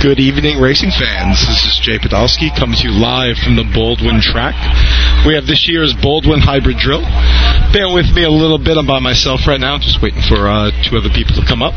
[0.00, 1.44] Good evening, racing fans.
[1.44, 4.56] This is Jay Podolsky coming to you live from the Baldwin track.
[5.28, 7.04] We have this year's Baldwin Hybrid Drill.
[7.76, 8.80] Bear with me a little bit.
[8.80, 11.76] I'm by myself right now, just waiting for uh, two other people to come up.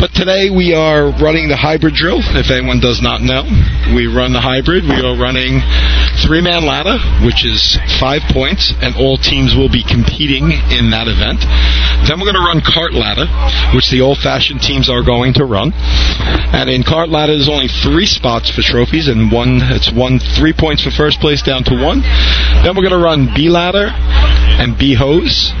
[0.00, 2.24] But today we are running the hybrid drill.
[2.32, 3.44] If anyone does not know,
[3.92, 4.88] we run the hybrid.
[4.88, 5.60] We are running
[6.24, 11.04] three man ladder, which is five points, and all teams will be competing in that
[11.04, 11.44] event.
[12.08, 13.28] Then we're going to run cart ladder,
[13.76, 15.76] which the old fashioned teams are going to run.
[15.76, 20.56] And in cart ladder, there's only three spots for trophies, and one it's one three
[20.56, 22.00] points for first place down to one.
[22.64, 25.52] Then we're going to run B ladder and B hose.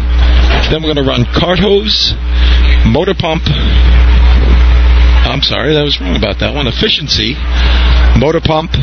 [0.72, 2.16] Then we're going to run cart hose,
[2.88, 3.44] motor pump,
[5.30, 6.66] I'm sorry, that was wrong about that one.
[6.66, 7.38] Efficiency,
[8.18, 8.74] motor pump,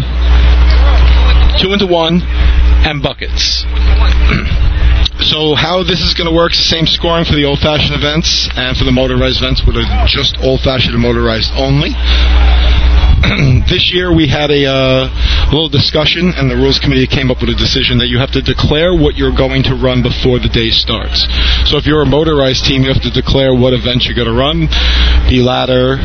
[1.60, 2.24] two into one,
[2.88, 3.68] and buckets.
[5.28, 8.48] so how this is going to work is the same scoring for the old-fashioned events
[8.56, 11.92] and for the motorized events, which are just old-fashioned and motorized only.
[13.70, 15.10] this year we had a uh,
[15.50, 18.42] little discussion, and the rules committee came up with a decision that you have to
[18.42, 21.26] declare what you're going to run before the day starts.
[21.66, 24.38] So if you're a motorized team, you have to declare what events you're going to
[24.38, 24.70] run,
[25.30, 25.98] the ladder,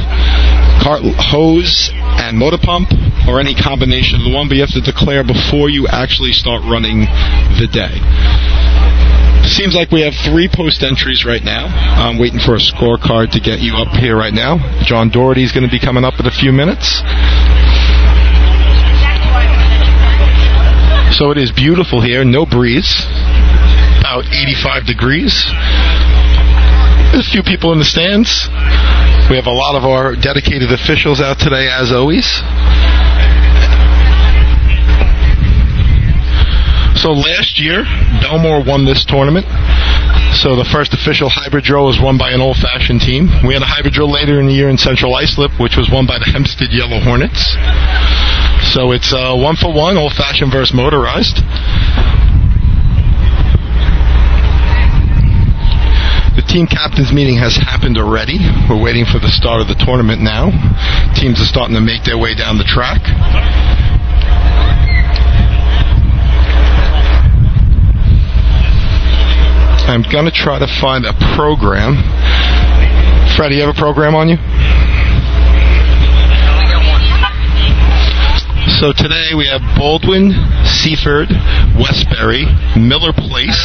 [0.80, 1.90] cart hose,
[2.22, 2.88] and motor pump,
[3.28, 4.48] or any combination of the one.
[4.48, 7.04] But you have to declare before you actually start running
[7.60, 8.61] the day.
[9.52, 11.66] Seems like we have three post entries right now.
[11.68, 14.56] I'm waiting for a scorecard to get you up here right now.
[14.82, 17.04] John Doherty is going to be coming up in a few minutes.
[21.20, 23.04] So it is beautiful here, no breeze,
[24.00, 25.44] about 85 degrees.
[27.12, 28.48] There's a few people in the stands.
[29.28, 32.24] We have a lot of our dedicated officials out today, as always.
[37.02, 37.82] So last year,
[38.22, 39.42] Belmore won this tournament.
[40.38, 43.26] So the first official hybrid drill was won by an old-fashioned team.
[43.42, 46.06] We had a hybrid drill later in the year in Central Islip, which was won
[46.06, 47.58] by the Hempstead Yellow Hornets.
[48.70, 51.42] So it's uh, one for one, old-fashioned versus motorized.
[56.38, 58.38] The team captains meeting has happened already.
[58.70, 60.54] We're waiting for the start of the tournament now.
[61.18, 63.02] Teams are starting to make their way down the track.
[69.92, 72.00] I'm going to try to find a program.
[73.36, 74.40] Freddie, you have a program on you?
[78.80, 80.32] So today we have Baldwin,
[80.64, 81.28] Seaford,
[81.76, 83.60] Westbury, Miller Place.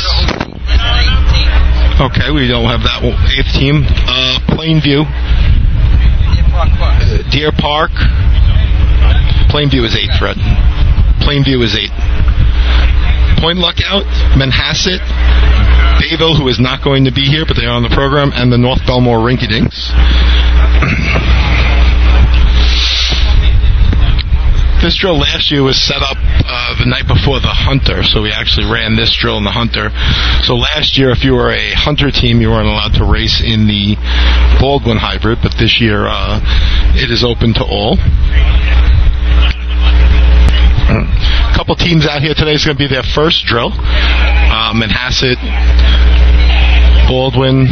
[2.04, 3.88] Okay, we don't have that eighth team.
[3.88, 5.08] Uh, Plainview,
[7.32, 7.96] Deer Park.
[9.48, 10.36] Plainview is eight, Fred.
[11.24, 11.96] Plainview is eight.
[13.40, 14.04] Point Lookout,
[14.36, 15.00] Manhasset,
[16.08, 18.48] Bayville, who is not going to be here, but they are on the program, and
[18.48, 19.92] the North Belmore Rinky Dinks.
[24.80, 28.32] this drill last year was set up uh, the night before the Hunter, so we
[28.32, 29.92] actually ran this drill in the Hunter.
[30.48, 33.68] So last year, if you were a Hunter team, you weren't allowed to race in
[33.68, 34.00] the
[34.64, 36.40] Baldwin Hybrid, but this year uh,
[36.96, 38.00] it is open to all.
[40.88, 41.04] A
[41.60, 43.76] couple teams out here today is going to be their first drill.
[43.76, 45.36] Uh, Manhasset,
[47.08, 47.68] Baldwin,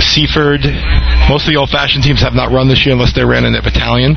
[0.00, 0.64] Seaford.
[1.28, 3.62] Most of the old-fashioned teams have not run this year unless they ran in their
[3.62, 4.16] battalion.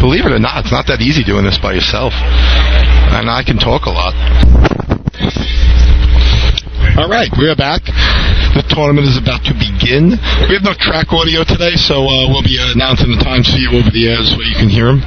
[0.00, 2.12] Believe it or not, it's not that easy doing this by yourself.
[2.14, 4.14] And I can talk a lot.
[6.98, 7.84] All right, we're back.
[7.86, 10.18] The tournament is about to begin.
[10.50, 13.70] We have no track audio today, so uh, we'll be announcing the times for you
[13.78, 15.00] over the air so you can hear them.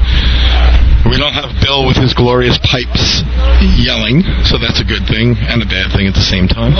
[1.12, 3.22] We don't have Bill with his glorious pipes
[3.76, 6.72] yelling, so that's a good thing and a bad thing at the same time.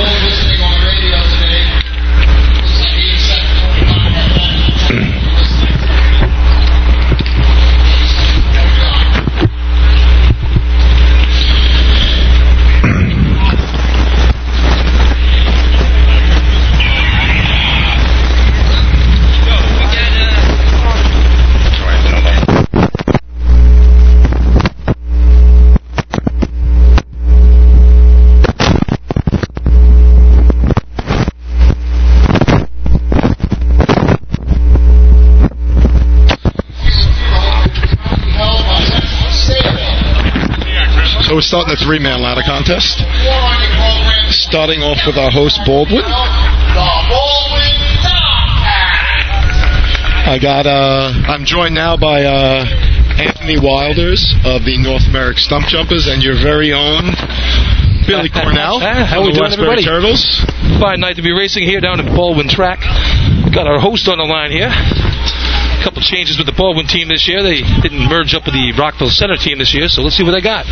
[41.34, 43.02] So we're starting a three-man ladder contest.
[44.38, 46.06] Starting off with our host Baldwin.
[50.30, 50.70] I got.
[50.70, 52.70] Uh, I'm joined now by uh,
[53.18, 57.18] Anthony Wilders of the North American Stump Jumpers and your very own
[58.06, 58.78] Billy Cornell.
[58.78, 59.90] How from we doing, Westbury everybody?
[59.90, 60.22] Turtles.
[60.78, 62.86] Fine night to be racing here down in Baldwin Track.
[63.50, 64.70] Got our host on the line here.
[65.84, 67.44] A couple changes with the Baldwin team this year.
[67.44, 70.32] They didn't merge up with the Rockville Center team this year, so let's see what
[70.32, 70.64] they got.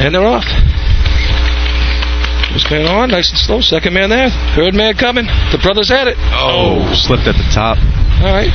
[0.00, 0.48] And they're off.
[2.56, 3.60] First man on, nice and slow.
[3.60, 4.32] Second man there.
[4.56, 5.28] Third man coming.
[5.52, 6.16] The brothers at it.
[6.32, 7.76] Oh, slipped at the top.
[8.24, 8.48] All right.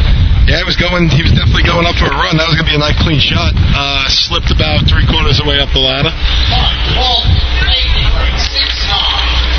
[0.50, 1.14] Yeah, he was going.
[1.14, 2.34] He was definitely going up for a run.
[2.42, 3.54] That was going to be a nice clean shot.
[3.54, 6.10] Uh, slipped about three quarters of the way up the ladder.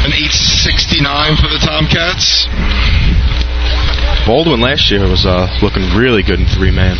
[0.04, 2.44] An 869 for the Tomcats.
[4.28, 6.96] Baldwin last year was uh, looking really good in three man.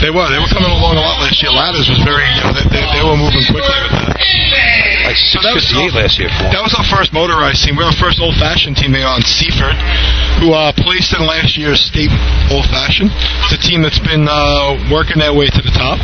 [0.00, 0.24] They were.
[0.32, 1.52] They were coming along a lot last year.
[1.52, 2.24] Ladders was very.
[2.24, 4.12] You know, they, they, they were moving quickly with that.
[4.12, 7.76] Like that was 658 last year for That was our first motorized team.
[7.76, 9.76] We were our first old fashioned team there on Seaford,
[10.40, 12.12] who uh, placed in last year's state
[12.48, 13.12] old fashioned.
[13.48, 16.00] It's a team that's been uh, working their way to the top.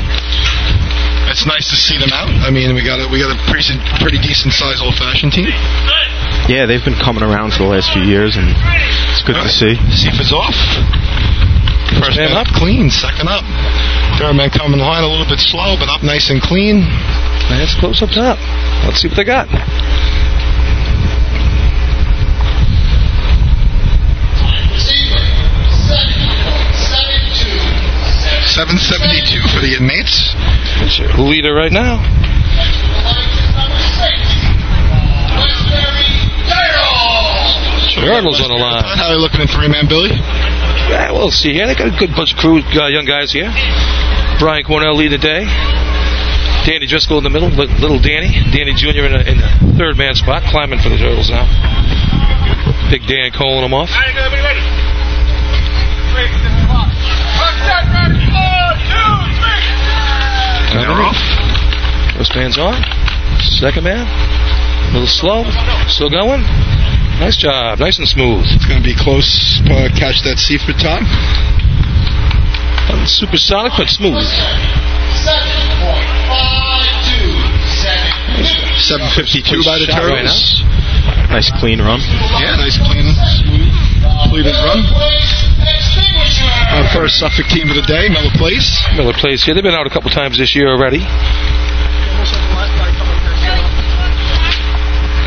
[1.29, 2.33] It's nice to see them out.
[2.43, 5.53] I mean, we got a, we got a pretty, pretty decent sized old fashioned team.
[6.49, 8.49] Yeah, they've been coming around for the last few years, and
[9.13, 9.77] it's good to see.
[9.93, 10.57] Seaford's off.
[12.01, 13.45] First Man up clean, second up.
[14.17, 16.89] Third man coming line a little bit slow, but up nice and clean.
[17.49, 18.41] That's close up top.
[18.85, 19.49] Let's see what they got.
[28.59, 30.35] 772 for the inmates.
[30.83, 32.03] That's your leader right now.
[38.03, 38.83] Turtles on the line.
[38.99, 40.11] How are they looking in three man, Billy?
[40.91, 41.71] Yeah, we'll see here.
[41.71, 43.47] They got a good bunch of crew, uh, young guys here.
[44.43, 45.47] Brian Cornell lead the day.
[46.67, 48.43] Danny Driscoll in the middle, little Danny.
[48.51, 49.07] Danny Jr.
[49.07, 51.47] in, a, in the third man spot, climbing for the Turtles now.
[52.91, 53.95] Big Dan calling them off.
[60.81, 61.19] They're off.
[62.17, 62.79] First man's on.
[63.41, 64.07] Second man.
[64.07, 65.45] A little slow.
[65.87, 66.43] Still going.
[67.21, 67.79] Nice job.
[67.79, 68.47] Nice and smooth.
[68.55, 69.61] It's going to be close.
[69.67, 71.03] Uh, catch that Seaford top.
[73.07, 74.23] Supersonic, but smooth.
[78.89, 80.63] 752 by the Shot right Turtles.
[81.29, 82.01] Nice clean run.
[82.41, 83.05] Yeah, nice clean,
[83.43, 83.73] smooth,
[84.23, 84.81] completed run.
[86.69, 88.69] Our first Suffolk team of the day, Miller Place.
[88.95, 89.55] Miller Place here.
[89.55, 91.01] They've been out a couple times this year already.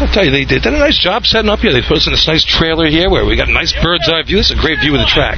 [0.01, 1.73] I'll tell you, they did, did a nice job setting up here.
[1.73, 4.23] They put us in this nice trailer here where we got a nice bird's eye
[4.25, 4.37] view.
[4.37, 5.37] This is a great view of the track.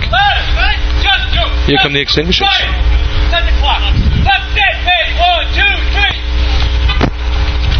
[1.67, 2.47] Here come the extinguishers.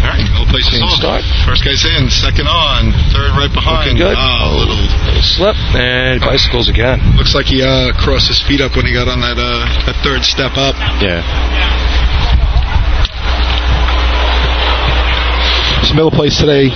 [0.04, 0.92] All right, Miller Place on.
[1.00, 1.24] start.
[1.48, 3.96] First guy's in, second on, third right behind.
[3.96, 4.16] Looking good.
[4.19, 4.84] Ah, a little.
[5.39, 7.00] Little slip and bicycles again.
[7.18, 9.95] Looks like he uh, crossed his feet up when he got on that uh, that
[10.03, 10.75] third step up.
[11.01, 11.21] Yeah.
[15.88, 16.69] So Miller Place today.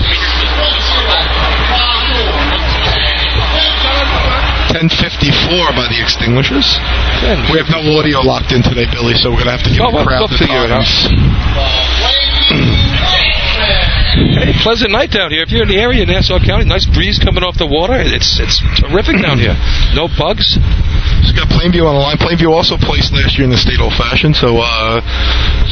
[4.74, 6.78] 1054 by the extinguishers.
[7.50, 9.90] We have no audio locked in today, Billy, so we're gonna have to give Oh,
[9.92, 11.08] the well, crowd we'll the figure times.
[14.18, 15.46] Hey, pleasant night down here.
[15.46, 17.94] If you're in the area, in Nassau County, nice breeze coming off the water.
[17.98, 19.54] It's it's terrific down here.
[19.94, 20.58] No bugs.
[21.22, 22.18] Just got Plainview on the line.
[22.18, 25.02] Plainview also placed last year in the state old fashioned, so uh,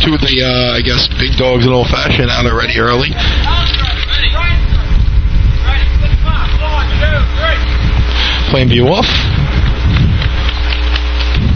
[0.06, 3.10] two of the uh, I guess big dogs in old fashioned out already early.
[8.54, 9.10] Plainview off.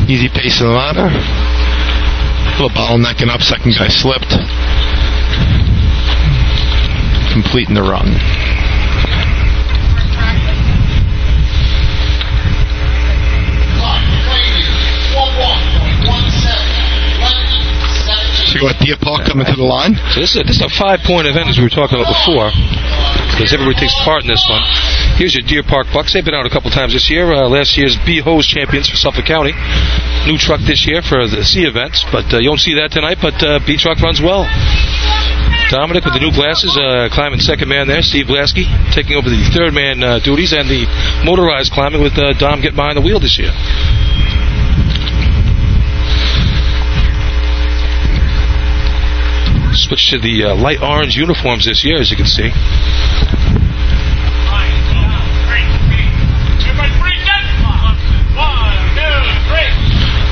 [0.09, 1.05] Easy pace in the ladder.
[1.05, 3.41] A little bottlenecking up.
[3.45, 4.33] Second guy slipped.
[7.31, 8.07] Completing the run.
[18.49, 19.93] So you got Deer Park coming to the line.
[20.09, 22.09] So this is a, this is a five point event as we were talking about
[22.09, 22.49] before,
[23.37, 24.65] because everybody takes part in this one.
[25.21, 26.17] Here's your Deer Park Bucks.
[26.17, 27.29] They've been out a couple times this year.
[27.29, 29.53] Uh, last year's B Hose champions for Suffolk County.
[30.25, 33.21] New truck this year for the C events, but uh, you won't see that tonight.
[33.21, 34.49] But uh, B truck runs well.
[35.69, 38.01] Dominic with the new glasses, uh, climbing second man there.
[38.01, 40.89] Steve Lasky taking over the third man uh, duties and the
[41.23, 43.53] motorized climbing with uh, Dom getting behind the wheel this year.
[49.77, 52.49] Switch to the uh, light orange uniforms this year, as you can see.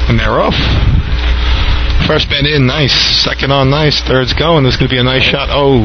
[0.10, 0.87] And they're off.
[2.08, 2.96] First man in, nice.
[3.22, 4.02] Second on, nice.
[4.02, 4.64] Third's going.
[4.64, 5.50] This to be a nice shot.
[5.52, 5.84] Oh,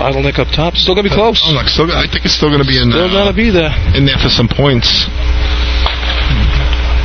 [0.00, 0.76] Bottleneck up top.
[0.76, 1.42] Still gonna be close.
[1.44, 3.04] Oh, look, still, I think it's still going to be in, there.
[3.04, 3.74] Still uh, gonna be there.
[3.98, 4.88] in there for some points.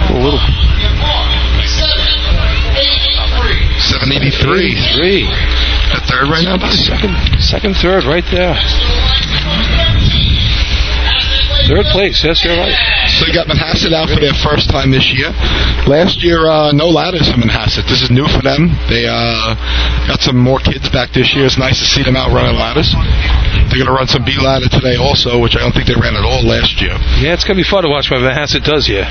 [0.07, 0.39] A little.
[3.99, 4.95] 783.
[4.95, 5.25] Three.
[5.91, 6.77] The third right now, buddy?
[6.77, 8.55] Second, second, third, right there.
[11.67, 12.19] Third place.
[12.23, 12.75] Yes, you're right.
[13.15, 15.31] So you got Manhasset out for their first time this year.
[15.87, 17.87] Last year, uh, no ladders for Manhasset.
[17.87, 18.75] This is new for them.
[18.91, 19.55] They uh,
[20.07, 21.47] got some more kids back this year.
[21.47, 22.91] It's nice to see them out running ladders.
[23.71, 26.19] They're going to run some B ladder today also, which I don't think they ran
[26.19, 26.99] at all last year.
[27.23, 29.07] Yeah, it's going to be fun to watch what Manhasset does here.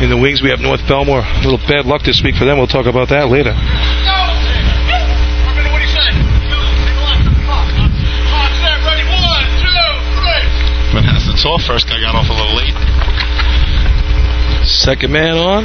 [0.00, 1.24] In the wings, we have North Belmore.
[1.24, 2.58] A little bad luck this week for them.
[2.58, 3.56] We'll talk about that later.
[11.46, 11.62] Off.
[11.62, 12.74] First guy got off a little late.
[14.66, 15.64] Second man on.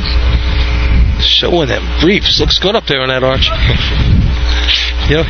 [1.21, 2.39] Showing them briefs.
[2.39, 3.45] Looks good up there on that arch.
[5.09, 5.25] yeah.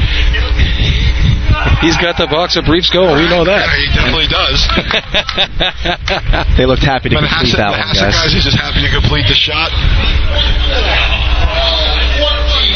[1.82, 3.16] He's got the box of briefs going.
[3.18, 3.66] We know that.
[3.66, 4.60] Yeah, he definitely does.
[6.58, 8.22] They looked happy to complete Manhasset, that one, Manhasset guys.
[8.22, 9.72] guys are just happy to complete the shot.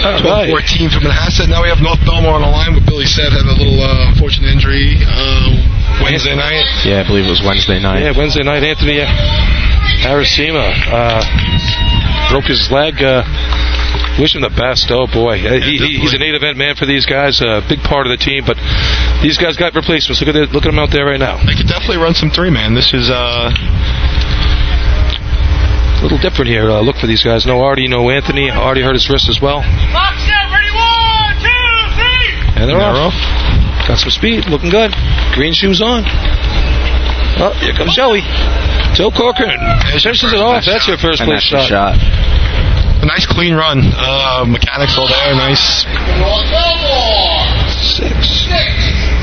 [0.05, 0.49] All right.
[0.49, 1.49] 14 for Manhasset.
[1.49, 2.73] Now we have North Belmore on the line.
[2.73, 5.53] What Billy said had a little uh, unfortunate injury uh,
[6.03, 6.65] Wednesday night.
[6.85, 8.01] Yeah, I believe it was Wednesday night.
[8.03, 8.99] Yeah, Wednesday night, Anthony
[10.05, 11.21] Arasima uh,
[12.29, 13.01] broke his leg.
[13.01, 13.23] Uh,
[14.19, 14.91] wish him the best.
[14.91, 17.41] Oh boy, Uh, he, he, he's an eight event man for these guys.
[17.41, 18.57] A big part of the team, but
[19.23, 20.21] these guys got replacements.
[20.21, 21.37] Look at it, look at them out there right now.
[21.43, 22.75] They could definitely run some three man.
[22.75, 23.49] This is uh,
[25.95, 26.69] A little different here.
[26.69, 27.45] Uh, look for these guys.
[27.45, 28.51] No Artie, no Anthony.
[28.51, 29.61] Artie hurt his wrist as well,
[29.91, 32.29] Box set, ready, one, two, three.
[32.61, 33.15] and they're, they're off.
[33.87, 34.91] Got some speed, looking good.
[35.33, 36.03] Green shoes on.
[37.37, 38.21] Oh, here comes Joey.
[38.95, 39.59] Joe Corcoran.
[39.91, 40.63] Finishes it off.
[40.65, 41.67] That's your first place shot.
[41.67, 41.95] shot.
[43.03, 43.83] A nice clean run.
[43.93, 45.35] Uh, mechanics all there.
[45.35, 45.83] Nice.
[46.17, 48.15] North Belmore, Six.
[48.49, 48.73] six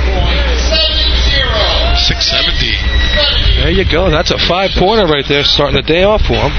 [0.06, 1.58] point seven zero.
[1.96, 3.64] 670.
[3.64, 4.10] There you go.
[4.10, 6.52] That's a five pointer right there, starting the day off for him.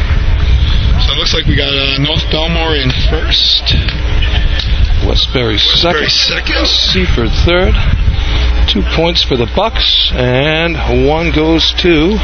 [1.06, 3.64] So it looks like we got uh, North Belmore in first.
[5.08, 6.10] Westbury second.
[6.10, 6.66] second.
[6.68, 7.74] Seaford third.
[8.70, 10.76] Two points for the Bucks, and
[11.08, 12.16] one goes to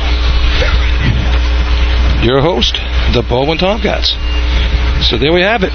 [2.25, 2.75] your host,
[3.13, 4.15] the Baldwin Tomcats.
[5.09, 5.71] So there we have it.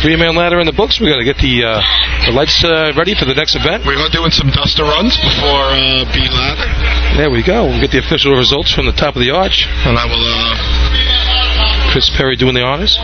[0.00, 1.00] Three man ladder in the books.
[1.00, 1.80] We got to get the uh,
[2.26, 3.84] the lights uh, ready for the next event.
[3.84, 7.66] We're doing some duster runs before uh, B ladder, There we go.
[7.66, 9.66] We'll get the official results from the top of the arch.
[9.84, 10.24] and I will.
[10.24, 12.96] Uh, Chris Perry doing the honors.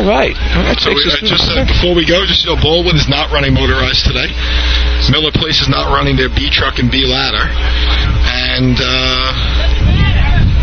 [0.00, 0.32] All right.
[0.32, 3.28] That so we, uh, just uh, before we go, just you know, Baldwin is not
[3.28, 4.32] running motorized today.
[5.12, 9.28] Miller Place is not running their B truck and B ladder, and uh,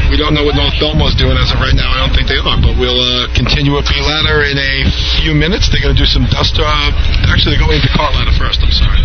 [0.09, 1.85] we don't know what North Belmore's doing as of right now.
[1.85, 4.89] I don't think they are, but we'll uh, continue with B ladder in a
[5.21, 5.69] few minutes.
[5.69, 6.65] They're going to do some duster.
[6.65, 6.89] Uh,
[7.29, 8.65] actually, they're going into cart ladder first.
[8.65, 8.97] I'm sorry.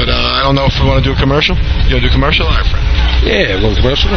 [0.00, 1.60] But uh, I don't know if we want to do a commercial.
[1.92, 2.48] You want to do commercial?
[2.48, 2.88] All right, friend.
[3.28, 4.08] Yeah, well, commercial.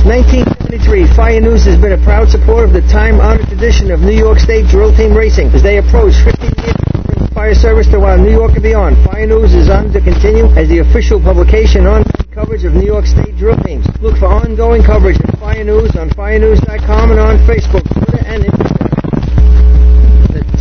[0.07, 0.23] Since
[0.71, 4.39] 1973, Fire News has been a proud supporter of the time-honored tradition of New York
[4.39, 5.51] State drill team racing.
[5.51, 6.79] As they approach 50 years
[7.19, 10.47] of fire service to our New York and beyond, Fire News is on to continue
[10.55, 13.83] as the official publication on coverage of New York State drill teams.
[13.99, 18.76] Look for ongoing coverage at Fire News on firenews.com and on Facebook, Twitter, and Instagram.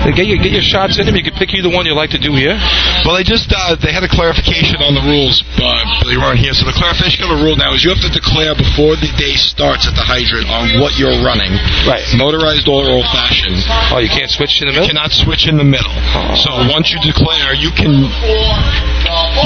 [0.03, 1.15] Get your get your shots in them.
[1.15, 2.59] You can pick either one you like to do here.
[3.07, 5.79] Well, they just uh, they had a clarification on the rules, but
[6.11, 6.53] they weren't here.
[6.53, 9.39] So the clarification of the rule now is you have to declare before the day
[9.39, 11.55] starts at the hydrant on what you're running.
[11.87, 12.03] Right.
[12.19, 13.63] Motorized or old-fashioned.
[13.95, 14.91] Oh, you can't switch in the You middle.
[14.93, 15.95] cannot switch in the middle.
[16.45, 17.95] So once you declare, you can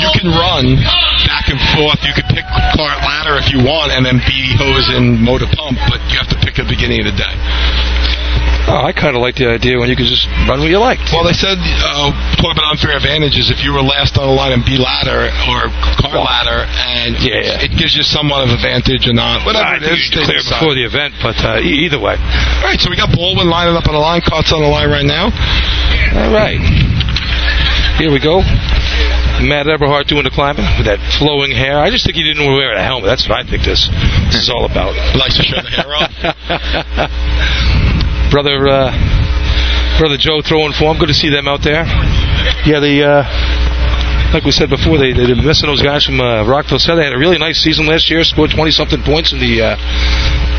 [0.00, 0.80] you can run
[1.28, 2.00] back and forth.
[2.02, 5.76] You could pick cart ladder if you want, and then B hose and motor pump,
[5.92, 7.34] but you have to pick at the beginning of the day.
[8.66, 10.98] Oh, I kind of like the idea when you can just run what you like.
[11.14, 13.46] Well, they said uh, talk about unfair advantages.
[13.46, 15.70] If you were last on the line in B ladder or
[16.02, 19.86] car ladder, and Yeah, it gives you somewhat of advantage or not, whatever I it
[19.86, 20.10] is.
[20.10, 20.58] you they declare decide.
[20.58, 22.18] before the event, but uh, e- either way.
[22.18, 24.18] All right, so we got Baldwin lining up on the line.
[24.26, 25.30] Cart's on the line right now.
[26.18, 26.58] All right.
[28.02, 28.42] Here we go.
[29.46, 31.76] Matt Eberhart doing the climbing with that flowing hair.
[31.78, 33.06] I just think he didn't wear a helmet.
[33.08, 33.84] That's what I think this,
[34.32, 34.96] this is all about.
[35.14, 36.10] Likes to show the hair off.
[38.30, 38.90] Brother, uh,
[39.98, 40.98] brother Joe throwing form.
[40.98, 41.84] Good to see them out there.
[42.66, 43.22] Yeah, the uh,
[44.34, 46.78] like we said before, they they're missing those guys from uh, Rockville.
[46.78, 48.22] Said they had a really nice season last year.
[48.24, 49.76] Scored twenty something points in the uh,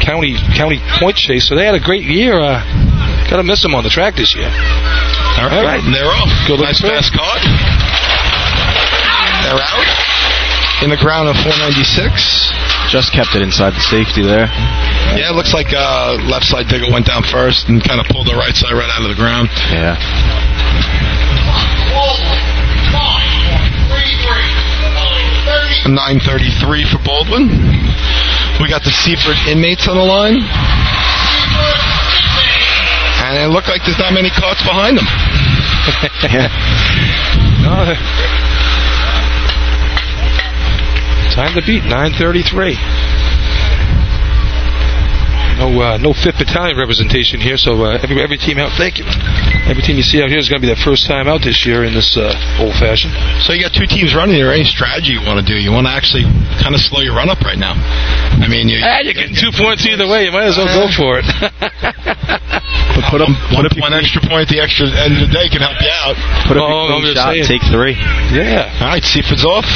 [0.01, 1.47] county county point chase.
[1.47, 2.39] So they had a great year.
[2.39, 2.63] Uh,
[3.29, 4.47] Got to miss them on the track this year.
[4.47, 5.83] All right, All right.
[5.83, 6.31] and they're off.
[6.47, 7.43] Good nice looking fast card.
[9.43, 10.06] They're out.
[10.83, 12.53] In the ground of 496.
[12.93, 14.45] Just kept it inside the safety there.
[15.17, 18.27] Yeah, it looks like uh, left side digger went down first and kind of pulled
[18.29, 19.49] the right side right out of the ground.
[19.73, 19.97] Yeah.
[22.93, 24.49] Nine, three, three.
[25.89, 27.49] 933 for Baldwin.
[28.61, 30.37] We got the Seaford inmates on the line.
[33.27, 35.07] And it looked like there's not many carts behind them.
[36.31, 36.47] yeah.
[37.57, 38.36] No.
[41.37, 42.73] Time to beat 933.
[45.61, 47.57] No, uh, no fifth battalion representation here.
[47.57, 48.73] So uh, every every team out.
[48.77, 49.05] Thank you.
[49.65, 51.65] Every team you see out here is going to be their first time out this
[51.65, 52.29] year in this uh,
[52.61, 53.13] old fashioned.
[53.41, 54.37] So you got two teams running.
[54.37, 55.57] Is there any strategy you want to do?
[55.57, 56.29] You want to actually
[56.61, 57.73] kind of slow your run up right now.
[57.73, 60.29] I mean, you, Ah, you're getting two points either way.
[60.29, 61.25] You might as well go for it.
[62.97, 65.31] But put up, one, put up, one extra point at the extra end of the
[65.31, 66.17] day can help you out.
[66.49, 67.45] put up Oh, your I'm clean shot saying.
[67.45, 67.93] take three.
[68.33, 68.73] yeah.
[68.81, 69.69] All right, See if it's off.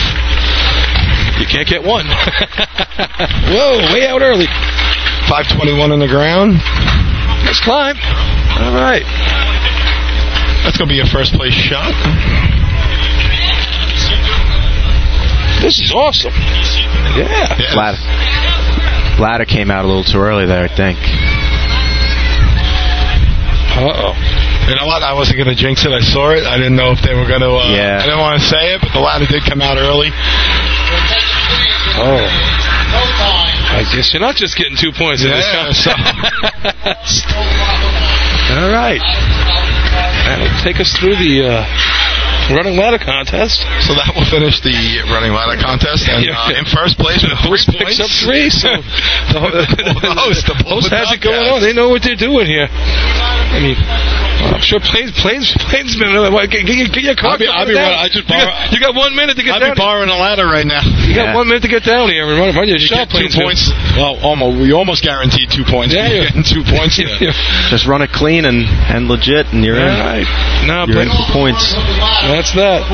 [1.42, 2.06] You can't get one.
[3.50, 4.46] Whoa, way out early.
[5.26, 6.54] 521 on the ground.
[7.50, 7.98] Let's climb.
[8.62, 9.02] All right.
[10.62, 11.90] That's going to be your first place shot.
[15.66, 16.34] This is awesome.
[17.18, 17.58] Yeah.
[17.58, 17.74] Yeah.
[17.74, 18.02] Ladder.
[19.22, 20.98] Ladder came out a little too early there, I think.
[23.82, 24.14] Uh oh.
[24.70, 25.02] You know what?
[25.02, 25.92] I wasn't going to jinx it.
[25.92, 26.46] I saw it.
[26.46, 27.50] I didn't know if they were going to.
[27.62, 27.98] Uh, Yeah.
[27.98, 30.10] I didn't want to say it, but the ladder did come out early.
[32.04, 32.26] Oh.
[33.72, 37.26] I guess you're not just getting two points in this Yeah, contest.
[38.52, 39.02] All right.
[40.28, 41.66] That'll take us through the uh,
[42.50, 43.62] running ladder contest.
[43.86, 44.74] So that will finish the
[45.14, 46.10] running ladder contest.
[46.10, 46.34] And Yeah.
[46.50, 47.98] uh, in first place with three Host points.
[47.98, 48.70] picks up three, so
[49.32, 51.62] the, ho- The host, the host has it going on.
[51.62, 52.66] They know what they're doing here.
[52.72, 56.16] I mean, well, I'm sure planes, planes, plainsmen.
[56.16, 57.36] uh, Get, get, get your car.
[57.36, 57.92] I'll be- I'll be down.
[57.94, 59.62] right- I just you, got, you got one minute to get down.
[59.62, 59.76] I'll down.
[59.76, 60.82] be borrowing a ladder right now.
[61.06, 61.36] you got Yeah.
[61.38, 63.52] one minute to get down here and run, run your You shot get two plane
[63.52, 63.70] points.
[64.00, 64.56] Well, almost.
[64.62, 65.94] We almost guaranteed two points.
[65.94, 66.96] Yeah, you're getting two points.
[66.98, 67.12] Yeah.
[67.20, 67.36] there.
[67.70, 70.00] Just run it clean and, and legit, and you're All in.
[70.00, 70.28] right.
[70.66, 71.76] Now, You're in for points.
[72.32, 72.88] That's that.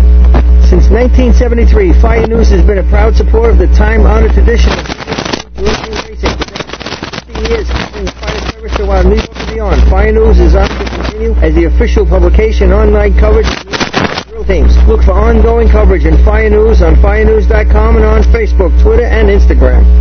[0.65, 4.89] Since 1973, Fire News has been a proud supporter of the time-honored tradition of
[5.61, 6.33] racing.
[6.33, 9.85] For 50 years, covering fire service throughout New York and beyond.
[9.85, 13.69] Fire News is on to continue as the official publication online coverage of
[14.33, 14.73] drill teams.
[14.89, 19.98] Look for ongoing coverage in Fire News on firenews.com and on Facebook, Twitter, and Instagram.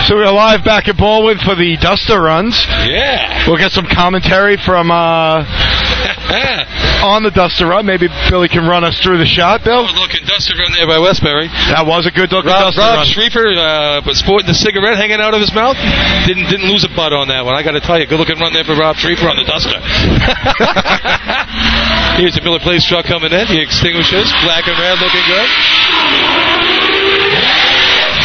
[0.03, 2.59] So we're live back at Baldwin for the Duster runs.
[2.91, 3.47] Yeah.
[3.47, 5.47] We'll get some commentary from uh,
[7.07, 7.87] on the Duster run.
[7.87, 9.87] Maybe Billy can run us through the shot, Bill.
[9.87, 11.47] Good looking duster run there by Westbury.
[11.71, 13.07] That was a good looking Rob, Duster Rob run.
[13.15, 15.79] Schriefer uh, was sporting the cigarette hanging out of his mouth.
[16.27, 17.55] Didn't didn't lose a butt on that one.
[17.55, 19.79] I got to tell you, good looking run there for Rob Schriefer on the duster.
[22.19, 23.47] Here's the Miller Place truck coming in.
[23.47, 24.27] He extinguishes.
[24.43, 25.47] black and red, looking good.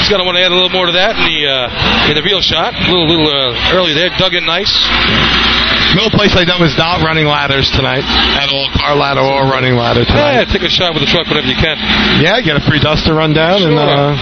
[0.08, 2.16] He's going to want to add a little more to that in the uh, in
[2.16, 2.72] the real shot.
[2.72, 4.72] A little little uh, early there, dug in nice.
[5.92, 8.08] Miller Place I know is not running ladders tonight
[8.40, 8.72] at all.
[8.72, 11.76] Car ladder or running ladder Yeah, take a shot with the truck whenever you can.
[12.24, 13.76] Yeah, get a free Duster run down and.
[13.76, 13.84] Sure.
[13.84, 14.16] Uh,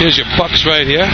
[0.00, 1.04] Here's your bucks right here.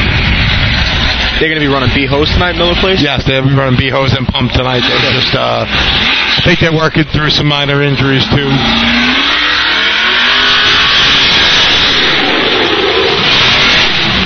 [1.42, 3.02] They're going to be running B hose tonight, Miller Place.
[3.02, 4.86] Yes, they'll be running B hose and pump tonight.
[4.86, 8.46] They're just, uh, I think they're working through some minor injuries too.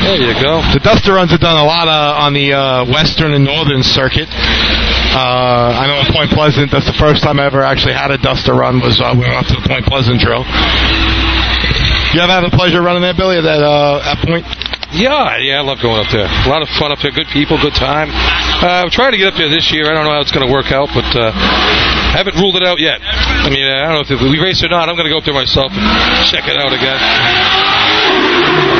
[0.04, 0.60] There you go.
[0.76, 4.28] The Duster runs have done a lot uh, on the uh, western and northern circuit.
[4.28, 8.20] Uh, I know at Point Pleasant, that's the first time I ever actually had a
[8.20, 10.44] Duster run was uh, we went out to the Point Pleasant drill.
[12.12, 14.44] You ever have the pleasure of running there, Billy, at that uh, at Point?
[14.92, 16.28] Yeah, yeah, I love going up there.
[16.28, 17.10] A lot of fun up there.
[17.10, 18.12] Good people, good time.
[18.60, 19.88] Uh, I'm trying to get up there this year.
[19.88, 21.32] I don't know how it's going to work out, but uh,
[22.12, 23.00] haven't ruled it out yet.
[23.00, 24.92] I mean, I don't know if we race or not.
[24.92, 25.80] I'm going to go up there myself and
[26.28, 28.73] check it out again.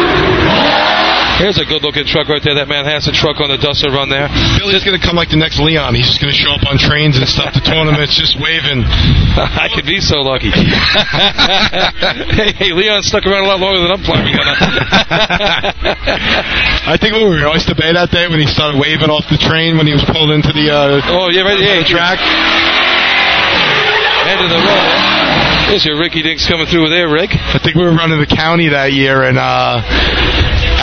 [1.35, 2.55] Here's a good-looking truck right there.
[2.55, 4.31] That Manhasset truck on the Duster run there.
[4.55, 5.99] Billy's going to come like the next Leon.
[5.99, 8.87] He's just going to show up on trains and stuff to tournaments, just waving.
[9.35, 10.47] I could be so lucky.
[12.39, 14.47] hey, hey, Leon stuck around a lot longer than I'm planning on.
[16.87, 19.43] I think we were in Oyster Bay that day when he started waving off the
[19.43, 21.83] train when he was pulled into the uh, oh, yeah, right there.
[21.83, 22.23] the track.
[24.31, 25.67] End of the road.
[25.67, 27.35] There's your Rinky Dinks coming through there, Rick.
[27.35, 29.83] I think we were running the county that year, and uh,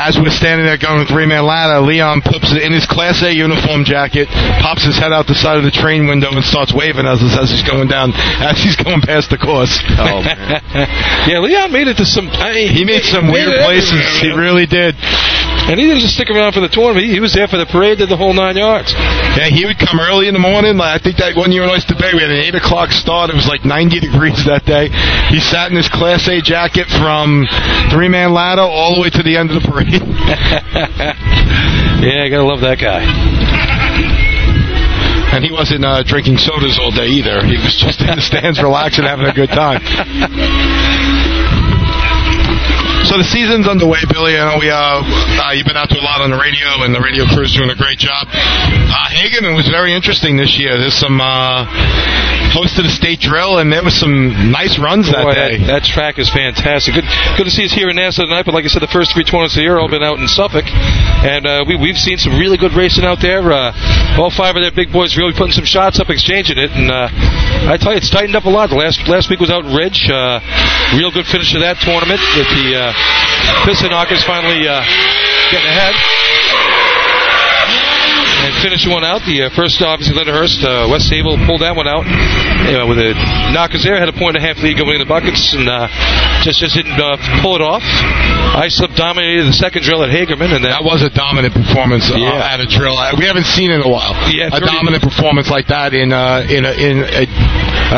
[0.02, 3.30] as we're standing there going three man ladder, Leon puts it in his Class A
[3.30, 4.26] uniform jacket,
[4.58, 7.54] pops his head out the side of the train window, and starts waving as, as
[7.54, 8.10] he's going down,
[8.42, 9.78] as he's going past the course.
[10.02, 10.26] Oh,
[11.30, 12.26] yeah, Leon made it to some.
[12.34, 14.02] I mean, He made some made weird places.
[14.26, 14.98] He really did.
[15.70, 17.06] And he didn't just stick around for the tournament.
[17.06, 18.90] He, he was there for the parade, did the whole nine yards.
[19.38, 20.76] Yeah, he would come early in the morning.
[20.76, 23.30] Like, I think that one year in Oyster Bay, we had an 8 o'clock start.
[23.30, 24.90] It was like 90 degrees that day.
[25.30, 27.46] He sat in his Class A jacket from
[27.94, 29.91] three man ladder all the way to the end of the parade.
[32.02, 33.04] yeah, I gotta love that guy.
[35.34, 37.46] And he wasn't uh, drinking sodas all day either.
[37.46, 39.82] He was just in the stands relaxing, having a good time.
[43.12, 44.40] So the season's underway, Billy.
[44.40, 46.96] I know we uh, uh, you've been out to a lot on the radio, and
[46.96, 48.32] the radio crew's doing a great job.
[48.32, 50.80] Uh, Hagerman was very interesting this year.
[50.80, 51.68] There's some uh,
[52.56, 55.60] hosted a state drill, and there was some nice runs that day.
[55.60, 56.96] that, that track is fantastic.
[56.96, 57.04] Good,
[57.36, 58.48] good to see us here in Nassau tonight.
[58.48, 60.32] But like I said, the first three tournaments of the year all been out in
[60.32, 63.44] Suffolk, and uh, we, we've seen some really good racing out there.
[63.44, 63.76] Uh,
[64.24, 67.12] all five of their big boys really putting some shots up, exchanging it, and uh,
[67.12, 68.72] I tell you, it's tightened up a lot.
[68.72, 70.08] The last last week was out in Ridge.
[70.08, 70.40] Uh,
[70.96, 72.92] real good finish to that tournament with the
[73.66, 74.82] Piston Knockers finally uh,
[75.52, 75.96] getting ahead.
[78.42, 79.22] And finish one out.
[79.26, 82.06] The uh, first, obviously, Lindenhurst, uh, West Sayville pulled that one out.
[82.68, 83.12] You know, with the
[83.52, 85.90] knockers there, had a point and a half lead going in the buckets, and uh,
[86.46, 87.82] just just didn't uh, pull it off.
[88.56, 92.18] Islip dominated the second drill at Hagerman, and then That was a dominant performance uh,
[92.20, 92.52] Yeah.
[92.54, 92.96] at a drill.
[92.98, 94.14] Uh, We haven't seen it in a while.
[94.32, 97.24] Yeah, a 30 dominant performance like that in uh, in a, in a,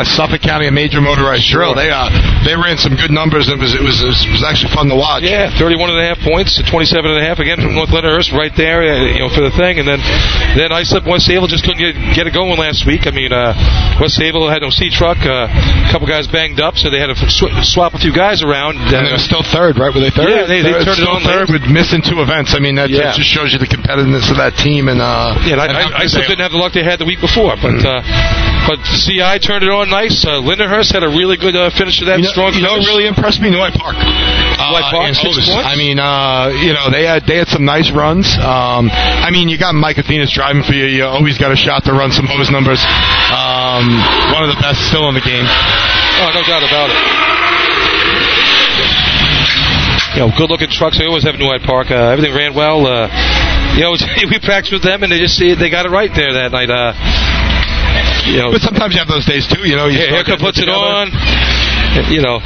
[0.00, 1.74] a Suffolk County, a major motorized drill.
[1.74, 2.08] They uh,
[2.46, 3.46] they ran some good numbers.
[3.50, 5.22] and It was it was it was actually fun to watch.
[5.22, 8.32] Yeah, 31 and a half points to 27 and a half again from North Lindenhurst
[8.32, 9.78] right there, uh, you know, for the thing.
[9.78, 10.00] And then
[10.58, 13.06] then Islip West Sayville just couldn't get, get it going last week.
[13.06, 13.52] I mean, uh,
[14.00, 17.10] West Sayville had no C truck, uh, a couple guys banged up, so they had
[17.10, 18.78] to sw- swap a few guys around.
[18.78, 19.90] And they Uh, were still third, right?
[19.92, 20.30] Were they third?
[20.30, 21.60] Yeah, they- they turned it on third late.
[21.60, 22.54] with missing two events.
[22.54, 23.10] I mean, that, Yeah.
[23.10, 24.86] that just shows you the competitiveness of that team.
[24.88, 26.98] And uh, yeah, and I, and I, good Islip didn't have the luck they had
[27.00, 28.00] the week before, but uh,
[28.66, 30.24] but CI turned it on nice.
[30.24, 32.18] Uh, Lindenhurst had a really good uh, finish to that.
[32.18, 33.50] You know, strong you know what really impressed me?
[33.50, 33.96] Noy Park.
[33.96, 35.50] White Park, six Host.
[35.50, 35.68] points?
[35.68, 38.36] I mean, uh, you know, they had they had some nice runs.
[38.38, 40.86] Um, I mean, you got Mike Athena's driving for you.
[40.86, 42.80] You always got a shot to run some hose numbers.
[43.32, 43.84] Um,
[44.32, 45.44] one of the best still in the game.
[45.44, 46.98] Oh, no doubt about it.
[50.14, 50.94] You know, good looking trucks.
[50.98, 51.90] They always have New Hyde Park.
[51.90, 52.86] Uh, everything ran well.
[52.86, 53.10] Uh,
[53.74, 53.98] you know,
[54.30, 56.70] we practiced with them, and they just they got it right there that night.
[56.70, 56.94] Uh,
[58.30, 59.66] you know, But sometimes you have those days too.
[59.66, 60.78] You know, you yeah, haircut puts it together.
[60.78, 61.10] on.
[62.10, 62.38] You know,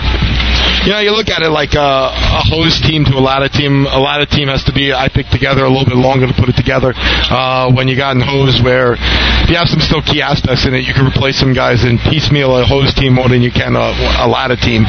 [0.88, 3.84] You know, you look at it like uh, a hose team to a ladder team.
[3.84, 6.48] A ladder team has to be, I think, together a little bit longer to put
[6.48, 6.96] it together.
[6.96, 10.72] Uh, when you got in hose, where if you have some still key aspects in
[10.72, 13.76] it, you can replace some guys and piecemeal a hose team more than you can
[13.76, 13.92] a,
[14.24, 14.88] a ladder team.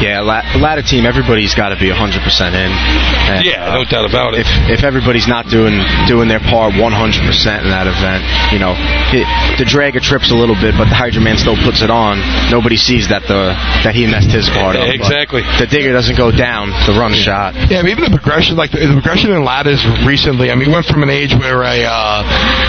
[0.00, 1.04] Yeah, la- ladder team.
[1.04, 2.70] Everybody's got to be 100 percent in.
[2.70, 4.46] And, yeah, uh, no doubt about it.
[4.46, 8.22] if if everybody's not doing doing their part 100% in that event,
[8.54, 8.78] you know,
[9.12, 9.26] it,
[9.58, 12.22] the dragger trips a little bit, but the Hydra man still puts it on.
[12.48, 14.86] Nobody sees that the that he messed his part up.
[15.02, 15.42] but Exactly.
[15.42, 17.58] The digger doesn't go down the run shot.
[17.66, 20.50] Yeah, but even the progression, like the, the progression in ladders recently.
[20.50, 22.22] I mean, we went from an age where a uh,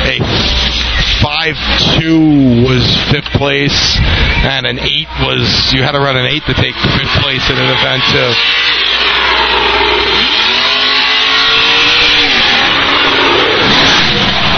[0.10, 0.18] a
[1.22, 1.54] five
[2.02, 2.82] two was
[3.14, 3.78] fifth place,
[4.50, 5.46] and an eight was
[5.78, 8.34] you had to run an eight to take fifth place in an event too.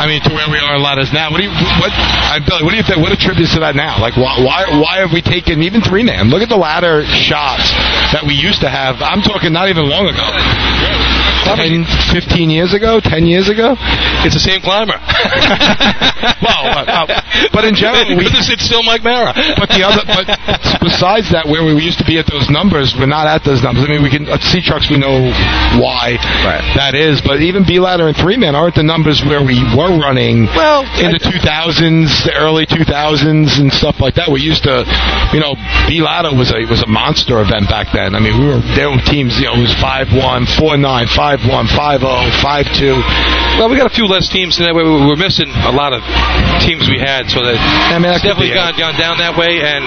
[0.02, 1.30] I mean, to where we are a in ladders now.
[1.30, 1.94] What do you what?
[1.94, 3.06] I Billy, what do you think?
[3.06, 4.02] What attributes to that now?
[4.02, 6.34] Like, why why why have we taken even three man?
[6.34, 7.70] Look at the ladder shots
[8.10, 8.98] that we used to have.
[8.98, 10.26] I'm talking not even long ago.
[11.46, 13.76] 10, 15 years ago, 10 years ago.
[14.26, 14.96] It's the same climber.
[16.46, 19.34] well, uh, uh, but in general, we, it's, it's still Mike Mara.
[19.58, 20.26] but the other, but
[20.82, 23.86] besides that, where we used to be at those numbers, we're not at those numbers.
[23.88, 25.32] I mean, we can at C trucks, we know
[25.82, 26.64] why Right.
[26.76, 29.98] that is, but even B ladder and three man aren't the numbers where we were
[29.98, 30.46] running.
[30.54, 34.30] Well, in the 2000s, the early 2000s, and stuff like that.
[34.30, 34.84] We used to,
[35.34, 35.56] you know,
[35.88, 38.14] B ladder was a was a monster event back then.
[38.16, 41.08] I mean, we were there were teams, you know, it was five one, four nine,
[41.08, 43.00] five one, five zero, five two.
[43.56, 44.76] Well, we got a few less teams than that.
[44.76, 44.84] way.
[44.84, 46.04] We're missing a lot of
[46.60, 49.64] teams we had, so that I mean, that it's definitely gone, gone down that way.
[49.64, 49.84] And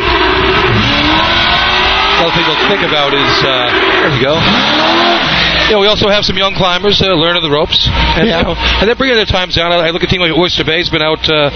[2.16, 3.68] another thing to think about is uh,
[4.00, 5.43] there we go.
[5.68, 8.38] You know, we also have some young climbers uh, learning the ropes, and, Yeah.
[8.38, 9.72] you know, and they're bringing their times down.
[9.72, 11.48] I I look at a team like Oyster Bay's been out, uh,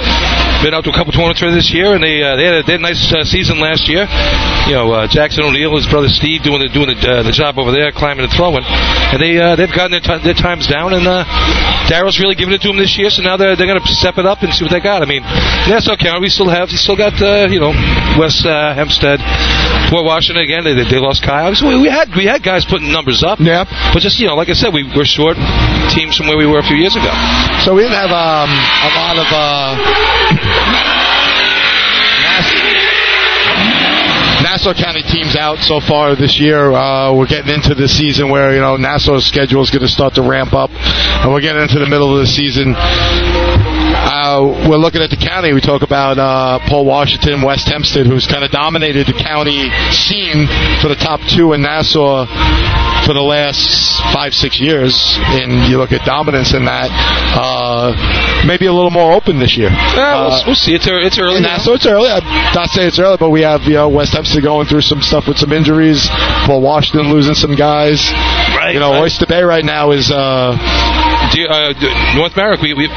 [0.65, 2.63] been out to a couple tournaments for this year, and they uh, they had a,
[2.65, 4.09] they had a nice uh, season last year.
[4.65, 7.59] You know, uh, Jackson O'Neill, his brother Steve, doing the doing the, uh, the job
[7.61, 10.97] over there, climbing and throwing, and they uh, they've gotten their, ti their times down,
[10.97, 11.25] and uh,
[11.93, 13.13] Daryl's really giving it to them this year.
[13.13, 15.05] So now they're they're going to step it up and see what they got.
[15.05, 15.21] I mean,
[15.69, 17.77] Nassau County, we still have, we still got uh, you know
[18.17, 19.21] West uh, Hempstead,
[19.93, 20.65] Port Washington again.
[20.65, 21.53] They, they lost Kyle.
[21.55, 23.37] So we, we had we had guys putting numbers up.
[23.41, 23.69] Yep.
[23.93, 25.37] But just you know, like I said, we we're short
[25.91, 27.11] teams from where we were a few years ago.
[27.65, 29.75] So we didn't have um, a lot of uh,
[34.43, 36.73] Nassau County teams out so far this year.
[36.73, 40.15] Uh, we're getting into the season where you know Nassau's schedule is going to start
[40.15, 42.75] to ramp up, and we're getting into the middle of the season.
[44.39, 45.53] Uh, we're looking at the county.
[45.53, 50.47] We talk about uh, Port Washington, West Hempstead, who's kind of dominated the county scene
[50.79, 52.23] for the top two in Nassau
[53.03, 53.59] for the last
[54.15, 54.95] five, six years.
[55.35, 56.87] And you look at dominance in that,
[57.35, 57.91] uh,
[58.47, 59.71] maybe a little more open this year.
[59.75, 60.75] Uh, we'll, Uh, we'll see.
[60.75, 61.39] It's, it's early.
[61.39, 61.59] in now.
[61.59, 62.07] Nassau, it's early.
[62.11, 62.23] I'm
[62.55, 65.27] not saying it's early, but we have you know West Hempstead going through some stuff
[65.27, 66.07] with some injuries.
[66.47, 68.07] Port Washington losing some guys.
[68.55, 69.03] Right, You know, right.
[69.03, 70.11] Oyster Bay right now is.
[70.15, 70.55] Uh,
[71.35, 71.73] Do you- uh,
[72.15, 72.89] North Merrick, we, we,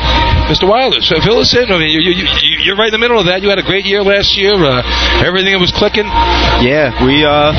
[0.47, 0.67] Mr.
[0.67, 1.71] Wilder, so fill.
[1.71, 3.41] I mean, you, you, you, you're right in the middle of that.
[3.41, 4.53] You had a great year last year.
[4.55, 4.83] Uh,
[5.23, 6.05] everything was clicking.
[6.59, 7.55] Yeah, we uh,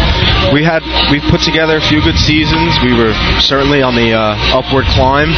[0.52, 2.77] we had we put together a few good seasons.
[2.85, 5.33] We were certainly on the uh, upward climb,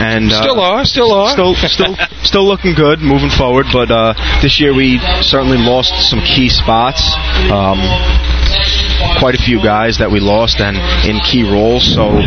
[0.00, 1.32] and uh, Still are, still are.
[1.32, 3.66] still still still looking good moving forward.
[3.72, 4.12] But uh,
[4.42, 7.00] this year we certainly lost some key spots.
[7.50, 7.80] Um,
[9.18, 10.76] quite a few guys that we lost and
[11.06, 11.82] in key roles.
[11.82, 12.18] So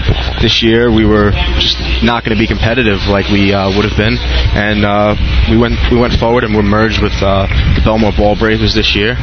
[0.41, 3.97] this year we were just not going to be competitive like we uh, would have
[3.97, 4.17] been,
[4.55, 5.15] and uh,
[5.49, 8.95] we went we went forward and we're merged with uh, the Belmore Ball Breakers this
[8.95, 9.15] year,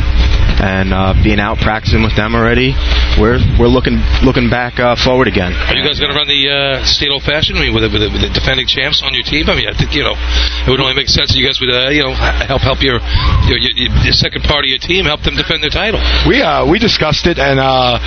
[0.60, 2.74] and uh, being out practicing with them already,
[3.20, 5.52] we're we're looking looking back uh, forward again.
[5.52, 7.58] Are you guys going to run the uh, state old fashioned?
[7.58, 9.48] I mean, with the, with, the, with the defending champs on your team?
[9.48, 11.70] I mean, I think you know it would only make sense that you guys would
[11.70, 13.00] uh, you know help help your
[13.46, 16.02] your, your your second part of your team help them defend their title.
[16.26, 17.98] We uh, we discussed it, and uh,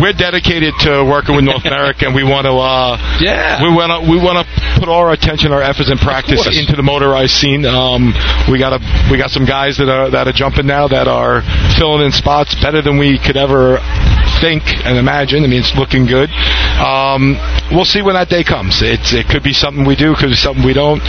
[0.00, 3.62] we're dedicated to working with North Merrick, and we want to uh, Yeah.
[3.62, 4.44] we want to we want to
[4.78, 7.64] put all our attention, our efforts, and practice into the motorized scene.
[7.66, 8.14] Um,
[8.50, 11.42] we got a we got some guys that are that are jumping now that are
[11.78, 13.78] filling in spots better than we could ever
[14.40, 15.44] think and imagine.
[15.44, 16.30] I mean, it's looking good.
[16.80, 17.36] Um,
[17.74, 18.80] we'll see when that day comes.
[18.80, 21.02] It's it could be something we do, could be something we don't.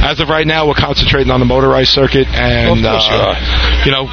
[0.00, 3.20] As of right now, we're concentrating on the motorized circuit, and Well, of course you
[3.20, 3.84] uh, are.
[3.84, 4.04] you know,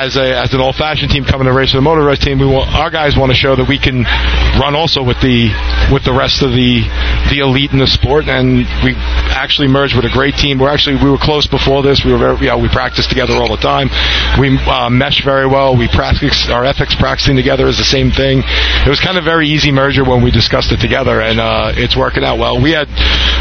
[0.00, 2.46] as a as an old fashioned team coming to race with a motorized team, we
[2.48, 4.08] want our guys want to show that we can
[4.56, 5.52] run also with the
[5.92, 6.80] with the rest of the
[7.28, 8.96] the elite in the sport, and we
[9.36, 10.58] actually merged with a great team.
[10.58, 12.00] We're actually we were close before this.
[12.00, 13.92] We were very, you know, we practiced together all the time.
[14.40, 15.76] We uh, mesh very well.
[15.76, 18.40] We practice our ethics practicing together is the same thing.
[18.40, 21.96] It was kind of very easy merger when we discussed it together, and uh, it's
[21.96, 22.56] working out well.
[22.56, 22.88] We had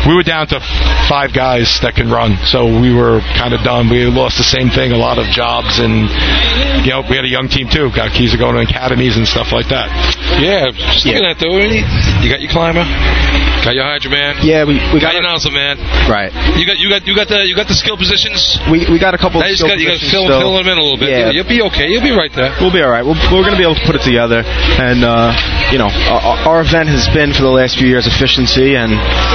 [0.03, 0.59] we were down to
[1.07, 3.87] five guys that can run, so we were kind of done.
[3.87, 6.11] We lost the same thing, a lot of jobs, and
[6.85, 7.89] you know we had a young team too.
[7.95, 9.89] Got keys to going to academies and stuff like that.
[10.41, 12.85] Yeah, just looking at though, you got your climber,
[13.63, 15.77] got your hydro man, Yeah, we, we got got your nozzle man.
[16.09, 16.31] right.
[16.57, 18.57] You got you got you got the you got the skill positions.
[18.71, 19.39] We, we got a couple.
[19.41, 20.83] Now of you just skill got you got to positions fill fill them in a
[20.83, 21.09] little bit.
[21.11, 21.31] Yeah.
[21.31, 21.87] You'll be okay.
[21.91, 22.55] You'll be right there.
[22.61, 23.03] We'll be all right.
[23.05, 24.41] We'll, we're going to be able to put it together.
[24.45, 25.35] And, uh,
[25.71, 28.93] you know, our, our event has been for the last few years efficiency, and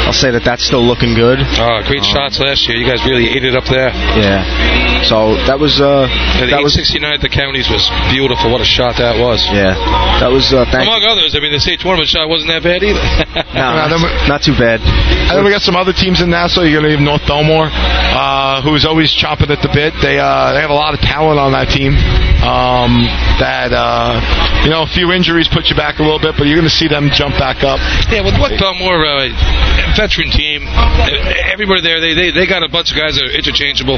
[0.08, 1.38] I'll say that that's still looking good.
[1.60, 2.76] Oh, great shots last year.
[2.80, 3.92] You guys really ate it up there.
[4.18, 4.42] Yeah.
[5.04, 6.08] So that was, uh,
[6.40, 8.48] And the that was, 869 at the counties was beautiful.
[8.50, 9.44] What a shot that was.
[9.52, 9.76] yeah,
[10.24, 12.80] that was, uh, thank Among others, I mean, the state tournament shot wasn't that bad
[12.80, 13.04] either.
[13.52, 14.80] No, Yeah, then we- not too bad.
[14.80, 16.62] And then we got some other teams in Nassau.
[16.62, 19.92] You're going to have North Belmore, uh, who's always chomping at the bit.
[20.00, 21.96] They uh, they have a lot of talent on that team.
[22.44, 23.08] Um,
[23.40, 24.20] that uh,
[24.64, 26.72] you know, a few injuries put you back a little bit, but you're going to
[26.72, 27.80] see them jump back up.
[28.12, 29.32] yeah, with what Belmore, uh,
[29.96, 30.64] veteran team,
[31.48, 33.96] everybody there, they, they they got a bunch of guys that are interchangeable.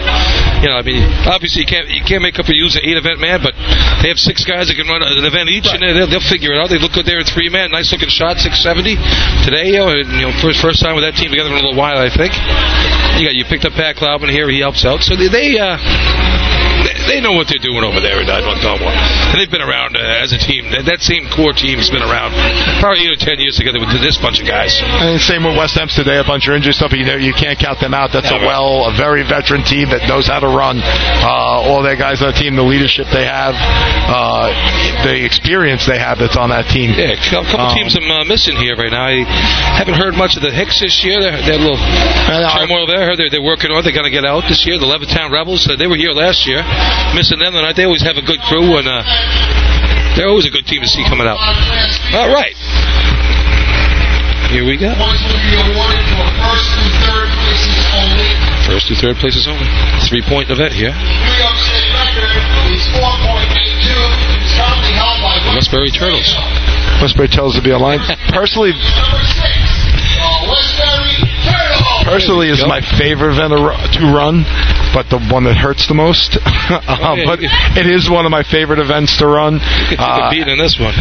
[0.62, 3.18] You know, I mean, obviously you can't you can't make up for using eight event
[3.18, 3.54] man, but
[4.02, 6.58] they have six guys that can run an event each, and they'll, they'll figure it
[6.62, 6.70] out.
[6.70, 8.94] They look good there at three man, nice looking shot, six seventy
[9.42, 9.74] today.
[9.74, 11.98] You know, you know, first first time with that team together in a little while,
[11.98, 12.32] I think.
[13.18, 15.02] You got you picked up Pat Cloudman here, he helps out.
[15.02, 15.78] So they, they uh.
[16.76, 18.92] They, they know what they're doing over there in Belmore.
[18.92, 20.68] And they've been around uh, as a team.
[20.70, 22.36] That, that same core team has been around
[22.84, 24.76] probably eight or ten years together with this bunch of guys.
[24.84, 26.04] And same with West Hempstead.
[26.04, 26.92] They have a bunch of injury stuff.
[26.92, 28.12] But you know, you can't count them out.
[28.12, 30.78] That's a well, a very veteran team that knows how to run.
[30.84, 34.52] Uh, all their guys on the team, the leadership they have, uh,
[35.08, 36.92] the experience they have that's on that team.
[36.92, 39.08] Yeah, a couple Um, teams I'm uh, missing here right now.
[39.08, 39.24] I
[39.80, 41.18] haven't heard much of the Hicks this year.
[41.20, 43.02] They're, they're a little turmoil there.
[43.02, 43.82] I heard they're, they're working on.
[43.82, 44.76] They're going to get out this year.
[44.78, 45.64] The Levittown Rebels.
[45.64, 46.60] Uh, they were here last year.
[47.16, 47.74] Missing them tonight.
[47.74, 49.02] They always have a good crew, and uh,
[50.14, 51.40] they're always a good team to see coming out.
[52.14, 52.56] All right.
[54.52, 54.94] Here we go.
[54.94, 58.30] Points will be awarded for first and third places only.
[58.62, 59.66] First to third places only.
[60.06, 60.94] Three point event here.
[60.94, 62.30] New York State record
[62.70, 63.90] is 4.82.
[64.38, 66.30] It's currently held by Westbury Turtles.
[67.02, 67.98] Westbury tells to be online.
[68.30, 68.70] Personally,
[72.06, 73.52] personally is my favorite event
[73.98, 74.46] to run,
[74.94, 76.38] but the one that hurts the most.
[76.66, 77.38] Uh, but
[77.78, 79.54] it is one of my favorite events to run.
[79.54, 80.94] You could take Uh, a beat in this one.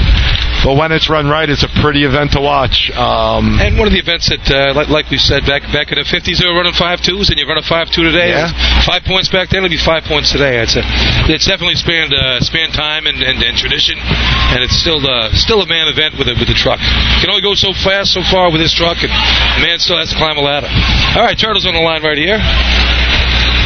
[0.66, 2.90] But when it's run right, it's a pretty event to watch.
[2.98, 6.02] Um, And one of the events that, uh, like, like we said back back in
[6.02, 8.34] the 50s, they were running five twos, and you run a five two today.
[8.34, 8.50] Yeah.
[8.82, 10.58] Five points back then, it'll be five points today.
[10.66, 10.82] It's a,
[11.30, 15.62] it's definitely spanned uh, spanned time and, and, and tradition, and it's still uh, still
[15.62, 16.82] a man event with a, with the truck.
[16.82, 19.14] You can only go so fast, so far with this truck, and
[19.62, 20.68] man still has to climb a ladder.
[21.14, 22.42] All right, Turtles on the line right here.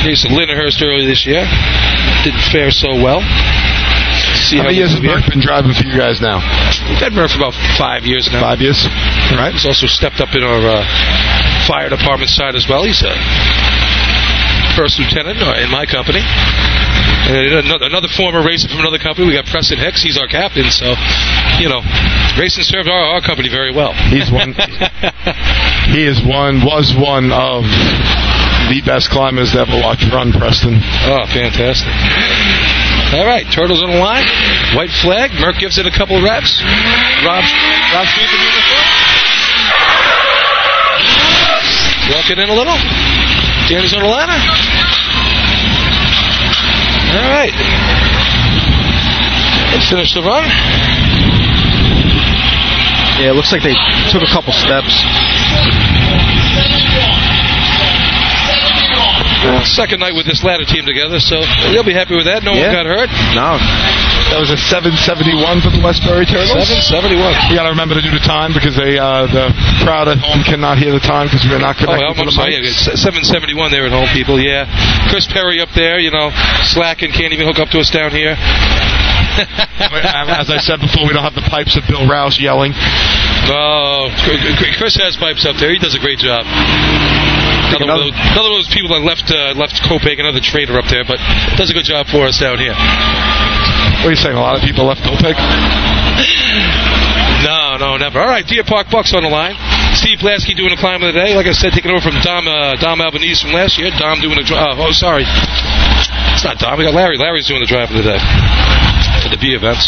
[0.03, 1.47] Here's Lindenhurst earlier this year.
[2.27, 3.23] Didn't fare so well.
[4.47, 6.39] See how many years has Murph been driving for you guys now?
[6.87, 8.41] We've had Murph for about five years now.
[8.41, 8.87] Five years.
[9.35, 9.51] Right.
[9.51, 10.83] He's also stepped up in our uh,
[11.67, 12.83] fire department side as well.
[12.87, 13.13] He's a
[14.79, 16.23] first lieutenant uh, in my company.
[16.23, 19.27] And another, another former racer from another company.
[19.27, 20.01] We got Preston Hicks.
[20.01, 20.71] He's our captain.
[20.71, 20.95] So,
[21.61, 21.83] you know,
[22.39, 23.93] racing served our, our company very well.
[24.09, 24.53] He's one.
[25.93, 26.65] he is one.
[26.65, 27.67] Was one of
[28.73, 30.31] the best climbers to ever watch run.
[30.33, 30.81] Preston.
[31.05, 31.91] Oh, fantastic.
[33.09, 34.25] All right, Turtles on the line.
[34.77, 35.31] White flag.
[35.41, 36.61] Merck gives it a couple reps.
[37.25, 37.41] Rob,
[37.89, 38.85] Rob Street in uniform.
[42.13, 42.77] Walking in a little.
[43.65, 44.37] Danny's on the ladder.
[47.17, 47.53] All right.
[49.73, 50.45] And finish the run.
[53.17, 53.73] Yeah, it looks like they
[54.13, 54.93] took a couple steps.
[59.63, 61.39] Second night with this ladder team together, so
[61.71, 62.43] they'll be happy with that.
[62.43, 62.67] No Yeah.
[62.67, 63.09] one got hurt.
[63.35, 63.55] No,
[64.35, 66.53] That was a 771 for the Westbury Turtles.
[66.67, 67.17] 771.
[67.49, 69.49] You got to remember to do the time because they uh, the
[69.81, 72.29] crowd at home cannot hear the time because we're not Oh, connected I'm, to I'm
[72.29, 72.59] the sorry.
[72.59, 74.37] Yeah, 771 there at home, people.
[74.39, 74.67] Yeah.
[75.09, 76.29] Chris Perry up there, you know,
[76.67, 78.35] slacking, can't even hook up to us down here.
[79.39, 82.73] As I said before, we don't have the pipes of Bill Rouse yelling.
[83.47, 84.11] Oh,
[84.77, 85.71] Chris has pipes up there.
[85.71, 86.43] He does a great job.
[87.69, 90.41] Another, one, of those, another one of those people that left uh, left Copac, another
[90.41, 91.21] trader up there, but
[91.55, 92.73] does a good job for us down here.
[94.01, 94.35] What are you saying?
[94.35, 95.37] A lot of people left Copac?
[97.45, 98.19] No, no, never.
[98.19, 99.55] All right, Deer Park Bucks on the line.
[99.95, 101.35] Steve Blasky doing a climb of the day.
[101.35, 103.89] Like I said, taking over from Dom uh, Dom Albanese from last year.
[103.95, 104.75] Dom doing a drive.
[104.75, 105.23] Oh, sorry.
[106.35, 106.77] It's not Dom.
[106.77, 107.17] We got Larry.
[107.17, 108.19] Larry's doing the drive of the day
[109.23, 109.87] for the B events.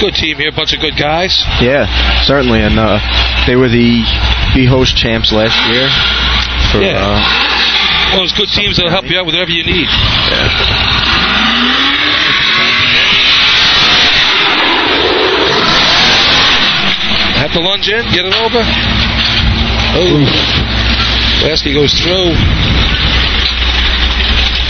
[0.00, 1.44] Good team here, bunch of good guys.
[1.60, 1.84] yeah,
[2.24, 2.96] certainly, and uh,
[3.46, 4.00] they were the
[4.54, 5.86] B host champs last year.
[6.72, 6.98] For, Yeah.
[6.98, 9.86] uh, One of those good teams that'll help you out with whatever you need.
[17.40, 18.60] Have to lunge in, get it over.
[19.96, 20.20] Oh,
[21.48, 22.36] Lasky goes through.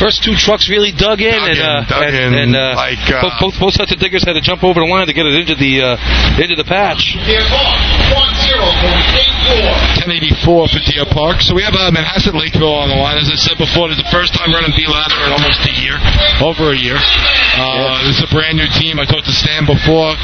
[0.01, 2.72] First two trucks really dug in, Dug and, in, uh, dug and, in and, uh,
[2.72, 5.12] like, uh, both, both both sets of diggers had to jump over the line to
[5.12, 7.20] get it into the uh, into the patch.
[7.28, 7.76] Deer Park,
[8.16, 11.44] 1-0, 1084 for Deer Park.
[11.44, 13.20] So we have uh, Manhasset Lakeville on the line.
[13.20, 16.01] As I said before, it's the first time running B ladder in almost a year,
[16.40, 16.96] over a year.
[16.96, 18.96] Uh, This is a brand new team.
[18.96, 20.16] I talked to Stan before.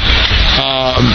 [0.57, 1.05] Um,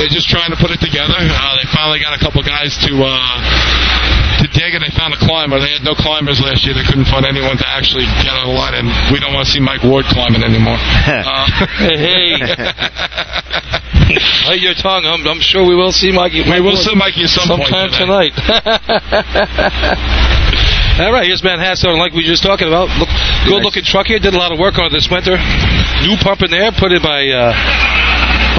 [0.00, 1.12] they're just trying to put it together.
[1.20, 5.20] Uh, they finally got a couple guys to uh, to dig, and they found a
[5.20, 5.60] climber.
[5.60, 6.72] They had no climbers last year.
[6.74, 9.52] They couldn't find anyone to actually get on the line, and we don't want to
[9.52, 10.78] see Mike Ward climbing anymore.
[11.02, 11.46] Uh,
[11.82, 12.38] Hey,
[14.44, 15.04] Hold your tongue.
[15.06, 16.42] I'm, I'm sure we will see Mikey.
[16.44, 18.30] we will see Mikey at some point sometime today.
[18.30, 18.34] tonight.
[21.00, 22.92] All right, here's Manhasset, like we were just talking about.
[23.00, 23.08] Look,
[23.48, 24.18] good looking truck here.
[24.20, 25.40] Did a lot of work on it this winter.
[26.04, 27.56] New pump in there, put in by uh,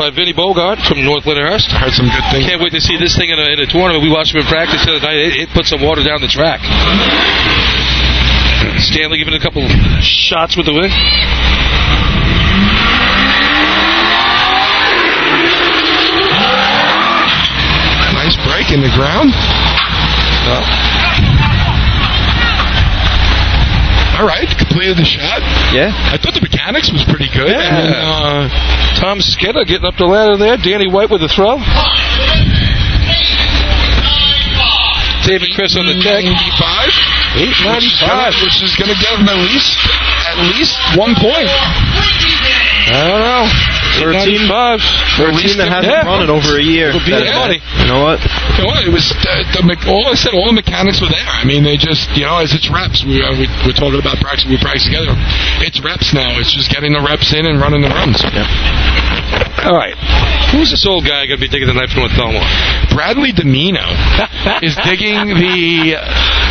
[0.01, 1.69] by Vinny Bogart from North Lindenhurst.
[1.69, 2.49] Heard some good things.
[2.49, 4.01] Can't wait to see this thing in a, in a tournament.
[4.01, 5.19] We watched him in practice the other night.
[5.21, 6.57] It, it put some water down the track.
[8.79, 9.67] Stanley giving it a couple
[10.01, 10.91] shots with the wing.
[18.13, 19.33] Nice break in the ground.
[24.13, 25.41] All right, completed the shot.
[25.73, 27.49] yeah, I thought the mechanics was pretty good.
[27.49, 30.55] I mean, uh, Tom Skinner getting up the ladder there.
[30.55, 31.57] Danny White with the throw.
[35.23, 36.23] David Chris on the deck.
[36.23, 38.43] 85, which is gonna, 895.
[38.43, 39.79] which is going to give him at least
[40.27, 41.47] at least one point.
[41.47, 43.45] I don't know.
[43.99, 44.81] 13 895.
[45.15, 46.03] for a that hasn't Yeah.
[46.03, 46.89] run in over a year.
[46.89, 47.61] It'll be that- the money.
[47.79, 48.19] You know what?
[48.61, 50.37] Know what, it was uh, the, all I said.
[50.37, 51.25] All the mechanics were there.
[51.25, 53.01] I mean, they just you know, as it's reps.
[53.01, 54.45] We uh, we we're talking about practice.
[54.45, 55.17] We practice together.
[55.65, 56.37] It's reps now.
[56.37, 58.21] It's just getting the reps in and running the runs.
[59.63, 59.95] All right.
[60.51, 62.45] Who's this old guy going to be digging the knife from with Belmont?
[62.93, 63.81] Bradley Domino
[64.61, 65.97] is digging the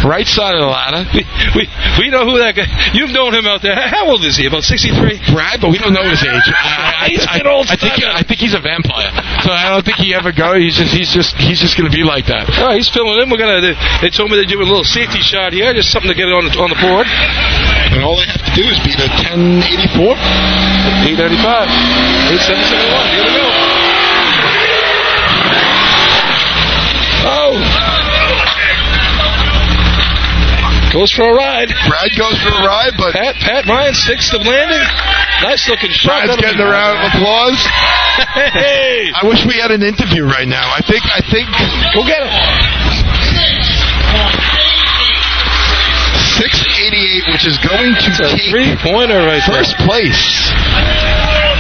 [0.02, 1.04] right side of the ladder.
[1.12, 1.62] We, we,
[2.00, 2.64] we know who that guy
[2.96, 3.76] You've known him out there.
[3.76, 4.48] How old is he?
[4.48, 5.36] About 63?
[5.36, 6.48] Brad, but we don't know his age.
[6.56, 8.00] I, I, He's I, been old I think.
[8.00, 9.12] I think he's a vampire.
[9.44, 10.56] So I don't think he ever goes.
[10.64, 12.48] He's just he's just he's just going to be like that.
[12.58, 13.28] All right, he's filling in.
[13.28, 13.60] We're gonna.
[14.00, 16.34] They told me they're doing a little safety shot here, just something to get it
[16.34, 17.04] on the, on the board.
[17.92, 20.16] And all they have to do is beat a 1084.
[21.12, 21.68] 895,
[22.32, 23.12] 8771.
[23.12, 23.44] Here we go.
[27.28, 27.91] Oh.
[30.92, 31.72] Goes for a ride.
[31.88, 34.84] Brad goes for a ride, but Pat Pat Ryan sticks the landing.
[35.40, 36.28] Nice looking shot.
[36.28, 37.58] Brad's That'll getting a round of applause.
[38.12, 40.68] Hey, I wish we had an interview right now.
[40.68, 41.48] I think I think
[41.96, 42.81] go get him.
[46.92, 50.52] 688, which is going to take Three pointer right first place.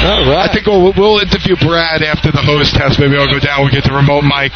[0.02, 0.50] All right.
[0.50, 2.98] I think we'll, we'll interview Brad after the host test.
[2.98, 3.62] Maybe I'll go down.
[3.62, 4.50] We'll get the remote mic.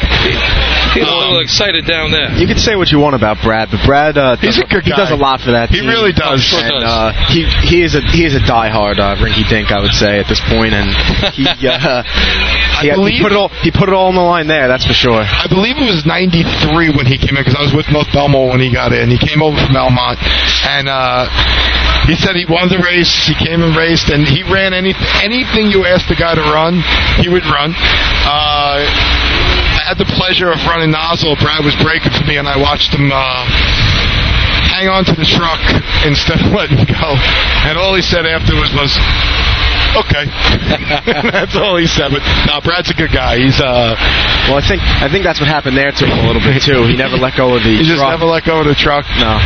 [0.91, 2.35] He's a little excited down there.
[2.35, 4.83] You can say what you want about Brad, but Brad uh, He's does, a good
[4.83, 4.97] he guy.
[5.07, 5.87] does a lot for that He team.
[5.87, 6.43] really does.
[6.43, 6.83] sure and does.
[6.83, 10.19] uh, he he is a he is a diehard uh, rinky dink, I would say
[10.19, 10.91] at this point, and
[11.31, 12.03] he uh,
[12.83, 14.67] he, he put it all he put it all on the line there.
[14.67, 15.23] That's for sure.
[15.23, 18.51] I believe it was 93 when he came in because I was with North Belmont
[18.51, 19.07] when he got in.
[19.07, 20.19] He came over from Belmont
[20.67, 21.25] and uh,
[22.11, 23.11] he said he wanted to race.
[23.27, 24.91] He came and raced and he ran any,
[25.23, 26.83] anything you asked the guy to run,
[27.23, 27.71] he would run.
[28.27, 31.35] Uh, I had the pleasure of running nozzle.
[31.39, 33.07] Brad was braking for me and I watched him.
[33.11, 33.43] Uh,
[34.75, 35.59] hang on to the truck
[36.03, 37.15] instead of letting go.
[37.67, 38.91] And all he said afterwards was,
[40.03, 40.27] "Okay."
[41.31, 42.11] that's all he said.
[42.11, 43.39] But no, Brad's a good guy.
[43.39, 43.95] He's uh,
[44.51, 46.83] Well, I think I think that's what happened there to him a little bit too.
[46.87, 48.11] He never let go of the he just truck.
[48.11, 49.07] never let go of the truck.
[49.23, 49.39] no.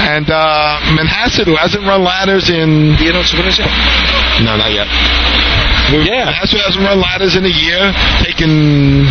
[0.00, 3.68] And uh, Manhasset, who hasn't run ladders in You know, so what is it?
[4.42, 4.88] no, not yet.
[5.92, 6.32] Yeah.
[6.32, 7.92] Manhasset hasn't run ladders in a year,
[8.24, 9.04] taking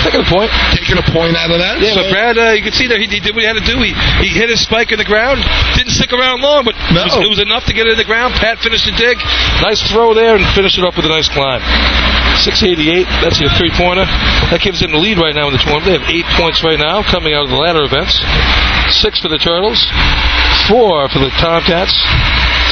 [0.00, 0.48] Taking a point.
[0.72, 1.76] taking a point out of that.
[1.80, 3.60] Yeah, So- but Brad, uh, you can see there, he, he did what he had
[3.60, 3.76] to do.
[3.84, 3.92] He,
[4.24, 5.44] he hit his spike in the ground.
[5.76, 7.04] Didn't stick around long, but No.
[7.04, 8.32] it, was, it was enough to get it in the ground.
[8.40, 9.20] Pat finished the dig.
[9.60, 11.60] Nice throw there and finished it up with a nice climb.
[12.40, 13.04] 688.
[13.20, 14.08] That's your three pointer.
[14.48, 15.84] That gives them the lead right now in the tournament.
[15.92, 18.16] They have eight points right now coming out of the ladder events.
[18.96, 19.78] Six for the Turtles,
[20.66, 21.94] four for the Tomcats,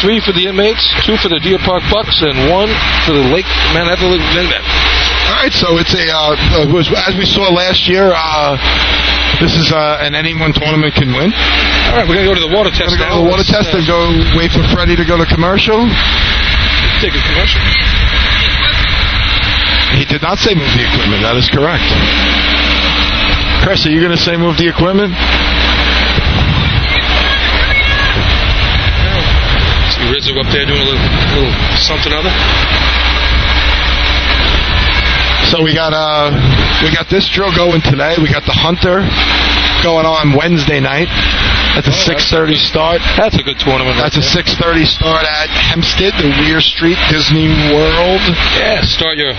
[0.00, 2.66] three for the inmates, two for the Deer Park Bucks, and one
[3.06, 4.18] for the Lake Manhattan.
[5.28, 8.10] All right, so it's a uh, uh, was, as we saw last year.
[8.16, 8.56] Uh,
[9.44, 11.30] this is uh, an anyone tournament can win.
[11.30, 13.70] All right, we're gonna go to the water test Gonna go to the water test
[13.70, 15.84] uh, and go wait for Freddie to go to commercial.
[17.04, 17.60] Take a commercial.
[20.00, 21.22] He did not say move the equipment.
[21.22, 21.84] That is correct.
[23.64, 25.10] Chris, are you going to say move the equipment?
[29.92, 31.04] See Rizzo up there doing a little,
[31.34, 32.30] little something other.
[35.48, 36.28] So we got uh
[36.84, 38.16] we got this drill going today.
[38.20, 39.00] We got the Hunter
[39.80, 41.08] going on Wednesday night.
[41.72, 43.00] That's a Oh, six thirty start.
[43.16, 43.96] That's a good tournament.
[43.96, 48.20] That's a six thirty start at Hempstead, the Weir Street Disney World.
[48.60, 49.32] Yeah, start your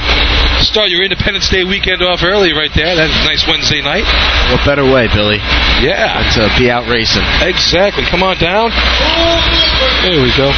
[0.66, 2.96] start your Independence Day weekend off early right there.
[2.98, 4.08] That's a nice Wednesday night.
[4.50, 5.38] What better way, Billy,
[5.86, 7.24] Yeah, to be out racing?
[7.46, 8.04] exactly.
[8.10, 8.72] Come on down.
[10.02, 10.50] There we go.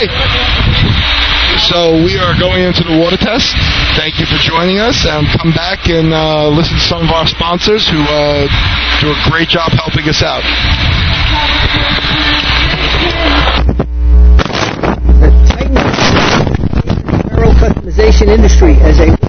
[0.00, 1.60] Right.
[1.68, 3.52] So we are going into the water test.
[4.00, 7.26] Thank you for joining us, and come back and uh, listen to some of our
[7.26, 8.48] sponsors who uh,
[9.02, 10.40] do a great job helping us out.
[17.28, 19.19] The customization industry as a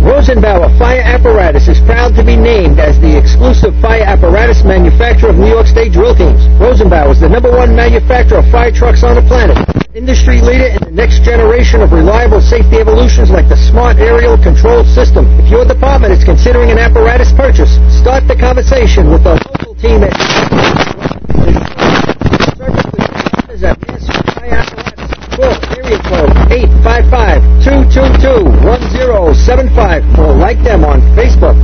[0.00, 5.36] Rosenbauer Fire Apparatus is proud to be named as the exclusive fire apparatus manufacturer of
[5.36, 6.40] New York State drill teams.
[6.56, 9.60] Rosenbauer is the number one manufacturer of fire trucks on the planet.
[9.94, 14.84] Industry leader in the next generation of reliable safety evolutions like the smart aerial control
[14.88, 15.28] system.
[15.38, 20.00] If your department is considering an apparatus purchase, start the conversation with the local team
[20.02, 20.16] at
[25.42, 26.30] Call area code
[27.66, 31.58] 855-222-1075 or like them on Facebook.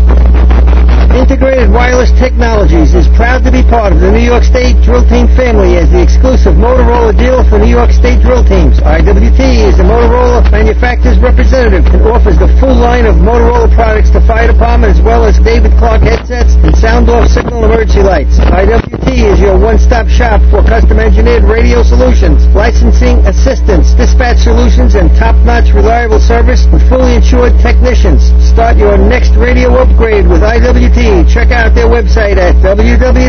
[1.19, 5.27] Integrated Wireless Technologies is proud to be part of the New York State Drill Team
[5.35, 8.79] family as the exclusive Motorola dealer for New York State drill teams.
[8.79, 14.23] IWT is the Motorola manufacturer's representative and offers the full line of Motorola products to
[14.31, 18.39] fire department as well as David Clark headsets and sound off signal emergency lights.
[18.39, 25.11] IWT is your one-stop shop for custom engineered radio solutions, licensing assistance, dispatch solutions, and
[25.19, 28.31] top-notch reliable service with fully insured technicians.
[28.39, 31.08] Start your next radio upgrade with IWT.
[31.29, 33.29] Check out their website at www.goiwt.com.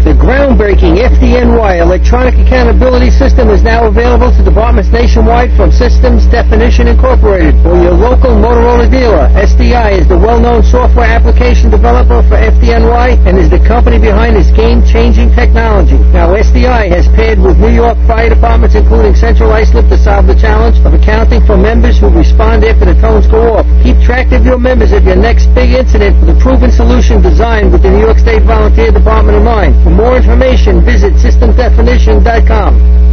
[0.04, 6.92] The groundbreaking FDNY electronic accountability system is now available to departments nationwide from Systems Definition
[6.92, 9.32] Incorporated or your local Motorola dealer.
[9.32, 14.52] SDI is the well-known software application developer for FDNY and is the company behind this
[14.52, 15.96] game-changing technology.
[16.12, 20.36] Now, SDI has paired with New York fire departments, including Central Islip, to solve the
[20.36, 23.64] challenge of accounting for members who respond after the tones go off.
[23.80, 27.72] Keep track of your members at your next big incident with a proven solution designed
[27.72, 29.72] with the New York State Volunteer Department in mind.
[29.94, 33.03] More information, visit systemdefinition.com.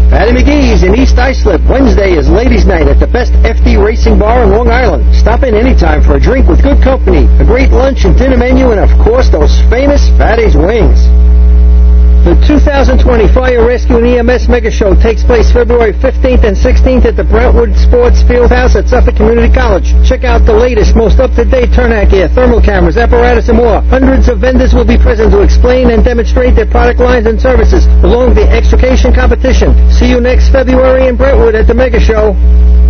[0.09, 1.61] Fatty McGee's in East Islip.
[1.69, 5.15] Wednesday is ladies' night at the best FD Racing Bar in Long Island.
[5.15, 8.73] Stop in anytime for a drink with good company, a great lunch and dinner menu,
[8.73, 11.05] and of course those famous Fatty's wings.
[12.23, 13.03] The 2020
[13.35, 17.75] Fire Rescue and EMS Mega Show takes place February 15th and 16th at the Brentwood
[17.75, 19.91] Sports Field House at Suffolk Community College.
[20.07, 23.83] Check out the latest, most up-to-date turnout gear, thermal cameras, apparatus, and more.
[23.91, 27.91] Hundreds of vendors will be present to explain and demonstrate their product lines and services,
[28.07, 29.75] along with the extrication competition.
[29.91, 32.39] See you next February in Brentwood at the Mega Show.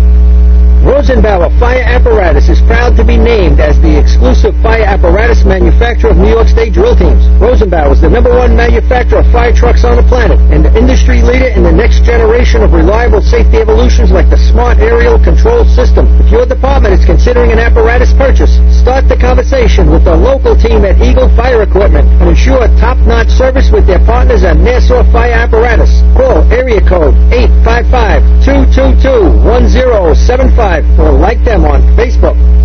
[0.82, 6.18] Rosenbauer Fire Apparatus is proud to be named as the exclusive fire apparatus manufacturer of
[6.18, 7.22] New York State drill teams.
[7.38, 11.22] Rosenbauer is the number one manufacturer of fire trucks on the planet and the industry
[11.22, 16.10] leader in the next generation of reliable safety evolutions like the Smart Aerial Control System.
[16.18, 20.82] If your department is considering an apparatus purchase, start the conversation with the local team
[20.82, 26.02] at Eagle Fire Equipment and ensure top-notch service with their partners at Nassau Fire Apparatus.
[26.18, 27.14] Call area code
[28.42, 32.61] 855-222-1075 or like them on Facebook.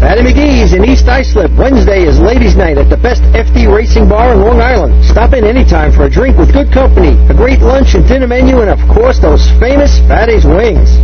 [0.00, 1.52] Fatty McGee's in East Islip.
[1.56, 5.04] Wednesday is ladies' night at the best FD Racing Bar in Long Island.
[5.04, 8.58] Stop in anytime for a drink with good company, a great lunch and dinner menu,
[8.58, 10.98] and of course those famous Fatty's wings.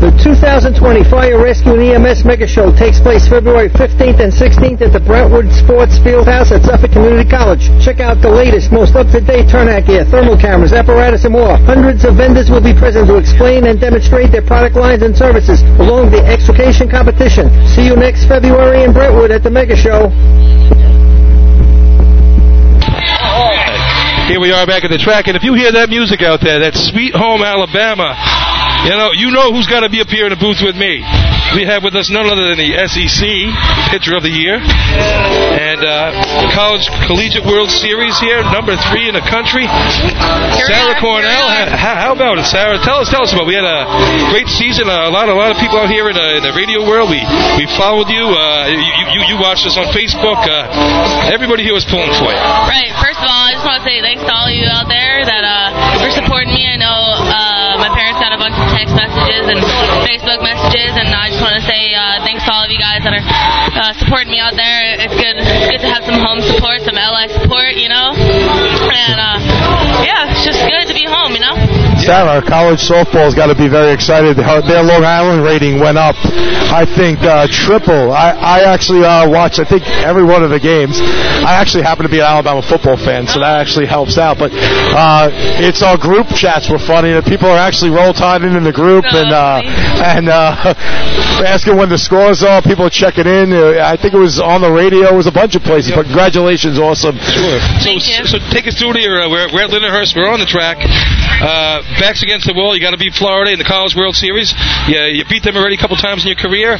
[0.00, 4.96] The 2020 Fire Rescue and EMS Mega Show takes place February 15th and 16th at
[4.96, 7.68] the Brentwood Sports Fieldhouse at Suffolk Community College.
[7.84, 11.52] Check out the latest, most up-to-date turnout gear, thermal cameras, apparatus, and more.
[11.68, 15.60] Hundreds of vendors will be present to explain and demonstrate their product lines and services
[15.76, 17.52] along the extrication competition.
[17.68, 20.08] See you next February in Brentwood at the Mega Show.
[24.32, 26.56] Here we are back at the track, and if you hear that music out there,
[26.56, 28.16] that's Sweet Home Alabama.
[28.86, 31.04] You know, you know who's got to be up here in the booth with me.
[31.52, 33.20] We have with us none other than the SEC
[33.90, 36.14] Pitcher of the Year and uh,
[36.54, 39.66] College Collegiate World Series here, number three in the country.
[40.64, 41.50] Sarah Cornell.
[41.74, 42.78] How, how about it, Sarah?
[42.80, 43.50] Tell us, tell us about.
[43.50, 43.52] It.
[43.52, 43.84] We had a
[44.30, 44.86] great season.
[44.86, 47.10] A lot, a lot of people out here in the, in the radio world.
[47.10, 47.18] We
[47.58, 48.30] we followed you.
[48.30, 49.20] Uh, you, you.
[49.30, 50.38] You watched us on Facebook.
[50.42, 52.40] Uh, everybody here was pulling for you.
[52.66, 52.90] Right.
[53.02, 55.22] First of all, I just want to say thanks to all of you out there
[55.26, 56.66] that uh, are supporting me.
[56.66, 59.60] I know uh, my parents got a bunch of text messages and
[60.06, 63.02] Facebook messages, and I just want to say uh, thanks to all of you guys
[63.02, 64.96] that are uh, supporting me out there.
[64.98, 68.14] It's good, it's good to have some home support, some LI support, you know.
[68.14, 69.38] And uh,
[70.06, 71.79] yeah, it's just good to be home, you know.
[72.04, 74.36] Sarah, college softball's got to be very excited.
[74.36, 76.16] Their Long Island rating went up,
[76.72, 78.12] I think, uh, triple.
[78.12, 80.98] I, I actually uh, watched, I think, every one of the games.
[81.00, 84.38] I actually happen to be an Alabama football fan, so that actually helps out.
[84.38, 85.30] But uh,
[85.60, 87.12] it's our group chats were funny.
[87.12, 89.60] The people are actually roll tiding in the group and uh,
[90.00, 90.74] and uh,
[91.46, 92.62] asking when the scores are.
[92.62, 93.52] People are checking in.
[93.52, 95.12] Uh, I think it was on the radio.
[95.12, 95.92] It was a bunch of places.
[95.94, 97.16] But congratulations, awesome.
[97.18, 97.60] Sure.
[97.80, 99.20] So, so take us through here.
[99.20, 100.16] Uh, we're, we're at Lindenhurst.
[100.16, 100.78] We're on the track.
[100.80, 102.76] Uh, backs against the wall.
[102.76, 104.52] You got to beat Florida in the College World Series.
[104.86, 106.78] Yeah, you beat them already a couple times in your career.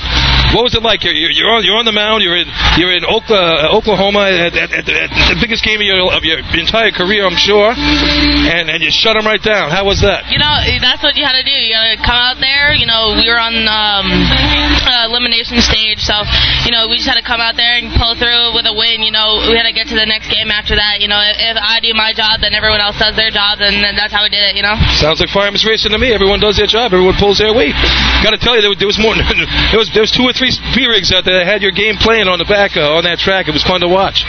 [0.54, 1.02] What was it like?
[1.02, 2.22] You're, you're, on you're on the mound.
[2.22, 2.48] You're in
[2.78, 6.90] you're in Okla- Oklahoma at, at, at, the, biggest game of your of your entire
[6.90, 7.72] career, I'm sure.
[7.74, 9.70] And and you shut them right down.
[9.70, 10.26] How was that?
[10.30, 10.50] You know,
[10.82, 11.54] that's what you had to do.
[11.54, 12.74] You got to come out there.
[12.74, 16.26] You know, we were on um, uh, elimination stage, so
[16.66, 19.06] you know we just had to come out there and pull through with a win.
[19.06, 20.98] You know, we had to get to the next game after that.
[21.00, 23.82] You know, if, if I do my job, then everyone else does their job, and
[23.94, 24.58] that's how we did it.
[24.58, 24.76] You know.
[25.00, 26.12] Sounds like fireman's racing to me.
[26.12, 26.92] Everyone does their job.
[26.92, 27.72] Everyone pulls their weight.
[28.20, 29.16] Got to tell you, there was, there was more.
[29.72, 31.96] there was there was two or three speed rigs out there that had your game
[31.96, 33.48] playing on the back uh, on that track.
[33.48, 34.28] It was fun to watch.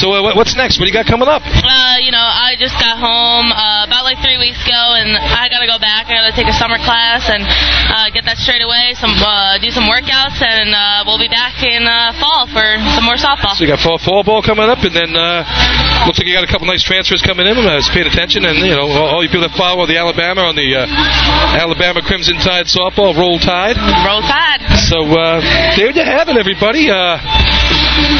[0.00, 0.80] So uh, what's next?
[0.80, 1.42] What do you got coming up?
[1.44, 5.48] Uh, you know, I just got home uh, about like three weeks ago, and I
[5.52, 6.08] gotta go back.
[6.08, 8.96] I gotta take a summer class and uh, get that straight away.
[8.96, 12.64] Some uh, do some workouts, and uh, we'll be back in uh, fall for
[12.96, 13.52] some more softball.
[13.54, 15.44] So you got fall, fall ball coming up, and then uh,
[16.08, 17.54] looks like you got a couple nice transfers coming in.
[17.54, 20.48] I was paying attention, and you know all, all you people that follow the Alabama
[20.48, 20.88] on the uh,
[21.56, 23.76] Alabama Crimson Tide softball Roll Tide.
[24.08, 24.62] Roll Tide.
[24.88, 25.40] So uh,
[25.76, 26.90] there you have it, everybody.
[26.90, 27.20] Uh,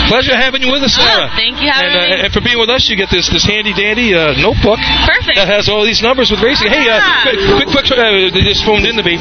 [0.09, 1.29] pleasure having you with us, Sarah.
[1.29, 2.23] Oh, thank you having and, uh, me.
[2.27, 5.37] and for being with us, you get this this handy dandy uh, notebook Perfect.
[5.41, 6.69] that has all these numbers with racing.
[6.69, 9.17] Hey, uh, quick, quick, quick uh, they just phoned in to me.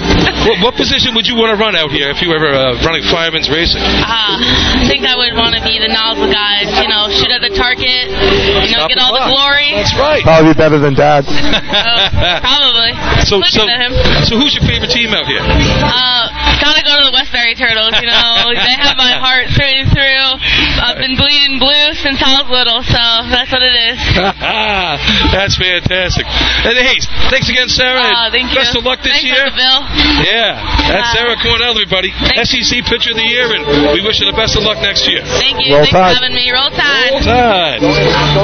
[0.48, 2.80] What, what position would you want to run out here if you were ever uh,
[2.84, 3.82] running fireman's racing?
[3.82, 6.68] Uh, I think I would want to be the nozzle guy.
[6.82, 8.12] You know, shoot at the target.
[8.12, 9.36] You know, Stop get the all the clock.
[9.36, 9.70] glory.
[9.78, 10.24] That's right.
[10.24, 11.26] Probably better than Dad.
[12.46, 12.92] Probably.
[13.28, 13.94] So, so, him.
[14.28, 15.42] so who's your favorite team out here?
[15.42, 16.28] Uh,
[16.60, 17.96] gotta go to the Westbury Turtles.
[18.02, 20.26] You know, they have my heart through and through.
[20.86, 24.00] I've been bleeding blue since I was little, so that's what it is.
[25.32, 26.26] That's fantastic.
[26.28, 26.98] And hey,
[27.32, 28.02] thanks again, Sarah.
[28.04, 28.58] Uh, and thank you.
[28.60, 29.48] Best of luck this Thanks, year.
[29.48, 29.80] Uncle Bill.
[30.28, 30.60] Yeah,
[30.92, 32.12] that's Uh, Sarah Cornell, everybody.
[32.44, 33.64] SEC Pitcher of the Year, and
[33.96, 35.24] we wish you the best of luck next year.
[35.40, 35.74] Thank you.
[35.78, 36.18] Roll Thanks Tide.
[36.18, 36.52] for having me.
[36.52, 37.12] Roll Tide.
[37.16, 37.80] Roll Tide.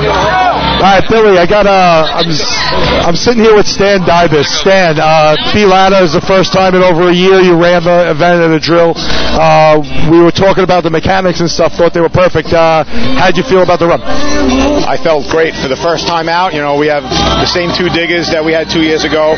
[0.07, 2.29] All right, Billy, I got uh, I'm
[3.03, 4.45] I'm sitting here with Stan Dybus.
[4.63, 8.41] Stan, uh, Belata is the first time in over a year you ran the event
[8.41, 8.93] at a drill.
[8.95, 11.73] Uh, we were talking about the mechanics and stuff.
[11.73, 12.51] Thought they were perfect.
[12.53, 12.83] Uh,
[13.19, 14.01] how'd you feel about the run?
[14.01, 16.53] I felt great for the first time out.
[16.53, 19.35] You know, we have the same two diggers that we had two years ago.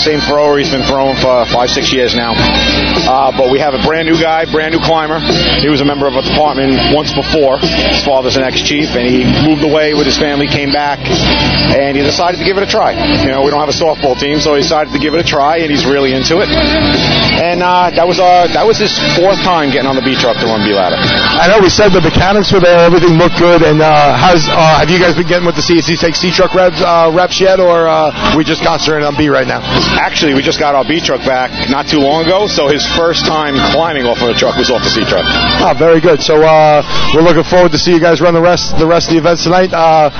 [0.00, 0.58] Same thrower.
[0.58, 2.34] He's been throwing for five, six years now.
[2.34, 5.22] Uh, but we have a brand new guy, brand new climber.
[5.62, 7.58] He was a member of a department once before.
[7.62, 12.02] His father's an ex-chief, and he moved away with his family, came back, and he
[12.02, 12.92] decided to give it a try.
[13.22, 15.26] You know, we don't have a softball team, so he decided to give it a
[15.26, 16.48] try, and he's really into it.
[16.50, 20.36] And uh, that was uh, that was his fourth time getting on the B truck
[20.42, 20.98] to run B ladder.
[20.98, 24.84] I know we said the mechanics were there, everything looked good, and uh, how's uh,
[24.84, 27.56] have you guys been getting with the CSC take C truck reps uh, reps yet,
[27.56, 29.64] or uh, we just got concentrating on B right now?
[29.96, 33.24] Actually, we just got our B truck back not too long ago, so his first
[33.24, 35.24] time climbing off of a truck was off the C truck.
[35.24, 36.20] Ah, very good.
[36.20, 36.84] So uh,
[37.16, 39.48] we're looking forward to see you guys run the rest the rest of the events
[39.48, 39.72] tonight.
[39.72, 40.12] Uh,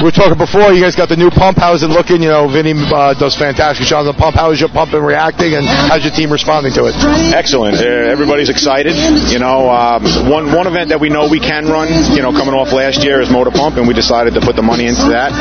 [0.00, 0.72] we were talking before.
[0.72, 1.60] You guys got the new pump.
[1.60, 2.24] How's it looking?
[2.24, 4.40] You know, Vinny uh, does fantastic job on the pump.
[4.40, 6.96] How is your pump and reacting, and how's your team responding to it?
[7.36, 7.76] Excellent.
[7.76, 8.96] Uh, everybody's excited.
[9.28, 12.54] You know, um, one one event that we know we can run, you know, coming
[12.54, 15.34] off last year is motor pump, and we decided to put the money into that.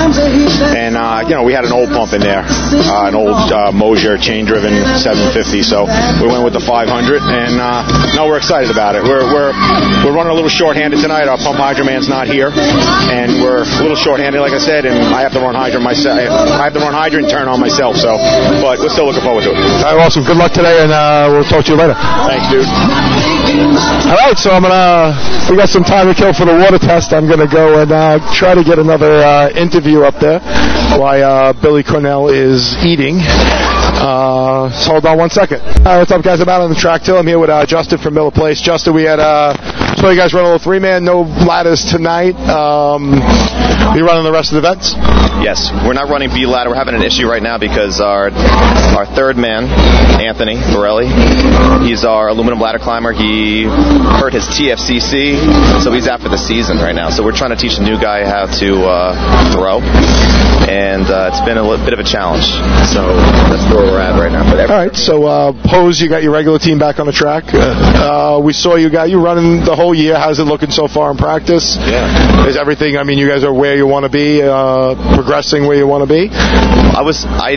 [0.74, 3.70] And uh, you know, we had an old pump in there, uh, an old uh,
[3.70, 5.62] Mosier chain-driven 750.
[5.62, 5.86] So
[6.18, 7.86] we went with the 500, and uh,
[8.18, 9.05] no, we're excited about it.
[9.05, 9.53] We're we're
[10.01, 11.30] we're running a little short-handed tonight.
[11.30, 14.97] Our pump hydro man's not here, and we're a little short-handed, like I said, and
[15.14, 16.18] I have to run hydrant myself.
[16.18, 18.01] I have to run hydrant and turn on myself.
[18.01, 18.18] So,
[18.66, 19.62] but we're still looking forward to it.
[19.86, 20.26] All right, awesome.
[20.26, 21.93] Good luck today, and uh, we'll talk to you later.
[22.26, 22.66] Thanks, dude.
[24.09, 25.14] All right, so I'm gonna.
[25.52, 27.12] We got some time to kill for the water test.
[27.12, 30.39] I'm gonna go and uh, try to get another uh, interview up there
[30.95, 33.20] while uh, Billy Cornell is eating.
[33.20, 35.60] Uh, so hold on one second.
[35.60, 36.39] All right, what's up, guys?
[36.39, 38.62] I'm out on the track till I'm here with uh, Justin from Miller Place.
[38.62, 39.52] Justin, we had uh,
[39.99, 42.34] so you guys run a little three man, no ladders tonight.
[42.47, 43.20] Um,
[43.95, 44.93] you running the rest of the events?
[45.41, 46.70] Yes, we're not running B ladder.
[46.70, 48.30] We're having an issue right now because our
[48.95, 49.66] our third man,
[50.22, 51.09] Anthony Borelli,
[51.88, 53.12] he's our aluminum ladder climber.
[53.12, 57.09] He hurt his TFCC, so he's out for the season right now.
[57.09, 59.82] So we're trying to teach the new guy how to uh, throw,
[60.70, 62.45] and uh, it's been a bit of a challenge.
[62.93, 63.01] So
[63.49, 64.45] that's where we're at right now.
[64.45, 67.45] But All right, so uh, pose, you got your regular team back on the track.
[67.51, 70.16] Uh, we saw you got you running the whole year.
[70.18, 71.78] How's it looking so far in practice?
[71.80, 72.47] Yeah.
[72.47, 72.97] Is everything?
[72.97, 76.08] I mean, you guys are where you want to be, uh, progressing where you want
[76.08, 76.30] to be.
[76.32, 77.56] I was I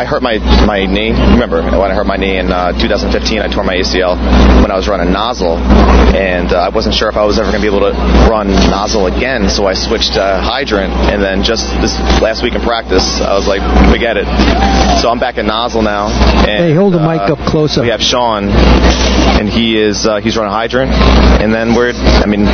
[0.00, 1.12] I hurt my my knee.
[1.12, 3.40] Remember when I hurt my knee in uh, 2015?
[3.40, 4.16] I tore my ACL
[4.62, 7.62] when I was running nozzle, and uh, I wasn't sure if I was ever going
[7.62, 7.96] to be able to
[8.28, 9.48] run nozzle again.
[9.50, 13.46] So I switched to hydrant, and then just this last week in practice, I was
[13.46, 13.60] like,
[13.92, 14.26] forget it.
[15.02, 16.08] So I'm back at nozzle now.
[16.08, 17.82] And, Hey, hold the uh, mic up closer.
[17.82, 22.44] We have Sean, and he is uh, he's running hydrant, and then we're I mean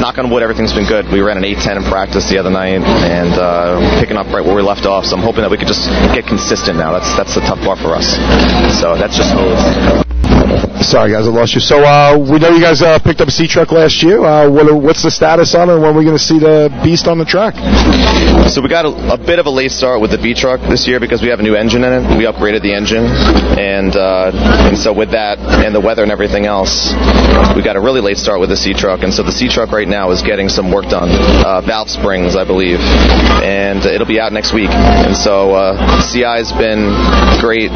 [0.00, 1.06] knock on wood, everything's been good.
[1.12, 4.54] We ran an 8-10 in practice the other night, and uh, picking up right where
[4.54, 5.04] we left off.
[5.04, 6.92] So I'm hoping that we could just get consistent now.
[6.92, 8.16] That's that's the tough part for us.
[8.80, 10.23] So that's just hose.
[10.84, 11.60] Sorry, guys, I lost you.
[11.60, 14.20] So uh, we know you guys uh, picked up a C truck last year.
[14.20, 15.74] Uh, what, what's the status on it?
[15.80, 17.56] When are we going to see the beast on the track?
[18.52, 20.86] So we got a, a bit of a late start with the B truck this
[20.86, 22.02] year because we have a new engine in it.
[22.18, 23.06] We upgraded the engine,
[23.56, 24.30] and uh,
[24.68, 26.92] and so with that and the weather and everything else,
[27.56, 29.02] we got a really late start with the C truck.
[29.02, 31.08] And so the C truck right now is getting some work done,
[31.46, 32.78] uh, valve springs, I believe,
[33.40, 34.70] and it'll be out next week.
[34.70, 36.92] And so uh, CI's been
[37.40, 37.72] great.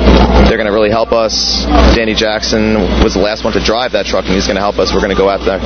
[0.47, 1.64] They're going to really help us.
[1.97, 2.57] Danny Jackson
[3.04, 4.92] was the last one to drive that truck, and he's going to help us.
[4.92, 5.61] We're going to go out there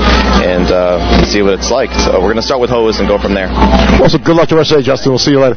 [0.44, 1.90] and uh, see what it's like.
[1.94, 3.48] So we're going to start with hose and go from there.
[4.02, 5.12] Also, good luck the rest of the day, Justin.
[5.12, 5.56] We'll see you later.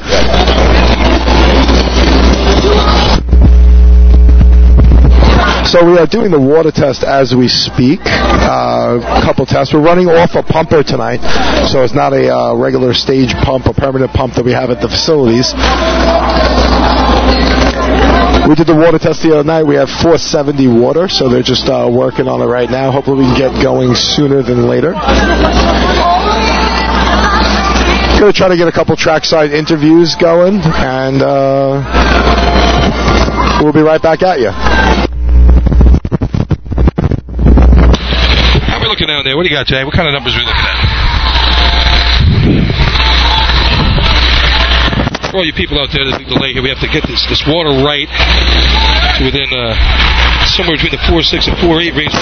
[5.65, 7.99] So we are doing the water test as we speak.
[8.05, 9.73] Uh, A couple tests.
[9.73, 11.19] We're running off a pumper tonight,
[11.67, 14.79] so it's not a uh, regular stage pump, a permanent pump that we have at
[14.79, 15.51] the facilities.
[18.47, 19.63] We did the water test the other night.
[19.63, 22.91] We have 470 water, so they're just uh, working on it right now.
[22.91, 24.93] Hopefully, we can get going sooner than later.
[28.15, 31.81] Going to try to get a couple trackside interviews going, and uh,
[33.61, 34.51] we'll be right back at you.
[38.61, 39.35] How we looking down there?
[39.35, 39.83] What do you got, Jay?
[39.83, 40.84] What kind of numbers are we looking at?
[45.35, 47.03] For all you people out there that think the lake here, we have to get
[47.11, 49.75] this, this water right to within uh,
[50.55, 52.15] somewhere between the 4.6 and 4.8 range.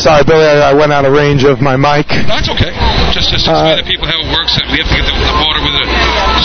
[0.00, 2.08] Sorry, Billy, I, I went out of range of my mic.
[2.08, 2.72] That's okay.
[3.12, 4.56] Just just explain to people how it works.
[4.72, 5.84] We have to get the, the water with a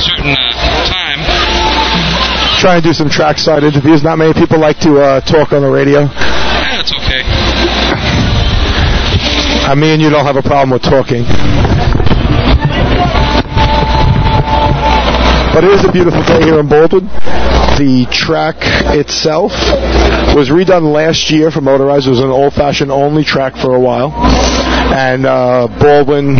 [0.04, 1.24] certain uh, time.
[2.60, 4.04] Try and do some trackside interviews.
[4.04, 6.12] Not many people like to uh, talk on the radio.
[6.12, 7.24] That's okay.
[9.64, 11.24] I mean, you don't have a problem with talking.
[15.54, 17.12] But it is a beautiful day here in Baldwin.
[17.76, 18.56] The track
[18.96, 19.52] itself
[20.32, 22.08] was redone last year for motorized.
[22.08, 24.16] It was an old-fashioned only track for a while.
[24.96, 26.36] And uh, Baldwin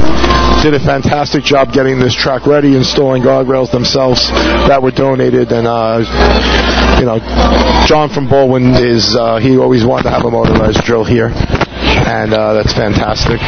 [0.64, 4.30] did a fantastic job getting this track ready, installing guardrails themselves
[4.72, 5.52] that were donated.
[5.52, 6.00] And, uh,
[7.00, 7.20] you know,
[7.88, 11.32] John from Baldwin is, uh, he always wanted to have a motorized drill here.
[11.36, 13.42] And uh, that's fantastic.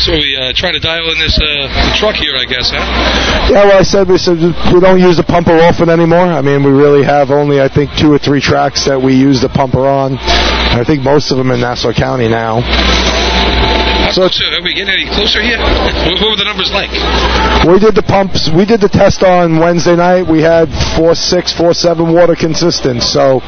[0.00, 1.68] So we uh, try to dial in this uh,
[2.00, 2.80] truck here, I guess, huh?
[3.52, 4.40] Yeah, well, I said we said
[4.72, 6.24] we don't use the pumper often anymore.
[6.24, 9.42] I mean, we really have only I think two or three tracks that we use
[9.42, 10.16] the pumper on.
[10.16, 12.64] I think most of them in Nassau County now.
[14.10, 15.58] So are we getting any closer here?
[16.00, 16.90] What, what were the numbers like?
[17.68, 18.48] We did the pumps.
[18.50, 20.24] We did the test on Wednesday night.
[20.26, 23.02] We had four six, four seven water consistent.
[23.02, 23.40] So,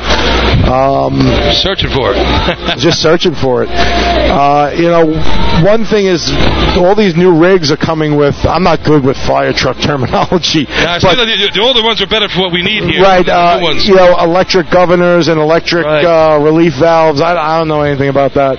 [0.69, 1.17] um,
[1.57, 2.21] searching for it.
[2.79, 3.71] just searching for it.
[3.73, 5.17] Uh, you know,
[5.65, 6.29] one thing is
[6.77, 8.37] all these new rigs are coming with.
[8.45, 10.69] I'm not good with fire truck terminology.
[10.69, 13.03] Yeah, but- the, the older ones are better for what we need here.
[13.03, 13.87] Right, uh, ones.
[13.87, 17.21] you know, electric governors and electric uh, relief valves.
[17.21, 18.59] I, I don't know anything about that.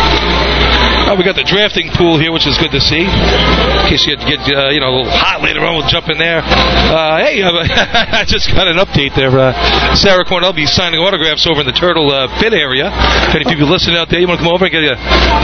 [1.11, 3.03] Uh, Oh, we got the drafting pool here, which is good to see.
[3.03, 6.15] In case you get uh, you know a little hot later on, we'll jump in
[6.15, 6.39] there.
[6.39, 7.51] Uh, hey, uh,
[8.15, 9.27] I just got an update there.
[9.27, 9.51] Uh,
[9.91, 12.87] Sarah Cornell be signing autographs over in the Turtle uh, Pit area.
[13.27, 14.95] If any people listening out there, you want to come over and get a,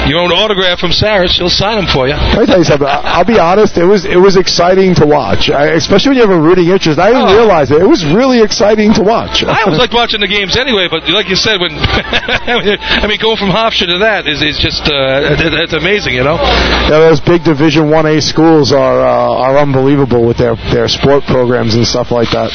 [0.08, 2.16] your own autograph from Sarah, she'll sign them for you.
[2.16, 2.88] Let me tell you something.
[2.88, 3.76] I'll be honest.
[3.76, 6.96] It was it was exciting to watch, especially when you have a rooting interest.
[6.96, 7.84] I didn't realize it.
[7.84, 9.44] It was really exciting to watch.
[9.44, 9.52] Oh.
[9.52, 11.76] I always liked watching the games anyway, but like you said, when
[13.04, 16.36] I mean going from Hofstra to that is, is just uh, it's amazing, you know.
[16.36, 21.24] Yeah, those big Division One A schools are uh, are unbelievable with their their sport
[21.26, 22.52] programs and stuff like that.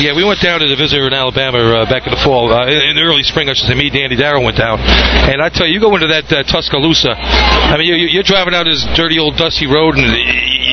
[0.00, 2.48] Yeah, we went down to the visitor in Alabama uh, back in the fall.
[2.48, 3.76] Uh, in the early spring, I should say.
[3.76, 7.12] Me, Danny Darrow went down, and I tell you, you go into that uh, Tuscaloosa.
[7.12, 10.08] I mean, you, you're driving down this dirty old dusty road, and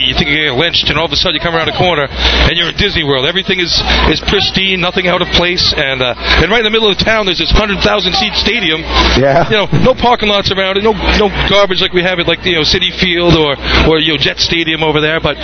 [0.08, 2.08] you think you're getting lynched, and all of a sudden you come around a corner,
[2.08, 3.28] and you're in Disney World.
[3.28, 3.76] Everything is
[4.08, 7.28] is pristine, nothing out of place, and uh, and right in the middle of town,
[7.28, 8.80] there's this hundred thousand seat stadium.
[9.20, 9.44] Yeah.
[9.52, 12.44] You know, no parking lots around it, no no garbage like we have at like
[12.48, 13.60] you know Citi Field or
[13.92, 15.20] or you know Jet Stadium over there.
[15.20, 15.36] But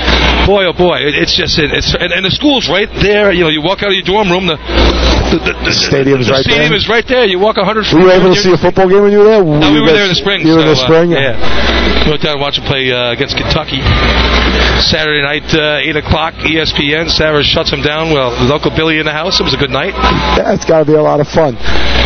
[0.47, 3.31] boy, oh boy, it, it's just it, it's and, and the school's right there.
[3.31, 4.59] You know, you walk out of your dorm room, the
[5.33, 6.77] the, the, the, stadium's the right stadium there?
[6.77, 7.25] is right there.
[7.25, 7.89] You walk a hundred.
[7.89, 9.41] Were you able to see a football game when you were there?
[9.41, 10.45] No, we were there in the spring.
[10.45, 11.13] You were in the spring.
[11.13, 12.05] Uh, yeah.
[12.05, 13.81] We went down and watched them play uh, against Kentucky.
[14.85, 17.09] Saturday night, uh, 8 o'clock, ESPN.
[17.09, 18.11] Sarah shuts them down.
[18.11, 19.39] Well, with Uncle Billy in the house.
[19.39, 19.95] It was a good night.
[20.37, 21.55] Yeah, it's got to be a lot of fun.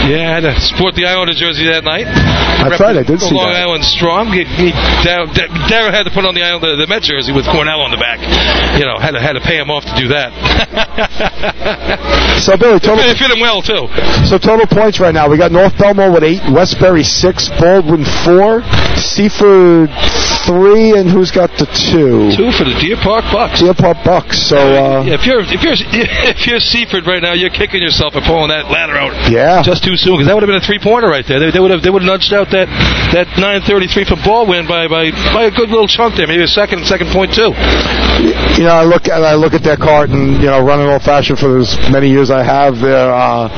[0.07, 2.06] Yeah, I had to sport the Islander jersey that night.
[2.06, 3.65] That's right, I did see Long that.
[3.65, 4.31] Island strong.
[4.31, 4.72] He, he,
[5.03, 5.27] Darryl,
[5.68, 7.98] Darryl had to put on the Island, the, the Met jersey with Cornell on the
[7.99, 8.22] back.
[8.80, 10.31] You know, had to had to pay him off to do that.
[12.38, 13.90] So Billy, total it fit him well too.
[14.30, 18.61] So total points right now, we got North Bellmore with eight, Westbury six, Baldwin four,
[18.95, 19.90] Seaford
[20.45, 22.32] three, and who's got the two?
[22.32, 23.60] Two for the Deer Park Bucks.
[23.60, 24.38] Deer Park Bucks.
[24.48, 25.76] So uh, if you're if you're
[26.32, 29.84] if you're Seaford right now, you're kicking yourself for pulling that ladder out yeah, just
[29.84, 31.40] too soon because that would have been a three pointer right there.
[31.41, 32.69] They, they would have they would have nudged out that
[33.18, 36.86] that 933 from Baldwin by by by a good little chunk there, maybe a second
[36.86, 37.52] second point too.
[38.56, 41.03] you know, I look at I look at their cart and you know, running old
[41.03, 43.49] fashioned for as many years I have, their uh,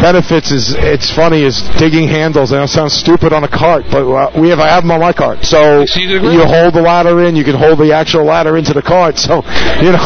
[0.00, 2.52] benefits is it's funny is digging handles.
[2.52, 4.90] I And it sounds stupid on a cart, but uh, we have I have them
[4.90, 5.44] on my cart.
[5.44, 9.18] So you hold the ladder in, you can hold the actual ladder into the cart.
[9.18, 9.44] So
[9.84, 10.04] you know,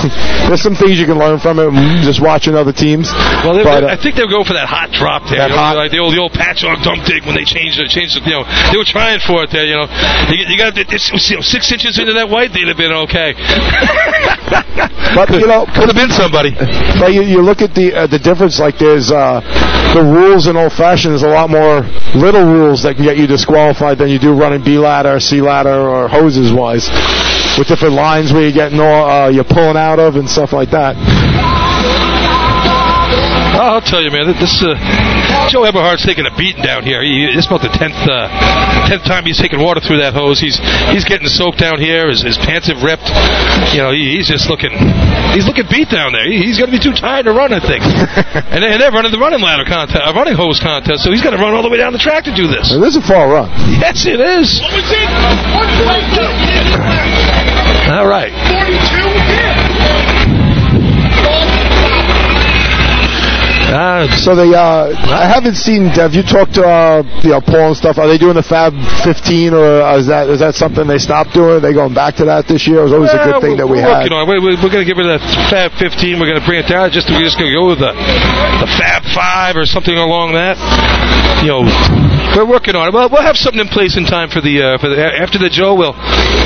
[0.50, 1.70] there's some things you can learn from it.
[2.04, 3.10] Just watching other teams.
[3.42, 5.38] Well, they, but, uh, I think they'll go for that hot drop there.
[5.38, 7.46] That you know, hot- like the old, the old patch on dump dig when they
[7.46, 8.26] changed it, changed it.
[8.26, 9.64] You know, they were trying for it there.
[9.64, 9.86] You know,
[10.30, 13.34] you, you got it's, you know, six inches into that white, they'd have been okay.
[15.14, 16.50] But you know, could have been somebody.
[16.98, 18.58] But you, you look at the uh, the difference.
[18.58, 19.40] Like there's uh,
[19.92, 21.14] the rules in old fashioned.
[21.14, 21.82] is a lot more
[22.14, 25.88] little rules that can get you disqualified than you do running B ladder, C ladder,
[25.88, 26.88] or hoses wise.
[27.58, 30.70] With different lines where you get no, uh, you're pulling out of and stuff like
[30.70, 32.13] that.
[33.54, 34.26] Oh, I'll tell you, man.
[34.34, 34.74] This uh,
[35.46, 36.98] Joe Eberhardt's taking a beating down here.
[37.06, 38.26] He, it's about the tenth uh,
[38.90, 40.42] tenth time he's taking water through that hose.
[40.42, 40.58] He's
[40.90, 42.10] he's getting soaked down here.
[42.10, 43.06] His, his pants have ripped.
[43.70, 44.74] You know, he, he's just looking
[45.38, 46.26] he's looking beat down there.
[46.26, 47.82] He, he's going to be too tired to run, I think.
[48.54, 51.06] and, they, and they're running the running ladder contest, a running hose contest.
[51.06, 52.74] So he's got to run all the way down the track to do this.
[52.74, 53.50] It is a far run.
[53.78, 54.58] Yes, it is.
[57.94, 58.34] All right.
[63.74, 65.90] Uh, So they, uh, I haven't seen.
[65.98, 67.98] Have you talked to uh, you know Paul and stuff?
[67.98, 68.70] Are they doing the Fab
[69.02, 71.58] 15, or is that is that something they stopped doing?
[71.58, 72.86] Are they going back to that this year?
[72.86, 74.06] It was always a good thing that we had.
[74.14, 74.30] on.
[74.30, 76.22] We're, we're going to get rid of that Fab 15.
[76.22, 76.94] We're going to bring it down.
[76.94, 77.90] Just we're just going to go with the
[78.62, 80.54] the Fab 5 or something along that.
[81.42, 81.62] You know,
[82.36, 82.92] we're working on it.
[82.94, 85.48] Well, we'll have something in place in time for the uh, for the after the
[85.50, 85.74] Joe.
[85.74, 85.94] We'll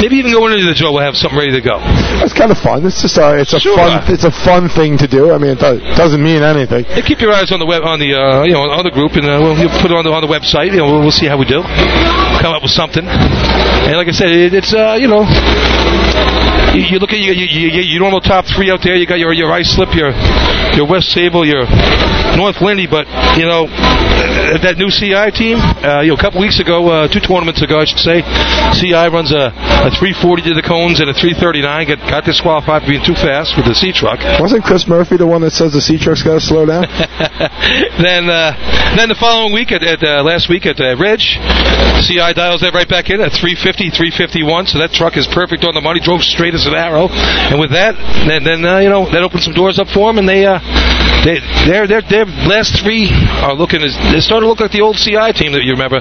[0.00, 0.92] maybe even going into the Joe.
[0.92, 1.80] We'll have something ready to go.
[2.24, 2.84] It's kind of fun.
[2.84, 3.76] It's just a, it's a Sure.
[3.76, 5.32] fun, it's a fun thing to do.
[5.32, 6.84] I mean, it does, doesn't mean anything.
[7.04, 9.24] Keep your eyes on the web on the uh, you know on the group, and
[9.26, 10.70] uh, we'll we'll put it on the on the website.
[10.70, 11.62] You know, we'll, we'll see how we do.
[12.40, 13.02] Come up with something.
[13.06, 15.24] And like I said, it, it's uh, you know.
[16.78, 18.94] You, you look at you, you, you, your normal top three out there.
[18.94, 20.14] You got your your Islip, your
[20.78, 21.66] your West Sayville, your
[22.38, 25.58] North Lindy, but you know uh, that new CI team.
[25.58, 28.22] Uh, you know, a couple weeks ago, uh, two tournaments ago, I should say,
[28.78, 31.58] CI runs a, a 340 to the cones and a 339.
[31.66, 34.22] Got got disqualified for being too fast with the C truck.
[34.38, 36.86] Wasn't Chris Murphy the one that says the C truck's got to slow down?
[37.98, 38.54] then uh,
[38.94, 41.34] then the following week at, at uh, last week at uh, Ridge,
[42.06, 44.70] CI dials that right back in at 350, 351.
[44.70, 45.98] So that truck is perfect on the money.
[45.98, 47.96] Drove straight as an arrow, and with that,
[48.28, 50.60] then, then uh, you know that opened some doors up for them, and they uh,
[51.24, 53.10] they their their their last three
[53.42, 55.98] are looking as they starting to look like the old CI team that you remember.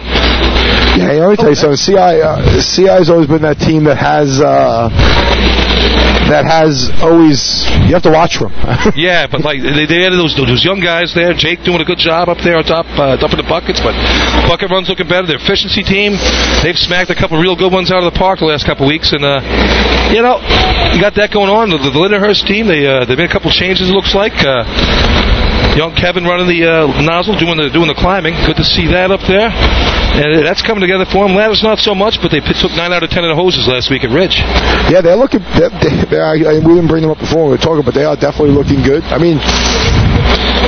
[0.98, 1.78] Yeah, let me tell you something.
[1.78, 4.90] CI, uh, CI's always been that team that has uh,
[6.30, 7.64] that has always.
[7.88, 8.52] You have to watch them.
[8.96, 11.34] yeah, but like they, they added those those young guys there.
[11.34, 13.96] Jake doing a good job up there on top uh, up in the buckets, but
[14.46, 15.28] bucket runs looking better.
[15.28, 16.20] Their efficiency team,
[16.62, 19.16] they've smacked a couple real good ones out of the park the last couple weeks,
[19.16, 19.40] and uh,
[20.12, 20.40] you know,
[20.94, 21.70] you got that going on.
[21.70, 23.90] The, the Lindenhurst team, they uh, they made a couple changes.
[23.90, 24.34] It looks like.
[24.40, 24.66] Uh,
[25.78, 28.34] Young Kevin running the uh, nozzle, doing the doing the climbing.
[28.50, 31.38] Good to see that up there, and that's coming together for him.
[31.38, 33.94] Ladders not so much, but they took nine out of ten of the hoses last
[33.94, 34.42] week at Ridge.
[34.90, 35.46] yeah, they're looking.
[35.54, 35.70] They're,
[36.10, 38.10] they're, I, I, we didn't bring them up before when we were talking, but they
[38.10, 39.06] are definitely looking good.
[39.14, 39.38] I mean,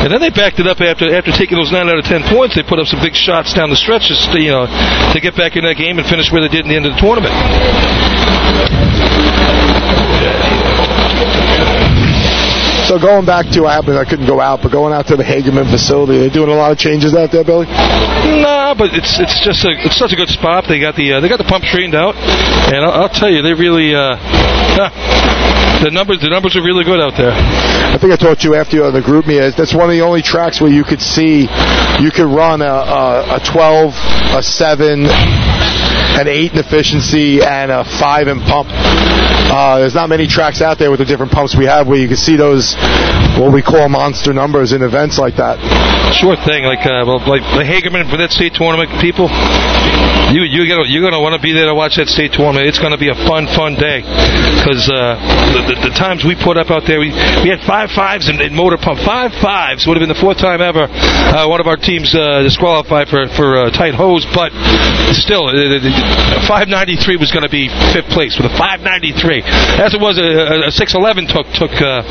[0.05, 2.53] And then they backed it up after after taking those nine out of ten points.
[2.53, 5.33] They put up some big shots down the stretch, just to, you know, to get
[5.33, 7.33] back in that game and finish where they did in the end of the tournament.
[12.89, 15.21] So going back to I happened I couldn't go out, but going out to the
[15.23, 17.67] Hagerman facility, they're doing a lot of changes out there, Billy.
[17.69, 20.65] No, but it's it's just a it's such a good spot.
[20.67, 23.43] They got the uh, they got the pump straightened out, and I'll, I'll tell you,
[23.43, 24.17] they really uh,
[25.85, 27.29] the numbers the numbers are really good out there.
[27.29, 29.55] I think I to you after you on the GroupMe.
[29.55, 31.45] That's one of the only tracks where you could see
[32.01, 33.93] you could run a, a, a 12,
[34.33, 35.05] a 7,
[36.19, 38.67] an 8 in efficiency, and a 5 in pump.
[38.69, 42.07] Uh, there's not many tracks out there with the different pumps we have where you
[42.07, 42.75] can see those
[43.39, 45.57] what we call monster numbers in events like that.
[46.13, 46.65] Sure thing.
[46.65, 49.31] Like uh, well, like the Hagerman for that state tournament, people.
[50.29, 52.69] You you gonna you're gonna want to be there to watch that state tournament.
[52.69, 55.17] It's gonna be a fun fun day because uh,
[55.55, 57.09] the, the, the times we put up out there, we
[57.41, 59.01] we had five fives in, in motor pump.
[59.01, 62.41] Five fives would have been the fourth time ever uh, one of our teams uh,
[62.43, 64.51] disqualified for for uh, tight hose, but
[65.13, 65.49] still,
[66.47, 69.43] 593 was going to be fifth place with a 593.
[69.79, 72.01] As it was, a, a 611 took took uh,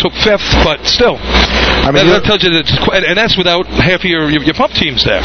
[0.00, 3.36] took fifth, but still, I mean, that, that tells you that, it's quite- and that's
[3.36, 5.20] without half of your, your your pump teams there.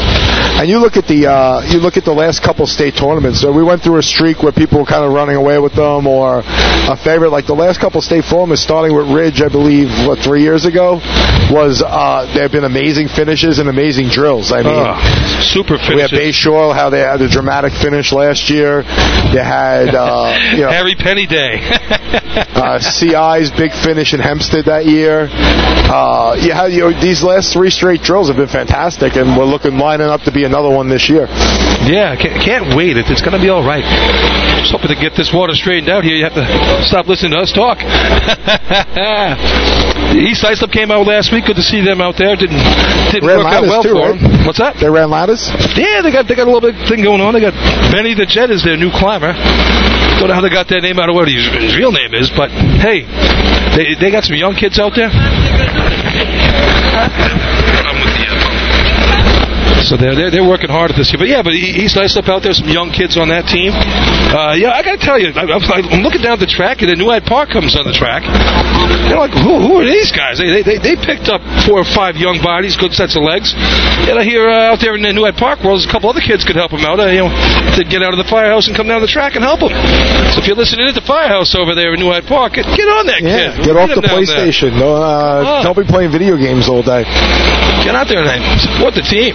[0.60, 3.40] And you look at the uh, you look at the last couple state tournaments.
[3.40, 6.06] So we went through a streak where people were kind of running away with them,
[6.06, 7.30] or a favorite.
[7.32, 11.00] Like the last couple state tournaments, starting with Ridge, I believe, what three years ago,
[11.48, 14.52] was uh, there have been amazing finishes and amazing drills.
[14.52, 15.00] I mean, Ah,
[15.40, 16.44] super we had finishes.
[16.44, 18.82] Bayshore, how they had a dramatic finish last year.
[18.82, 21.60] They had uh, you know, Harry Penny Day.
[22.54, 25.28] uh, CI's big finish in Hempstead that year.
[25.90, 29.44] Uh, you had, you know, these last three straight drills have been fantastic, and we're
[29.44, 31.26] looking lining up to be another one this year.
[31.86, 32.96] Yeah, can't, can't wait.
[32.96, 33.82] It's going to be all right.
[34.60, 36.14] Just hoping to get this water straightened out here.
[36.14, 36.46] You have to
[36.86, 37.80] stop listening to us talk.
[40.14, 41.46] East Islip came out last week.
[41.46, 42.34] Good to see them out there.
[42.36, 42.60] Didn't
[43.10, 44.20] didn't Ran work out well too, for right?
[44.20, 44.46] them.
[44.46, 44.76] What's that?
[44.78, 45.48] They ran ladders.
[45.78, 47.34] Yeah, they got they got a little bit thing going on.
[47.34, 47.54] They got
[47.90, 49.34] Benny the Jet is their new climber.
[50.18, 52.30] Don't know how they got that name out of what his, his real name is,
[52.30, 53.02] but hey,
[53.74, 55.10] they they got some young kids out there.
[59.82, 62.28] So they're, they're they're working hard at this year, but yeah, but E- East Islip
[62.28, 63.72] out there, some young kids on that team.
[63.72, 66.88] Uh, yeah, I got to tell you, I, I'm I'm looking down the track, and
[66.92, 68.22] then New Hyde Park comes on the track.
[69.08, 70.38] They're like, who, who are these guys?
[70.38, 73.50] They, they they picked up four or five young bodies, good sets of legs.
[74.06, 76.06] And I hear uh, out there in the New Hyde Park, well, there's a couple
[76.12, 77.00] other kids could help them out.
[77.00, 77.32] Uh, you know,
[77.74, 79.72] to get out of the firehouse and come down the track and help them.
[80.36, 83.06] So if you're listening at the firehouse over there in New Hyde Park, get, on
[83.10, 83.72] that Yeah, kid.
[83.72, 84.44] get off the him down there.
[84.46, 84.78] PlayStation.
[84.78, 85.62] Don't, uh, Oh.
[85.64, 87.02] don't be playing video games all day.
[87.82, 89.32] Get out there and support the team.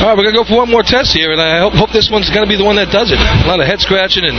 [0.00, 2.08] All right, we're gonna go for one more test here, and I hope, hope this
[2.10, 3.18] one's gonna be the one that does it.
[3.20, 4.36] A lot of head scratching and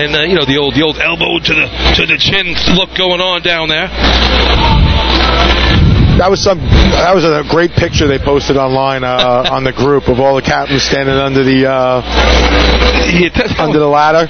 [0.00, 1.66] and uh, you know the old the old elbow to the
[2.00, 3.88] to the chin look going on down there.
[6.18, 6.58] That was some.
[6.92, 10.42] That was a great picture they posted online uh, on the group of all the
[10.42, 12.02] captains standing under the uh,
[13.58, 14.26] under the ladder.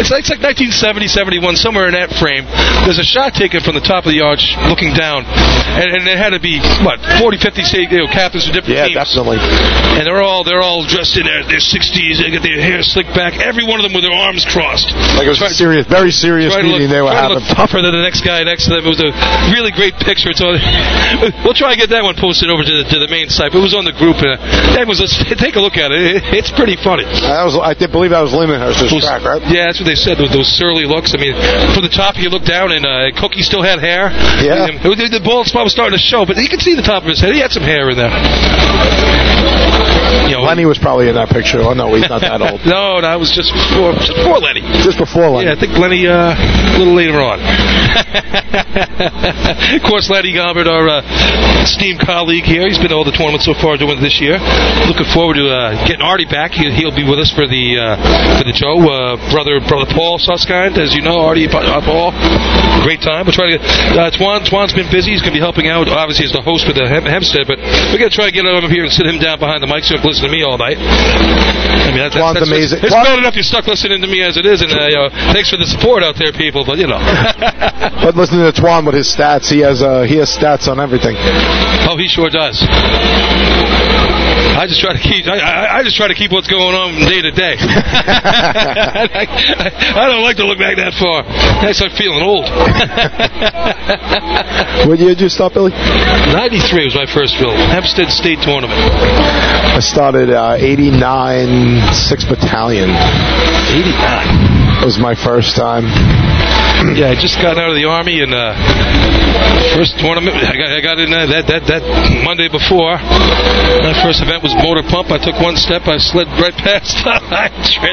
[0.00, 2.48] It's like, it's like 1970, 71, somewhere in that frame.
[2.88, 6.16] There's a shot taken from the top of the arch looking down, and, and there
[6.16, 8.96] had to be what 40, 50 say, you know, captains from different Yeah, teams.
[8.96, 9.36] definitely.
[9.38, 12.24] And they're all they're all dressed in their their 60s.
[12.24, 13.36] They got their hair slicked back.
[13.36, 14.88] Every one of them with their arms crossed.
[15.14, 17.84] Like it was a serious, very serious meeting look, they were trying to look tougher
[17.84, 18.88] than the next guy next to them.
[18.88, 19.12] It was a
[19.52, 20.32] really great picture.
[20.32, 20.56] On,
[21.44, 23.50] we'll try and get that one posted over to the, to the main site.
[23.50, 24.20] But it was on the group.
[24.20, 24.36] Uh,
[24.76, 26.20] that was let's take a look at it.
[26.20, 27.08] it it's pretty funny.
[27.08, 29.40] That was, I believe that was Lindenhurst's track, right?
[29.48, 30.20] Yeah, that's what they said.
[30.20, 31.16] Those, those surly looks.
[31.16, 31.32] I mean,
[31.72, 34.12] from the top you look down, and uh, Cookie still had hair.
[34.44, 34.68] Yeah.
[34.68, 37.02] Um, the, the bald spot was starting to show, but you can see the top
[37.02, 37.32] of his head.
[37.32, 38.12] He had some hair in there.
[40.28, 41.60] You know, Lenny was probably in that picture.
[41.60, 42.60] Oh no, he's not that old.
[42.66, 44.62] no, no, it was just before, just before Lenny.
[44.80, 45.48] Just before Lenny.
[45.48, 47.36] Yeah, I think Lenny uh, a little later on.
[49.76, 53.46] of course, Lenny Gobbard, our uh, esteemed colleague here, he's been to all the tournaments
[53.46, 54.36] so far doing this year.
[54.90, 56.52] Looking forward to uh, getting Artie back.
[56.52, 57.96] He, he'll be with us for the uh,
[58.38, 62.10] for the Joe uh, brother brother Paul Suskind, as you know, Artie uh, Paul.
[62.82, 63.24] Great time.
[63.24, 63.64] We're trying to get
[63.94, 64.42] uh, Twan.
[64.42, 65.14] Twan's been busy.
[65.14, 67.46] He's going to be helping out, obviously, as the host for the Hem- Hempstead.
[67.46, 67.62] But
[67.94, 69.70] we're going to try to get him up here and sit him down behind the
[69.70, 70.82] mic so he can listen to me all night.
[70.82, 72.82] I mean, that, Twan's that's, amazing.
[72.82, 74.90] It's, it's Twan- bad enough you're stuck listening to me as it is, and uh,
[74.90, 76.66] you know, thanks for the support out there, people.
[76.66, 76.98] But you know,
[78.02, 81.14] But listening to Twan with his stats, he has uh, he has stats on everything.
[81.88, 82.64] Oh, he sure does.
[84.52, 85.26] I just try to keep.
[85.26, 87.56] I, I, I just try to keep what's going on from day to day.
[87.58, 89.26] I,
[90.02, 91.24] I don't like to look back that far.
[91.26, 92.44] I start feeling old.
[94.88, 95.72] what year did you start, Billy?
[95.72, 97.56] 93 was my first film.
[97.56, 98.78] Hempstead State Tournament.
[98.78, 102.90] I started uh, 89 6th Battalion.
[102.90, 104.51] 89.
[104.84, 105.86] Was my first time.
[106.82, 108.58] Yeah, I just got out of the army and uh,
[109.78, 110.34] first tournament.
[110.34, 111.82] I got, I got in uh, that that that
[112.26, 112.98] Monday before.
[112.98, 115.14] My first event was motor pump.
[115.14, 115.86] I took one step.
[115.86, 116.98] I slid right past.
[117.06, 117.46] I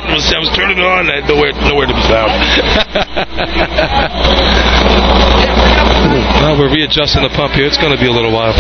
[0.10, 1.06] was I was turning on.
[1.06, 2.34] I had nowhere nowhere to be found.
[6.42, 7.70] now we're readjusting the pump here.
[7.70, 8.58] It's going to be a little while.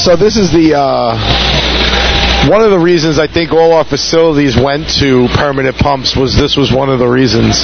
[0.00, 1.51] So this is the uh,
[2.48, 6.56] one of the reasons I think all our facilities went to permanent pumps was this
[6.56, 7.62] was one of the reasons.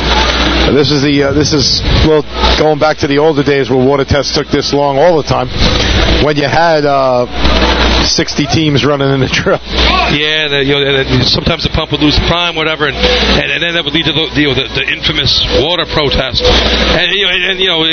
[0.70, 2.22] This is the uh, this is well
[2.58, 5.48] going back to the older days where water tests took this long all the time.
[6.24, 7.26] When you had uh,
[8.06, 9.60] 60 teams running in the drill.
[10.14, 13.60] Yeah, the, you know, and sometimes the pump would lose prime, whatever, and, and, and
[13.60, 14.44] then that would lead to the, the,
[14.80, 16.40] the infamous water protest.
[16.40, 17.84] And you know, and, you know,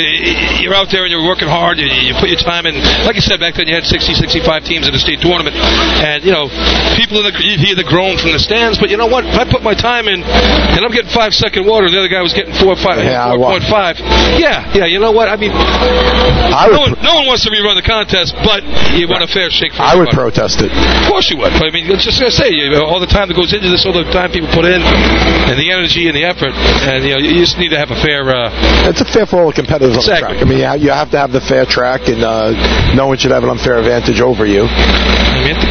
[0.62, 1.78] you're out there and you're working hard.
[1.78, 2.78] You, you put your time in.
[3.04, 6.24] Like you said back then, you had 60, 65 teams in the state tournament, and
[6.24, 6.48] you know,
[6.96, 8.78] people in the you hear the groan from the stands.
[8.78, 9.24] But you know what?
[9.26, 12.22] If I put my time in, and I'm getting five second water, the other guy
[12.22, 13.98] was getting four, five, Yeah, I four point five.
[14.40, 14.86] Yeah, yeah.
[14.86, 15.28] You know what?
[15.28, 18.62] I mean, I no, one, no one wants to rerun the contest, but
[18.96, 20.32] you want a fair shake for I would everybody.
[20.36, 20.70] protest it.
[20.72, 21.52] Of course you would.
[21.58, 23.68] But I mean, it's just gonna say you know, all the time that goes into
[23.68, 26.52] this, all the time people put in, and the energy and the effort,
[26.88, 28.26] and you know, you just need to have a fair.
[28.28, 30.36] Uh, It's a fair for all the competitors on the Exactly.
[30.38, 30.42] track.
[30.42, 32.54] I mean, you you have to have the fair track, and uh,
[32.94, 34.66] no one should have an unfair advantage over you.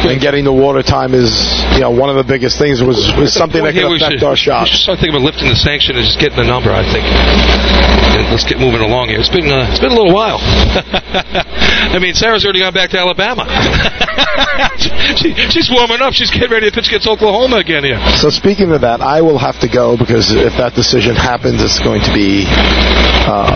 [0.06, 1.28] And getting the water time is,
[1.76, 4.32] you know, one of the biggest things was, was something that could affect should, our
[4.32, 4.64] We shot.
[4.68, 6.72] should start thinking about lifting the sanction and just getting the number.
[6.72, 7.04] I think.
[7.04, 9.20] And let's get moving along here.
[9.20, 10.40] It's been uh, it's been a little while.
[11.92, 13.44] I mean, Sarah's already gone back to Alabama.
[15.20, 16.12] she, she's warming up.
[16.16, 18.00] She's getting ready to pitch against Oklahoma again here.
[18.16, 21.78] So speaking of that, I will have to go because if that decision happens, it's
[21.80, 22.44] going to be.
[23.28, 23.52] Uh,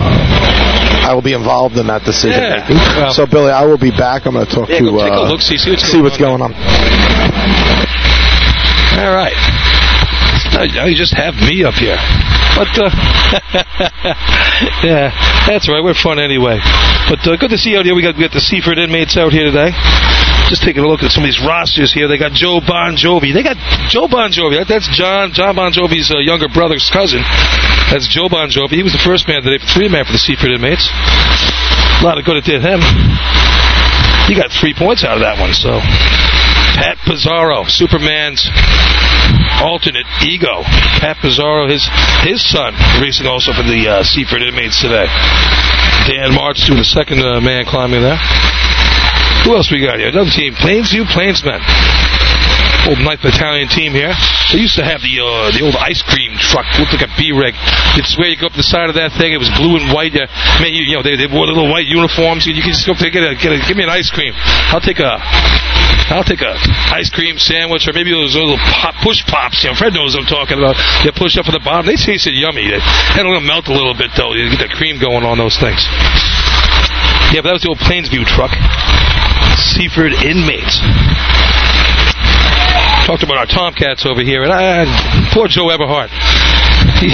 [1.01, 2.77] I will be involved in that decision Yeah, making.
[2.77, 4.25] well- so Billy, I will be back.
[4.29, 5.97] I'm going to talk Yeah, to go take a uh, look, see- see what's see
[5.97, 6.51] going what's going on.
[9.01, 9.35] All right.
[10.51, 11.97] Now you just have me up here.
[12.53, 12.91] But, uh,
[14.83, 15.09] yeah,
[15.47, 15.81] that's right.
[15.81, 16.59] We're fun anyway.
[17.07, 17.95] But uh, good to see you out here.
[17.95, 19.71] We got, we got the Seaford inmates out here today.
[20.51, 22.11] Just taking a look at some of these rosters here.
[22.11, 23.31] They got Joe Bon Jovi.
[23.31, 23.55] They got
[23.87, 24.67] Joe Bon Jovi.
[24.67, 27.23] That's John John Bon Jovi's uh, younger brother's cousin.
[27.87, 28.75] That's Joe Bon Jovi.
[28.75, 30.91] He was the first man today, three man for the Seaford inmates.
[30.91, 32.83] A lot of good it did him.
[34.27, 35.55] He got three points out of that one.
[35.55, 35.79] So
[36.75, 38.47] Pat Pizarro, Superman's
[39.61, 40.63] alternate ego.
[40.99, 41.85] Pat Pizarro, his
[42.23, 45.05] his son, racing also for the uh, Seaford inmates today.
[46.07, 48.17] Dan March doing the second uh, man climbing there.
[49.45, 50.09] Who else we got here?
[50.09, 51.61] Another team, Plainsview Plainsmen.
[52.89, 54.09] Old 9th Battalion team here.
[54.49, 57.53] They used to have the uh, the old ice cream truck, looked like a B-rig.
[57.93, 60.17] You'd swear you go up the side of that thing, it was blue and white.
[60.17, 60.25] Uh,
[60.59, 62.49] man, you, you know, they, they wore little white uniforms.
[62.49, 64.09] You, you can just go up there, get a, get a, give me an ice
[64.09, 64.33] cream.
[64.73, 65.21] I'll take a,
[66.11, 66.57] I'll take a
[66.91, 69.63] ice cream sandwich or maybe those little pop, push pops.
[69.63, 70.75] You know, Fred knows what I'm talking about.
[71.05, 71.87] You push up at the bottom.
[71.87, 72.67] They tasted yummy.
[72.67, 72.81] They
[73.15, 74.33] had to melt a little bit though.
[74.33, 75.79] You get the cream going on those things.
[77.31, 78.51] Yeah, but that was the old Plainsview truck.
[79.55, 80.83] Seaford inmates.
[83.05, 84.85] Talked about our Tomcats over here, and I,
[85.33, 86.13] poor Joe Everhart.
[87.01, 87.09] He,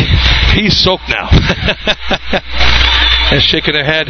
[0.60, 1.32] he's soaked now.
[3.32, 4.08] and shaking her head.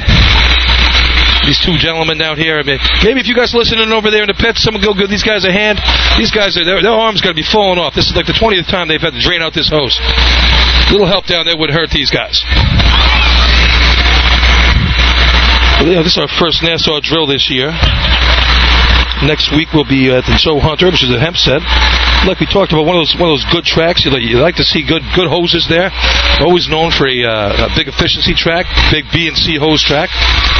[1.46, 2.60] These two gentlemen down here.
[2.60, 5.10] I mean, maybe if you guys listening over there in the pits, someone go give
[5.10, 5.80] these guys a hand.
[6.20, 7.96] These guys, are, their, their arms got to be falling off.
[7.96, 9.98] This is like the 20th time they've had to drain out this hose.
[10.02, 12.44] A little help down there would hurt these guys.
[15.88, 17.72] Yeah, this is our first Nassau drill this year.
[19.26, 21.66] Next week we'll be at the Joe Hunter, which is a Hempstead.
[22.30, 24.06] Like we talked about, one of those one of those good tracks.
[24.06, 25.90] You, like- you like to see good good hoses there.
[26.38, 30.14] Always known for a, uh, a big efficiency track, big B and C hose track.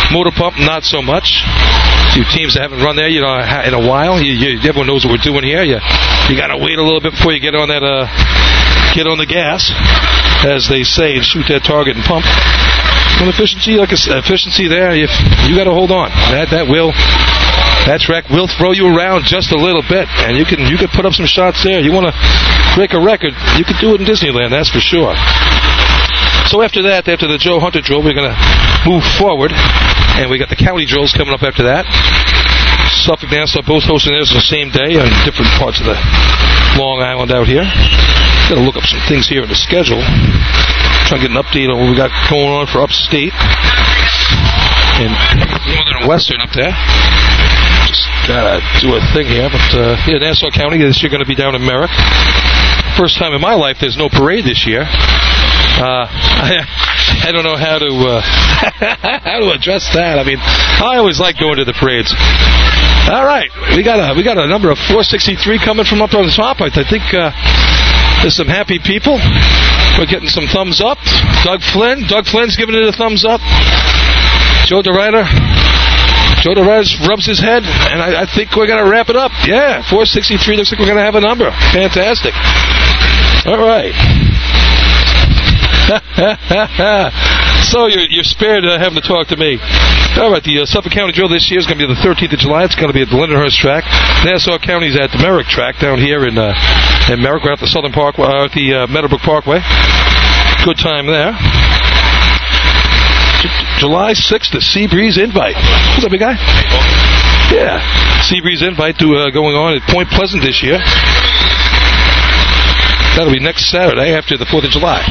[0.10, 1.46] Motor pump, not so much.
[2.18, 4.18] Few teams that haven't run there, you know, in a while.
[4.18, 5.62] You, you, everyone knows what we're doing here.
[5.62, 5.78] You
[6.30, 8.10] you got to wait a little bit before you get on that uh,
[8.98, 9.70] get on the gas,
[10.50, 12.26] as they say, and shoot that target and pump.
[13.22, 14.94] Well, efficiency, like I efficiency there.
[14.94, 15.10] If
[15.50, 16.94] you got to hold on, that that will
[17.88, 20.92] that track will throw you around just a little bit, and you can you can
[20.92, 21.80] put up some shots there.
[21.80, 22.14] You want to
[22.76, 25.16] break a record, you could do it in Disneyland, that's for sure.
[26.52, 28.40] So after that, after the Joe Hunter drill, we're going to
[28.88, 31.84] move forward, and we got the county drills coming up after that.
[33.04, 35.98] Suffolk Nassau both hosting theirs on the same day on different parts of the
[36.80, 37.68] Long Island out here.
[38.48, 40.00] Got to look up some things here in the schedule.
[41.08, 43.36] Try to get an update on what we got going on for upstate
[45.04, 45.12] and
[45.68, 46.72] northern and western up there.
[47.98, 51.34] Just gotta do a thing here, but uh, Nassau County this year going to be
[51.34, 51.90] down in Merrick.
[52.94, 54.86] First time in my life there's no parade this year.
[54.86, 56.62] Uh, I,
[57.26, 58.22] I don't know how to uh,
[59.26, 60.22] how to address that.
[60.22, 62.14] I mean, I always like going to the parades.
[63.10, 66.30] All right, we got a we got a number of 463 coming from up on
[66.30, 66.62] the top.
[66.62, 67.34] I think uh,
[68.22, 69.18] there's some happy people.
[69.98, 71.02] We're getting some thumbs up.
[71.42, 73.42] Doug Flynn, Doug Flynn's giving it a thumbs up.
[74.70, 75.26] Joe DeRider,
[76.54, 79.32] DeRider rubs his head, and I, I think we're gonna wrap it up.
[79.46, 81.52] Yeah, 463 looks like we're gonna have a number.
[81.74, 82.34] Fantastic.
[83.46, 83.96] All right.
[87.68, 89.60] So you're, you're spared uh, having to talk to me.
[90.16, 92.32] All right, the uh, Suffolk County Drill this year is going to be the 13th
[92.32, 92.64] of July.
[92.64, 93.84] It's going to be at the Lindenhurst track.
[94.24, 96.56] Nassau County's at the Merrick track down here in uh,
[97.12, 99.60] in Merrick, right at the Southern Parkway, uh, at the uh, Meadowbrook Parkway.
[100.64, 101.36] Good time there.
[103.42, 103.50] J-
[103.80, 105.56] July 6th, the Seabreeze Invite.
[105.56, 106.34] What's up, big guy?
[107.54, 107.80] Yeah,
[108.26, 110.78] Seabreeze Invite to, uh, going on at Point Pleasant this year.
[113.16, 115.02] That'll be next Saturday after the 4th of July.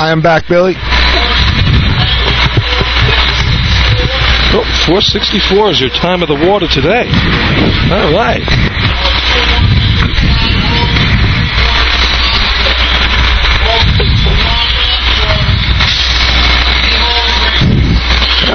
[0.00, 0.74] I am back, Billy.
[4.50, 7.04] Oh, 464 is your time of the water today.
[7.92, 8.40] All right.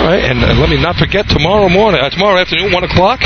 [0.03, 3.23] Right, and uh, let me not forget tomorrow morning, uh, tomorrow afternoon, 1 o'clock,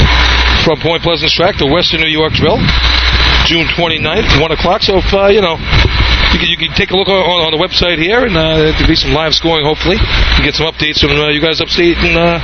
[0.62, 2.62] from Point Pleasant Track to Western New York Drill,
[3.50, 4.86] June 29th, 1 o'clock.
[4.86, 5.58] So if, uh, you know,
[6.34, 8.88] you can, you can take a look on, on the website here, and uh, there'll
[8.88, 9.98] be some live scoring, hopefully.
[10.38, 12.38] You get some updates from uh, you guys upstate, and uh,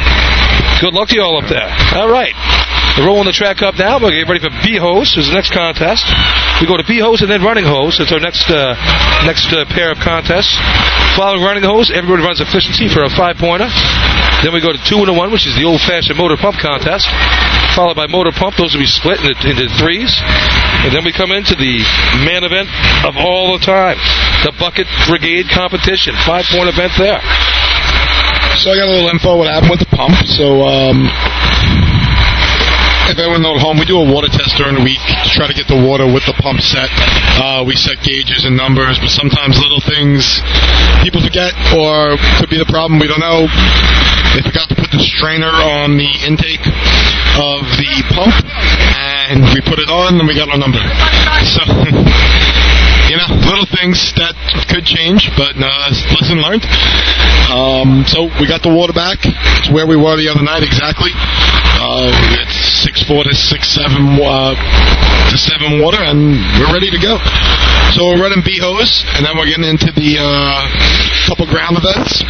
[0.81, 1.69] good luck to you all up there.
[1.93, 2.33] All right.
[2.93, 3.97] We're rolling the track up now.
[3.97, 5.17] We're getting ready for B hose.
[5.17, 6.05] Is the next contest.
[6.61, 7.97] We go to B hose and then running hose.
[7.97, 8.77] It's our next uh,
[9.25, 10.53] next uh, pair of contests.
[11.17, 13.65] Following running hose, everybody runs efficiency for a five pointer.
[14.45, 16.61] Then we go to two and a one, which is the old fashioned motor pump
[16.61, 17.09] contest.
[17.73, 18.61] Followed by motor pump.
[18.61, 20.13] Those will be split into, into threes.
[20.85, 21.81] And then we come into the
[22.21, 22.69] man event
[23.09, 23.97] of all the time,
[24.45, 26.13] the bucket brigade competition.
[26.29, 27.17] Five point event there.
[28.61, 30.13] So I got a little info what happened with the pump.
[30.29, 31.09] So um,
[33.11, 35.55] if everyone at home, we do a water test during the week to try to
[35.55, 36.87] get the water with the pump set.
[37.39, 40.39] Uh, we set gauges and numbers, but sometimes little things
[41.03, 42.99] people forget or could be the problem.
[42.99, 43.49] We don't know.
[44.33, 48.33] They forgot to put the strainer on the intake of the pump,
[49.29, 50.79] and we put it on, and we got our number.
[51.43, 51.61] So.
[53.13, 54.33] You know, little things that
[54.73, 55.69] could change, but uh,
[56.17, 56.65] lesson learned.
[57.45, 59.21] Um, so we got the water back.
[59.21, 61.13] It's where we were the other night exactly.
[61.13, 62.09] Uh,
[62.41, 64.57] it's six four to six seven uh,
[65.29, 67.21] to seven water, and we're ready to go.
[67.93, 70.65] So we're running B hose, and then we're getting into the uh,
[71.29, 72.25] couple ground events.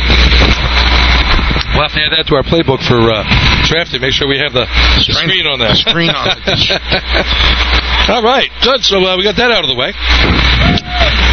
[1.73, 3.25] We'll have to add that to our playbook for uh,
[3.65, 4.01] drafting.
[4.01, 5.73] Make sure we have the, the screen on that.
[5.77, 6.37] screen on it.
[8.13, 8.83] All right, good.
[8.83, 9.89] So uh, we got that out of the way.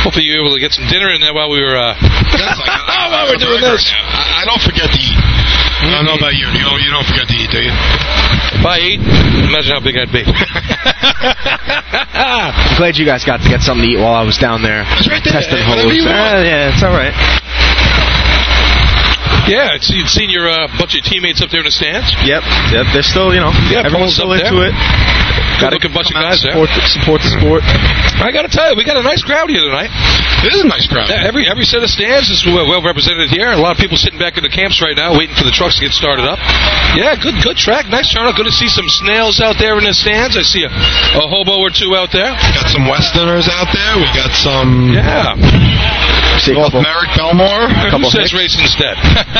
[0.07, 1.93] Hopefully you were able to get some dinner in there while we were uh,
[3.13, 3.91] while we're doing this.
[3.93, 5.19] I, I don't forget to eat.
[5.81, 6.47] I don't know about you.
[6.49, 7.73] You don't, you don't forget to eat, do you?
[7.73, 9.01] If I ate,
[9.49, 10.21] imagine how big I'd be.
[10.25, 10.33] I'm
[12.81, 15.25] glad you guys got to get something to eat while I was down there right
[15.25, 15.33] there.
[15.41, 15.97] testing Whatever hose.
[15.97, 16.17] you want.
[16.17, 17.15] Uh, yeah, it's all right.
[19.51, 22.07] Yeah, it's, you'd seen your uh, bunch of teammates up there in the stands.
[22.23, 22.87] Yep, yep.
[22.95, 24.71] They're still, you know, Yeah, everyone's pulling still into there.
[24.71, 24.77] it.
[25.61, 26.57] Got a bunch of guys there.
[26.57, 27.61] support, the, support the sport.
[28.23, 29.93] I got to tell you, we got a nice crowd here tonight.
[30.41, 31.13] It is a nice crowd.
[31.13, 33.53] Yeah, every every set of stands is well, well represented here.
[33.53, 35.77] A lot of people sitting back in the camps right now, waiting for the trucks
[35.77, 36.41] to get started up.
[36.97, 38.41] Yeah, good good track, nice turnout.
[38.41, 40.33] Good to see some snails out there in the stands.
[40.41, 42.33] I see a, a hobo or two out there.
[42.57, 43.93] Got some Westerners out there.
[44.01, 45.37] We got some Yeah,
[46.41, 47.69] See a North Merrick Bellmore.
[47.69, 48.41] who couple says hicks.
[48.41, 48.97] race instead?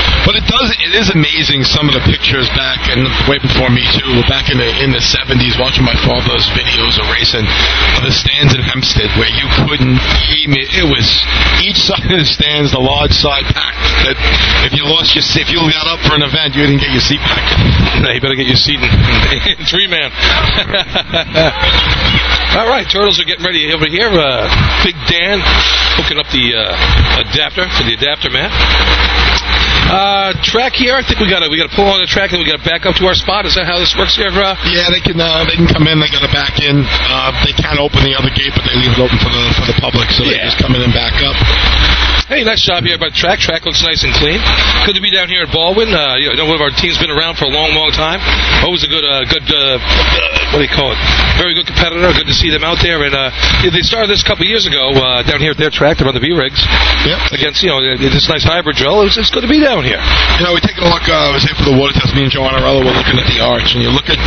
[0.21, 0.69] But it does.
[0.77, 4.21] It is amazing some of the pictures back and way before me too.
[4.29, 7.41] Back in the in the seventies, watching my father's videos of racing
[7.97, 9.97] of the stands in Hempstead, where you couldn't.
[10.45, 11.09] It was
[11.65, 13.81] each side of the stands, the large side packed.
[14.05, 14.13] That
[14.69, 17.01] if you lost your if you got up for an event, you didn't get your
[17.01, 17.41] seat back.
[18.05, 18.93] no, you better get your seat in,
[19.57, 20.13] in three man.
[22.61, 24.11] All right, turtles are getting ready over here.
[24.11, 24.43] Uh,
[24.83, 25.39] Big Dan
[25.97, 26.75] hooking up the uh,
[27.25, 28.51] adapter for the adapter man.
[29.91, 30.10] Uh,
[30.43, 30.95] track here.
[30.95, 32.59] I think we got to we got to pull on the track and we got
[32.61, 33.45] to back up to our spot.
[33.45, 34.31] Is that how this works here?
[34.31, 35.99] Uh, Yeah, they can uh, they can come in.
[35.99, 36.83] They got to back in.
[36.85, 39.65] Uh, they can't open the other gate, but they leave it open for the for
[39.67, 40.47] the public, so they Yeah.
[40.51, 41.35] just come in and back up.
[42.31, 43.43] Hey, nice job here by the track.
[43.43, 44.39] Track looks nice and clean.
[44.87, 45.91] Good to be down here at Baldwin.
[45.91, 48.23] Uh, you know, one of our team's been around for a long, long time.
[48.63, 50.99] Always a good, uh, good, uh, uh, what do you call it?
[51.35, 52.07] Very good competitor.
[52.15, 53.03] Good to see them out there.
[53.03, 53.35] And uh,
[53.67, 55.99] they started this a couple years ago uh, down here at their track.
[55.99, 56.63] They're on the V rigs
[57.03, 57.35] Yep.
[57.35, 59.03] against, you know, this nice hybrid drill.
[59.03, 59.99] It's, it's good to be down here.
[60.41, 61.05] You know, we taking a look.
[61.05, 62.17] Uh, I was here for the water test.
[62.17, 64.17] Me and Joe Anarello were looking at the arch, and you look at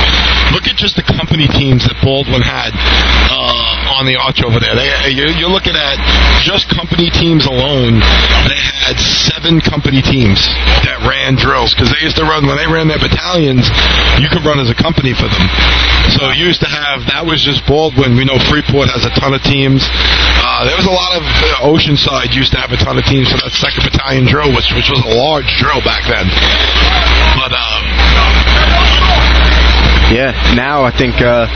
[0.54, 4.78] look at just the company teams that Baldwin had uh, on the arch over there.
[4.78, 5.98] They, you're, you're looking at
[6.46, 7.98] just company teams alone.
[8.46, 10.38] They had seven company teams
[10.86, 13.66] that ran drills because they used to run when they ran their battalions.
[14.22, 15.46] You could run as a company for them.
[16.14, 18.14] So you used to have that was just Baldwin.
[18.14, 19.82] We know Freeport has a ton of teams.
[19.90, 23.32] Uh, there was a lot of uh, Oceanside used to have a ton of teams
[23.32, 26.28] for that second battalion drill, which which was a large drill back then.
[27.40, 27.82] But um,
[30.12, 31.48] Yeah, now I think uh,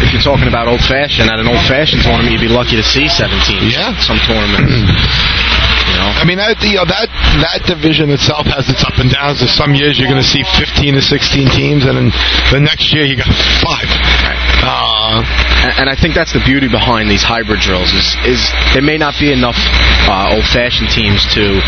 [0.00, 2.82] if you're talking about old fashioned, at an old fashioned tournament, you'd be lucky to
[2.82, 3.68] see 17.
[3.68, 3.92] Yeah.
[4.00, 4.72] Some tournaments.
[5.92, 6.10] you know.
[6.16, 7.12] I mean, that, you know, that
[7.44, 9.44] that division itself has its up and downs.
[9.44, 12.08] There's some years you're going to see 15 to 16 teams, and then
[12.56, 13.28] the next year you got
[13.60, 13.88] five.
[14.64, 14.95] Uh,
[15.78, 18.40] and, I think that's the beauty behind these hybrid drills is is
[18.74, 19.58] there may not be enough
[20.06, 21.60] uh, old fashioned teams to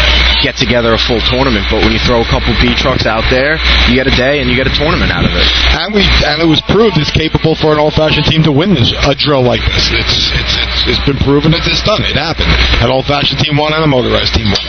[0.42, 3.58] get together a full tournament, but when you throw a couple B trucks out there,
[3.90, 5.46] you get a day and you get a tournament out of it.
[5.78, 8.90] and we and it was proved it's capable for an old-fashioned team to win this,
[8.94, 9.90] a drill like this.
[9.94, 12.02] It's it's it's, it's been proven it's done.
[12.02, 12.50] It happened.
[12.82, 14.66] An old-fashioned team won and a motorized team won.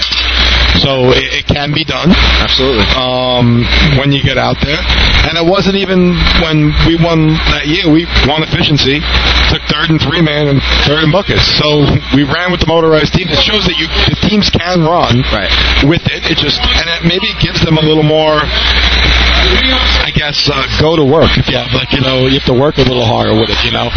[0.79, 2.09] So it, it can be done.
[2.39, 2.87] Absolutely.
[2.95, 3.63] Um,
[3.99, 4.79] when you get out there,
[5.27, 7.85] and it wasn't even when we won that year.
[7.91, 9.03] We won efficiency,
[9.51, 11.43] took third and three man and third and buckets.
[11.59, 11.83] So
[12.15, 13.27] we ran with the motorized team.
[13.27, 15.51] It shows that you the teams can run Right.
[15.83, 16.23] with it.
[16.31, 18.39] It just and it maybe gives them a little more.
[18.39, 22.55] I guess uh, go to work if you have like you know you have to
[22.57, 23.59] work a little harder with it.
[23.67, 23.91] You know.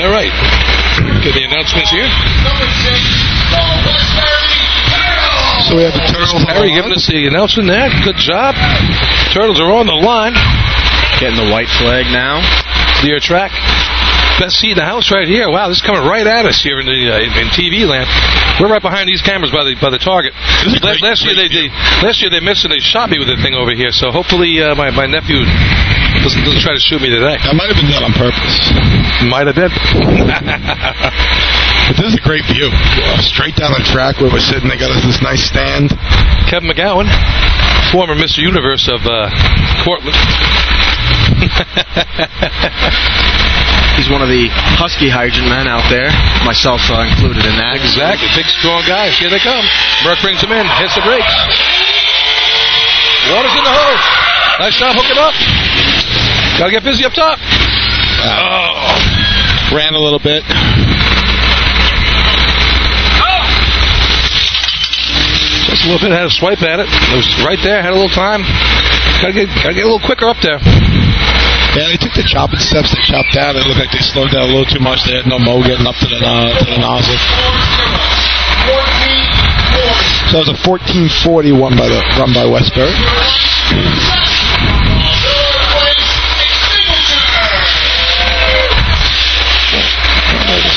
[0.00, 0.32] All right.
[1.24, 2.06] Get the announcements here.
[5.64, 6.34] So we have the turtles.
[6.36, 6.76] on the Harry line.
[6.84, 7.88] giving us the announcement there.
[8.04, 8.52] Good job.
[9.32, 10.36] Turtles are on the line.
[11.20, 12.44] Getting the white flag now.
[13.00, 13.50] Clear track.
[14.42, 15.46] Best seat in the house right here.
[15.48, 18.10] Wow, this is coming right at us here in the uh, in, in TV land.
[18.58, 20.34] We're right behind these cameras by the by the target.
[20.66, 21.70] This is La- great- last year they, they
[22.02, 23.94] last year they missed and they shot me with the thing over here.
[23.94, 25.38] So hopefully uh, my my nephew
[26.26, 27.38] doesn't, doesn't try to shoot me today.
[27.38, 28.58] I might have been done on purpose.
[29.30, 29.70] Might have been.
[31.88, 32.72] But this is a great view.
[33.20, 35.92] Straight down the track where we're sitting, they got us this nice stand.
[36.48, 37.04] Kevin McGowan,
[37.92, 38.38] former Mr.
[38.40, 39.28] Universe of uh,
[39.84, 40.16] Cortland.
[43.94, 44.50] He's one of the
[44.80, 46.10] husky hydrant men out there,
[46.42, 47.78] myself uh, included in that.
[47.78, 48.26] Exactly.
[48.34, 49.14] Big, strong guys.
[49.22, 49.62] Here they come.
[50.02, 50.66] Burke brings them in.
[50.82, 51.34] Hits the brakes.
[53.30, 54.04] Water's in the hose.
[54.58, 54.98] Nice shot.
[54.98, 55.34] Hook it up.
[56.58, 57.38] Gotta get busy up top.
[58.26, 59.74] Oh.
[59.74, 60.42] Ran a little bit.
[65.74, 66.14] A little bit.
[66.14, 66.86] Had a swipe at it.
[66.86, 67.82] It was right there.
[67.82, 68.46] Had a little time.
[69.18, 70.62] Gotta get, gotta get a little quicker up there.
[71.74, 72.94] Yeah, they took the chopping steps.
[72.94, 73.58] They chopped down.
[73.58, 75.02] It looked like they slowed down a little too much.
[75.02, 77.18] They had no mo getting up to the uh, to the nozzle.
[80.30, 82.94] So it was a 1440 one by the run by Westbury.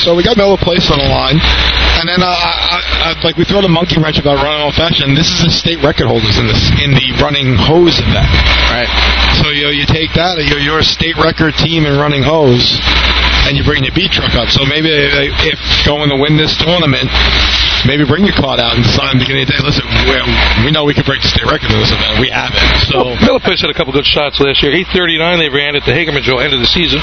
[0.02, 1.38] So we got Miller Place on the line,
[2.00, 2.77] and then uh, I,
[3.08, 5.16] I, like we throw the monkey wrench about running old fashioned.
[5.16, 8.28] This is the state record holders in this in the running hose event.
[8.68, 8.90] Right.
[9.40, 12.68] So you know, you take that, you're, you're a state record team in running hose,
[13.48, 14.52] and you bring your B truck up.
[14.52, 17.08] So maybe uh, if going to win this tournament,
[17.88, 19.64] maybe bring your card out and decide in the beginning of the day.
[19.64, 22.20] Listen, we, we know we can break the state record in this event.
[22.20, 22.68] We have it.
[22.92, 24.76] So Miller Place had a couple good shots last year.
[24.76, 27.00] 839 they ran at the Hagerman Drill end of the season.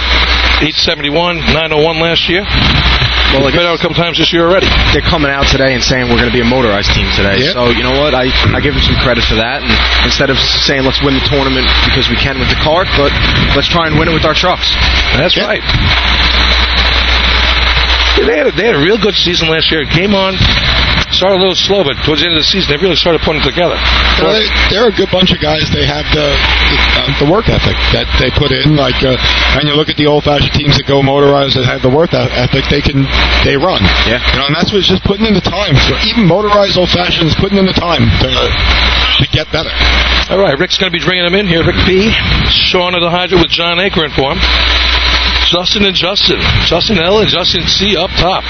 [0.60, 2.44] 871, 901 last year.
[3.34, 4.66] Well, I Been out a couple times this year already.
[4.94, 7.46] they're coming out today and saying we're going to be a motorized team today.
[7.46, 7.54] Yeah.
[7.54, 8.14] So you know what?
[8.14, 9.62] I, I give them some credit for that.
[9.62, 9.70] And
[10.02, 13.14] instead of saying let's win the tournament because we can with the cart, but
[13.54, 14.74] let's try and win it with our trucks.
[15.14, 15.62] That's right.
[18.18, 19.82] Yeah, They had, a, they had a real good season last year.
[19.82, 20.38] It came on,
[21.10, 23.42] started a little slow, but towards the end of the season, they really started putting
[23.42, 23.74] it together.
[24.18, 25.66] you know, they, they're a good bunch of guys.
[25.74, 28.78] They have the the, uh, the work ethic that they put in.
[28.78, 29.18] Like, uh,
[29.58, 32.64] and you look at the old-fashioned teams that go motorized that have the work ethic.
[32.70, 33.02] They can
[33.42, 33.82] they run.
[34.06, 34.22] Yeah.
[34.34, 35.74] You know, and that's what's just putting in the time.
[35.86, 39.70] So even motorized old-fashions putting in the time to to get better.
[40.30, 41.62] All right, Rick's going to be bringing them in here.
[41.62, 42.10] Rick P.
[42.50, 44.40] Sean of the Hydra with John Anchor in for him.
[45.50, 46.40] Justin and Justin.
[46.66, 48.44] Justin L and Justin C up top.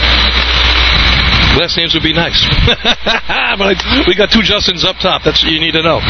[1.59, 2.39] Last names would be nice.
[2.67, 5.23] but I, we got two Justins up top.
[5.23, 6.03] That's what you need to know.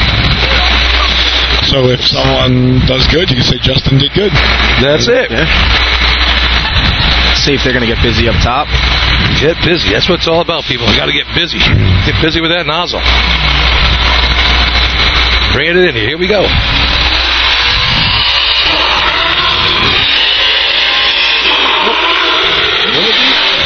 [1.69, 4.32] So if someone does good, you can say Justin did good.
[4.81, 5.28] That's it.
[5.28, 5.44] Yeah.
[7.36, 8.69] See if they're going to get busy up top.
[9.40, 9.93] Get busy.
[9.93, 10.89] That's what it's all about, people.
[10.89, 11.61] You got to get busy.
[12.09, 13.05] Get busy with that nozzle.
[15.52, 16.09] Bring it in here.
[16.15, 16.48] Here we go.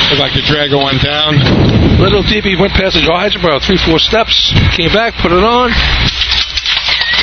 [0.08, 1.36] Looked like to drag went down.
[2.00, 4.56] Little he went past the hydrant about three, four steps.
[4.72, 5.68] Came back, put it on.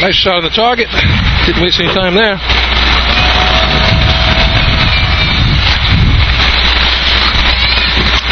[0.05, 0.85] Nice shot on the target.
[1.49, 2.37] Didn't waste any time there.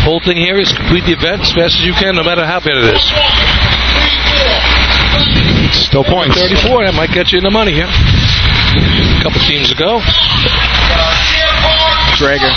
[0.06, 2.60] Whole thing here is complete the event as fast as you can, no matter how
[2.62, 3.02] bad it is.
[5.88, 6.38] Still points.
[6.38, 7.90] 34, that might get you in the money here.
[7.90, 9.98] A couple teams ago.
[12.18, 12.52] Drager.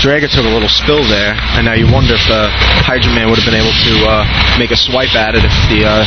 [0.00, 2.52] Drager took a little spill there, and now you wonder if the
[2.84, 4.24] Hydra Man would have been able to uh,
[4.60, 6.04] make a swipe at it if the uh,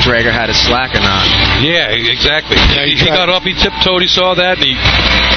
[0.00, 1.24] Drager had his slack or not.
[1.60, 2.56] Yeah, exactly.
[2.56, 4.76] he, he got up, he tiptoed, he saw that, and he,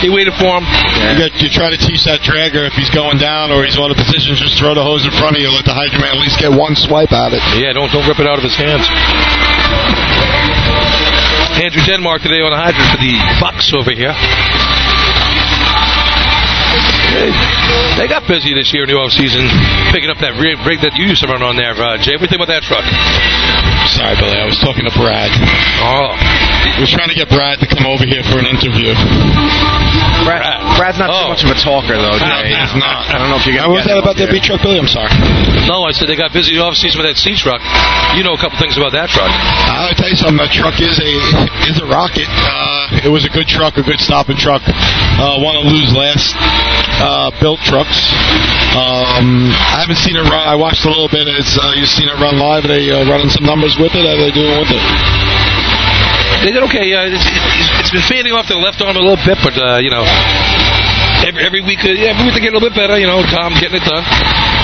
[0.04, 0.64] he waited for him.
[0.64, 3.92] You, got, you try to teach that dragger if he's going down or he's on
[3.92, 6.22] a position, just throw the hose in front of you, let the Hydra Man at
[6.24, 7.44] least get one swipe at it.
[7.60, 8.88] Yeah, don't don't rip it out of his hands.
[11.58, 14.14] Andrew Denmark today on the hydrant for the Bucks over here.
[17.98, 19.48] They, got busy this year in the off season,
[19.92, 22.14] picking up that rig, rig that you used to run on there, uh, Jay.
[22.20, 22.86] What do you think about that truck?
[23.90, 25.32] Sorry, Billy, I was talking to Brad.
[25.82, 26.47] Oh.
[26.76, 28.92] I was trying to get Brad to come over here for an interview.
[30.28, 30.44] Brad,
[30.76, 32.20] Brad's not too much of a talker, though.
[32.20, 32.52] Jay.
[32.52, 33.08] he's not.
[33.08, 34.78] I don't know if you're Now, going what was that about that B truck, Billy?
[34.78, 35.10] I'm sorry.
[35.66, 37.64] No, I said they got busy off season with that C truck.
[38.20, 39.32] You know a couple things about that truck.
[39.32, 40.38] I'll tell you something.
[40.38, 41.12] That truck is a
[41.72, 42.28] is a rocket.
[42.30, 44.62] Uh, it was a good truck, a good stopping truck.
[44.68, 46.36] Uh, one of Lou's last
[47.02, 47.98] uh, built trucks.
[48.78, 50.44] Um, I haven't seen it run.
[50.46, 51.26] I watched a little bit.
[51.28, 52.66] It's uh, you've seen it run live.
[52.66, 54.04] Are they uh, running some numbers with it?
[54.06, 54.84] How are they doing with it?
[56.46, 56.94] They did okay.
[56.94, 57.28] Uh, it's,
[57.82, 60.06] it's, been fading off the left arm a little bit, but uh, you know,
[61.26, 62.98] every, every week, uh, yeah, every week they get a little bit better.
[62.98, 64.06] You know, Tom getting it done.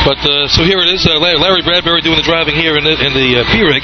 [0.05, 1.07] But uh, so here it is.
[1.07, 3.83] Uh, Larry, Bradbury doing the driving here in the in the uh, P rig.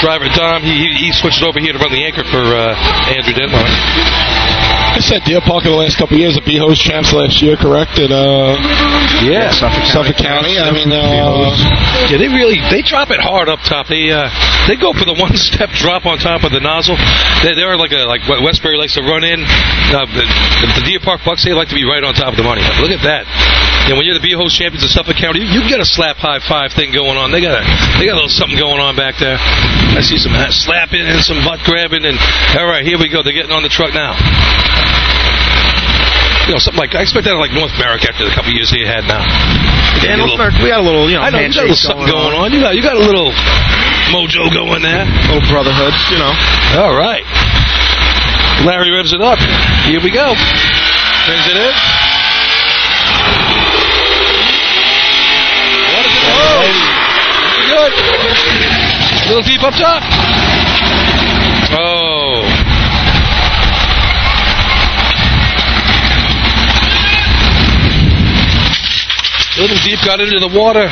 [0.00, 2.72] Driver Tom, he, he he switched over here to run the anchor for uh,
[3.12, 4.39] Andrew Denmark.
[4.90, 7.38] I said Deer Park in the last couple of years, the B hose champs last
[7.40, 7.96] year, correct?
[7.96, 8.58] At uh,
[9.22, 10.58] Yeah, Suffolk Suffolk County.
[10.58, 11.54] I mean, uh,
[12.10, 13.86] Yeah, they really they drop it hard up top.
[13.86, 14.28] They uh,
[14.66, 16.98] they go for the one step drop on top of the nozzle.
[17.46, 19.40] They, they're like a, like what Westbury likes to run in.
[19.40, 20.24] Uh, the,
[20.80, 22.62] the Deer Park Bucks they like to be right on top of the money.
[22.82, 23.24] Look at that.
[23.88, 26.20] And when you're the B host champions of Suffolk County, you, you get a slap
[26.20, 27.32] high five thing going on.
[27.32, 27.62] They got a
[27.98, 29.38] they got a little something going on back there.
[29.38, 32.18] I see some slapping and some butt grabbing and
[32.58, 33.22] all right, here we go.
[33.22, 34.18] They're getting on the truck now.
[36.50, 38.74] You know, something like I expect that like North Merrick after the couple of years
[38.74, 39.22] they had now.
[40.02, 41.70] Yeah, North little- America, we got a little, you know, I know you got a
[41.70, 42.50] little something going on.
[42.50, 43.30] You got you got a little
[44.10, 45.06] mojo going there.
[45.30, 46.34] little brotherhood, you know.
[46.74, 47.22] All right.
[48.66, 49.38] Larry revs it up.
[49.86, 50.34] Here we go.
[51.30, 51.70] Brings it in.
[55.94, 56.34] What is it?
[56.34, 56.66] Oh,
[57.70, 57.92] good.
[57.94, 60.02] A little deep up top.
[69.60, 70.88] Little deep got into the water.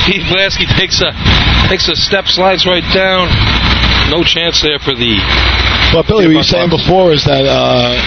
[0.00, 1.12] Steve Lasky takes a
[1.68, 3.28] takes a step, slides right down.
[4.08, 5.20] No chance there for the.
[5.92, 8.00] Well, Billy, what you were saying before is that uh,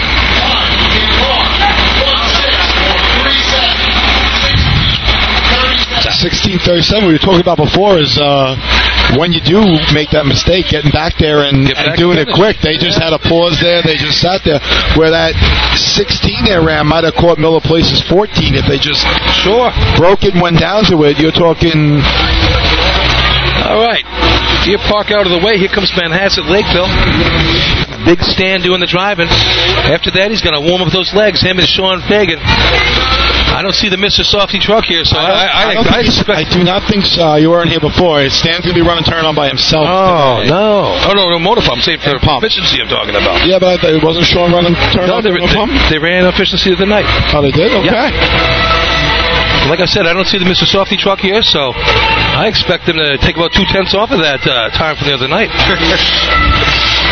[6.10, 7.06] sixteen thirty-seven.
[7.06, 8.58] We were talking about before is uh,
[9.14, 9.62] when you do
[9.94, 12.58] make that mistake, getting back there and, Get and doing it quick.
[12.58, 13.78] They just had a pause there.
[13.86, 14.58] They just sat there.
[14.98, 15.38] Where that
[15.78, 19.06] sixteen there ran might have caught Miller Place's fourteen if they just
[19.46, 19.70] Sure.
[19.96, 21.22] broke it and went down to it.
[21.22, 22.02] You're talking.
[23.66, 24.02] All right.
[24.66, 25.58] Deer Park out of the way.
[25.58, 26.90] Here comes Manhasset Lakeville.
[28.06, 29.26] Big Stan doing the driving.
[29.26, 31.42] After that, he's going to warm up those legs.
[31.42, 32.38] Him and Sean Fagan.
[33.56, 34.20] I don't see the Mr.
[34.20, 36.36] Softee truck here, so I, I, I, don't I think expect.
[36.36, 37.40] I do not think so.
[37.40, 38.20] You weren't here before.
[38.28, 39.88] Stan's gonna be running turn on by himself.
[39.88, 40.52] Oh today.
[40.52, 40.92] no!
[41.08, 41.80] Oh no, no motor pump.
[41.80, 42.44] Same for And pump.
[42.44, 42.76] efficiency.
[42.84, 43.48] I'm talking about.
[43.48, 45.72] Yeah, but it wasn't Sean running turn No, on they, with a pump.
[45.88, 47.08] they, they ran efficiency of the night.
[47.32, 47.72] Oh, they did.
[47.72, 48.12] Okay.
[49.72, 50.62] Like I said, I don't see the Mr.
[50.68, 54.44] Softee truck here, so I expect them to take about two tenths off of that
[54.46, 55.48] uh, time from the other night.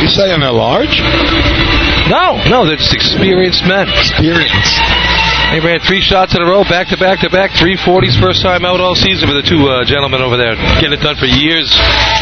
[0.03, 0.99] You saying they're large?
[2.11, 3.89] No, no, they're just experienced men.
[3.89, 4.75] Experience.
[5.55, 8.43] They ran three shots in a row, back to back to back, three forties, first
[8.43, 11.31] time out all season for the two uh, gentlemen over there, getting it done for
[11.31, 11.71] years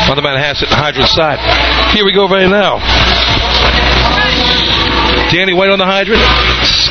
[0.05, 1.41] on the Manhasset Hydrant side.
[1.97, 2.77] Here we go right now.
[5.33, 6.21] Danny White on the hydrant.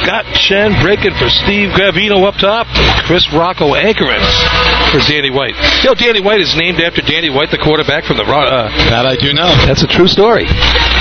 [0.01, 2.65] Scott Chen breaking for Steve Gravino up top.
[3.05, 5.55] Chris Rocco anchoring for Danny White.
[5.83, 8.25] You know, Danny White is named after Danny White, the quarterback from the.
[8.27, 9.49] Ro- Uh, That I do know.
[9.65, 10.45] that's a true story.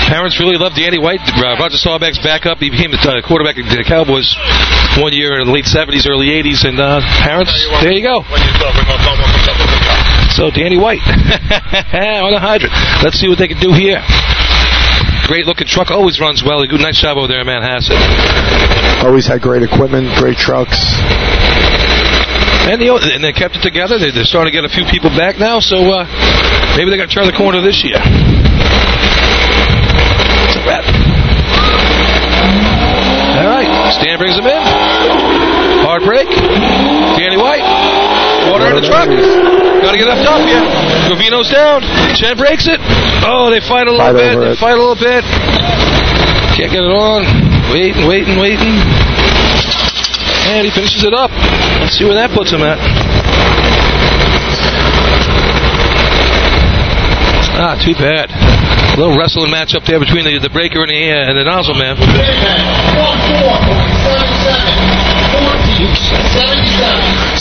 [0.07, 1.19] Parents really love Danny White.
[1.23, 2.57] Uh, Roger Staubach's backup.
[2.59, 4.27] He became the uh, quarterback of the Cowboys
[4.99, 6.63] one year in the late 70s, early 80s.
[6.67, 7.51] And uh, parents,
[7.83, 8.23] there you go.
[10.35, 12.71] So Danny White on the hydrant.
[13.03, 13.99] Let's see what they can do here.
[15.27, 15.91] Great looking truck.
[15.91, 16.61] Always runs well.
[16.61, 17.99] A good nice job over there in Manhasset.
[19.03, 20.79] Always had great equipment, great trucks.
[22.69, 23.97] And, know, and they kept it together.
[23.97, 25.59] They, they're starting to get a few people back now.
[25.59, 26.05] So uh,
[26.77, 27.97] maybe they're going to turn the corner this year.
[27.97, 28.05] It's
[30.55, 30.85] a wrap.
[33.41, 33.65] All right.
[33.97, 34.61] Stan brings them in.
[35.83, 36.29] Hard break.
[37.17, 37.65] Danny White.
[38.53, 39.09] Water in the truck.
[39.09, 40.61] Got to get up top here.
[41.09, 41.81] Gravino's down.
[42.13, 42.77] Chen breaks it.
[43.25, 44.37] Oh, they fight a little Fight bit.
[44.37, 44.57] They it.
[44.61, 45.25] fight a little bit.
[46.55, 47.25] Can't get it on.
[47.73, 48.77] Waiting, waiting, waiting.
[50.49, 51.31] And he finishes it up.
[51.81, 52.77] Let's see where that puts him at.
[57.61, 58.31] Ah, too bad.
[58.31, 61.43] A little wrestling match up there between the, the breaker and the, uh, and the
[61.43, 61.95] nozzle man.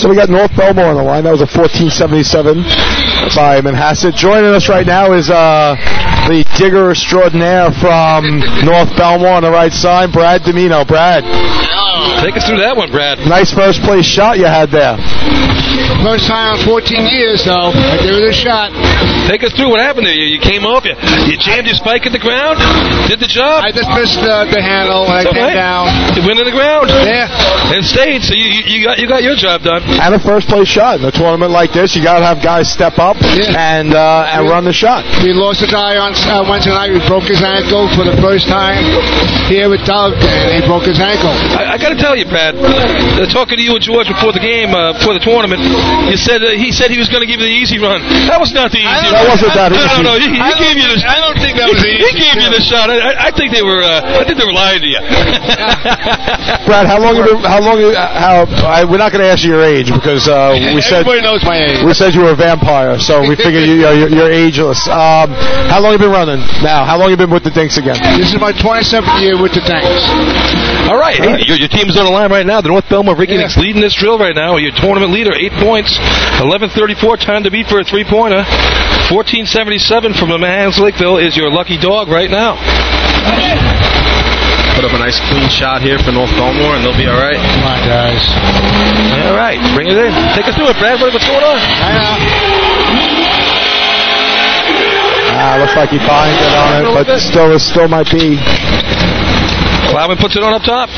[0.00, 1.24] So we got North Bellmore on the line.
[1.24, 2.64] That was a 1477
[3.36, 4.16] by Manhasset.
[4.16, 5.76] Joining us right now is uh,
[6.24, 10.84] the digger extraordinaire from North Bellmore on the right side, Brad Domino.
[10.84, 11.24] Brad.
[12.24, 13.18] Take us through that one, Brad.
[13.28, 14.96] Nice first place shot you had there.
[16.02, 17.70] First time in 14 years, though.
[17.74, 18.72] I give it a shot.
[19.28, 20.16] Take us through what happened there.
[20.16, 20.96] You, you came off, you,
[21.28, 22.58] you jammed your spike in the ground,
[23.06, 23.62] did the job.
[23.62, 25.54] I just missed uh, the handle when I came okay.
[25.54, 25.86] down.
[26.16, 26.90] You went in the ground.
[26.90, 27.30] Yeah.
[27.70, 29.82] And stayed, so you, you, you got you got your job done.
[29.86, 32.66] And a first place shot in a tournament like this, you got to have guys
[32.66, 35.06] step up and uh, and run the shot.
[35.22, 36.90] We lost a guy on uh, Wednesday night.
[36.90, 38.82] He broke his ankle for the first time
[39.46, 41.30] here with Doug, and he broke his ankle.
[41.54, 44.42] I, I got to tell you, Pat, Uh, talking to you and George before the
[44.42, 45.59] game, uh, before the tournament,
[46.10, 48.02] you said uh, he said he was going to give you the easy run.
[48.26, 48.88] That was not the easy.
[48.88, 49.30] That run.
[49.36, 50.02] wasn't that no, easy.
[50.02, 50.98] No, no, he, he I don't gave you the.
[51.00, 52.90] think- I don't think that was he, the He gave you the shot.
[52.90, 53.78] I, I- I think they were.
[53.84, 55.00] Uh, I think they were lying to you.
[56.66, 57.38] Brad, how long you been?
[57.44, 57.78] How long?
[57.94, 58.46] How?
[58.66, 61.42] I, we're not going to ask you your age because uh, we said Everybody knows
[61.44, 61.82] my age.
[61.84, 64.86] we said you were a vampire, so we figured you, you're, you're ageless.
[64.88, 65.30] Um,
[65.70, 66.84] how long have you been running now?
[66.84, 67.98] How long have you been with the Dinks again?
[68.18, 70.04] This is my 27th year with the Tanks.
[70.90, 72.60] All right, hey, your, your team's on the line right now.
[72.60, 74.56] The North Bellmore Vikings leading this drill right now.
[74.56, 75.98] Your tournament leader, eight points,
[76.40, 78.44] 11:34 time to beat for a three-pointer.
[79.10, 82.54] 14:77 from the Manhasset Lakeville is your lucky dog right now.
[84.76, 87.36] Put up a nice clean shot here for North Bellmore, and they'll be all right.
[87.36, 88.22] Come on, guys.
[89.26, 90.12] All right, bring it in.
[90.34, 91.00] Take us through it, Brad.
[91.00, 91.58] What- What's going on?
[95.42, 98.36] Ah, looks like he finds it on it, but still, it still might be.
[99.90, 100.88] Plowman puts it on up top.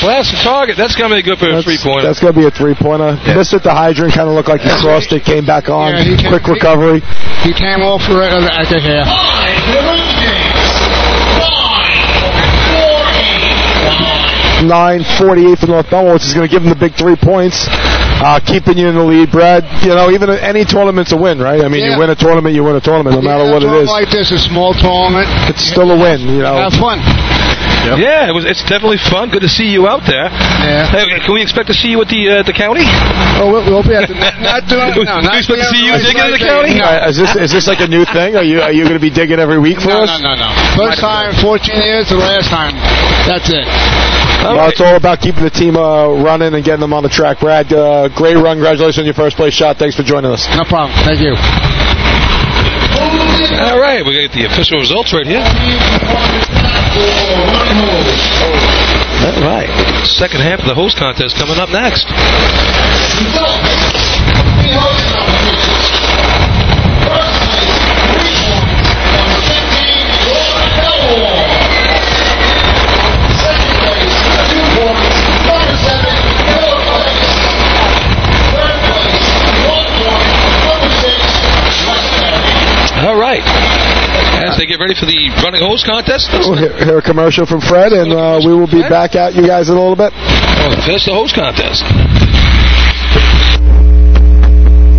[0.00, 0.76] Blast the target.
[0.78, 2.06] That's going to be good for a That's, three-pointer.
[2.08, 3.20] that's going to be a three-pointer.
[3.36, 3.62] Missed it.
[3.62, 5.92] The hydrant kind of looked like he crossed it, came back on.
[5.92, 7.00] Yeah, came- Quick recovery.
[7.44, 9.04] He came off for it at the hair.
[14.60, 17.64] Nine forty-eight for North Bellmore, which is going to give them the big three points,
[18.20, 19.64] uh, keeping you in the lead, Brad.
[19.82, 21.64] You know, even any tournament's a win, right?
[21.64, 21.94] I mean, Yeah.
[21.94, 23.88] you win a tournament, you win a tournament, no matter Yeah, what it is.
[23.88, 25.26] tournament like this, a small tournament.
[25.48, 26.56] It's still a win, you know.
[26.68, 27.00] Have fun.
[27.96, 28.44] Yeah, it was.
[28.44, 29.30] It's definitely fun.
[29.32, 30.28] Good to see you out there.
[30.28, 30.84] Yeah.
[30.92, 32.84] Hey, can we expect to see you at the uh, the county?
[33.40, 34.14] Oh, we'll, we'll be at the
[34.44, 36.52] not doing Do no, we not expect to see you doing digging in the right
[36.60, 36.74] county?
[36.76, 37.00] there.
[37.00, 38.36] Uh, is this is this like a new thing?
[38.36, 40.12] Are you are you going to be digging every week for No, us?
[40.20, 40.48] no, no, no.
[40.76, 42.12] First time, 14 years.
[42.12, 42.76] The last time.
[43.24, 43.64] That's it.
[44.44, 47.40] well, it's all about keeping the team uh, running and getting them on the track.
[47.40, 48.56] Brad, uh, great run.
[48.56, 49.78] Congratulations on your first place shot.
[49.78, 50.46] Thanks for joining us.
[50.56, 50.96] No problem.
[51.04, 51.34] Thank you.
[53.60, 55.42] All right, we got the official results right here.
[59.20, 59.70] All right,
[60.06, 62.06] second half of the host contest coming up next.
[83.00, 83.40] All right,
[84.44, 87.46] as they get ready for the running hose contest, let's We'll hear, hear a commercial
[87.48, 90.12] from Fred, and uh, we will be back at you guys in a little bit.
[90.84, 91.80] finish the hose contest.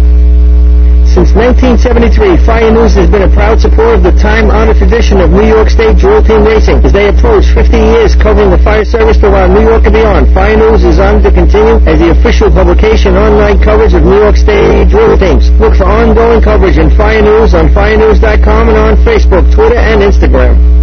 [1.05, 5.47] Since 1973, Fire News has been a proud supporter of the time-honored tradition of New
[5.47, 6.83] York State drill team racing.
[6.83, 10.57] As they approach 50 years covering the fire service throughout New York and beyond, Fire
[10.57, 14.89] News is honored to continue as the official publication online coverage of New York State
[14.91, 15.51] drill teams.
[15.63, 20.74] Look for ongoing coverage in Fire News on firenews.com and on Facebook, Twitter, and Instagram.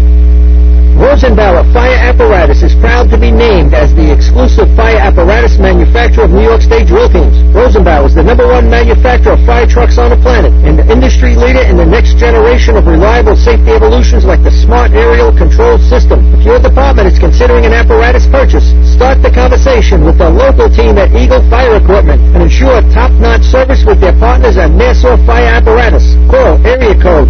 [0.95, 6.31] Rosenbauer Fire Apparatus is proud to be named as the exclusive fire apparatus manufacturer of
[6.31, 7.35] New York State drill teams.
[7.51, 11.35] Rosenbauer is the number one manufacturer of fire trucks on the planet and the industry
[11.35, 16.23] leader in the next generation of reliable safety evolutions like the Smart Aerial Control System.
[16.39, 20.95] If your department is considering an apparatus purchase, start the conversation with the local team
[20.95, 26.15] at Eagle Fire Equipment and ensure top-notch service with their partners at Nassau Fire Apparatus.
[26.31, 27.27] Call area code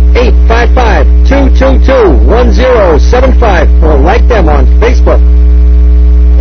[3.54, 5.33] 855-222-1075 or like them on Facebook.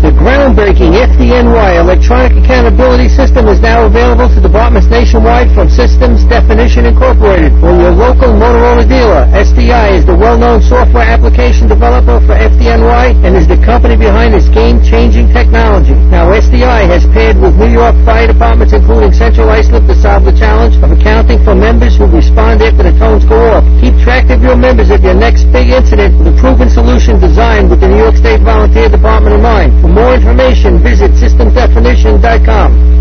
[0.05, 6.85] The groundbreaking FDNY electronic accountability system is now available to departments nationwide from Systems Definition
[6.85, 9.25] Incorporated for your local Motorola dealer.
[9.33, 14.45] SDI is the well-known software application developer for FDNY and is the company behind this
[14.53, 15.97] game-changing technology.
[16.13, 20.37] Now, SDI has paired with New York fire departments, including Central Islip, to solve the
[20.37, 23.65] challenge of accounting for members who respond after the tones go off.
[23.81, 27.73] Keep track of your members at your next big incident with a proven solution designed
[27.73, 29.73] with the New York State Volunteer Department in mind.
[29.81, 32.95] For more information, visit systemdefinition.com.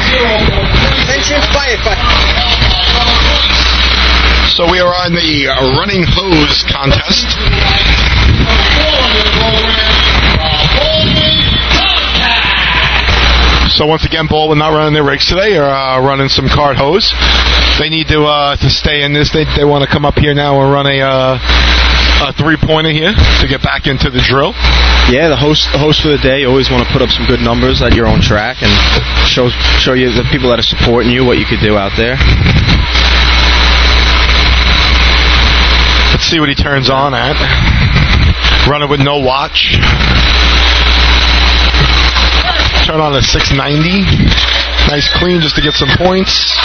[1.07, 2.27] Attention firefighters.
[4.59, 5.47] So we are on the
[5.79, 7.39] running hose contest.
[13.79, 17.15] So once again, Baldwin not running their rigs today, They're uh, running some cart hose.
[17.79, 19.31] They need to uh, to stay in this.
[19.31, 21.39] They, they want to come up here now and run a uh,
[22.27, 24.51] a three pointer here to get back into the drill.
[25.15, 27.39] Yeah, the host the host for the day always want to put up some good
[27.39, 28.75] numbers at your own track and
[29.31, 29.47] show
[29.79, 32.19] show you the people that are supporting you what you could do out there.
[36.11, 37.39] Let's see what he turns on at.
[38.67, 39.79] Running with no watch.
[42.89, 44.01] Turn on a 690.
[44.89, 46.57] Nice clean just to get some points.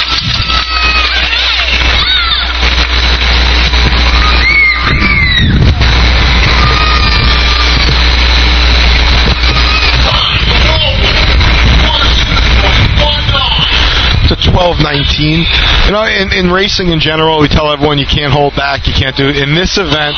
[14.29, 15.43] to 12:19.
[15.85, 18.93] You know, in, in racing in general, we tell everyone you can't hold back, you
[18.93, 19.35] can't do it.
[19.35, 20.15] In this event,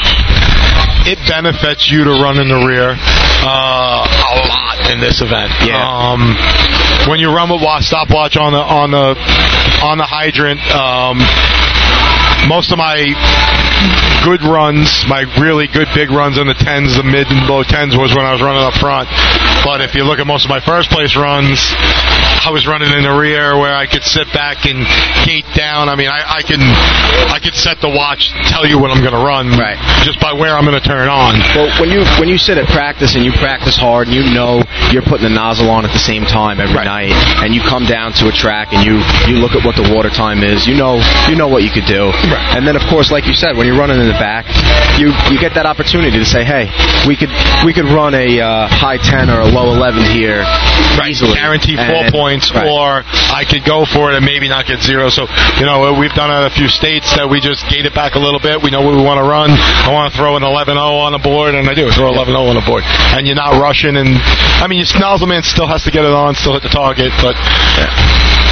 [1.10, 5.52] it benefits you to run in the rear uh, a lot in this event.
[5.66, 5.82] Yeah.
[5.82, 6.36] Um,
[7.10, 9.16] when you run with stopwatch on the on the
[9.84, 11.22] on the hydrant, um,
[12.48, 13.02] most of my
[14.26, 17.96] good runs, my really good big runs in the tens, the mid and low tens,
[17.96, 19.10] was when I was running up front.
[19.62, 21.62] But if you look at most of my first place runs,
[22.46, 24.86] I was running in the rear where I could sit back and
[25.26, 25.90] gate down.
[25.90, 29.18] I mean, I, I can I could set the watch, tell you when I'm going
[29.18, 29.78] to run, right.
[30.06, 31.42] just by where I'm going to turn on.
[31.58, 34.62] Well, when you when you sit at practice and you practice hard, and you know
[34.94, 38.14] you're putting the nozzle on at the same time every night, and you come down
[38.22, 41.02] to a track and you you look at what the water time is, you know
[41.30, 42.14] you know what you could do.
[42.34, 44.48] And then of course, like you said, when you're running in the back,
[44.98, 46.72] you you get that opportunity to say, hey,
[47.06, 47.30] we could
[47.66, 50.42] we could run a uh, high ten or a low eleven here
[51.04, 52.68] easily, guarantee four And- points, right.
[52.68, 55.10] or I could go for it and maybe not get zero.
[55.10, 55.28] So,
[55.60, 58.16] you know, we've done it in a few states that we just gate it back
[58.16, 58.62] a little bit.
[58.62, 59.52] We know what we want to run.
[59.52, 62.56] I want to throw an 11-0 on the board, and I do throw 11-0 on
[62.56, 62.84] the board.
[62.86, 64.18] And you're not rushing, and
[64.62, 67.36] I mean, your Nozzleman still has to get it on, still hit the target, but.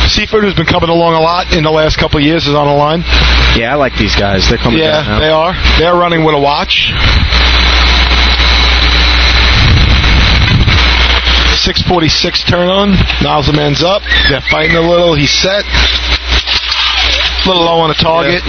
[0.03, 2.67] Seaford, who's been coming along a lot in the last couple of years, is on
[2.67, 2.99] the line.
[3.55, 4.47] Yeah, I like these guys.
[4.49, 5.19] They're coming Yeah, down now.
[5.19, 5.53] they are.
[5.79, 6.91] They're running with a watch.
[11.63, 12.91] 646 turn on.
[13.23, 14.01] Nozzleman's up.
[14.27, 15.15] They're fighting a little.
[15.15, 15.63] He's set.
[15.63, 18.43] A little low on the target.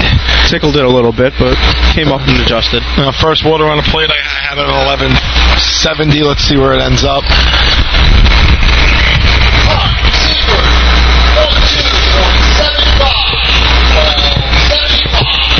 [0.50, 1.54] Tickled it a little bit, but
[1.94, 2.82] came up and adjusted.
[2.98, 6.22] Uh, first water on the plate, I had it at 1170.
[6.26, 7.22] Let's see where it ends up.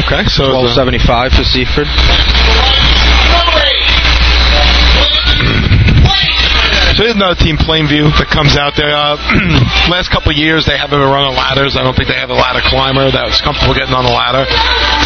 [0.07, 1.89] Okay, so twelve seventy five for Seaford.
[6.95, 8.95] So there's another team, Plainview, that comes out there.
[8.95, 9.19] Uh,
[9.91, 11.75] last couple of years, they haven't been running ladders.
[11.75, 14.47] I don't think they have a ladder climber that was comfortable getting on the ladder.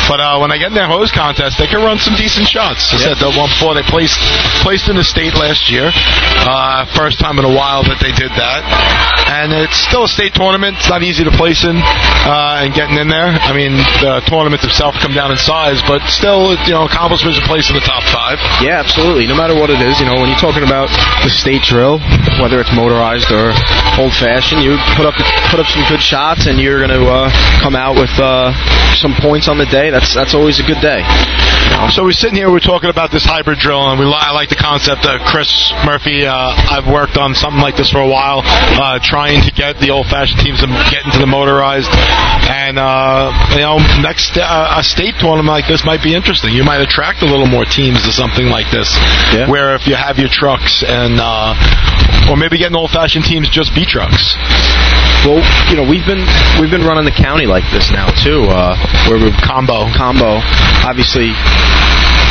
[0.09, 2.97] But uh, when they get in their hose contest, they can run some decent shots.
[2.97, 4.17] I said the one before they placed
[4.65, 5.93] placed in the state last year.
[5.93, 8.65] Uh, first time in a while that they did that,
[9.29, 10.81] and it's still a state tournament.
[10.81, 13.29] It's not easy to place in uh, and getting in there.
[13.29, 17.45] I mean, the tournaments itself come down in size, but still, you know, accomplishments to
[17.45, 18.41] place in the top five.
[18.65, 19.29] Yeah, absolutely.
[19.29, 20.89] No matter what it is, you know, when you're talking about
[21.21, 22.01] the state drill,
[22.41, 23.53] whether it's motorized or
[24.01, 25.19] old fashioned, you put up
[25.51, 27.29] put up some good shots, and you're going to uh,
[27.61, 28.55] come out with uh,
[28.97, 29.91] some points on the day.
[29.91, 31.03] That's that's that's always a good day.
[31.91, 34.49] So we're sitting here, we're talking about this hybrid drill, and we li- I like
[34.49, 35.03] the concept.
[35.03, 35.51] Uh, Chris
[35.83, 39.79] Murphy, uh, I've worked on something like this for a while, uh, trying to get
[39.83, 41.91] the old-fashioned teams to get into the motorized.
[41.91, 46.55] And uh, you know, next uh, a state tournament like this might be interesting.
[46.55, 48.95] You might attract a little more teams to something like this,
[49.51, 51.59] where if you have your trucks and uh,
[52.31, 54.37] or maybe getting old-fashioned teams just B trucks.
[55.27, 56.23] Well, you know, we've been
[56.63, 58.79] we've been running the county like this now too, uh,
[59.11, 60.39] where we've combo combo.
[60.87, 61.35] Obviously,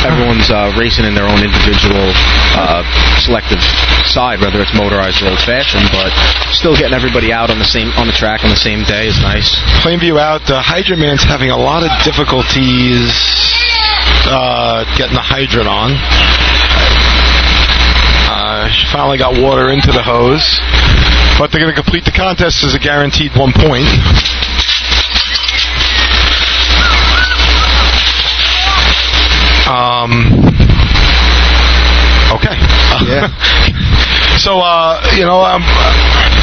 [0.08, 2.08] everyone's uh, racing in their own individual
[2.56, 2.82] uh,
[3.20, 3.60] selective
[4.08, 6.10] side, whether it's motorized or old fashioned, but
[6.54, 9.20] still getting everybody out on the same on the track on the same day is
[9.20, 9.52] nice.
[9.84, 10.42] Plainview out.
[10.48, 13.12] Uh, Hydrant Man's having a lot of difficulties
[14.32, 15.92] uh, getting the hydrant on.
[18.72, 20.60] She finally got water into the hose,
[21.38, 23.88] but they're going to complete the contest as a guaranteed one point.
[29.68, 30.12] Um.
[32.32, 32.56] Okay.
[33.08, 34.14] Yeah.
[34.38, 35.62] so, uh, you know, um,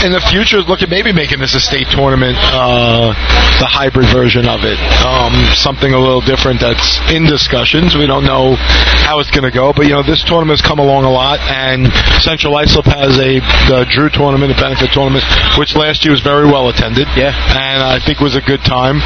[0.04, 3.16] in the future, look at maybe making this a state tournament, uh,
[3.64, 4.78] the hybrid version of it.
[5.02, 7.96] Um, something a little different that's in discussions.
[7.96, 8.60] We don't know
[9.08, 11.88] how it's going to go, but, you know, this tournament's come along a lot, and
[12.22, 13.40] Central Islip has a
[13.72, 15.24] the Drew tournament, a benefit tournament,
[15.58, 17.08] which last year was very well attended.
[17.16, 17.32] Yeah.
[17.32, 19.02] And I think was a good time.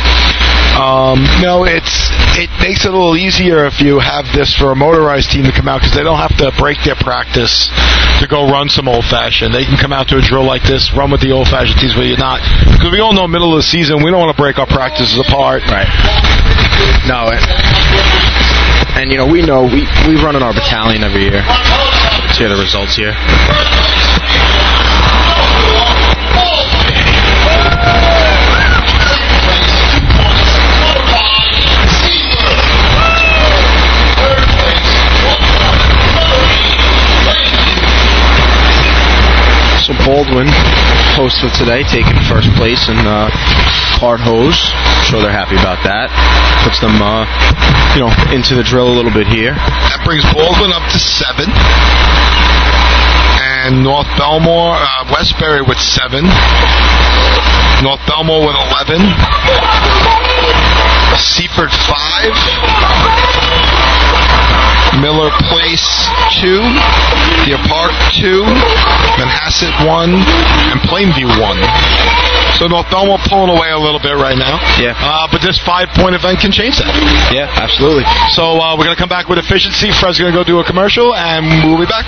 [0.80, 2.07] Um, no, it's
[2.40, 5.52] it makes it a little easier if you have this for a motorized team to
[5.52, 7.68] come out because they don't have to break their practice
[8.24, 9.51] to go run some old fashioned.
[9.51, 11.91] They can come out to a drill like this, run with the old fashioned teams
[11.99, 14.56] you're not because we all know middle of the season we don't want to break
[14.56, 15.68] our practices apart.
[15.68, 15.84] Right.
[17.03, 17.43] No, and,
[18.95, 21.43] and you know we know we we run in our battalion every year.
[21.43, 23.11] Let's hear the results here.
[39.90, 40.45] So Baldwin,
[41.18, 43.34] host of today, taking first place in uh,
[43.98, 44.53] card hose.
[44.53, 46.14] I'm sure they're happy about that.
[46.61, 47.26] Puts them, uh,
[47.98, 49.57] you know, into the drill a little bit here.
[49.57, 51.49] That brings Baldwin up to seven.
[53.41, 56.22] And North Bellmore, uh, Westbury with seven.
[57.82, 59.02] North Bellmore with 11.
[61.18, 63.48] Seaford five.
[64.98, 65.86] Miller Place
[66.41, 66.66] two.
[67.45, 68.41] Deer Park two.
[69.22, 70.18] Manhasset one.
[70.74, 71.61] And Plainview one.
[72.57, 74.60] So North Bellmore pulling away a little bit right now.
[74.82, 74.98] Yeah.
[74.98, 76.91] Uh, but this five point event can change that.
[77.32, 78.03] Yeah, absolutely.
[78.36, 79.91] So uh, we're going to come back with efficiency.
[79.95, 82.03] Fred's going to go do a commercial, and we'll be back.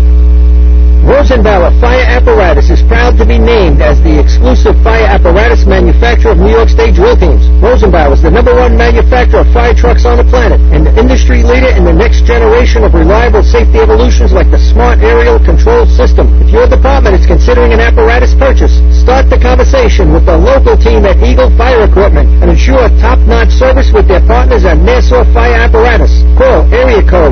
[1.08, 6.38] Rosenbauer Fire Apparatus is proud to be named as the exclusive fire apparatus manufacturer of
[6.44, 7.48] New York State drill teams.
[7.64, 11.48] Rosenbauer is the number one manufacturer of fire trucks on the planet and the industry
[11.48, 16.28] leader in the next generation of reliable safety evolutions like the Smart Aerial Control System.
[16.44, 21.08] If your department is considering an apparatus purchase, start the conversation with the local team
[21.08, 26.12] at Eagle Fire Equipment and ensure top-notch service with their partners at Nassau Fire Apparatus.
[26.36, 27.32] Call area code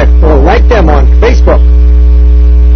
[0.00, 1.79] 855-222-1075 or like them on Facebook.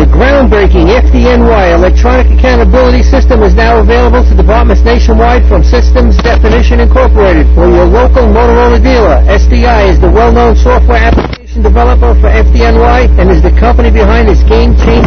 [0.00, 6.80] The groundbreaking FDNY electronic accountability system is now available to departments nationwide from Systems Definition
[6.80, 9.20] Incorporated for your local Motorola dealer.
[9.28, 14.40] SDI is the well-known software application developer for FDNY and is the company behind this
[14.48, 15.04] game-changing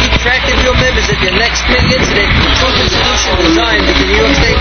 [0.00, 2.32] Keep track of your members at your next big incident.
[2.56, 4.56] Truth and Solution designed at the New York State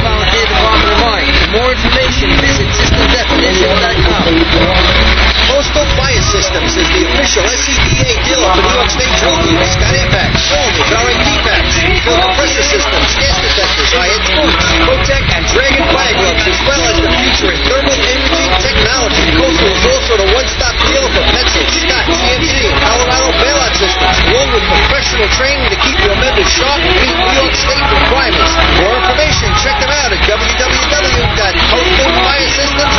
[4.24, 9.92] Coastal Fire Systems is the official SCBA dealer for New York State drill groups, Scott
[10.00, 11.76] Impacts, Soldiers, R&D packs,
[12.08, 17.04] field compressor systems, gas detectors, high-end boots, Protec, and Dragon fire gloves, as well as
[17.04, 19.28] the future in thermal imaging technology.
[19.36, 24.56] Coastal is also the one-stop dealer for Petzl, Scott, CMC, and Colorado bailout systems, along
[24.56, 28.56] with professional training to keep your members sharp and meet New York State requirements.
[28.56, 32.93] For more information, check them out at www.coastalfiresystems.com.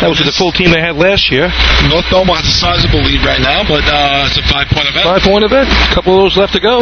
[0.02, 1.52] That was with the full team they had last year.
[1.92, 5.04] North Bellmore has a sizable lead right now, but uh, it's a five-point event.
[5.06, 5.68] Five-point event.
[5.68, 6.82] A couple of those left to go.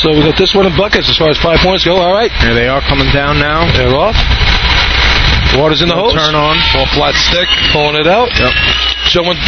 [0.00, 1.98] So we got this one in buckets as far as five points go.
[1.98, 2.30] All right.
[2.40, 3.66] There they are coming down now.
[3.74, 4.14] They're off.
[5.58, 6.14] Water's in the hose.
[6.14, 6.54] Turn on.
[6.70, 7.48] Full flat stick.
[7.72, 8.28] Pulling it out.
[8.38, 8.52] Yep.
[9.10, 9.38] Showing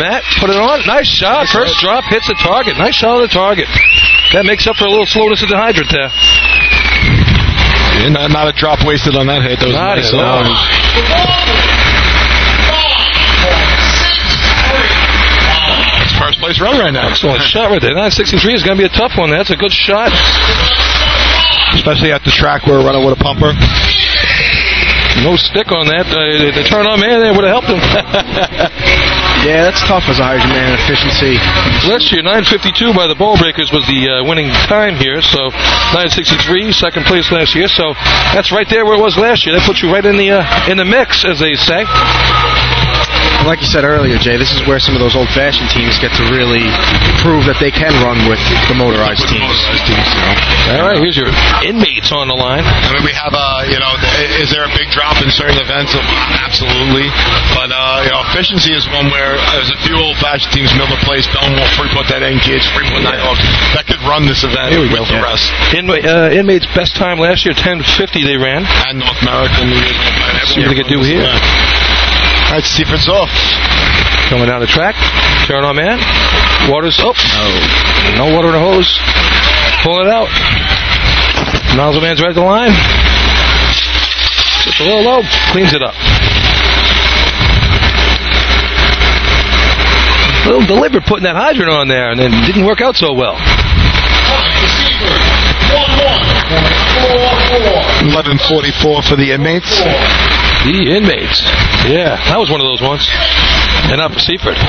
[0.00, 0.80] Matt, put it on.
[0.88, 1.46] Nice shot.
[1.52, 2.76] First drop hits the target.
[2.80, 3.68] Nice shot on the target.
[4.32, 6.08] That makes up for a little slowness at the hydrant there.
[8.00, 9.60] Yeah, not, not a drop wasted on that hit.
[9.60, 10.08] That was Not nice.
[10.08, 11.50] at all.
[16.00, 17.08] It's first place run right now.
[17.10, 17.92] Excellent shot right there.
[17.92, 19.30] 963 is going to be a tough one.
[19.30, 20.08] That's a good shot.
[21.76, 23.52] Especially at the track where we're running with a pumper.
[25.22, 26.08] No stick on that.
[26.08, 27.80] Uh, the turn on man there would have helped him.
[29.40, 31.40] Yeah, that's tough as a hydrant man efficiency.
[31.88, 35.24] Last year, 952 by the Ball Breakers was the uh, winning time here.
[35.24, 35.48] So
[35.96, 37.64] 963, second place last year.
[37.66, 37.96] So
[38.36, 39.56] that's right there where it was last year.
[39.56, 41.88] That puts you right in the uh, in the mix, as they say.
[43.48, 46.24] Like you said earlier, Jay, this is where some of those old-fashioned teams get to
[46.30, 46.62] really
[47.24, 48.38] prove that they can run with
[48.68, 49.56] the motorized teams.
[50.76, 51.32] All right, here's your
[51.64, 52.62] inmates on the line.
[52.62, 53.90] I mean, we have a, you know,
[54.38, 55.96] is there a big drop in certain events?
[56.46, 57.08] Absolutely.
[57.56, 61.26] But, uh, you know, efficiency is one where there's a few old-fashioned teams, Miller Place,
[61.34, 63.42] Bellmore, Freeport, that end kids, Freeport Nighthawks,
[63.74, 65.16] that could run this event Here we with go.
[65.16, 65.48] the rest.
[65.74, 67.88] Inma- uh, inmates best time last year, 1050
[68.22, 68.62] they ran.
[68.86, 71.24] And North Merrick, New Year's, and See what they could do here.
[72.50, 73.30] All right, see if it's off.
[74.26, 74.98] Coming down the track.
[75.46, 76.02] Turn on man.
[76.66, 77.14] Water's up.
[77.14, 78.26] No.
[78.26, 78.90] No water in the hose.
[79.86, 80.26] Pull it out.
[81.78, 82.74] Nozzle man's right at the line.
[84.66, 85.22] Just a little low.
[85.54, 85.94] Cleans it up.
[90.42, 93.38] A little deliberate putting that hydrant on there and then didn't work out so well.
[98.10, 99.70] 1144 for the inmates.
[100.66, 101.40] The inmates.
[101.88, 103.08] Yeah, that was one of those ones.
[103.88, 104.60] And not for Seaford.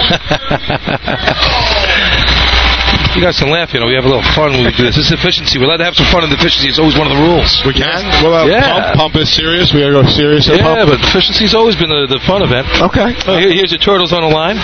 [3.11, 3.91] you guys can laugh, you know.
[3.91, 4.95] We have a little fun when we do this.
[4.95, 5.59] This is efficiency.
[5.59, 7.51] We're allowed to have some fun, and efficiency It's always one of the rules.
[7.67, 8.07] We can.
[8.23, 8.95] What about Yeah.
[8.95, 9.11] pump?
[9.11, 9.75] Pump is serious.
[9.75, 10.95] We gotta go serious at Yeah, pump.
[10.95, 12.71] but efficiency's always been the, the fun event.
[12.79, 13.11] Okay.
[13.27, 14.55] Oh, here, here's your turtles on the line.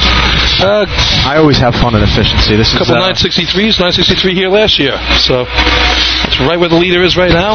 [0.63, 0.87] Uh,
[1.27, 2.55] I always have fun in efficiency.
[2.55, 4.95] This is a couple uh, 963s, 963 here last year.
[5.27, 7.51] So it's right where the leader is right now.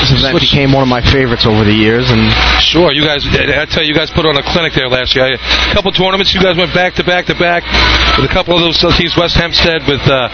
[0.00, 0.50] This event Switch.
[0.50, 2.20] became one of my favorites over the years, and
[2.60, 3.22] Sure, you guys.
[3.24, 5.36] I tell you, you guys put on a clinic there last year.
[5.36, 7.62] A couple tournaments, you guys went back to back to back
[8.18, 10.28] with a couple of those teams, West Hempstead with uh,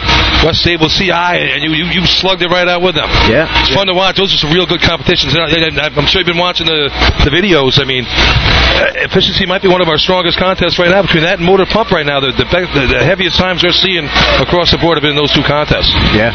[0.47, 3.09] West Sayville, and you, you you slugged it right out with them.
[3.31, 4.17] yeah, It's fun to watch.
[4.17, 5.35] Those are some real good competitions.
[5.35, 6.89] And I- I- I'm sure you've been watching the,
[7.25, 7.79] the videos.
[7.81, 11.03] I mean, uh, efficiency might be one of our strongest contests right now.
[11.03, 14.07] Between that and motor pump right now, the, the, the, the heaviest times we're seeing
[14.41, 15.93] across the board have been those two contests.
[16.17, 16.33] yeah.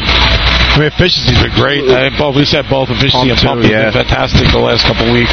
[0.76, 1.88] I mean, efficiency's been great.
[1.88, 3.88] I mean, both we said both efficiency Pump and pump has yeah.
[3.88, 5.32] been fantastic the last couple weeks.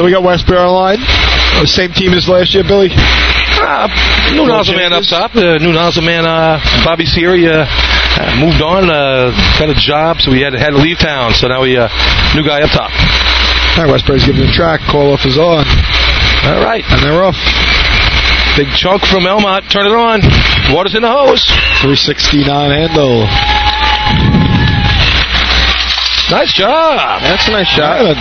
[0.00, 1.00] So we got Westbury on the line.
[1.00, 2.88] Uh, Same team as last year, Billy.
[2.88, 3.84] Uh,
[4.32, 5.36] new No nozzle man up top.
[5.36, 9.28] Uh, new nozzle man, uh, Bobby Siri, uh, uh, moved on, uh,
[9.60, 11.34] got a job, so we had, had to leave town.
[11.34, 11.88] So now we, uh,
[12.32, 12.88] new guy up top.
[13.76, 14.80] All right, Westbury's giving the track.
[14.88, 15.66] Call off is on.
[16.48, 16.84] All right.
[16.88, 17.36] And they're off.
[18.56, 19.70] Big chunk from Elmont.
[19.70, 20.20] Turn it on.
[20.74, 21.44] Water's in the hose.
[21.82, 24.37] 369 handle.
[26.30, 27.22] Nice job.
[27.24, 28.04] That's a nice shot.
[28.04, 28.12] Nice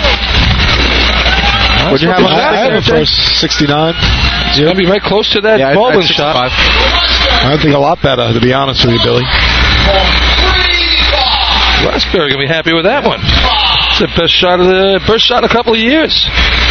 [1.92, 3.68] What'd you have on shot I have there, a first 69.
[4.48, 6.36] It's going to be right close to that Yeah, I- Baldwin I'd shot.
[6.36, 9.24] I think a lot better, to be honest with you, Billy.
[11.86, 13.20] Westbury going to be happy with that one.
[13.98, 16.14] It's the best shot of the best shot in a couple of years.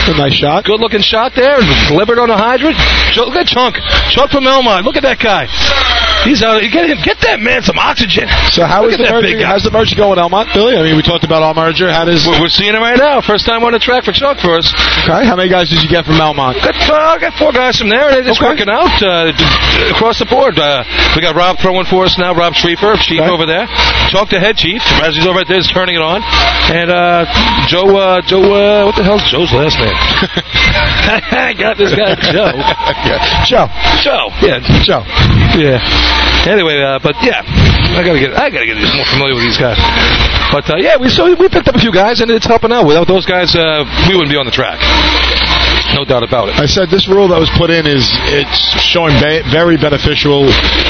[0.07, 0.63] A nice shot.
[0.63, 1.59] Good looking shot there.
[1.91, 2.79] Delivered on the hydrant.
[3.19, 3.83] Look at Chunk.
[4.15, 4.87] Chunk from Elmont.
[4.87, 5.51] Look at that guy.
[6.23, 6.63] He's out.
[6.63, 7.03] Get him.
[7.03, 8.31] Get that man some oxygen.
[8.55, 9.43] So how Look is the merger?
[9.43, 10.79] How's the merger going, Elmont, Billy?
[10.79, 11.91] I mean, we talked about our merger.
[11.91, 12.23] How does?
[12.31, 13.19] We're, we're seeing it right now.
[13.27, 14.71] First time on the track for Chuck for us.
[15.03, 15.27] Okay.
[15.27, 16.63] How many guys did you get from Elmont?
[16.63, 18.47] Got, uh, got four guys from there, and it's Okay.
[18.47, 19.35] working out uh,
[19.91, 20.55] across the board.
[20.59, 22.31] Uh, we got Rob throwing for us now.
[22.35, 23.31] Rob Schriefer, chief Okay.
[23.31, 23.67] over there.
[24.15, 26.23] Chuck, the head chief, as he's over there, is turning it on.
[26.71, 29.97] And uh, uh, Joe, uh, Joe, uh, what the hell's Joe's last name?
[31.33, 32.53] I got this guy, Joe.
[33.49, 33.67] Joe.
[34.05, 34.29] Joe.
[34.45, 35.03] Yeah, Joe.
[35.57, 35.81] Yeah.
[36.45, 37.43] Anyway, uh, but yeah,
[37.97, 39.81] I gotta get, I gotta get more familiar with these guys.
[40.53, 42.87] But uh, yeah, we so we picked up a few guys, and it's helping out.
[42.87, 44.79] Without those guys, uh, we wouldn't be on the track.
[45.95, 46.57] No doubt about it.
[46.59, 50.45] I said this rule that was put in is it's showing ba- very beneficial.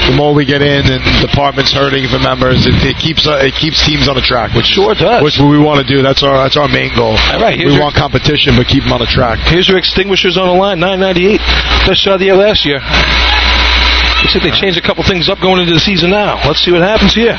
[0.09, 3.55] The more we get in and departments hurting for members, it, it keeps uh, it
[3.55, 5.23] keeps teams on the track, which sure does.
[5.23, 6.03] Which we want to do.
[6.03, 7.15] That's our that's our main goal.
[7.15, 9.39] All right, we want competition, but keep them on the track.
[9.51, 11.39] Here's your extinguishers on the line, 998.
[11.87, 12.81] Best shot of the year last year.
[12.81, 16.41] Looks like they changed a couple things up going into the season now.
[16.49, 17.37] Let's see what happens here.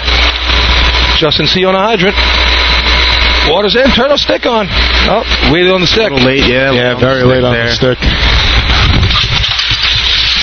[1.17, 2.15] Justin C on a hydrant.
[3.49, 3.87] Water's in.
[3.95, 4.67] Turn a stick on.
[5.07, 6.11] Oh, waited on the stick.
[6.11, 6.71] late, yeah.
[6.71, 7.97] Yeah, very late on the stick.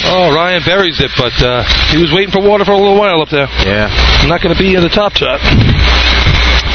[0.07, 3.23] Oh, Ryan buries it, but uh, he was waiting for water for a little while
[3.23, 3.49] up there.
[3.65, 3.89] Yeah.
[4.29, 5.41] Not going to be in the top shot.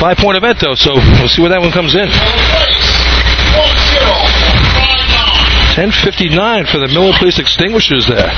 [0.02, 2.10] Five point event, though, so we'll see where that one comes in.
[5.78, 8.34] 10.59 for the Miller Place Extinguishers there.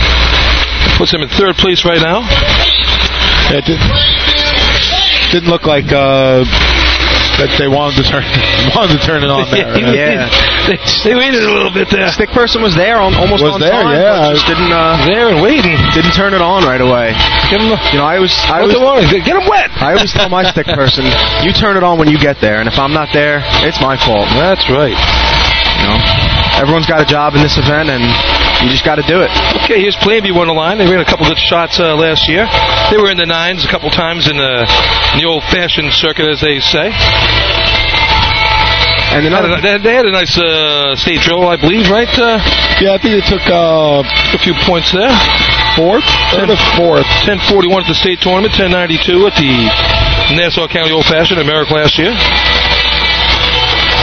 [0.97, 2.21] Puts him in third place right now.
[3.49, 3.89] It didn't,
[5.31, 6.45] didn't look like uh,
[7.41, 8.21] that they wanted to turn
[8.77, 9.73] wanted to turn it on there.
[9.91, 10.29] Yeah.
[10.69, 12.07] They, they waited a little bit there.
[12.13, 14.29] Stick person was there, on, almost Was on there, time, yeah.
[14.29, 15.75] but just didn't uh, there and waiting.
[15.91, 17.11] Didn't turn it on right away.
[17.49, 19.19] Give him, you know, I was, I was, the?
[19.25, 19.73] Get him wet.
[19.83, 21.03] I always tell my stick person,
[21.41, 23.97] you turn it on when you get there, and if I'm not there, it's my
[23.97, 24.29] fault.
[24.37, 24.95] That's right.
[25.81, 25.97] You know,
[26.61, 28.05] everyone's got a job in this event, and
[28.61, 29.33] you just got to do it.
[29.65, 30.77] Okay, here's Plainview on the line.
[30.77, 32.45] They ran a couple good shots uh, last year.
[32.93, 34.53] They were in the nines a couple times in the,
[35.13, 36.93] in the old-fashioned circuit, as they say.
[39.11, 42.07] And Had a- they, they had a nice uh, state drill, I believe, right?
[42.07, 42.39] Uh,
[42.79, 45.11] yeah, I think they took uh, a few points there.
[45.75, 47.07] Fourth, third or fourth.
[47.27, 49.51] 1041 at the state tournament, 1092 at the
[50.39, 52.11] Nassau County Old Fashioned in Merrick last year.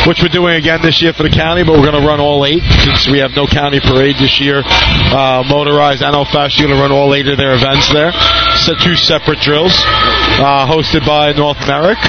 [0.08, 2.40] Which we're doing again this year for the county, but we're going to run all
[2.48, 4.64] eight since we have no county parade this year.
[4.64, 8.08] Uh, motorized and old fashioned going to run all eight of their events there.
[8.64, 9.76] So two separate drills,
[10.40, 12.00] uh, hosted by North Merrick.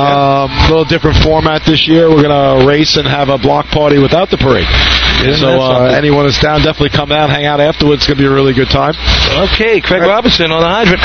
[0.00, 2.08] Um, a little different format this year.
[2.08, 4.68] We're going to race and have a block party without the parade.
[5.24, 8.04] Isn't so uh, anyone that's down, definitely come out, hang out afterwards.
[8.04, 8.96] It's going to be a really good time.
[9.52, 11.04] Okay, Craig Robinson on the hydrant.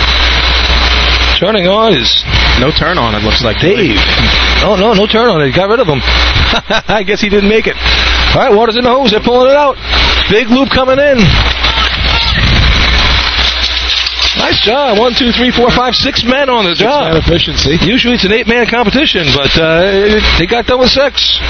[1.41, 2.22] Turning on is
[2.61, 3.18] no turn on.
[3.18, 3.97] It looks like Dave.
[4.61, 5.49] Oh no, no turn on it.
[5.57, 5.97] Got rid of him.
[6.85, 7.73] I guess he didn't make it.
[8.38, 9.09] All right, water's in the hose.
[9.09, 9.73] They're pulling it out.
[10.30, 11.18] Big loop coming in.
[14.38, 15.01] Nice job.
[15.01, 17.09] One, two, three, four, five, six men on the job.
[17.09, 17.73] man efficiency.
[17.89, 21.41] Usually it's an eight-man competition, but uh, they got done with six.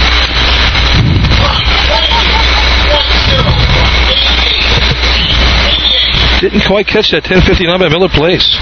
[6.39, 8.55] Didn't quite catch that 1059 by Miller Place.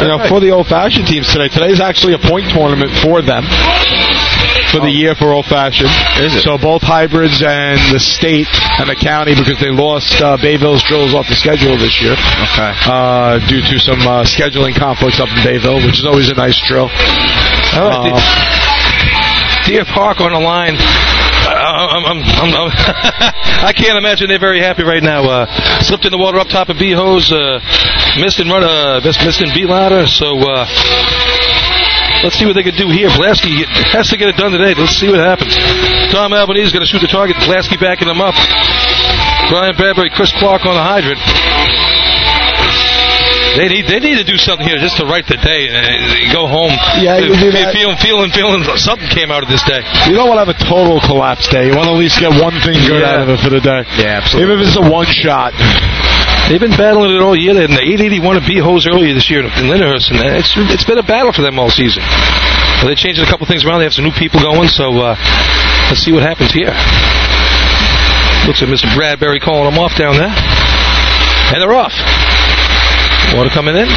[0.00, 3.44] You know, for the old fashioned teams today, today's actually a point tournament for them
[4.70, 5.90] for the year for old fashioned.
[6.20, 6.42] Is it?
[6.44, 11.14] So both hybrids and the state and the county because they lost uh, Bayville's drills
[11.14, 12.12] off the schedule this year.
[12.12, 12.72] Okay.
[12.84, 16.60] Uh, due to some uh, scheduling conflicts up in Bayville, which is always a nice
[16.68, 16.92] drill.
[17.76, 17.88] All
[19.66, 20.74] Uh, Deer Park on the line.
[20.78, 22.70] I'm, I'm, I'm, I'm
[23.66, 25.26] I can't imagine they're very happy right now.
[25.26, 25.46] Uh,
[25.82, 27.58] slipped in the water up top of B hose, uh,
[28.18, 30.06] missed and run, uh, missed and B ladder.
[30.06, 30.66] So uh,
[32.22, 33.10] let's see what they can do here.
[33.10, 34.74] Blasky has to get it done today.
[34.74, 35.54] Let's see what happens.
[36.14, 37.34] Tom Albanese is going to shoot the target.
[37.46, 38.34] Blasky backing him up.
[39.50, 41.22] Brian Bradbury, Chris Clark on the hydrant.
[43.56, 46.32] They need they need to do something here just to right the day and uh,
[46.32, 46.76] go home.
[47.00, 47.72] Yeah, you do that.
[47.72, 49.80] Feeling feeling feeling something came out of this day.
[50.06, 51.66] you don't want to have a total collapse day.
[51.68, 53.16] You want to at least get one thing good Yeah.
[53.16, 53.82] out of it for the day.
[53.96, 54.44] Yeah, absolutely.
[54.44, 55.56] Even if it's a one shot.
[56.46, 57.58] They've been battling it all year.
[57.58, 60.86] They had an 881 at B hose earlier this year in Lindenhurst, and it's it's
[60.86, 62.04] been a battle for them all season.
[62.78, 63.80] Well, they changed a couple things around.
[63.82, 65.16] They have some new people going, so uh,
[65.90, 66.70] let's see what happens here.
[68.46, 68.86] Looks like Mr.
[68.94, 71.90] Bradbury calling them off down there, and they're off.
[73.34, 73.88] Water coming in.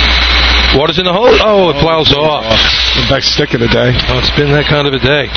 [0.77, 1.29] Water's in the hole?
[1.45, 2.43] Oh, it plows off.
[2.97, 3.93] The best stick of the day.
[4.09, 5.29] Oh, it's been that kind of a day.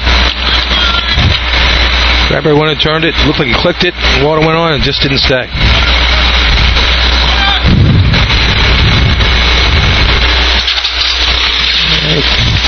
[2.28, 3.14] Bradbury went and turned it.
[3.27, 3.94] Looked like he clicked it.
[4.24, 5.47] Water went on and just didn't stay.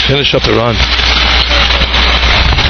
[0.09, 0.77] Finish up the run.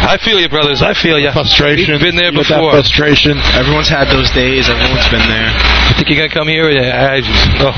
[0.06, 0.82] I feel you, brothers.
[0.82, 1.32] I feel you.
[1.32, 1.93] Frustration.
[1.94, 2.72] We've been there You get that before.
[2.72, 3.39] frustration.
[3.59, 4.68] Everyone's had those days.
[4.70, 5.51] Everyone's been there.
[5.90, 6.70] You think you're gonna come here?
[6.70, 7.72] Yeah, I just, oh.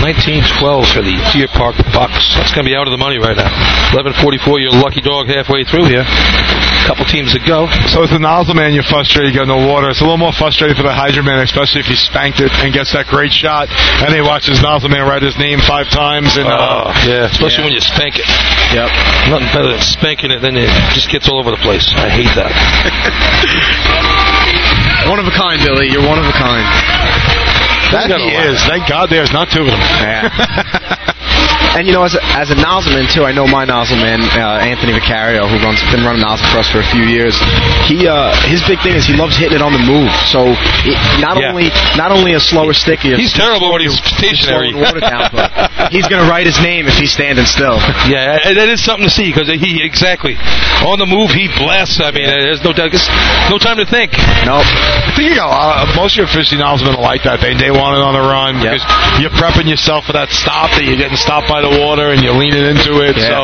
[0.00, 2.32] 1912 for the Deer Park Bucks.
[2.36, 3.50] That's going to be out of the money right now.
[3.92, 4.60] 11:44.
[4.60, 6.04] You're a lucky dog halfway through here.
[6.04, 7.68] A couple teams to go.
[7.92, 9.92] So as the nozzle man, you're frustrated, you got no water.
[9.92, 12.72] It's a little more frustrating for the hydrant man, especially if he spanked it and
[12.72, 13.68] gets that great shot,
[14.02, 16.34] and he watches nozzle man write his name five times.
[16.40, 18.26] And Oh, uh, yeah, especially when you spank it.
[18.74, 18.88] Yep.
[19.28, 20.66] Nothing better than spanking it, then it
[20.96, 21.84] just gets all over the place.
[21.94, 22.50] I hate that.
[25.10, 25.88] One of a kind, Billy.
[25.90, 26.62] You're one of a kind.
[27.92, 28.62] That he is.
[28.66, 29.82] Thank God there's not two of them.
[31.76, 34.92] And you know, as a, as a nozzleman too, I know my nozzleman, uh, Anthony
[34.92, 37.38] Vicario, who runs been running nozzle for us for a few years.
[37.86, 40.10] He uh, his big thing is he loves hitting it on the move.
[40.26, 40.50] So
[40.86, 41.54] it, not Yeah.
[41.54, 43.14] only not only a slower sticky.
[43.14, 44.74] He's terrible when he's stationary.
[44.74, 45.50] water down, but
[45.94, 47.78] he's gonna write his name if he's standing still.
[48.10, 50.34] Yeah, and that is something to see because he exactly
[50.82, 52.00] on the move he blasts.
[52.02, 52.90] I mean, there's no doubt.
[52.90, 53.06] 'cause
[53.52, 54.10] No time to think.
[54.42, 54.66] Nope.
[54.66, 57.38] I think you know uh, most of your aficionados are like that.
[57.38, 58.82] They they want it on the run because
[59.22, 62.36] you're prepping yourself for that stop that you're getting stopped by the water and you're
[62.36, 63.16] leaning into it.
[63.16, 63.28] Yeah.
[63.28, 63.38] So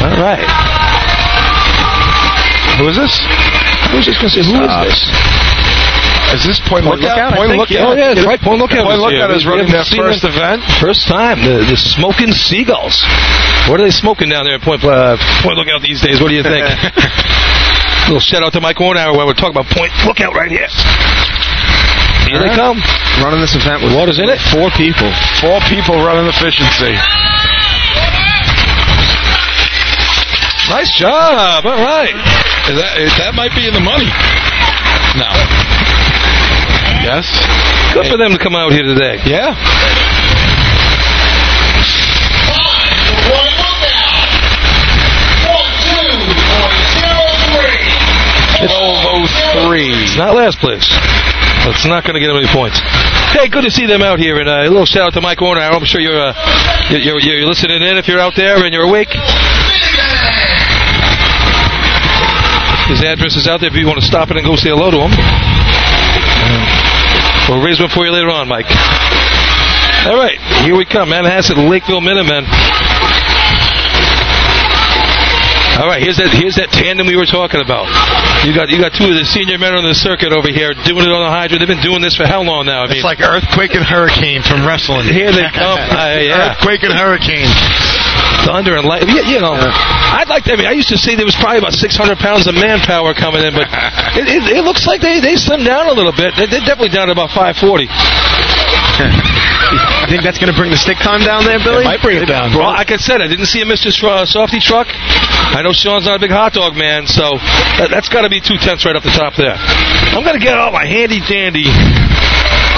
[0.00, 0.44] All right.
[2.80, 3.14] who is this?
[3.20, 5.00] I was just going to say, who is this?
[6.30, 7.02] Is this Point Lookout?
[7.02, 7.90] Lookout, Point Lookout.
[7.90, 9.02] Oh, yeah, that's right, Point Lookout Point is.
[9.02, 10.30] Lookout is running their first them.
[10.30, 10.62] event.
[10.78, 13.02] First time, the, the smoking seagulls.
[13.66, 16.22] What are they smoking down there at Point, uh, Point Lookout these days?
[16.22, 16.62] What do you think?
[18.10, 20.70] little shout out to Mike Warnow while we're talking about Point Lookout right here.
[22.30, 22.78] Here they come.
[23.18, 24.38] Running this event with Water's in it.
[24.54, 25.10] four people.
[25.42, 26.94] Four people running efficiency.
[30.70, 31.66] Nice job.
[31.66, 32.14] All right.
[32.70, 34.06] Is that, is, that might be in the money.
[35.18, 35.26] No.
[37.02, 37.26] Yes.
[37.98, 39.18] Good for them to come out here today.
[39.26, 39.58] Yeah.
[48.62, 49.90] Oh three.
[50.04, 50.86] It's not last place.
[51.68, 52.80] It's not going to get any points.
[53.36, 55.40] Hey, good to see them out here, and uh, a little shout out to Mike
[55.40, 55.60] Warner.
[55.60, 56.32] I'm sure you're, uh,
[56.90, 59.12] you're, you're listening in if you're out there and you're awake.
[62.88, 64.90] His address is out there if you want to stop it and go say hello
[64.90, 65.12] to him.
[67.48, 68.66] We'll raise one for you later on, Mike.
[70.06, 72.46] All right, here we come, Manhasset Lakeville Minutemen.
[75.80, 77.88] All right, here's that here's that tandem we were talking about.
[78.44, 81.08] You got you got two of the senior men on the circuit over here doing
[81.08, 81.64] it on the hydrant.
[81.64, 82.84] They've been doing this for how long now?
[82.84, 85.08] I mean, It's like earthquake and hurricane from wrestling.
[85.08, 85.80] Here they come.
[85.80, 86.52] Uh, yeah.
[86.52, 87.48] Earthquake and hurricane.
[88.46, 89.04] Thunder and light.
[89.06, 90.52] You, you know, I'd like to.
[90.52, 93.44] I mean, I used to say there was probably about 600 pounds of manpower coming
[93.44, 93.68] in, but
[94.16, 96.34] it, it, it looks like they they slimmed down a little bit.
[96.36, 97.88] They, they're definitely down to about 540.
[99.00, 101.84] I think that's going to bring the stick time down there, Billy.
[101.84, 102.52] might bring it down.
[102.52, 103.88] Well, like I said, I didn't see a Mr.
[103.92, 104.88] Tr- uh, Softee truck.
[104.90, 107.36] I know Sean's not a big hot dog man, so
[107.80, 109.56] that, that's got to be two tenths right up the top there.
[109.56, 111.64] I'm going to get out my handy dandy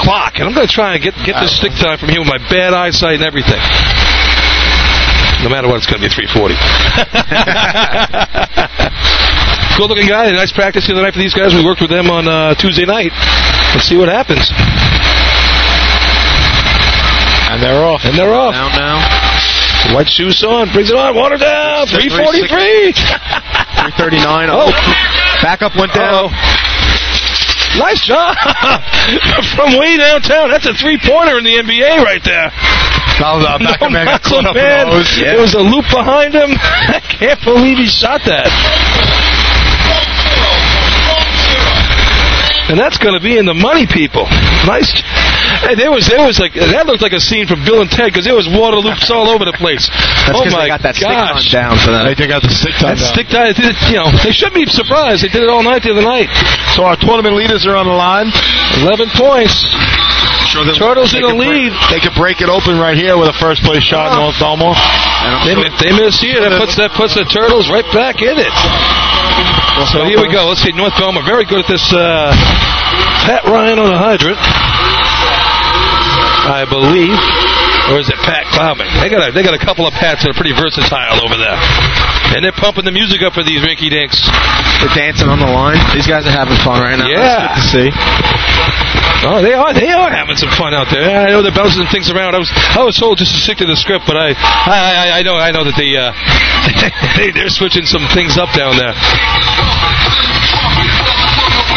[0.04, 2.28] clock, and I'm going to try and get get this stick time from here with
[2.30, 3.60] my bad eyesight and everything.
[5.42, 6.54] No matter what, it's going to be 340.
[9.74, 10.30] Good looking guy.
[10.30, 11.50] Nice practice the other night for these guys.
[11.50, 13.10] We worked with them on uh, Tuesday night.
[13.74, 14.54] Let's see what happens.
[17.50, 18.06] And they're off.
[18.06, 18.54] And they're off.
[18.54, 19.02] Down now.
[19.90, 20.70] White shoes on.
[20.70, 21.18] Brings it on.
[21.18, 21.90] Water down.
[21.90, 22.94] 343.
[22.94, 24.46] 339.
[24.46, 24.70] Oh.
[25.42, 26.30] Backup went down.
[27.82, 28.36] Nice job
[29.56, 30.50] from way downtown.
[30.54, 32.52] That's a three-pointer in the NBA right there.
[33.20, 34.90] Now the backup man got muscle caught up man.
[34.90, 35.08] those.
[35.16, 36.50] There was a loop behind him.
[36.96, 38.48] I can't believe he shot that.
[42.70, 44.24] And that's going to be in the money, people.
[44.64, 44.88] Nice.
[45.66, 48.08] Hey, there was there was like that looked like a scene from Bill and Ted
[48.08, 49.90] because there was water loops all over the place.
[50.24, 51.52] That's oh 'cause my they got that stick gosh.
[51.52, 52.08] down for them.
[52.08, 53.12] They got the stick time That down.
[53.12, 55.20] stick tie, they you know, they shouldn't be surprised.
[55.26, 56.32] They did it all night the other night.
[56.72, 58.32] So our tournament leaders are on the line.
[58.80, 59.52] 11 points.
[60.52, 61.72] Sure Turtles in the could break- lead.
[61.88, 64.76] They could break it open right here with a first place shot in North Bellmore.
[65.48, 68.54] They, if they miss here, that puts that puts the Turtles right back in it.
[69.90, 70.46] So here we go.
[70.52, 70.72] Let's see.
[70.76, 71.82] North Bellmore very good at this.
[71.92, 72.30] Uh,
[73.24, 74.36] Pat Ryan on the hydrant,
[76.52, 77.16] I believe,
[77.88, 78.90] or is it Pat Cloudman?
[79.00, 81.56] They got a, they got a couple of Pats that are pretty versatile over there,
[82.34, 84.18] and they're pumping the music up for these rinky dinks.
[84.80, 85.78] They're dancing on the line.
[85.94, 87.08] These guys are having fun right now.
[87.08, 87.52] Yeah.
[87.54, 88.82] That's good to see.
[89.22, 89.70] Oh, they are.
[89.70, 91.06] They are having some fun out there.
[91.06, 92.34] I know they're bouncing things around.
[92.34, 95.18] I was I was told just to stick to the script, but I I, I,
[95.18, 96.10] I know I know that they uh
[97.18, 98.94] they, they're switching some things up down there.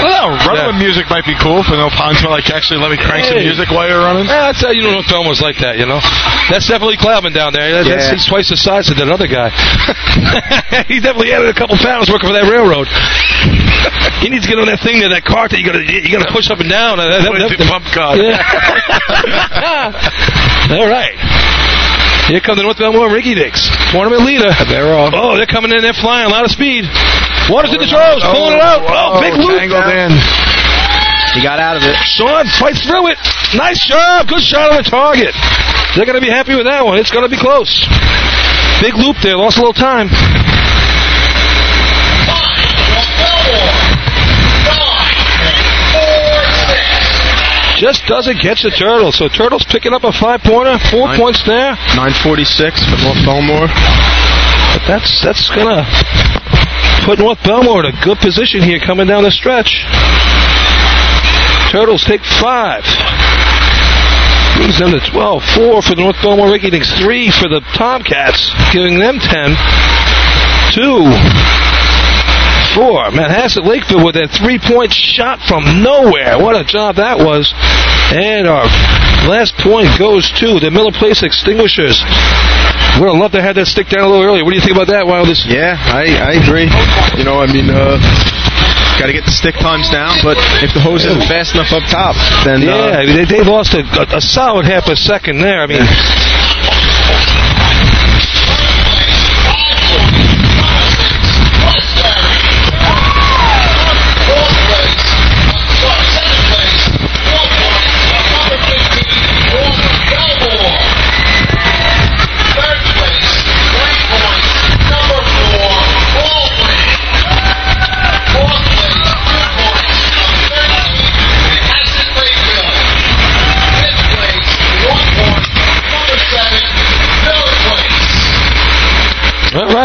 [0.04, 2.32] Well, running with music might be cool for no punishment.
[2.32, 4.26] Like actually, let me crank some music while you're running.
[4.28, 5.78] Yeah, that's how you know North like that.
[5.78, 6.00] You know,
[6.52, 7.72] that's definitely Cloudman down there.
[7.84, 8.12] That's, Yeah.
[8.14, 9.50] he's twice the size of that other guy.
[10.92, 12.88] he definitely added a couple pounds working for that railroad.
[14.24, 16.32] he needs to get on that thing there, that cart that you gotta you gotta
[16.32, 17.00] push up and down.
[17.00, 18.20] Uh, that- that- The pump card.
[18.20, 18.36] Yeah.
[20.76, 21.16] All right.
[22.26, 23.70] Here come the North Bellmore Rinky Dinks.
[23.94, 24.50] Tournament leader.
[24.66, 25.14] They're off.
[25.14, 25.86] Oh, they're coming in.
[25.86, 26.26] They're flying.
[26.26, 26.90] A lot of speed.
[27.54, 28.26] Waters in the throws.
[28.26, 28.82] Pulling it out.
[28.82, 29.62] Oh, big oh, loop.
[29.62, 30.10] Tangled in.
[31.38, 31.94] He got out of it.
[32.02, 33.22] Sean fights through it.
[33.54, 34.26] Nice job.
[34.26, 35.38] Good shot on the target.
[35.94, 36.98] They're going to be happy with that one.
[36.98, 37.86] It's going to be close.
[38.82, 39.38] Big loop there.
[39.38, 40.10] Lost a little time.
[47.76, 49.18] Just doesn't catch the Turtles.
[49.20, 50.80] So Turtles picking up a five-pointer.
[50.92, 51.20] Four Nine.
[51.20, 51.76] points there.
[52.00, 53.68] 946 for North Bellmore.
[53.68, 55.84] But that's that's gonna
[57.04, 59.84] put North Bellmore in a good position here coming down the stretch.
[61.72, 62.84] Turtles take five.
[64.56, 65.44] Brings them to 12.
[65.56, 66.72] Four for the North Bellmore Rinky.
[67.04, 69.52] Three for the Tomcats, giving them 10.
[70.72, 71.04] Two.
[72.76, 73.08] Four.
[73.16, 76.36] Manhasset Lakeville with that three-point shot from nowhere.
[76.36, 77.48] What a job that was.
[78.12, 78.68] And our
[79.32, 82.04] last point goes to the Miller Place Extinguishers.
[83.00, 84.44] Would have loved to have that stick down a little earlier.
[84.44, 85.48] What do you think about that, Wildest?
[85.48, 86.68] Yeah, I, I agree.
[87.16, 87.96] You know, I mean, uh,
[89.00, 91.84] got to get the stick times down, but if the hose isn't fast enough up
[91.92, 92.16] top,
[92.48, 93.84] then Yeah, uh, they, they lost a,
[94.16, 95.60] a solid half a second there.
[95.60, 95.84] I mean,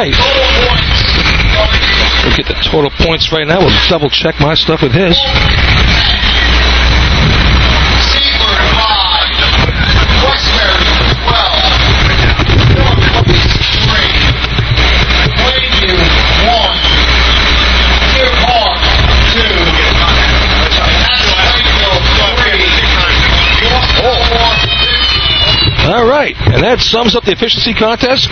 [0.01, 0.17] right.
[2.25, 3.61] We'll get the total points right now.
[3.61, 5.19] We'll double check my stuff with his.
[26.81, 28.25] That sums up the efficiency contest.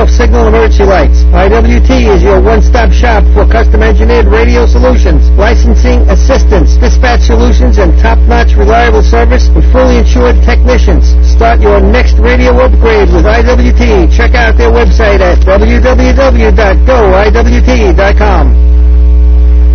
[0.00, 1.20] off signal emergency lights.
[1.36, 7.92] IWT is your one-stop shop for custom engineered radio solutions, licensing assistance, dispatch solutions, and
[8.00, 11.12] top-notch reliable service with fully insured technicians.
[11.28, 14.08] Start your next radio upgrade with IWT.
[14.16, 15.90] Check out their website at www.goiwt.com.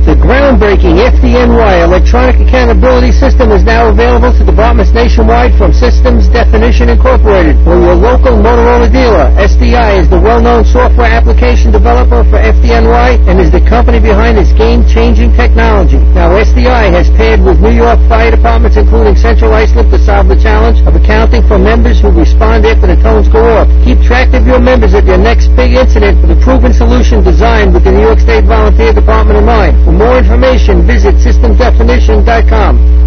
[0.05, 6.93] The groundbreaking FDNY electronic accountability system is now available to departments nationwide from Systems Definition
[6.93, 9.33] Incorporated or your local Motorola dealer.
[9.41, 14.53] SDI is the well-known software application developer for FDNY and is the company behind this
[14.53, 15.97] game-changing technology.
[16.13, 20.37] Now, SDI has paired with New York fire departments, including Central Islip, to solve the
[20.37, 23.73] challenge of accounting for members who respond after the tones go off.
[23.89, 27.73] Keep track of your members at your next big incident with a proven solution designed
[27.73, 29.94] with the New York State Volunteer Department in mind.
[29.95, 33.04] For more information, visit systemdefinition.com.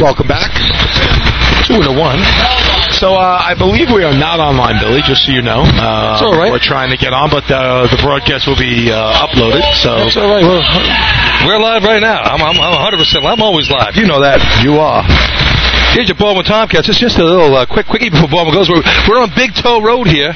[0.00, 0.48] Welcome back.
[1.68, 2.61] Two and a one.
[3.02, 5.02] So uh, I believe we are not online, Billy.
[5.02, 6.54] Just so you know, uh, It's all right.
[6.54, 9.66] We're trying to get on, but uh, the broadcast will be uh, uploaded.
[9.82, 10.46] So That's all right.
[10.46, 10.62] We're,
[11.50, 12.22] we're live right now.
[12.22, 13.26] I'm, I'm, I'm 100%.
[13.26, 13.98] I'm always live.
[13.98, 14.38] You know that.
[14.62, 15.02] You are.
[15.98, 16.86] Here's your Baldwin Tomcats.
[16.86, 18.70] It's just a little uh, quick quickie before Baldwin goes.
[18.70, 20.30] We're, we're on Big Toe Road here.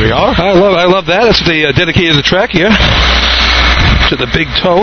[0.00, 0.32] We are.
[0.32, 1.28] I love I love that.
[1.28, 4.80] That's the uh, dedicated track here to the Big Toe.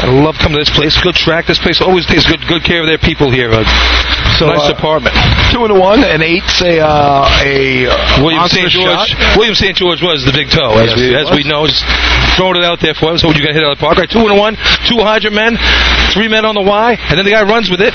[0.00, 0.96] I love coming to this place.
[1.02, 1.46] Good track.
[1.46, 3.52] This place always takes good good care of their people here.
[3.52, 3.64] Uh,
[4.40, 5.12] So, nice uh, apartment.
[5.52, 7.84] Two and a one, and eight's a uh, a
[8.24, 8.72] William St.
[8.72, 9.12] George.
[9.12, 9.36] shot.
[9.36, 9.76] William St.
[9.76, 11.36] George was the big toe, as Yes, we as was.
[11.36, 11.66] we know.
[11.68, 11.84] Just
[12.40, 13.20] throwing it out there for us.
[13.20, 13.98] So you got to hit out of the park.
[14.00, 14.56] Right, two and a one,
[14.88, 15.60] two hydrant men,
[16.16, 17.92] three men on the Y, and then the guy runs with it.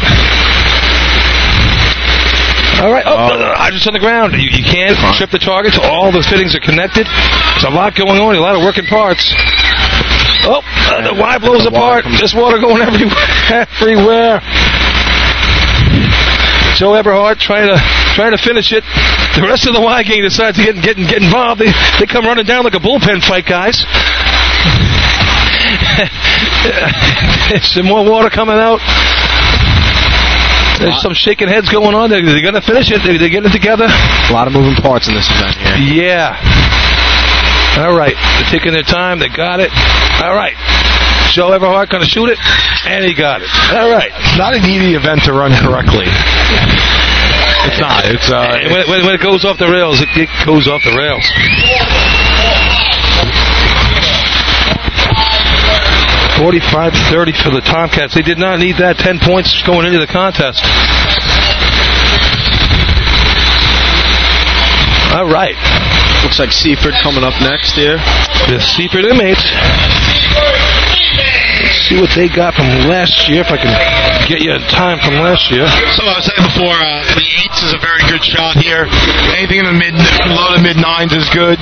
[2.76, 4.36] All right, oh, the hydrants on the ground.
[4.36, 5.80] You, you can't trip the targets.
[5.82, 7.08] All the fittings are connected.
[7.08, 8.36] There's a lot going on.
[8.36, 9.32] A lot of working parts.
[10.48, 12.04] Oh, uh, the Y blows The apart.
[12.04, 13.30] comes- There's water going everywhere.
[13.66, 14.42] everywhere.
[16.78, 17.78] Joe Eberhard trying to
[18.20, 18.84] trying to finish it.
[19.36, 21.62] The rest of the Y gang decides to get get, get involved.
[21.62, 23.80] They they come running down like a bullpen fight, guys.
[27.50, 28.80] There's some more water coming out.
[30.80, 32.10] There's some shaking heads going on.
[32.10, 33.00] They're, they're going to finish it.
[33.02, 33.88] They're, they're getting it together.
[33.88, 36.04] A lot of moving parts in this event here.
[36.12, 36.36] Yeah.
[37.78, 38.16] All right.
[38.16, 39.20] They're taking their time.
[39.20, 39.70] They got it.
[40.24, 40.56] All right.
[41.36, 42.40] Joe Everhart going to shoot it,
[42.88, 43.50] and he got it.
[43.76, 44.12] All right.
[44.38, 46.08] Not an easy event to run correctly.
[47.68, 48.06] It's not.
[48.06, 48.48] It's uh.
[48.72, 51.26] When, it- when, when it goes off the rails, it, it goes off the rails.
[56.38, 58.14] Forty-five thirty for the Tomcats.
[58.14, 60.60] They did not need that ten points going into the contest.
[65.16, 65.56] All right.
[66.26, 68.02] Looks like Seaford coming up next here.
[68.50, 69.46] The Seaford inmates.
[71.62, 73.46] Let's see what they got from last year.
[73.46, 73.70] If I can
[74.26, 75.70] get you a time from last year.
[75.94, 78.90] So I was saying before, uh, the eights is a very good shot here.
[79.38, 79.94] Anything in the mid,
[80.34, 81.62] low to mid nines is good.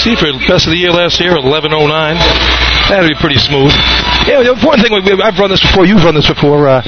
[0.00, 2.16] Seaford, best of the year last year, 1109.
[2.90, 3.72] That'd be pretty smooth.
[4.26, 6.82] Yeah, the important thing, we, we- I've run this before, you've run this before, uh,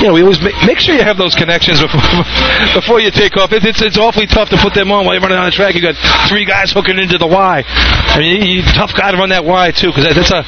[0.00, 2.00] you know, we always make, make sure you have those connections before
[2.78, 3.52] before you take off.
[3.52, 5.74] It, it's, it's awfully tough to put them on while you're running on the track.
[5.76, 5.96] you got
[6.30, 7.64] three guys hooking into the Y.
[7.66, 10.40] I mean, you, you tough guy to run that Y, too, because that's a,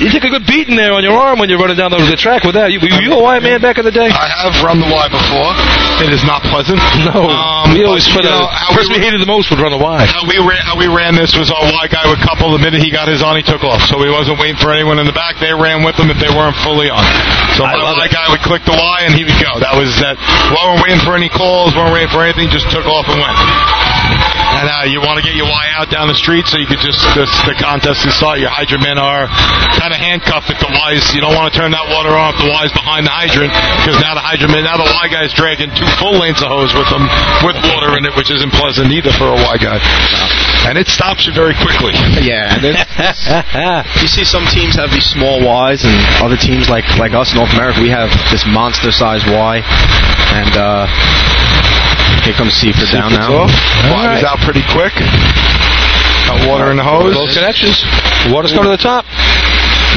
[0.00, 2.16] you take a good beating there on your arm when you're running down the, the
[2.16, 2.72] track with that.
[2.72, 4.08] You, were you a Y man back in the day?
[4.08, 5.52] I have run the Y before.
[6.08, 6.80] It is not pleasant.
[7.04, 7.28] No.
[7.28, 9.78] Um, we always put a, know, how person we hated the most would run a
[9.80, 10.06] Y.
[10.08, 12.50] How we ran, how we ran this was our Y guy would couple.
[12.52, 13.84] The minute he got his on, he took off.
[13.86, 15.36] So he wasn't waiting for anyone in the back.
[15.38, 17.04] They ran with him if they weren't fully on.
[17.54, 19.60] So my Y guy would click the Y and he would go.
[19.60, 20.16] That was that.
[20.48, 21.76] We weren't waiting for any calls.
[21.76, 22.48] weren't waiting for anything.
[22.48, 23.36] Just took off and went.
[24.62, 26.78] And uh, you want to get your Y out down the street so you could
[26.78, 28.38] just this, the contest can start.
[28.38, 29.26] Your hydrant men are
[29.74, 31.02] kind of handcuffed at the Y's.
[31.10, 32.38] You don't want to turn that water off.
[32.38, 33.50] The Y's behind the hydrant
[33.82, 36.86] because now the hydrant now the Y guy's dragging two full lanes of hose with
[36.94, 37.10] them
[37.42, 39.82] with water in it, which isn't pleasant either for a Y guy.
[40.70, 41.98] And it stops you very quickly.
[42.22, 42.54] Yeah,
[43.98, 47.42] you see some teams have these small Ys, and other teams like like us, in
[47.42, 49.58] North America, we have this monster-sized Y.
[49.58, 50.86] And uh,
[52.22, 53.46] here comes Seaford down now.
[53.46, 54.94] Y was out pretty quick.
[56.26, 57.14] Got water in the hose.
[57.14, 57.82] Those connections.
[58.30, 59.04] Water's coming to the top.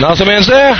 [0.01, 0.73] Nozzle man's there.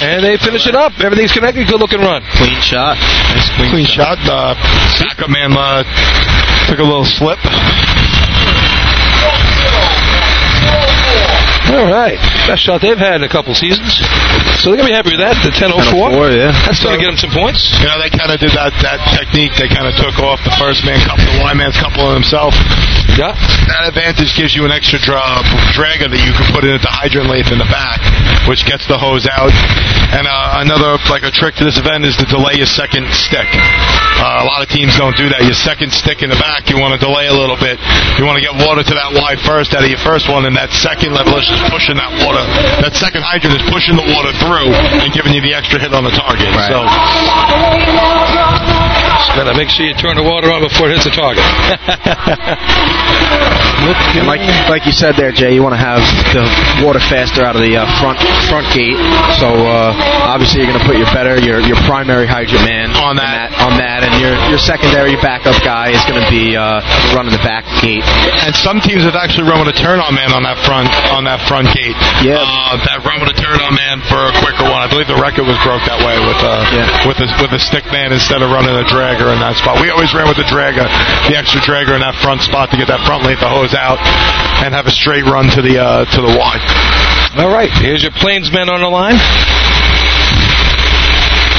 [0.00, 0.98] And they finish it up.
[0.98, 1.66] Everything's connected.
[1.66, 2.22] Good looking run.
[2.38, 2.96] Clean shot.
[3.34, 4.18] Nice clean, Clean shot.
[4.22, 4.54] Uh,
[4.98, 5.82] backup man uh,
[6.66, 7.38] took a little slip.
[11.70, 12.18] All right.
[12.50, 14.02] Best shot they've had in a couple seasons.
[14.58, 15.38] So they're going to be happy with that.
[15.46, 15.94] The 10.04.
[15.94, 16.50] 10.04, yeah.
[16.66, 17.62] That's going to get them some points.
[17.78, 19.54] You know, they kind of did that that technique.
[19.58, 22.54] They kind of took off the first man couple, the Y man's couple on himself.
[23.18, 23.36] Yeah.
[23.68, 25.44] That advantage gives you an extra dra-
[25.76, 28.00] dragger that you can put in at the hydrant lathe in the back,
[28.48, 29.52] which gets the hose out.
[30.16, 33.48] And uh, another like a trick to this event is to delay your second stick.
[34.22, 35.44] Uh, a lot of teams don't do that.
[35.44, 37.76] Your second stick in the back, you want to delay a little bit.
[38.16, 40.56] You want to get water to that Y first out of your first one, and
[40.56, 42.44] that second level is just pushing that water.
[42.80, 46.04] That second hydrant is pushing the water through and giving you the extra hit on
[46.04, 46.52] the target.
[46.68, 46.84] So
[49.36, 51.42] Better make sure you turn the water on before it hits the target.
[53.82, 55.98] And like like you said there, Jay, you want to have
[56.30, 56.46] the
[56.86, 58.14] water faster out of the uh, front
[58.46, 58.94] front gate.
[59.42, 59.90] So uh,
[60.30, 63.50] obviously you're going to put your better your your primary hydrant man On that.
[63.58, 66.78] on that, and your your secondary backup guy is going to be uh,
[67.10, 68.06] running the back gate.
[68.46, 71.26] And some teams have actually run with a turn on man on that front on
[71.26, 71.98] that front gate.
[72.22, 72.38] Yeah.
[72.38, 74.78] Uh, that run with a turn on man for a quicker one.
[74.78, 76.86] I believe the record was broke that way with uh Yeah.
[77.10, 78.86] with a with a stick man instead of running a
[79.22, 79.78] dragger in that spot.
[79.78, 80.82] We always ran with the dragger,
[81.30, 84.02] the extra dragger in that front spot to get that front length of hose out
[84.66, 86.54] and have a straight run to the uh to the Y.
[87.38, 87.70] All right.
[87.80, 89.16] Here's your Plainsmen on the line.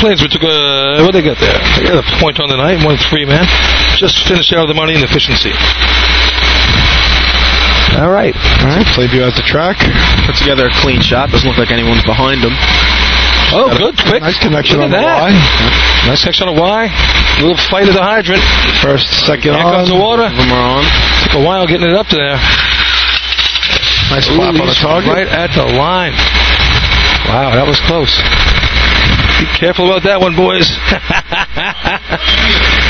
[0.04, 1.00] Plainsmen took a.
[1.08, 1.60] What they got there?
[1.80, 2.84] They got a point on the night.
[2.84, 3.48] One three man.
[3.96, 5.56] Just finished out the money and efficiency.
[7.96, 8.36] All right.
[8.36, 8.88] All right.
[8.98, 9.80] Played you at the track.
[10.26, 11.30] Put together a clean shot.
[11.30, 12.52] Doesn't look like anyone's behind him.
[13.54, 14.22] Oh, good, quick.
[14.26, 15.30] Nice connection Look on at the that.
[15.30, 16.10] Y.
[16.10, 16.90] Nice connection on the Y.
[17.42, 18.42] Little fight of the hydrant.
[18.82, 19.86] First, second Here on.
[19.86, 20.26] comes the water.
[20.26, 20.84] Them are on.
[21.30, 22.38] Took a while getting it up to there.
[24.12, 25.10] Nice Ooh, flap on the target.
[25.10, 26.14] Right at the line.
[27.30, 28.12] Wow, that was close.
[29.40, 30.68] Be careful about that one, boys.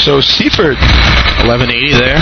[0.00, 0.80] So Seaford,
[1.44, 2.20] 1180 there.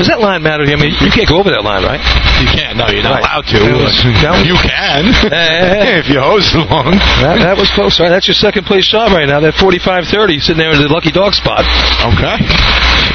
[0.00, 0.64] Does that line matter?
[0.66, 2.02] I mean, you can't go over that line, right?
[2.42, 2.74] you can't.
[2.74, 3.28] No, you're not Right.
[3.28, 3.58] allowed to.
[3.78, 4.02] Was-
[4.42, 5.06] you can
[6.02, 6.98] if you hose long.
[7.22, 8.00] That, that was close.
[8.02, 9.38] Right, that's your second place shot right now.
[9.38, 11.62] That 45-30 sitting there in the lucky dog spot.
[12.18, 12.36] Okay.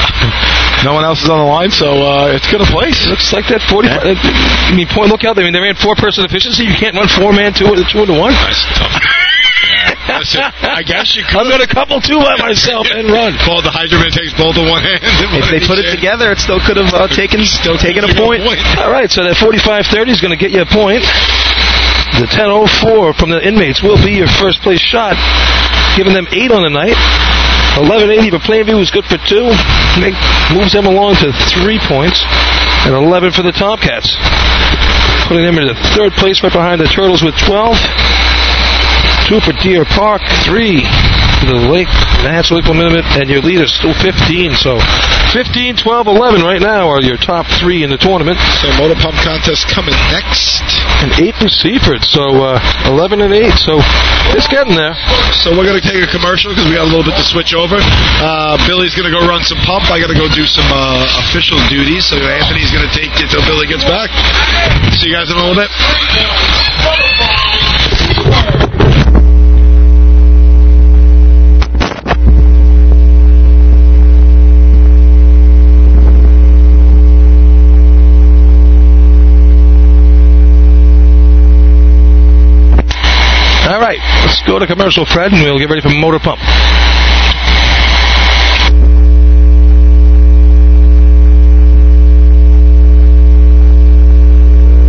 [0.88, 3.04] no one else is on the line, so uh, it's good a place.
[3.10, 3.92] Looks like that 45.
[3.92, 5.12] uh, I mean, point.
[5.12, 5.36] Look out!
[5.36, 6.64] I mean, they ran four-person efficiency.
[6.64, 8.32] You can't run four-man two, two into one.
[8.32, 8.96] That's tough.
[10.08, 11.48] Listen, I guess you could.
[11.52, 13.36] Got a couple too by myself and run.
[13.46, 15.04] Paul the Hydroman takes both in one hand.
[15.36, 17.44] If they put it together, it still could have uh, taken
[17.80, 18.44] taken a point.
[18.80, 21.04] All right, so that 45-30 is going to get you a point.
[22.18, 25.14] The 10.04 from the inmates will be your first place shot,
[26.00, 26.98] giving them eight on the night.
[27.78, 29.54] 11.80 for Plainview is good for two.
[30.02, 30.18] Make,
[30.50, 32.26] moves them along to three points.
[32.90, 34.18] And 11 for the Tomcats.
[35.30, 37.78] Putting them into third place right behind the Turtles with 12.
[39.28, 40.24] Two for Deer Park.
[40.48, 40.80] Three
[41.44, 41.92] for the Lake
[42.24, 43.04] National Lake Minute.
[43.20, 44.56] And your lead is still 15.
[44.56, 44.80] So
[45.36, 48.40] 15, 12, 11 right now are your top three in the tournament.
[48.64, 50.64] So motor pump contest coming next.
[51.04, 52.08] And eight for Seaford.
[52.08, 53.52] So uh, 11 and 8.
[53.60, 53.84] So
[54.32, 54.96] it's getting there.
[55.44, 57.52] So we're going to take a commercial because we got a little bit to switch
[57.52, 57.84] over.
[58.24, 59.92] Uh, Billy's going to go run some pump.
[59.92, 62.08] I got to go do some uh, official duties.
[62.08, 64.08] So Anthony's going to take you till Billy gets back.
[64.96, 65.68] See you guys in a little bit.
[83.68, 86.40] All right, let's go to commercial, Fred, and we'll get ready for Motor Pump.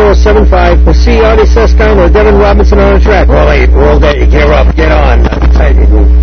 [0.02, 3.28] 631-859-0075 or see Artie Suskind or Devin Robinson on the track.
[3.28, 6.21] All eight, roll day, gear up, get on.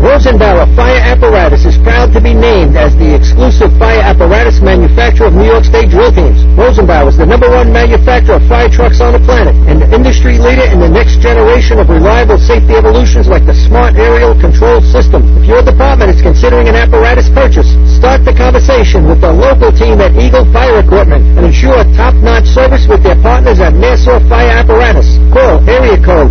[0.00, 5.34] Rosenbauer Fire Apparatus is proud to be named as the exclusive fire apparatus manufacturer of
[5.34, 6.44] New York State drill teams.
[6.56, 10.38] Rosenbauer is the number one manufacturer of fire trucks on the planet and the industry
[10.38, 15.22] leader in the next generation of reliable safety evolutions like the Smart Aerial Control System.
[15.42, 20.00] If your department is considering an apparatus purchase, start the conversation with the local team
[20.00, 25.18] at Eagle Fire Equipment and ensure top-notch service with their partners at Nassau Fire Apparatus.
[25.30, 26.30] Call area code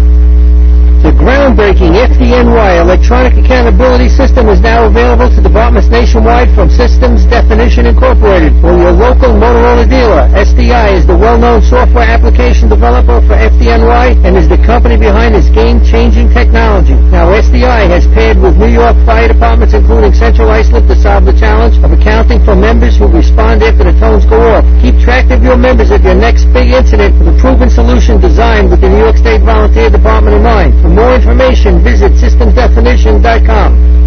[0.99, 7.87] The groundbreaking FDNY electronic accountability system is now available to departments nationwide from Systems Definition
[7.87, 10.27] Incorporated or your local Motorola dealer.
[10.35, 15.47] SDI is the well-known software application developer for FDNY and is the company behind this
[15.47, 16.99] game-changing technology.
[17.15, 21.33] Now SDI has paired with New York fire departments including Central Islip to solve the
[21.39, 24.67] challenge of accounting for members who respond after the tones go off.
[24.83, 28.67] Keep track of your members at your next big incident with a proven solution designed
[28.67, 30.88] with the New York State Volunteer Department in mind.
[30.89, 33.98] For more information, visit systemdefinition.com.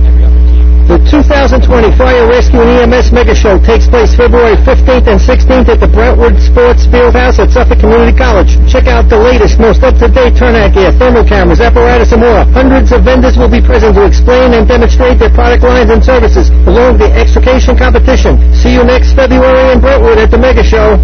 [0.85, 1.65] The 2020
[1.97, 6.37] Fire Rescue and EMS Mega Show takes place February 15th and 16th at the Brentwood
[6.37, 8.61] Sports Field House at Suffolk Community College.
[8.69, 12.45] Check out the latest, most up-to-date turnout gear, thermal cameras, apparatus, and more.
[12.53, 16.53] Hundreds of vendors will be present to explain and demonstrate their product lines and services,
[16.69, 18.37] along with the extrication competition.
[18.53, 21.01] See you next February in Brentwood at the Mega Show.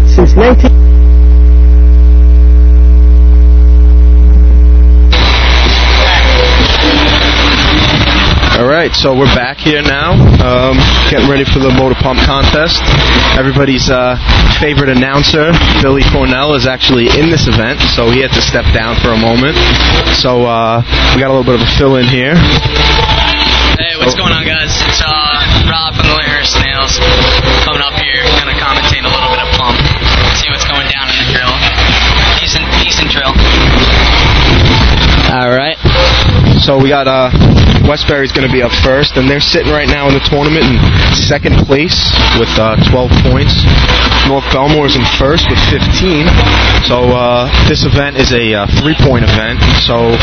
[0.06, 0.70] Since 19...
[0.70, 0.89] All
[8.70, 10.14] right, so we're back here now,
[10.46, 10.78] um,
[11.10, 12.86] getting ready for the motor pump contest.
[13.34, 14.14] Everybody's uh,
[14.62, 15.50] favorite announcer,
[15.82, 19.18] Billy Cornell, is actually in this event, so he had to step down for a
[19.18, 19.58] moment.
[20.22, 20.86] So uh,
[21.18, 22.38] we got a little bit of a fill in here.
[23.82, 24.70] Hey, what's going on, guys?
[24.86, 25.10] It's uh,
[25.66, 27.02] Rob from the Lair Snails
[27.66, 29.82] coming up here, gonna commentate a little bit of pump,
[30.38, 31.54] see what's going down in the drill.
[32.38, 33.34] Decent, decent drill.
[35.34, 35.78] All right.
[36.62, 37.34] So we got uh,
[37.90, 40.78] Westbury's going to be up first, and they're sitting right now in the tournament in
[41.18, 41.98] second place
[42.38, 43.66] with uh, 12 points.
[44.30, 46.86] North Bellmore's in first with 15.
[46.86, 49.58] So uh, this event is a uh, three-point event.
[49.90, 50.14] So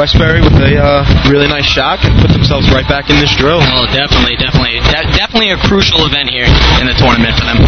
[0.00, 3.60] Westbury with a uh, really nice shot can put themselves right back in this drill.
[3.60, 6.48] Oh, definitely, definitely, De- definitely a crucial event here
[6.80, 7.60] in the tournament for them.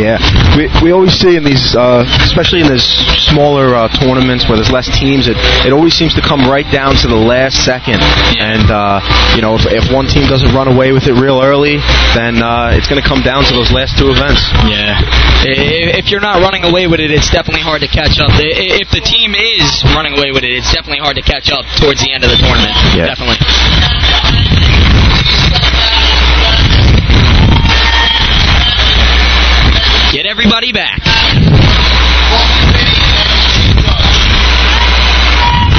[0.00, 0.16] Yeah,
[0.56, 2.88] we, we always see in these, uh, especially in these
[3.28, 5.36] smaller uh, tournaments where there's less teams, it,
[5.68, 8.00] it always seems to come right down to the last second.
[8.40, 8.93] And, uh,
[9.34, 11.78] you know, if, if one team doesn't run away with it real early,
[12.12, 14.42] then uh, it's going to come down to those last two events.
[14.68, 14.98] Yeah.
[15.46, 18.30] If you're not running away with it, it's definitely hard to catch up.
[18.36, 22.00] If the team is running away with it, it's definitely hard to catch up towards
[22.02, 22.74] the end of the tournament.
[22.94, 23.12] Yeah.
[23.12, 23.40] Definitely.
[30.12, 31.23] Get everybody back.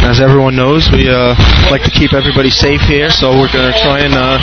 [0.05, 1.33] As everyone knows, we uh,
[1.73, 4.37] like to keep everybody safe here, so we're going to try and uh,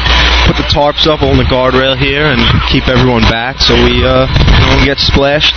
[0.50, 4.26] put the tarps up on the guardrail here and keep everyone back so we uh,
[4.26, 5.54] don't get splashed.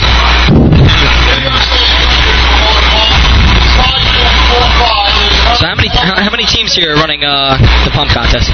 [5.58, 8.54] So how many how, many teams here are running uh, the pump contest?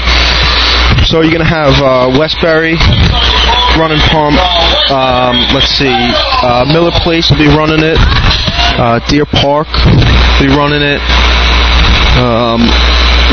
[1.12, 2.80] So you're going to have uh, Westbury
[3.76, 4.40] running pump.
[4.88, 8.00] Um, let's see, uh, Miller Place will be running it.
[8.78, 9.68] Uh, Deer Park,
[10.40, 11.02] be running it.
[12.18, 12.62] Um,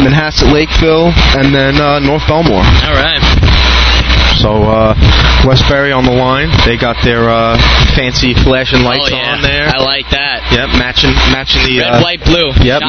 [0.04, 2.62] Manhasset Lakeville, and then uh, North Bellmore.
[2.62, 3.22] All right.
[4.38, 4.94] So uh,
[5.44, 6.50] Westbury on the line.
[6.64, 7.58] They got their uh,
[7.96, 9.34] fancy flashing lights oh, yeah.
[9.34, 9.66] on there.
[9.66, 10.46] I like that.
[10.54, 12.54] Yep, matching matching the Red, uh, white, blue.
[12.62, 12.82] Yep,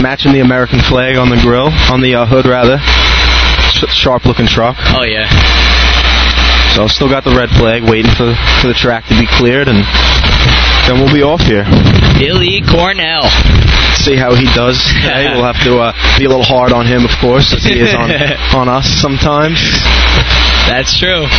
[0.00, 2.80] matching the American flag on the grill, on the uh, hood rather.
[2.80, 4.76] Sh- sharp looking truck.
[4.96, 5.28] Oh yeah.
[6.74, 9.78] So still got the red flag, waiting for for the track to be cleared, and
[10.90, 11.62] then we'll be off here.
[12.18, 13.30] Billy Cornell.
[13.94, 15.30] See how he does today.
[15.38, 17.94] we'll have to uh, be a little hard on him, of course, as he is
[17.94, 18.10] on
[18.58, 19.62] on us sometimes.
[20.66, 21.30] That's true.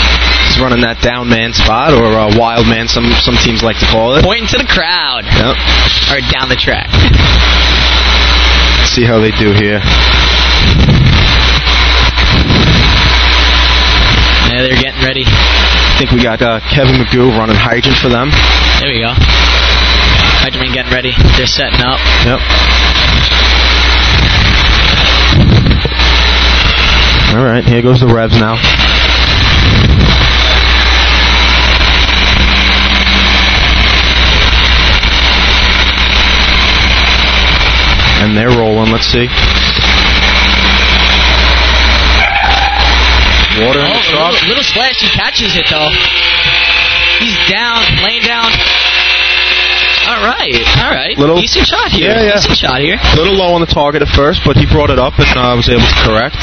[0.47, 2.87] He's running that down man spot or uh, wild man.
[2.87, 4.23] Some some teams like to call it.
[4.23, 5.27] Pointing to the crowd.
[5.27, 5.55] Yep.
[6.15, 6.87] Or down the track.
[8.87, 9.83] See how they do here.
[14.55, 15.23] Yeah, they're getting ready.
[15.27, 18.31] I think we got uh, Kevin Magoo running hydrant for them.
[18.79, 19.11] There we go.
[20.39, 21.11] Hydroman getting ready.
[21.35, 21.99] They're setting up.
[22.23, 22.39] Yep.
[27.35, 28.55] All right, here goes the revs now.
[38.23, 38.93] And they're rolling.
[38.93, 39.27] Let's see.
[43.63, 44.31] Water in the Oh, truck.
[44.33, 44.99] little, little splash.
[44.99, 45.91] He catches it though.
[47.23, 48.51] He's down, laying down.
[50.05, 50.53] All right,
[50.83, 51.17] all right.
[51.17, 52.11] Little- Decent shot here.
[52.11, 52.35] Yeah, yeah.
[52.35, 52.97] Decent shot here.
[53.01, 55.55] A little low on the target at first, but he brought it up and uh,
[55.55, 56.35] was able to correct.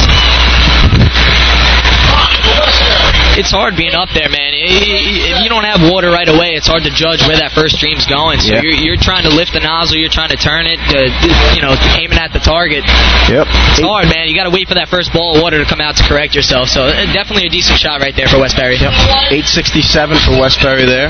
[3.32, 4.52] It's hard being up there, man.
[4.52, 8.04] If you don't have water right away, it's hard to judge where that first stream's
[8.04, 8.44] going.
[8.44, 8.60] So Yeah.
[8.60, 11.08] you're, you're trying to lift the nozzle, you're trying to turn it, uh,
[11.56, 12.84] you know, aiming at the target.
[13.32, 13.48] Yep.
[13.72, 14.28] It's hard, man.
[14.28, 16.36] You got to wait for that first ball of water to come out to correct
[16.36, 16.68] yourself.
[16.68, 18.76] So uh, definitely a decent shot right there for Westbury.
[18.76, 18.92] Yep.
[19.32, 21.08] 867 for Westbury there.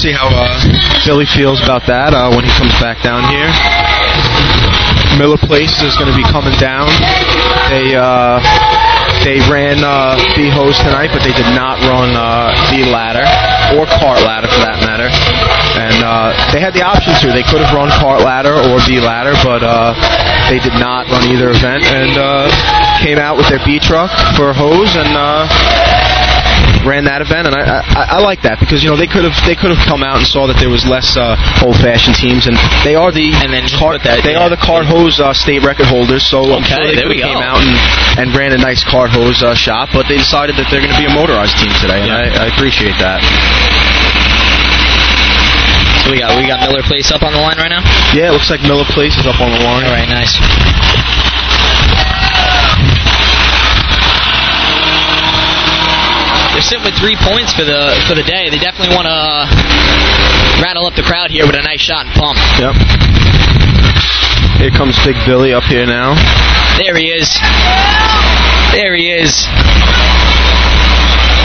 [0.00, 0.48] See how uh,
[1.04, 3.48] Billy feels about that uh, when he comes back down here.
[5.20, 6.88] Miller Place is going to be coming down.
[7.72, 8.40] They uh,
[9.26, 13.26] they ran uh, B hose tonight, but they did not run uh, B ladder
[13.74, 15.10] or cart ladder for that matter.
[15.82, 17.34] And uh, they had the option to.
[17.34, 19.98] They could have run cart ladder or B ladder, but uh,
[20.46, 22.46] they did not run either event and uh,
[23.02, 25.10] came out with their B truck for hose and.
[25.10, 26.15] Uh,
[26.86, 29.34] ran that event, and I, I I like that because you know they could have
[29.42, 31.34] they could have come out and saw that there was less uh,
[31.66, 32.54] old-fashioned teams, and
[32.86, 34.46] they are the and then that, they yeah.
[34.46, 36.22] are the cart hose uh, state record holders.
[36.22, 37.42] So I'm sure they there we came go.
[37.42, 37.74] out and,
[38.22, 41.00] and ran a nice cart hose uh, shop, but they decided that they're going to
[41.02, 43.18] be a motorized team today, and I, I appreciate that.
[46.06, 47.82] So we got we got Miller Place up on the line right now.
[48.14, 49.82] Yeah, it looks like Miller Place is up on the line.
[49.82, 50.38] All right, nice.
[56.56, 58.48] They're sitting with three points for the for the day.
[58.48, 59.20] They definitely want to
[60.64, 62.40] rattle up the crowd here with a nice shot and pump.
[62.56, 62.72] Yep.
[64.64, 66.16] Here comes Big Billy up here now.
[66.80, 67.28] There he is.
[68.72, 69.44] There he is.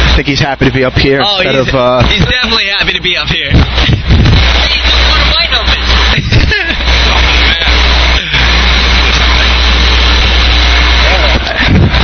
[0.08, 1.76] I think he's happy to be up here Oh, instead he's, of.
[1.76, 3.52] Uh, he's definitely happy to be up here.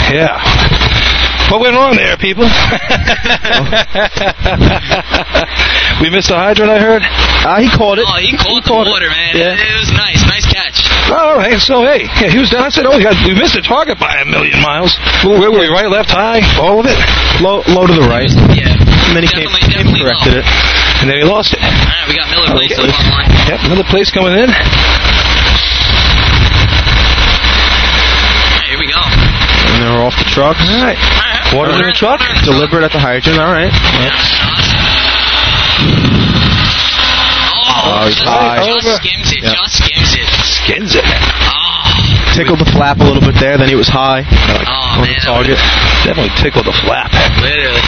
[0.08, 0.40] Yeah.
[1.48, 2.44] What went wrong there, people?
[6.04, 7.00] we missed the hydrant, I heard.
[7.08, 8.04] Uh, he caught it.
[8.04, 9.32] Oh, he caught the water, man.
[9.32, 9.56] Yeah.
[9.56, 10.20] It, it was nice.
[10.28, 10.84] Nice catch.
[11.08, 12.68] All right, so hey, yeah, he was down.
[12.68, 14.92] I said, oh, we, we missed the target by a million miles.
[15.24, 15.72] Where were we?
[15.72, 17.00] Right, left, high, all of it.
[17.40, 18.28] Low, low to the right.
[18.52, 18.76] Yeah.
[19.08, 20.46] And then he came, Definitely- came definitely corrected it.
[21.00, 21.64] And then he lost it.
[21.64, 22.84] All right, we got Miller Place Okay.
[22.84, 23.32] up on the line.
[23.48, 24.52] Yep, another place coming in.
[28.52, 29.00] Hey, here we go.
[29.88, 30.60] And they're off the trucks.
[30.60, 31.00] All right.
[31.56, 32.20] Water in the truck.
[32.44, 33.40] Deliberate at the hydrant.
[33.40, 33.72] All right.
[33.72, 33.80] Oh,
[37.88, 38.60] Oh, he's high.
[38.84, 39.48] just skims it.
[39.48, 39.56] Yep.
[39.56, 40.28] Just skims it.
[40.44, 41.08] Skins it.
[41.08, 42.36] Oh.
[42.36, 43.56] Tickled the flap a little bit there.
[43.58, 45.56] Then he was high Oh, on the target.
[46.04, 47.08] Definitely tickled the flap.
[47.40, 47.80] Literally.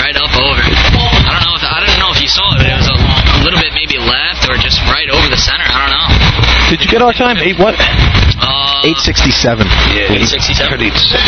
[0.00, 0.64] Right up over.
[0.64, 2.64] I don't know if I don't know if you saw it.
[2.64, 5.68] but It was a, a little bit maybe left or just right over the center.
[5.68, 6.08] I don't know.
[6.70, 7.38] Did you get our time?
[7.38, 7.74] Eight what?
[7.78, 9.66] Uh, 867.
[9.94, 10.82] Yeah, 867.
[10.82, 11.22] 866.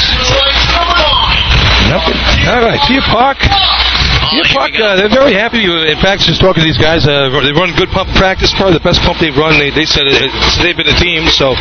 [1.89, 2.19] Nothing.
[2.51, 3.39] All right, Deer Park.
[3.39, 5.65] Deer Park, uh, they're very happy.
[5.65, 8.53] In fact, just talking to these guys, uh, they run good pump practice.
[8.53, 9.57] Probably the best pump they've run.
[9.57, 11.25] They, they said it, it's- they've been a team.
[11.33, 11.55] So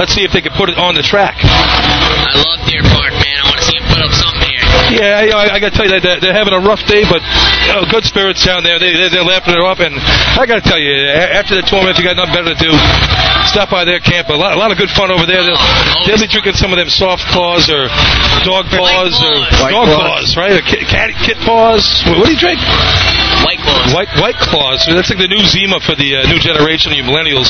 [0.00, 1.36] let's see if they can put it on the track.
[1.44, 3.36] I love Deer Park, man.
[3.38, 4.49] I want to see him put up something.
[4.90, 6.82] Yeah, you know, I, I got to tell you that they're, they're having a rough
[6.86, 8.78] day, but you know, good spirits down there.
[8.82, 11.94] They, they're, they're laughing it off, and I got to tell you, after the tournament,
[11.94, 12.72] if you got nothing better to do,
[13.46, 14.28] stop by their camp.
[14.30, 15.42] A lot, a lot of good fun over there.
[15.46, 15.62] They'll,
[16.06, 17.86] they'll be drinking some of them soft claws or
[18.42, 20.34] dog paws or White dog claws.
[20.34, 20.52] paws, right?
[20.58, 21.86] Or kit, cat, kit paws.
[22.10, 22.58] What, what do you drink?
[23.46, 23.88] White claws.
[23.94, 24.84] White White Claws.
[24.84, 27.48] So that's like the new Zima for the uh, new generation of you millennials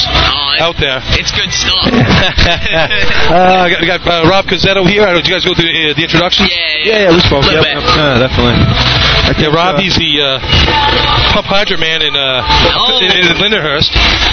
[0.62, 1.02] out there.
[1.18, 1.82] It's good stuff.
[1.90, 5.02] uh, I got, we got uh, Rob Cazzetto here.
[5.18, 6.46] Did you guys go through the, uh, the introduction?
[6.46, 6.54] Yeah,
[6.86, 7.09] yeah, we spoke.
[7.10, 7.74] Little Yep, bit.
[7.74, 7.82] yep.
[7.82, 8.56] Yeah, definitely.
[9.38, 10.38] Yeah, Rob, he's the uh,
[11.32, 12.42] pump hydrant man in, uh,
[12.98, 13.90] in, in Lindenhurst.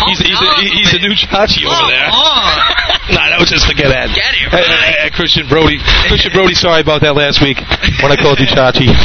[0.09, 2.09] He's, he's, a, he's a new Chachi over there.
[3.13, 4.09] nah, that was just to get at.
[4.09, 5.77] Get it, Hey, hey, hey, Christian Brody.
[6.09, 7.57] Christian Brody, sorry about that last week
[8.01, 8.89] when I called you Chachi.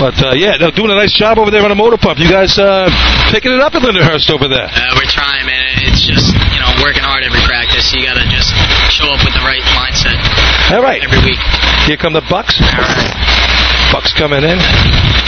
[0.00, 2.18] But uh, yeah, they're doing a nice job over there on a motor pump.
[2.18, 2.90] You guys uh,
[3.30, 4.66] picking it up at Lindenhurst over there.
[4.66, 5.78] Uh, we're trying, man.
[5.86, 7.38] It's just, you know, working hard every
[7.72, 7.92] practice.
[7.96, 8.52] You gotta just
[8.92, 10.16] show up with the right mindset.
[10.72, 11.02] All right.
[11.02, 11.40] Every week.
[11.88, 12.60] Here come the Bucks.
[13.92, 14.58] Bucks coming in.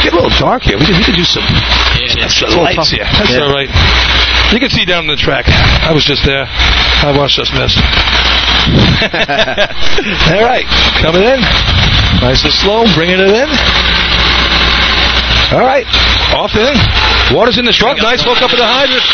[0.05, 0.77] Get a little dark here.
[0.79, 1.45] We could, we could do some,
[2.17, 3.05] Yeah, some lights here.
[3.05, 3.45] That's Yeah.
[3.49, 3.69] all right.
[4.53, 5.49] You can see down the track.
[5.49, 6.45] I was just there.
[6.49, 7.73] I watched us miss.
[10.33, 10.65] all right.
[11.01, 11.41] Coming in.
[12.21, 12.85] Nice and slow.
[12.95, 13.49] Bringing it in.
[15.53, 15.85] All right.
[16.37, 16.73] Off in.
[17.35, 17.97] Water's in the truck.
[17.99, 19.05] Nice hook up in the hydrant.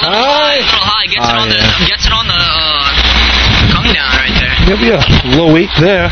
[0.00, 1.06] Little high.
[1.12, 4.56] Gets it on the, gets it on the uh, come down right there.
[4.64, 5.00] Maybe a
[5.36, 6.08] low weight there.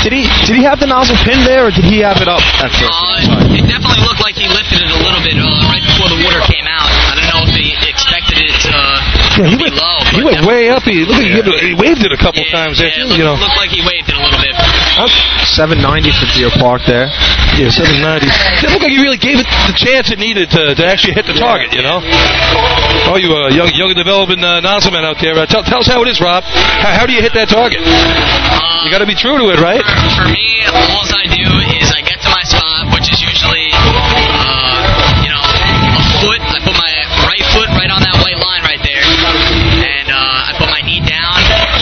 [0.00, 2.40] Did he did he have the nozzle pinned there, or did he have it up
[2.62, 2.88] at first?
[2.88, 6.22] Uh, it definitely looked like he lifted it a little bit uh, right before the
[6.24, 6.86] water came out.
[6.86, 8.74] I don't know if he expected it to,
[9.36, 9.98] Yeah, he went, low.
[10.16, 10.82] he went way up.
[10.82, 12.88] He, look, at- he, waved it a couple times there.
[12.88, 13.36] Yeah, too, you know.
[13.36, 14.54] looked, looked like he waved it a little bit.
[15.54, 15.78] 790
[16.18, 17.06] for Deer Park there.
[17.54, 18.26] Yeah, 790.
[18.26, 21.26] It looked like he really gave it the chance it needed to, to actually hit
[21.26, 22.02] the target, you know?
[23.10, 25.38] Oh, you uh, young, young developing uh, nozzleman out there.
[25.38, 26.42] Uh, tell, tell us how it is, Rob.
[26.44, 27.78] How, how do you hit that target?
[27.78, 29.82] you got to be true to it, right?
[30.18, 31.46] For me, all I do
[31.78, 36.40] is I get to my spot, which is usually, uh, you know, a foot.
[36.42, 36.92] I put my
[37.26, 38.17] right foot right on that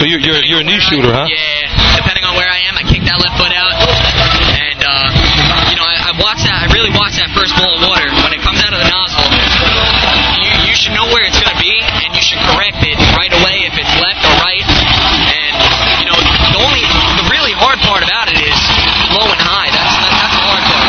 [0.07, 1.27] you're, you're, you're a knee shooter, huh?
[1.27, 5.11] Yeah, depending on where I am, I kick that left foot out, and uh,
[5.67, 6.55] you know, I, I watch that.
[6.63, 9.27] I really watch that first bowl of water when it comes out of the nozzle.
[10.39, 11.75] You, you should know where it's going to be,
[12.07, 14.63] and you should correct it right away if it's left or right.
[14.63, 15.53] And
[15.99, 16.19] you know,
[16.55, 16.83] the only,
[17.19, 18.57] the really hard part about it is
[19.11, 19.67] low and high.
[19.75, 20.87] That's that, that's the hard part.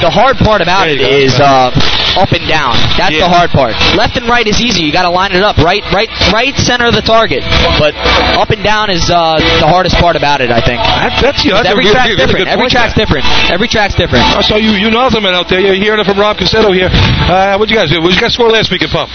[0.00, 1.72] The hard part about it is uh,
[2.20, 2.76] up and down.
[3.00, 3.72] That's the hard part.
[3.96, 4.84] Left and right is easy.
[4.84, 5.56] You got to line it up.
[5.58, 7.40] Right, right, right center of the target.
[7.80, 7.96] But
[8.36, 10.50] up and down is uh, the hardest part about it.
[10.52, 10.80] I think.
[11.20, 11.52] that's you.
[11.56, 12.48] That's every track's different.
[12.48, 13.24] Every track's different.
[13.50, 14.24] Every track's different.
[14.44, 15.60] Saw you, you nozzleman out there.
[15.60, 16.88] You're hearing it from Rob Cassetto here.
[16.92, 18.00] Uh, what'd you guys do?
[18.00, 19.08] What did you guys score last week at pump?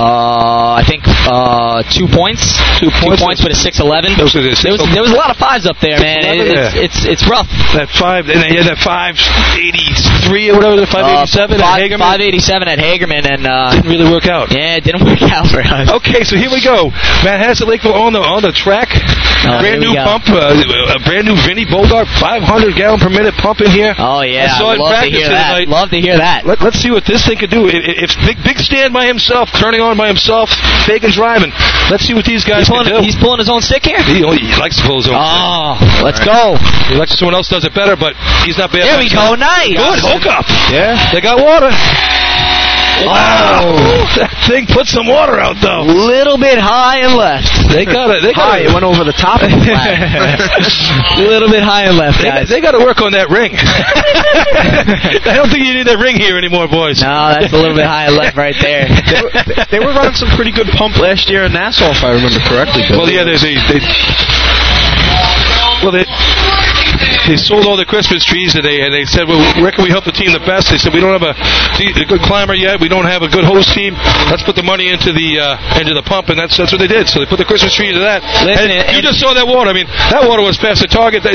[0.00, 2.56] Uh, I think uh, two points.
[2.80, 3.42] Two points.
[3.44, 4.16] with a six eleven.
[4.16, 6.24] Those are the There was, there was a lot of fives up there, man.
[6.24, 7.46] It- it's, it's it's rough.
[7.76, 9.14] That five, and had that five
[9.60, 9.92] eighty
[10.24, 12.00] three or whatever, the five eighty seven Uh, at Hagerman.
[12.00, 14.50] 587 at Hagerman, and uh, Didn't really work out.
[14.52, 15.88] Yeah, it didn't work out for us.
[16.00, 16.90] Okay, so here we go.
[17.24, 18.88] Manhasset Lakeville on the on the track.
[19.40, 23.60] Oh, brand new pump, uh, a brand new Vinny Bogart 500 gallon per minute pump
[23.64, 23.96] in here.
[23.96, 25.56] Oh yeah, I saw it love to hear that.
[25.56, 25.68] night.
[25.68, 26.44] Love to hear that.
[26.44, 27.64] Let, let's see what this thing could do.
[27.64, 30.52] If, if Big Big Stan by himself, turning on by himself,
[30.84, 31.52] faking driving.
[31.88, 33.04] Let's see what these guys He's can pulling, do.
[33.04, 33.98] he's pulling his own stick here.
[34.04, 35.16] He, he likes to pull his own.
[35.16, 36.04] Oh, stick.
[36.04, 36.60] let's go.
[36.92, 38.84] He likes someone else does it better, but he's not bad.
[38.86, 39.34] There we go.
[39.34, 39.72] Nice.
[39.74, 40.46] Good hook up.
[40.70, 40.98] Yeah.
[41.12, 41.70] They got water.
[43.06, 43.80] Wow.
[44.20, 45.88] That thing put some water out though.
[45.88, 47.48] Little bit high and left.
[47.72, 48.20] They got it.
[48.20, 50.36] They got High, it went over the top of the flag.
[51.16, 52.48] A little bit high and left, They, guys.
[52.48, 53.54] they got to work on that ring.
[53.56, 57.00] I don't think you need that ring here anymore, boys.
[57.00, 58.84] No, that's a little bit high and left right there.
[59.08, 59.32] they, were,
[59.70, 62.84] they were running some pretty good pump last year in Nassau, if I remember correctly.
[62.92, 63.80] Well, yeah, they, they, they
[65.80, 66.04] well, they
[67.28, 69.90] they sold all the Christmas trees and they and they said, well, where can we
[69.90, 70.70] help the team the best?
[70.70, 72.80] They said we don't have a, a good climber yet.
[72.80, 73.94] We don't have a good host team.
[74.32, 76.90] Let's put the money into the uh, into the pump, and that's that's what they
[76.90, 77.06] did.
[77.08, 78.24] So they put the Christmas tree into that.
[78.44, 79.70] Listen, and and- you just saw that water.
[79.70, 81.22] I mean, that water was past the target.
[81.24, 81.34] That,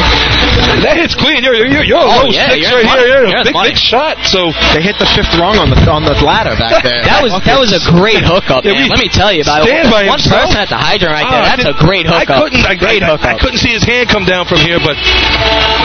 [0.85, 1.41] that hits clean.
[1.45, 2.97] You're you're, you're Oh, low yeah, sticks you're right in here.
[2.99, 3.05] money.
[3.09, 4.21] You're You're a big big shot.
[4.27, 7.01] So They hit the fifth rung on the on the ladder back there.
[7.05, 8.89] That was that was a great hookup, Yeah, man.
[8.89, 9.71] we- Let me tell you about it.
[9.71, 10.49] Stand by One himself.
[10.51, 11.41] person at the hydrant right there.
[11.41, 12.37] Oh, That's a didn't- great I hookup.
[12.43, 12.63] couldn't.
[12.65, 13.29] I, great I, hookup.
[13.29, 14.95] I couldn't see his hand come down from here, but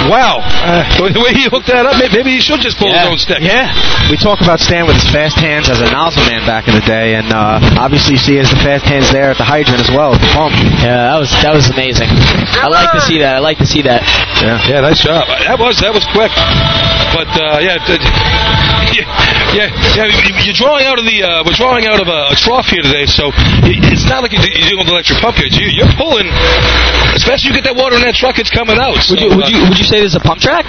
[0.09, 3.11] wow, uh, the way he hooked that up, maybe, maybe he should just pull Yeah.
[3.11, 3.41] his own stick.
[3.43, 3.69] Yeah,
[4.09, 6.85] we talk about Stan with his fast hands as a nozzle man back in the
[6.87, 9.83] day, and uh, obviously you see he has the fast hands there at the hydrant
[9.83, 10.55] as well, at the pump.
[10.81, 12.07] Yeah, that was that was amazing.
[12.09, 13.35] I like to see that.
[13.37, 14.07] I like to see that.
[14.41, 14.57] Yeah.
[14.71, 15.27] Yeah, nice job.
[15.27, 16.31] That was that was quick,
[17.17, 17.77] but uh, yeah,
[18.95, 19.07] yeah,
[19.57, 20.07] yeah, yeah.
[20.47, 23.07] You're drawing out of the uh, we're drawing out of a, a trough here today,
[23.11, 23.31] so
[23.67, 25.49] it's not like you're you're doing an electric pump here.
[25.51, 26.29] You- You're pulling
[27.17, 28.99] especially fast you get that water in that truck, it's coming out.
[29.07, 30.69] Would you, would you would you say this is a pump track?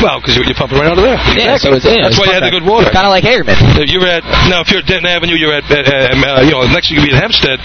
[0.00, 1.18] Well, because you're, pumping right out of there.
[1.36, 2.88] Yeah, so it's, yeah, That's it's why you had the good water.
[2.90, 3.58] Kind of like Hagerman.
[3.78, 6.54] If you're at now, if you're at Denton Avenue, you're at, at, um, uh, you
[6.54, 7.58] know next you could be at Hempstead.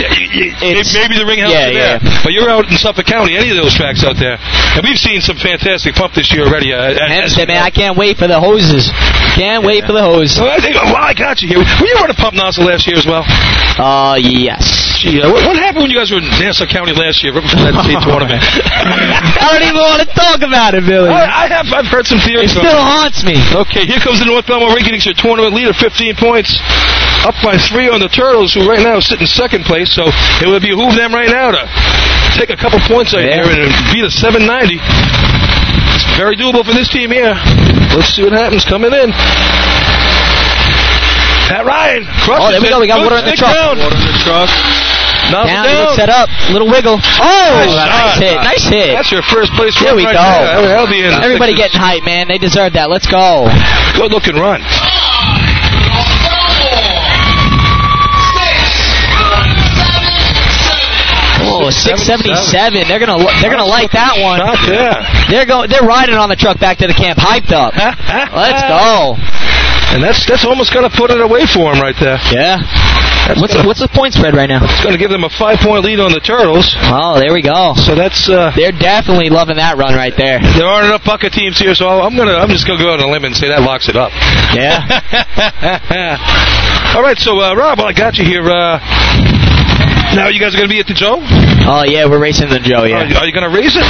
[0.00, 0.54] Yeah, you,
[0.96, 3.74] maybe the ring house yeah, there, but you're out in Suffolk County, any of those
[3.74, 6.72] tracks out there, and we've seen some fantastic pump this year already.
[6.72, 8.88] Uh, Hempstead, man, I can't wait for the hoses.
[9.36, 10.36] Can't wait for the hose.
[10.36, 11.60] So I think, well, I got you here.
[11.60, 13.24] Were you running pump nozzle last year as well?
[13.76, 14.62] Uh, yes.
[15.00, 17.40] Gee, uh, what, what happened when you guys were in Nassau County last year, right
[17.40, 18.40] before that state tournament?
[18.40, 21.08] I don't even want to talk about it, Billy.
[21.08, 21.66] I, I have.
[21.72, 22.52] I've heard some theories.
[22.52, 23.36] It still haunts me.
[23.64, 26.56] Okay, here comes the North Bellmore Rankings, your tournament leader, 15 points,
[27.24, 29.92] up by three on the Turtles, who right now sit in second place.
[29.94, 30.08] So
[30.40, 31.62] it would behoove them right now to
[32.36, 34.76] take a couple points out here and beat a 790.
[34.80, 37.34] It's very doable for this team here.
[37.92, 39.10] Let's see what happens coming in.
[41.50, 42.06] Pat Ryan.
[42.30, 42.78] Oh, there we go.
[42.78, 43.50] We got water in the truck.
[43.50, 44.46] Water in the truck.
[45.30, 45.86] Nothing Down, down.
[45.86, 46.98] look set up, little wiggle.
[46.98, 48.90] Oh, oh, Nice nice, hit, nice hit.
[48.94, 50.22] That's your first place There run we right go.
[50.22, 50.68] there.
[50.74, 52.28] That'll be in Everybody getting hype, man.
[52.28, 52.90] They deserve that.
[52.90, 53.48] Let's go.
[53.96, 54.60] Good looking run.
[61.70, 62.88] Oh, 677.
[62.88, 64.40] They're gonna they're gonna like that one.
[64.42, 65.30] Shot.
[65.30, 67.74] They're go they're riding on the truck back to the camp, hyped up.
[67.76, 69.16] Let's go.
[69.90, 72.14] And that's that's almost going to put it away for him right there.
[72.30, 72.62] Yeah.
[73.26, 74.62] That's What's gonna, what's the point spread right now?
[74.62, 76.70] It's going to give them a five point lead on the Turtles.
[76.78, 77.74] Oh, there we go.
[77.74, 80.38] So that's uh, They're definitely loving that run right there.
[80.38, 83.08] there aren't enough bucket teams here, so I'm gonna I'm just gonna go out on
[83.08, 84.14] a limb and say that locks it up.
[84.54, 84.86] Yeah.
[86.94, 88.46] All right, so uh, Rob, I got you here.
[88.46, 88.78] Uh,
[90.14, 91.18] now you guys are gonna be at the Joe.
[91.66, 92.82] Oh yeah, we're racing the Joe.
[92.82, 93.04] Are, Yeah.
[93.08, 93.86] you- are you gonna race it?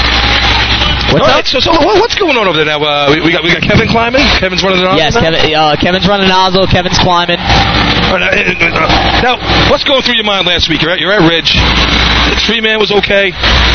[1.10, 1.46] What's All right, up?
[1.46, 2.78] so, so what- what's going on over there now?
[2.78, 4.22] Uh, we, we got we got Kevin climbing.
[4.38, 5.02] Kevin's running the nozzle.
[5.02, 5.42] Yes, Kevin.
[5.54, 6.66] Uh, Kevin's running the nozzle.
[6.70, 7.38] Kevin's climbing.
[8.10, 9.38] Now,
[9.70, 10.82] what's going through your mind last week?
[10.82, 11.54] You're at, you're at Ridge.
[11.54, 13.30] The three man was okay.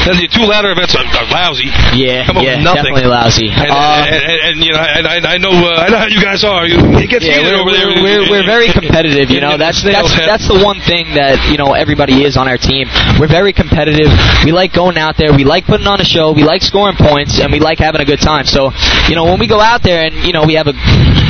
[0.08, 1.72] Then the two ladder events are, are lousy.
[1.96, 2.96] Yeah, Come yeah, with nothing.
[2.96, 3.50] definitely lousy.
[3.52, 6.20] And, Uh, and, and, and, you know, I, I know uh, I know how you
[6.22, 6.68] guys are.
[6.68, 7.88] You, it gets yeah, we're, over there.
[7.88, 9.32] we're, we're, we're very competitive.
[9.32, 12.60] You know, that's that's that's the one thing that you know everybody is on our
[12.60, 12.88] team.
[13.20, 14.12] We're very competitive.
[14.44, 15.32] We like going out there.
[15.32, 16.32] We like putting on a show.
[16.36, 18.46] We like scoring points, and we like having a good time.
[18.46, 18.72] So,
[19.10, 20.74] you know, when we go out there and you know we have a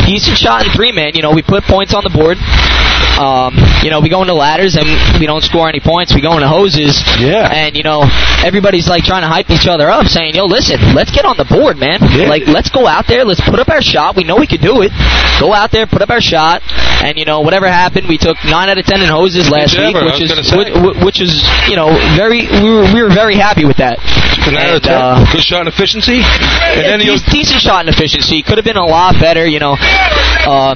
[0.06, 2.38] decent shot in three man, you know, we put points on the board.
[3.16, 4.84] Um, you know, we go into ladders and
[5.19, 6.14] we don't score any points.
[6.14, 7.00] We go into hoses.
[7.19, 7.48] Yeah.
[7.48, 8.03] And you know,
[8.43, 11.45] everybody's like trying to hype each other up, saying, "Yo, listen, let's get on the
[11.48, 12.00] board, man.
[12.27, 13.24] Like, let's go out there.
[13.24, 14.16] Let's put up our shot.
[14.17, 14.92] We know we could do it.
[15.40, 16.61] Go out there, put up our shot,
[17.03, 19.95] and you know, whatever happened, we took nine out of ten in hoses last Good
[19.95, 20.72] week, which is which,
[21.06, 21.40] which is
[21.72, 23.95] you know very we were we were very happy with that.
[24.43, 24.95] Nine out of And, ten.
[25.00, 26.19] uh, Good shot and efficiency.
[26.19, 28.43] And yeah, then dec- decent shot and efficiency.
[28.43, 29.75] Could have been a lot better, you know.
[30.45, 30.75] Uh,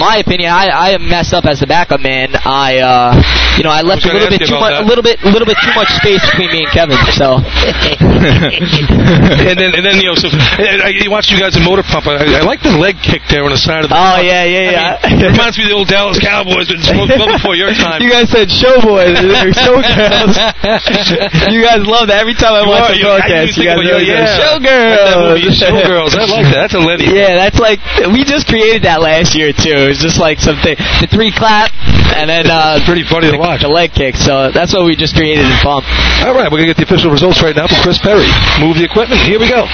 [0.00, 2.32] my opinion, I, I am messed up as the backup man.
[2.32, 3.12] I, uh,
[3.60, 5.44] you know, I left I a little bit too much, a little bit, a little
[5.44, 6.96] bit too much space between me and Kevin.
[7.12, 7.36] So,
[8.24, 12.08] and then and then you know so and I, watched you guys in motor pump.
[12.08, 13.96] I, I like the leg kick there on the side of the.
[13.96, 15.04] Oh, yeah, yeah, yeah.
[15.04, 16.80] I mean, it reminds me of the old Dallas Cowboys, but
[17.20, 18.00] well before your time.
[18.04, 19.14] you guys said showboys,
[19.54, 20.34] showgirls.
[21.52, 23.54] you guys love that every time I You watch are, the you- broadcast.
[23.54, 24.40] didn't You guys think about always you, yeah.
[24.40, 25.04] showgirls.
[25.04, 26.12] That movie, Showgirls.
[26.16, 26.60] I like that.
[26.66, 27.06] That's a Lenny.
[27.12, 27.78] Yeah, that's like
[28.10, 29.74] we just created that last year too.
[29.74, 31.72] It was just like something the three clap
[32.16, 33.62] and then uh it's pretty funny to watch.
[33.62, 34.16] the leg kick.
[34.16, 35.84] So that's what we just created in pump.
[36.22, 38.28] All right, we're gonna get the official results right now from Chris Perry.
[38.60, 39.20] Move the equipment.
[39.26, 39.66] Here we go.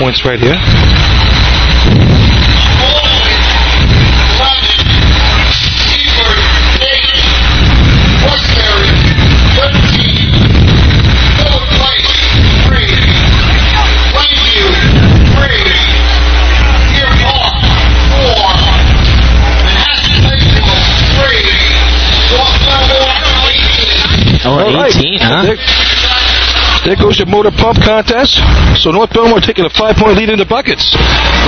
[0.00, 0.56] Points right here.
[24.42, 24.96] Oh, All right.
[24.96, 25.99] 18, huh?
[26.80, 28.40] There, there goes your motor pump contest.
[28.80, 30.96] So North Bellmore taking a five-point lead in the buckets.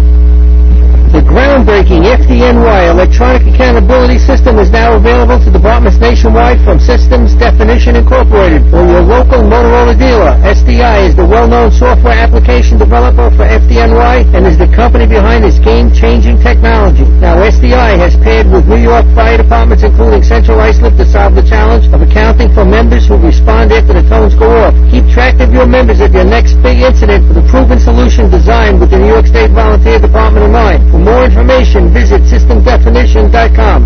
[1.08, 7.96] The groundbreaking FDNY electronic accountability system is now available to departments nationwide from Systems Definition
[7.96, 10.36] Incorporated or your local Motorola dealer.
[10.44, 15.56] SDI is the well-known software application developer for FDNY and is the company behind this
[15.58, 17.08] game-changing technology.
[17.24, 21.42] Now, SDI has paired with New York fire departments, including Central Islip, to solve the
[21.48, 24.76] challenge of accounting for members who respond after the tones go off.
[24.92, 28.76] Keep track of your members at your next big incident with a proven solution designed
[28.76, 30.97] with the New York State Volunteer Department in mind.
[30.98, 33.80] For more information, visit systemdefinition.com.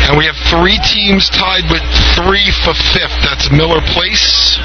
[0.08, 1.82] and we have three teams tied with
[2.16, 3.14] three for fifth.
[3.22, 4.58] That's Miller Place,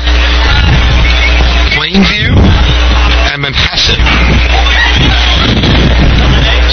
[1.75, 4.32] Plainview, and Manhasset.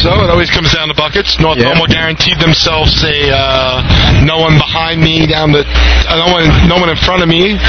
[0.00, 1.36] So it always comes down to buckets.
[1.40, 1.76] North Yeah.
[1.76, 6.76] Bellmore guaranteed themselves a uh, no one behind me down the uh, no one no
[6.80, 7.60] one in front of me.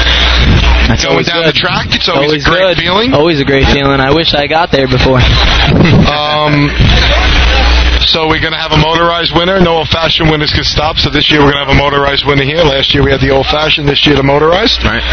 [0.88, 1.52] That's going always down good.
[1.54, 1.92] the track.
[1.92, 2.78] It's always, Always a great good.
[2.80, 3.08] feeling.
[3.12, 4.00] Always a great feeling.
[4.00, 5.20] I wish I got there before.
[6.08, 6.72] Um,
[8.08, 9.60] so we're going to have a motorized winner.
[9.62, 10.96] No old-fashioned winners can stop.
[10.98, 12.60] So this year we're going to have a motorized winner here.
[12.66, 13.86] Last year we had the old-fashioned.
[13.88, 14.82] This year the motorized.
[14.84, 15.04] Right.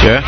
[0.00, 0.24] Yeah.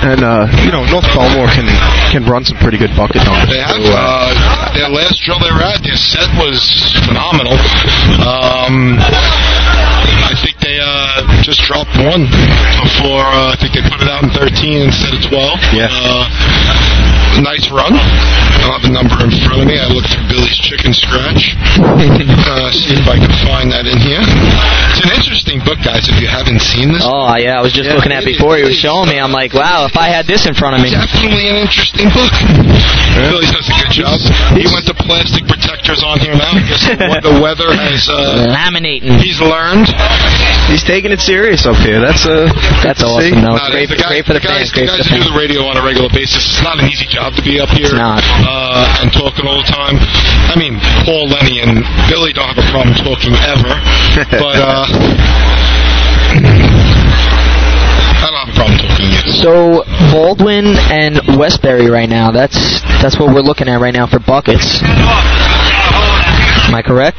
[0.00, 1.68] And uh, you know, North Bellmore can
[2.08, 3.52] can run some pretty good bucket numbers.
[3.52, 5.84] They have too, uh, uh, their last drill they were at.
[5.84, 6.56] Their set was
[7.04, 7.52] phenomenal.
[8.24, 9.59] Um, I think they
[10.80, 12.26] uh, just dropped one
[12.84, 13.22] before.
[13.24, 15.76] Uh, I think they put it out in 13 instead of 12.
[15.76, 15.88] Yeah.
[15.92, 16.24] Uh,
[17.46, 17.94] nice run.
[17.94, 19.78] I don't have the number in front of me.
[19.80, 21.56] I looked for Billy's chicken scratch.
[21.80, 24.20] uh, see if I can find that in here.
[24.20, 26.04] It's an interesting book, guys.
[26.10, 27.96] If you haven't seen this, Oh yeah, I was just Yeah.
[27.96, 29.16] looking at it before he was showing me.
[29.16, 30.90] I'm like, wow, if I had this in front of me.
[30.92, 32.32] definitely an interesting book.
[33.16, 34.16] Billy does a good job.
[34.58, 36.52] He went to plastic protectors on here now.
[36.52, 39.16] I guess the the weather has uh, Laminating.
[39.22, 39.88] he's learned.
[40.70, 41.98] He's taking it serious up here.
[42.00, 42.46] That's uh,
[42.86, 43.06] That's see?
[43.06, 43.42] awesome.
[43.42, 44.72] No, it's Nah, great, the guy- great for the, guys, fans.
[44.72, 46.46] The guys the who do the radio on a regular basis.
[46.46, 48.22] It's not an easy job to be up here It's not.
[48.24, 49.98] Uh, and talking all the time.
[50.48, 53.72] I mean, Paul, Lenny, and Billy don't have a problem talking ever,
[54.40, 54.86] but uh,
[58.20, 59.10] I don't have a problem talking.
[59.42, 59.82] So
[60.12, 62.30] Baldwin and Westbury right now.
[62.30, 64.80] That's that's what we're looking at right now for buckets.
[64.82, 67.18] Am I correct?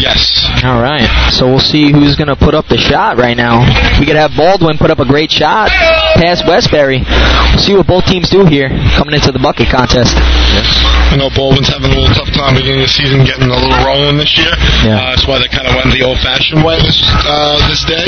[0.00, 0.48] Yes.
[0.64, 1.04] All right.
[1.30, 3.60] So we'll see who's going to put up the shot right now.
[4.00, 5.68] We could have Baldwin put up a great shot
[6.16, 7.04] past Westbury.
[7.04, 10.16] We'll see what both teams do here coming into the bucket contest.
[10.16, 10.66] Yes.
[11.12, 13.76] I know Baldwin's having a little tough time beginning of the season, getting a little
[13.84, 14.52] rolling this year.
[14.86, 14.96] Yeah.
[14.96, 18.04] Uh, that's why they kind of went the old-fashioned way this uh, this day.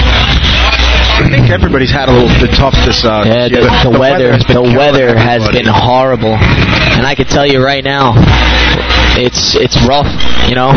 [1.23, 3.05] I think everybody's had a little bit tough this.
[3.05, 3.93] Uh, Yeah, this the, year.
[3.93, 7.85] the weather, has been the weather has been horrible, and I can tell you right
[7.85, 8.15] now,
[9.19, 10.09] it's it's rough.
[10.49, 10.73] You know,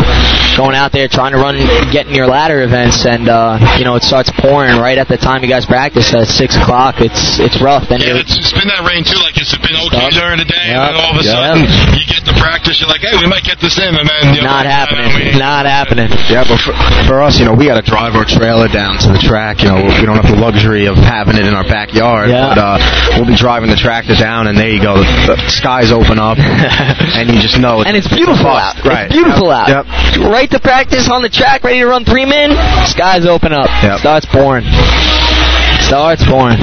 [0.57, 1.56] going out there trying to run,
[1.92, 5.43] getting your ladder events, and uh, you know it starts pouring right at the time
[5.43, 7.00] you guys practice at six o'clock.
[7.00, 7.88] It's it's rough.
[7.90, 9.19] Then Yeah, you're- it's, it's been that rain too.
[9.22, 10.22] Like it's been okay Stuff.
[10.22, 10.75] during the day, Yep.
[10.75, 11.34] and then all of a Yep.
[11.35, 11.61] sudden
[11.98, 12.80] you get to practice.
[12.82, 15.08] You're like, hey, we might get this in, and then you know, not happening.
[15.14, 16.09] we- Not happening.
[16.32, 16.74] Yeah, but for,
[17.09, 19.61] for us, you know, we got to drive our trailer down to the track.
[19.61, 22.30] You know, we don't have the luxury of having it in our backyard.
[22.30, 22.50] Yeah.
[22.53, 22.75] But uh,
[23.19, 24.95] we'll be driving the tractor down, and there you go.
[25.27, 26.38] The skies open up,
[27.17, 27.84] and you just know.
[27.84, 28.80] And it's beautiful out.
[28.85, 29.06] Right.
[29.11, 29.67] It's beautiful out.
[29.67, 29.85] Yep.
[30.32, 32.56] Right to practice on the track, ready to run three men.
[32.88, 33.67] Skies open up.
[33.83, 33.99] Yep.
[33.99, 34.64] Starts pouring.
[35.83, 36.56] Starts pouring.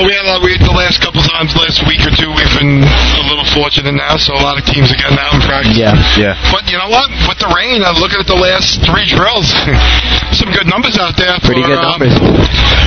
[0.00, 3.24] We had uh, we the last couple times, last week or two, we've been a
[3.28, 4.16] little fortunate now.
[4.16, 5.76] So a lot of teams are getting out in practice.
[5.76, 5.92] Yeah.
[6.16, 6.34] Yeah.
[6.48, 7.10] But you know what?
[7.28, 9.52] With the rain, I'm looking at the last three drills.
[10.40, 11.36] Some good numbers out there.
[11.44, 12.16] Pretty good uh, numbers.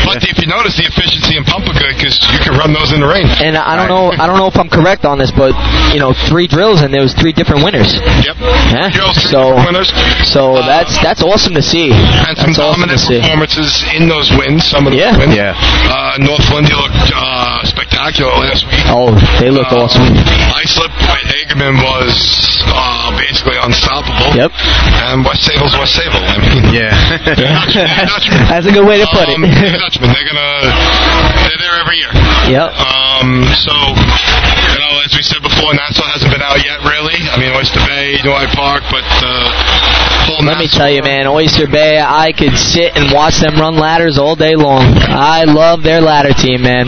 [0.08, 2.92] But if you notice, the efficiency in pump are good because you can run those
[2.92, 3.28] in the rain.
[3.40, 5.54] And I don't know, I don't know if I'm correct on this, but
[5.94, 7.94] you know, three drills and there was three different winners.
[8.26, 8.36] Yep.
[8.74, 8.90] Yeah.
[8.90, 9.92] Drills, So, winners.
[10.26, 11.92] so that's that's awesome to see.
[11.94, 14.66] and some That's awesome to dominant performances in those wins.
[14.66, 15.14] Some of Yeah.
[15.20, 15.36] wins.
[15.36, 15.54] Yeah.
[15.56, 18.84] Uh, North Lindy looked uh, spectacular last week.
[18.88, 20.04] Oh, they look awesome.
[20.64, 22.16] Islip with Hagerman was
[22.70, 24.32] uh, basically unstoppable.
[24.38, 24.52] Yep.
[25.12, 26.24] And West Sayville's West Sayville.
[26.24, 26.94] I mean, yeah.
[28.52, 29.36] That's a good way to put it.
[29.36, 30.52] um, the Dutchman, they're gonna
[31.48, 32.12] they're there every year.
[32.54, 32.70] Yep.
[33.20, 37.16] Um, so you know, as we said before, Nassau hasn't been out yet, really.
[37.30, 39.48] I mean, Oyster Bay, Noy Park, but uh,
[40.26, 43.76] whole Let me tell you, man, Oyster Bay, I could sit and watch them run
[43.76, 44.84] ladders all day long.
[44.98, 46.88] I love their ladder team, man.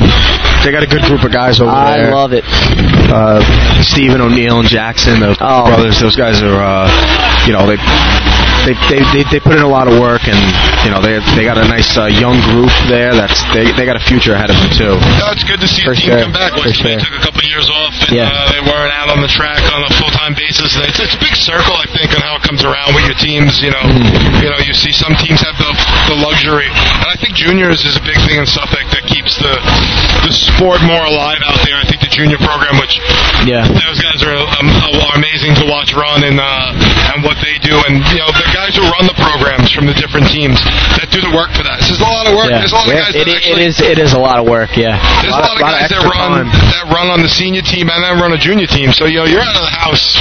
[0.63, 2.09] They got a good group of guys over I there.
[2.09, 2.43] I love it.
[2.47, 3.39] Uh,
[3.83, 5.65] Stephen O'Neill and Jackson, the Oh.
[5.67, 5.99] brothers.
[6.01, 7.77] Those guys are, uh, you know, they.
[8.63, 10.39] They, they, they, they put in a lot of work and
[10.87, 13.93] you know they they got a nice uh, young group there that's they, they got
[13.99, 14.93] a future ahead of them too.
[15.21, 16.55] No, it's good to see For a team sure, come back.
[16.57, 16.97] Bay sure.
[16.97, 18.25] took a couple of years off, and Yeah.
[18.31, 20.73] uh, they weren't out on the track on a full-time basis.
[20.79, 23.17] And it's, it's a big circle, I think, on how it comes around with your
[23.21, 23.61] teams.
[23.61, 24.41] You know, Mm-hmm.
[24.41, 25.71] you know, you see some teams have the,
[26.09, 29.53] the luxury, and I think juniors is a big thing in Suffolk that keeps the
[30.25, 31.77] the sport more alive out there.
[31.77, 32.97] I think the junior program, which
[33.45, 33.61] Yeah.
[33.69, 34.67] those guys are, um,
[35.05, 36.73] are amazing to watch run and uh,
[37.13, 39.95] and what they do, and you know the guys who run the programs from the
[39.99, 40.55] different teams
[40.95, 41.83] that do the work for that.
[41.83, 42.47] This is a lot of work.
[42.47, 42.63] Yeah.
[42.63, 44.71] There's a lot of guys It, that actually is it is a lot of work,
[44.79, 44.95] yeah.
[45.19, 48.15] there's a lot, of guys that run that run on the senior team and then
[48.15, 48.95] run a junior team.
[48.95, 50.15] So you know you're out of the house.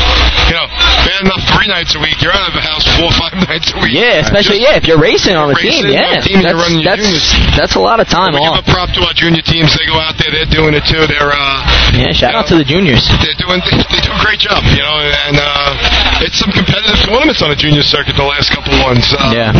[0.50, 0.66] You know,
[1.06, 2.20] bad enough three nights a week.
[2.20, 3.94] You're out of the house four or five nights a week.
[3.96, 6.20] Yeah, especially Just yeah, if you're racing on the racing team, yeah.
[6.20, 7.08] team, that's, that's,
[7.56, 8.60] that's a lot of time we off.
[8.60, 9.72] give a prop to our junior teams.
[9.78, 10.34] They go out there.
[10.34, 11.06] They're doing it too.
[11.06, 13.06] They're uh, Yeah, shout out to the juniors.
[13.24, 14.60] they're doing they, they do a great job.
[14.68, 18.72] You know, and uh, it's some competitive tournaments on the junior circuit the last couple
[18.82, 19.10] ones.
[19.12, 19.52] Uh, yeah.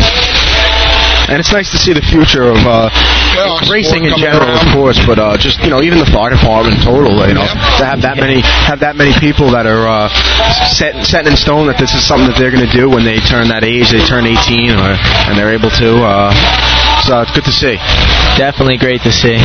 [1.25, 2.93] And it's nice to see the future of uh,
[3.73, 6.77] racing in coming general, of course, but uh, just you know, even the fire department
[6.77, 7.49] in total, you know,
[7.81, 10.13] to have that many have that many people that are uh,
[10.69, 13.17] set set in stone that this is something that they're going to do when they
[13.25, 16.05] turn that age, they turn 18, or and they're able to.
[16.05, 16.29] Uh,
[17.09, 17.81] so it's good to see.
[18.37, 19.41] Definitely great to see.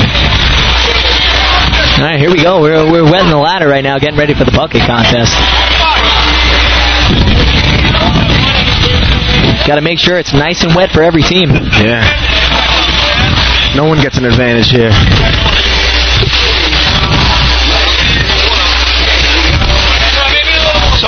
[1.96, 2.60] All right, here we go.
[2.60, 5.32] We're we're wetting the ladder right now, getting ready for the bucket contest.
[9.70, 11.52] Got to make sure it's nice and wet for every team.
[11.54, 12.02] Yeah.
[13.76, 14.90] No one gets an advantage here.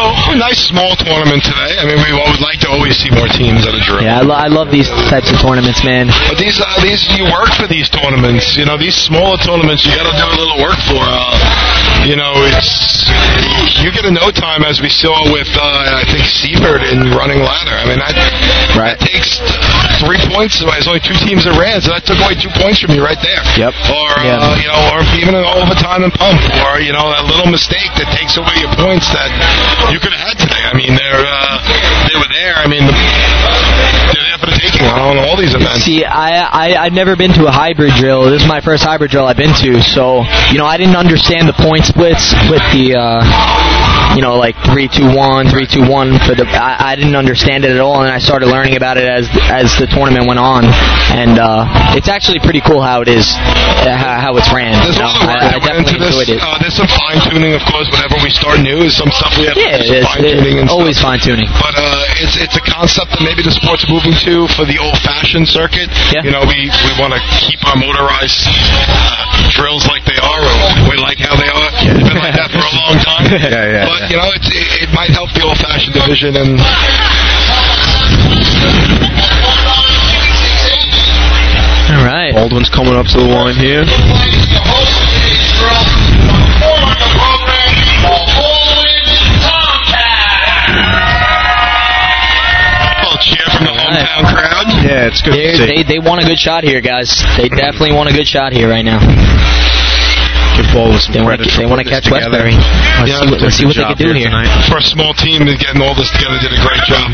[0.01, 1.77] So a nice small tournament today.
[1.77, 4.01] I mean, we would like to always see more teams at a drill.
[4.01, 6.09] Yeah, I, lo- I love these types of tournaments, man.
[6.25, 8.57] But these, uh, these, you work for these tournaments.
[8.57, 11.05] You know, these smaller tournaments, you got to do a little work for.
[11.05, 11.37] Uh,
[12.09, 13.05] you know, it's
[13.85, 17.45] you get a no time as we saw with, uh, I think Seaford in running
[17.45, 17.77] ladder.
[17.77, 18.17] I mean, that,
[18.73, 19.37] that takes
[20.01, 20.57] three points.
[20.65, 23.21] There's only two teams that ran, so that took away two points from you right
[23.21, 23.41] there.
[23.53, 23.73] Yep.
[23.93, 24.41] Or Yeah.
[24.41, 27.93] uh, you know, or even an overtime and pump, or you know, that little mistake
[28.01, 29.29] that takes away your points that
[29.91, 30.63] you could have had today.
[30.63, 31.59] I mean, they're uh,
[32.07, 32.59] they were there.
[32.59, 35.87] I mean, they're there for the taking on all these events.
[35.87, 38.27] See, I, I I've never been to a hybrid drill.
[38.29, 41.47] This is my first hybrid drill I've been to, so you know I didn't understand
[41.47, 43.23] the point splits with the uh,
[44.15, 46.43] you know like three two one, three two one for the.
[46.51, 49.71] I, I didn't understand it at all, and I started learning about it as as
[49.79, 50.67] the tournament went on,
[51.15, 54.75] and uh, it's actually pretty cool how it is, uh, how, how it's ran.
[54.83, 55.13] There's you know?
[55.13, 56.11] I, I definitely this.
[56.11, 56.39] enjoyed it.
[56.43, 57.87] Uh, there's some fine tuning, of course.
[57.93, 60.25] Whenever we start new, is some stuff we have Yeah, to do it's, some fine
[60.27, 61.47] tuning and always fine tuning.
[61.61, 65.45] But uh, it's it's a concept that maybe the sport's moving to for the old-fashioned
[65.47, 65.87] circuit.
[66.09, 66.25] Yeah.
[66.25, 70.41] You know, we we want to keep our motorized uh, drills like they are.
[70.41, 71.69] Or we like how they are.
[71.85, 73.19] It's been like that for a long time.
[73.31, 74.09] Yeah, yeah, But yeah.
[74.11, 76.59] you know, it's, it, it might help the old-fashioned division and.
[81.91, 82.33] All right.
[82.33, 83.83] Baldwin's coming up to the line here.
[93.93, 94.67] Cheer from hometown crowd.
[94.87, 95.83] Yeah, it's good They're- to see.
[95.83, 97.09] They they want a good shot here, guys.
[97.37, 98.99] They definitely want a good shot here right now.
[100.57, 102.43] Give Baldwin some They Wanna, they want to catch together.
[102.43, 102.55] Westbury.
[102.59, 104.27] Let's Yeah, see what, let's see what they Good can do job here.
[104.27, 104.51] tonight.
[104.67, 107.07] For a small team, and getting all this together, did a great job.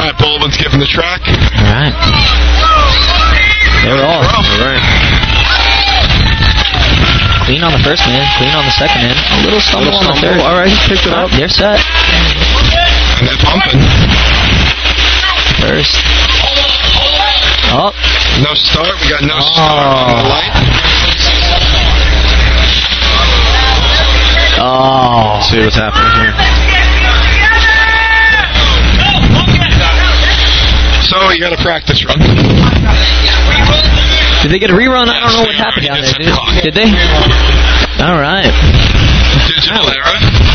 [0.00, 1.20] All right, Baldwin's giving the track.
[1.28, 1.92] All right.
[3.84, 4.24] They're off.
[4.32, 4.80] All right.
[7.44, 9.16] Clean on the first man, clean on the second man.
[9.16, 10.40] A little stumble Little on the third.
[10.40, 11.30] All right, he picked it up.
[11.36, 11.80] They're set.
[13.20, 13.80] And they're pumping.
[15.60, 15.92] First.
[17.72, 17.92] Oh.
[18.42, 18.96] No start.
[19.00, 20.52] We got no start on light.
[24.56, 25.36] Oh.
[25.36, 26.34] Let's see what's happening here.
[31.04, 32.18] So you got a practice run.
[34.42, 35.08] Did they get a rerun?
[35.08, 36.14] I don't know what happened down there.
[36.14, 36.88] Did, did they?
[38.04, 38.48] All right.
[39.48, 40.49] Digital era.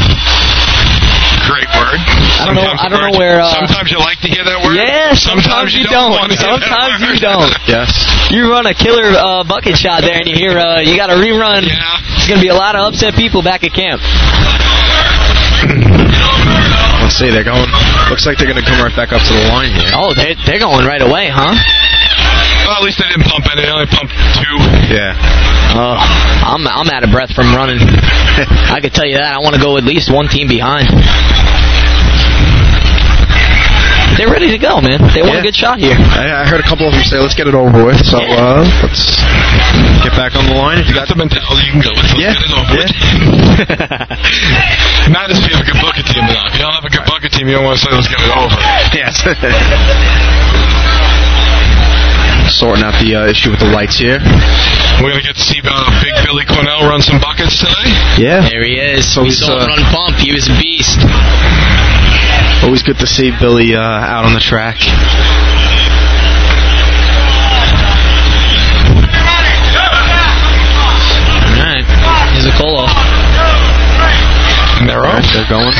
[1.45, 1.99] Great word.
[2.01, 2.73] I I don't know.
[2.73, 3.37] I don't know where.
[3.41, 4.75] Uh, Sometimes you like to hear that word.
[4.77, 6.11] Yeah, sometimes, you don't.
[6.11, 7.21] wanna hear that Sometimes you word.
[7.21, 7.51] don't.
[7.69, 7.89] Yes.
[8.33, 11.17] You run a killer uh, bucket shot there, and you hear uh, you got a
[11.17, 11.65] rerun.
[11.65, 12.17] Yeah.
[12.17, 14.01] It's gonna be a lot of upset people back at camp.
[17.01, 17.69] Let's see, they're going.
[18.09, 19.93] Looks like they're going to come right back up to the line here.
[19.93, 21.53] Oh, they they're going right away, huh?
[22.65, 23.61] Well, at least they didn't pump any.
[23.61, 24.57] They only pumped two.
[24.89, 25.13] Yeah.
[25.77, 27.77] Oh, I'm I'm out of breath from running.
[28.73, 29.33] I could tell you that.
[29.37, 30.89] I want to go at least one team behind.
[34.15, 35.03] They're ready to go, man.
[35.11, 35.91] They want a good shot here.
[35.99, 38.63] I, I heard a couple of them say, "Let's get it over with." So uh,
[38.79, 39.19] let's
[40.07, 40.79] get back on the line.
[40.79, 42.07] If you got the mentality, you can go with.
[42.15, 42.31] Let's Yeah.
[42.31, 42.95] get it over with.
[45.11, 46.47] Matters if you have a good bucket team or not.
[46.47, 48.23] If you don't have a good bucket team, you don't want to say, let's get
[48.23, 48.55] it over.
[48.95, 49.19] Yes.
[52.55, 54.15] Sorting out the uh, issue with the lights here.
[55.03, 57.91] We're going to get to see uh, Big Billy Cornell run some buckets today.
[58.15, 58.47] Yeah.
[58.47, 59.03] There he is.
[59.11, 60.15] So we he's, saw him run bump.
[60.23, 61.03] He was a beast.
[62.63, 64.79] Always good to see Billy uh, out on the track.
[70.25, 71.85] All right.
[72.33, 72.91] Here's a call off.
[74.79, 75.71] And they're All right, they're going.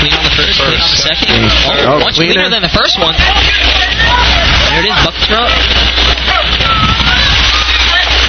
[0.00, 1.28] Clean on the first, clean on the second.
[1.34, 2.34] Oh, Oh, much cleaner.
[2.46, 3.14] cleaner than the first one.
[4.08, 5.50] There it is, bucket drop.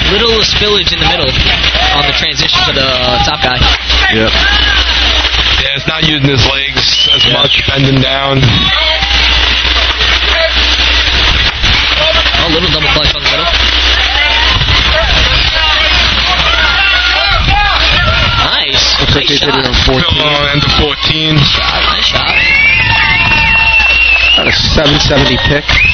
[0.09, 3.57] Little spillage in the middle on the transition to the uh, top guy.
[4.09, 4.31] Yep.
[5.61, 8.41] Yeah, it's not using his legs as much, bending down.
[12.41, 13.45] Oh, little double clutch on the middle.
[18.49, 18.99] Nice.
[18.99, 19.67] Looks like nice they did it shot.
[19.67, 20.09] on 14.
[20.09, 21.37] Still on end of 14.
[21.37, 22.68] Shot, nice shot.
[24.39, 25.88] A 770 pick.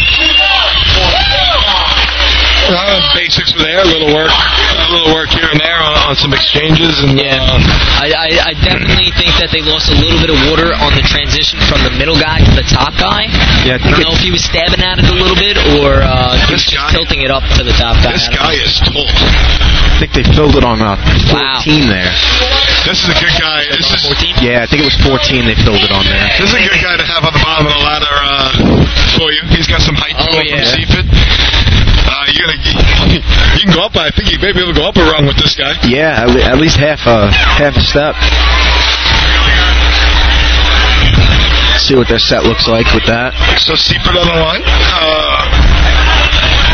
[2.65, 6.15] Uh, basics were there, a little work, a little work here and there on, on
[6.17, 7.37] some exchanges, and Yeah.
[7.37, 7.61] uh,
[8.01, 11.05] I, I, I definitely think that they lost a little bit of water on the
[11.05, 13.29] transition from the middle guy to the top guy.
[13.69, 16.01] Yeah, I I don't know if he was stabbing at it a little bit or
[16.01, 18.17] uh, he was just tilting it up to the top guy.
[18.17, 18.65] this I guy know.
[18.65, 19.07] is tall.
[19.09, 20.97] I think they filled it on uh,
[21.29, 21.61] 14 Wow.
[21.87, 22.11] there.
[22.89, 23.61] This is a good guy.
[23.77, 24.41] This is 14?
[24.41, 26.25] Yeah, I think it was 14 they filled it on there.
[26.41, 28.49] this is a good guy to have on the bottom of the ladder uh,
[29.21, 29.41] for you.
[29.53, 30.65] He's got some height to Oh, him yeah.
[30.65, 31.07] from Seaford.
[32.05, 32.61] Uh, you're gonna,
[33.57, 33.95] you can go up.
[33.95, 35.73] I think you may be able to go up a rung with this guy.
[35.83, 38.15] Yeah, at, at least half a half a step.
[41.81, 43.35] See what their set looks like with that.
[43.59, 44.63] So Seaford on the line.
[44.65, 45.34] Uh,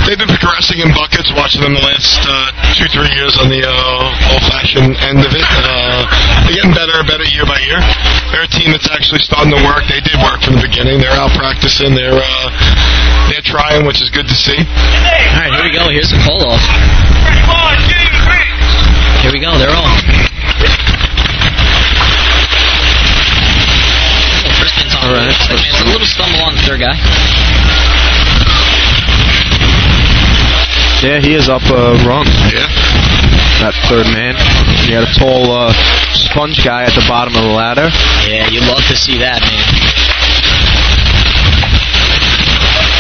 [0.06, 1.30] they've been progressing in buckets.
[1.36, 5.48] Watching them the last uh, two, three years on the uh, old-fashioned end of it.
[5.62, 6.06] Uh,
[6.46, 7.80] they're getting better better year by year.
[8.34, 9.86] They're a team that's actually starting to work.
[9.88, 11.00] They did work from the beginning.
[11.00, 11.94] They're out practicing.
[11.94, 12.48] They're uh,
[13.30, 14.58] they're trying, which is good to see.
[14.58, 15.88] All right, here we go.
[15.90, 16.64] Here's the call off.
[19.22, 19.54] Here we go.
[19.58, 19.92] They're on.
[25.02, 25.34] All right.
[25.34, 28.01] A little stumble on the third guy.
[31.02, 32.30] Yeah, he is up a rung.
[32.54, 32.70] Yeah.
[33.66, 34.38] That third man.
[34.86, 35.74] You got a tall uh,
[36.14, 37.90] sponge guy at the bottom of the ladder.
[38.30, 39.66] Yeah, you'd love to see that, man.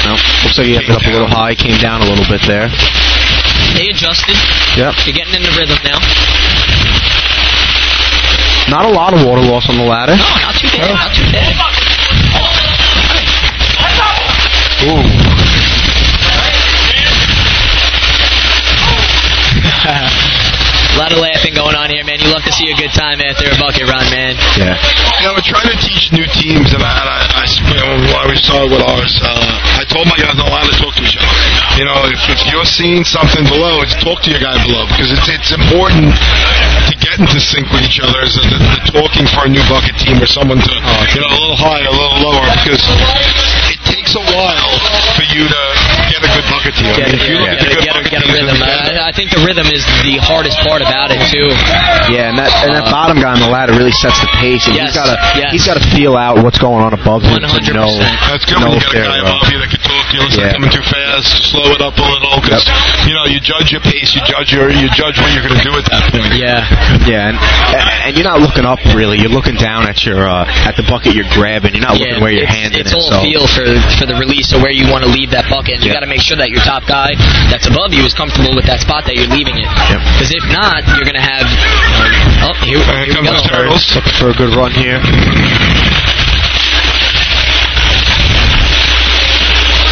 [0.09, 2.73] No, looks like he ended up a little high, came down a little bit there.
[3.77, 4.33] They adjusted.
[4.81, 4.97] Yep.
[5.05, 6.01] They're getting in the rhythm now.
[8.65, 10.17] Not a lot of water loss on the ladder.
[10.17, 10.89] No, not too bad.
[10.89, 11.53] Not too bad.
[19.81, 22.21] A lot of laughing going on here, man.
[22.21, 24.37] You love to see a good time after a bucket run, man.
[24.53, 24.77] Yeah.
[25.17, 27.89] You know, we're trying to teach new teams, and I, and I, I you know,
[28.13, 31.01] when we started with ours, uh, I told my guys not allowed to talk to
[31.01, 31.33] each other.
[31.81, 35.09] You know, if, if you're seeing something below, it's talk to your guy below because
[35.09, 38.21] it's it's important to get into sync with each other.
[38.21, 40.73] Is the, the talking for a new bucket team or someone to
[41.17, 43.40] you know a little higher, a little lower because it
[43.89, 44.71] takes a while
[45.17, 45.61] for you to
[46.11, 46.91] get a good bucket team.
[46.93, 48.57] I Get, mean, if you look at the good get, bucket get a rhythm.
[48.61, 51.47] I, I think the rhythm is the hardest part about it too.
[52.11, 54.65] Yeah, and that and that Uh, bottom guy on the ladder really sets the pace,
[54.67, 55.49] and Yes, he's got to yes.
[55.51, 57.73] he's got to feel out what's going on above him to 100%.
[57.75, 57.91] know.
[58.29, 60.23] That's good know when you got a guy above you that can talk to you.
[60.27, 60.53] Listen, Yeah.
[60.59, 62.64] coming too fast, slow it up a little because
[63.07, 65.64] you know you judge your pace, you judge your you judge what you're going to
[65.65, 66.35] do at that point.
[66.35, 66.64] Yeah.
[67.07, 67.38] Yeah, and,
[68.06, 69.17] and you're not looking up really.
[69.19, 71.73] You're looking down at your uh, at the bucket you're grabbing.
[71.73, 72.85] You're not Yeah, looking where your hand is.
[72.88, 73.14] it's in all it.
[73.15, 73.65] So feel for
[73.98, 75.80] for the release of where you want to leave that bucket.
[75.80, 75.98] And you Yeah.
[76.01, 77.15] got to make sure that your top guy
[77.49, 79.69] that's above you is comfortable with that spot that you're leaving it.
[80.17, 81.48] Because if not, you're gonna have.
[82.45, 83.33] oh, here, Uh, here we go.
[83.33, 84.99] looking for a good run here.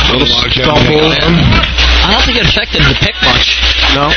[0.10, 1.14] Little stumble.
[1.14, 3.62] I don't think it affected the pick much.
[3.94, 4.10] No.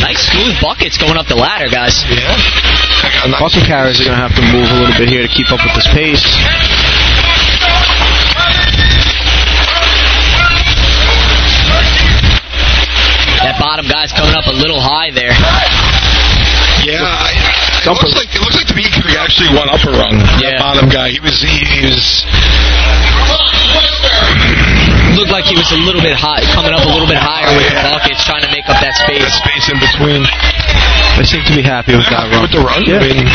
[0.00, 0.24] Nice.
[0.32, 2.04] smooth buckets going up the ladder, guys.
[2.08, 2.32] Yeah.
[3.38, 5.60] Bucket carriers are going to have to move a little bit here to keep up
[5.60, 6.24] with this pace.
[13.44, 15.36] That bottom guy's coming up a little high there.
[16.88, 17.43] Yeah, I,
[17.92, 20.16] it looks like it looks like the beat crew actually went up a run.
[20.40, 22.24] That bottom guy, he was he, he was
[25.14, 27.70] Looked like he was a little bit high, coming up a little bit higher with
[27.70, 29.22] the buckets, trying to make up that space.
[29.30, 30.26] space in between.
[31.14, 32.42] They seem to be happy with that run.
[32.42, 32.98] With the run, Yeah.
[32.98, 33.28] I mean,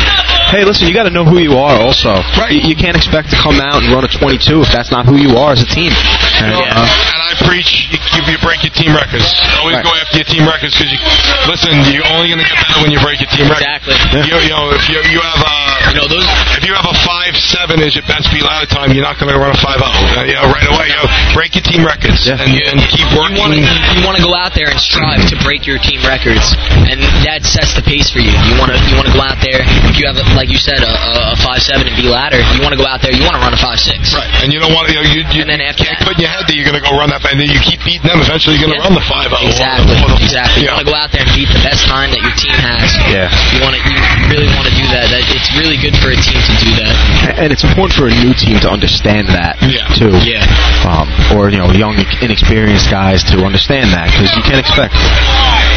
[0.52, 1.78] Hey, listen, you got to know who you are.
[1.80, 2.52] Also, right?
[2.52, 5.16] You, you can't expect to come out and run a 22 if that's not who
[5.16, 5.94] you are as a team.
[6.42, 9.30] And, you know, uh, and I preach you, you, you break your team records.
[9.62, 9.86] Always Right.
[9.86, 10.98] go after your team records because you
[11.46, 11.72] listen.
[11.94, 13.70] You're only going to get better when you break your team record.
[13.70, 13.94] Exactly.
[14.26, 15.56] You, you know, if you you have a
[15.94, 16.26] you know those
[16.58, 19.30] if you have a five seven as your best speed ladder time, you're not going
[19.30, 19.90] to run a five zero.
[19.94, 20.90] Uh, you know, right away.
[20.90, 23.38] You know, break your team records and, and keep working.
[23.38, 26.02] You want to you want to go out there and strive to break your team
[26.02, 26.58] records,
[26.90, 26.98] and
[27.30, 28.34] that sets the pace for you.
[28.34, 29.62] You want to you want to go out there.
[29.94, 32.42] If you have, a, like you said, a, a, a five seven and B ladder,
[32.58, 33.14] you want to go out there.
[33.14, 34.18] You want to run a five six.
[34.18, 34.98] Right, and you don't want to.
[34.98, 36.78] You, know, you, you, And then after can't put in your head that you're going
[36.80, 38.24] to go run that, and then you keep beating them.
[38.24, 39.44] Eventually, you're going to run the five zero.
[39.46, 39.96] Exactly.
[40.24, 40.64] Exactly.
[40.66, 42.96] You want to go out there and beat the best time that your team has.
[43.12, 43.28] Yeah.
[43.54, 43.82] You want to.
[43.84, 43.98] You
[44.32, 45.10] really want to do that.
[45.12, 46.94] That it's really good for a team to do that.
[47.42, 49.86] and it's important for a new team to understand that Yeah.
[49.98, 50.14] too.
[50.26, 50.46] Yeah.
[50.88, 54.94] Um, or you know, young inexperienced guys to understand that because you can't expect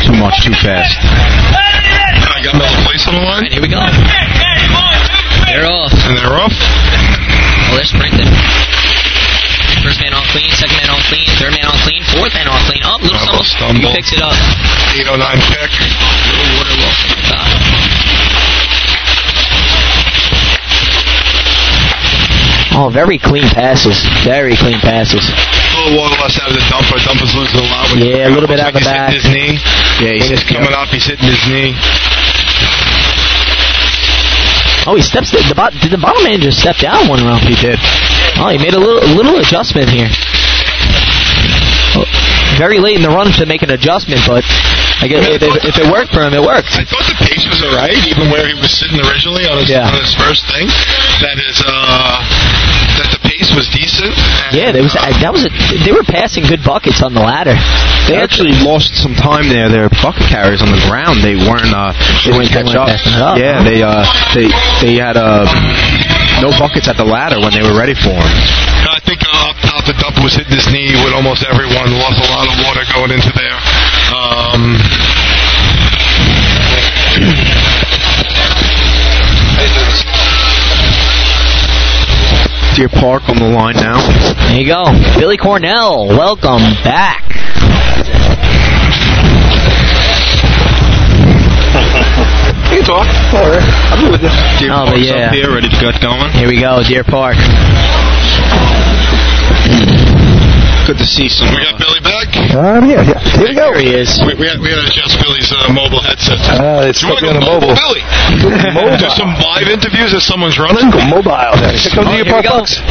[0.07, 0.97] too much too fast.
[1.03, 3.47] I got another place on the line.
[3.51, 3.81] Here we go.
[5.49, 5.93] They're off.
[6.09, 6.55] And they're off.
[6.55, 8.29] Oh, they're sprinting.
[9.81, 12.61] First man on clean, second man on clean, third man on clean, fourth man on
[12.69, 12.83] clean.
[12.85, 13.81] Oh, little stumble.
[13.81, 13.91] stumble.
[13.91, 14.37] He picks it up.
[14.93, 15.17] 809
[15.49, 15.71] pick.
[15.73, 17.23] Little uh, water walk from.
[22.73, 24.01] Oh, very clean passes.
[24.25, 25.21] Very clean passes.
[25.29, 26.97] A little water less out of the dumper.
[27.05, 27.85] Dumper's losing a lot.
[27.93, 29.13] When Yeah, a little bit out like the he's back.
[29.13, 29.61] his knee.
[30.01, 31.77] Yeah, he's coming up, he's hitting his knee.
[34.89, 35.31] Oh, he steps.
[35.31, 37.45] The, the did the bottom man just step down one round?
[37.45, 37.79] He did.
[38.43, 40.11] Oh, he made a little, a little adjustment here.
[42.59, 44.45] Very late in the run to make an adjustment, but
[45.01, 46.69] I guess if, if, if it worked for him, it worked.
[46.77, 49.89] I thought the pace was alright, even where he was sitting originally on his Yeah.
[49.89, 50.69] on his first thing.
[51.25, 52.21] That is, uh,
[53.01, 54.13] that the pace was decent.
[54.53, 57.57] Yeah, there was uh, that was a, they were passing good buckets on the ladder.
[58.07, 59.73] They actually lost some time there.
[59.73, 61.25] Their bucket carriers on the ground.
[61.25, 61.73] They weren't.
[61.73, 61.97] Uh,
[62.29, 62.93] they weren't- didn't catch up.
[62.93, 63.65] up, Yeah, huh?
[63.65, 64.05] they uh,
[64.37, 64.47] they
[64.85, 65.49] they had uh,
[66.43, 68.35] no buckets at the ladder when they were ready for him.
[68.91, 71.87] I think uh, up top the dumper was hitting his knee with almost everyone.
[71.95, 73.59] Lost a lot of water going into there.
[74.11, 74.75] Um,
[82.75, 84.03] Deer Park on the line now.
[84.51, 84.83] There you go,
[85.21, 86.09] Billy Cornell.
[86.09, 87.32] Welcome back.
[93.33, 93.65] All right.
[93.91, 94.33] I'll be with you.
[94.61, 95.29] Deer Oh, Park's yeah.
[95.29, 96.31] up here, ready to get going.
[96.37, 97.37] Here we go, Deer Park.
[100.85, 101.47] Good to see some.
[101.55, 102.27] we got Billy back.
[102.59, 103.17] Um, yeah, yeah.
[103.39, 103.71] Here we go.
[103.71, 104.19] There he is.
[104.27, 106.43] We, we, had, we had to adjust Billy's uh, mobile headset.
[106.43, 107.73] Uh, it's Do you want stuck to go on the mobile.
[107.79, 108.03] Billy?
[108.75, 108.99] Mobile.
[108.99, 110.91] Do some live interviews as someone's running.
[110.91, 111.55] Go mobile.
[111.63, 111.71] There.
[111.73, 112.61] Here comes Oh, the here we Park go.
[112.61, 112.83] Bucks.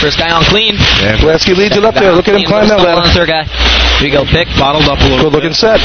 [0.00, 0.74] First guy on clean.
[1.04, 1.20] Yeah.
[1.28, 2.10] Lasky leads it up there.
[2.16, 3.08] Look at him climb that Stumble on ladder.
[3.12, 3.44] the third guy.
[4.00, 4.48] Here we go, pick.
[4.56, 5.28] Bottled up a little.
[5.28, 5.78] Good looking set.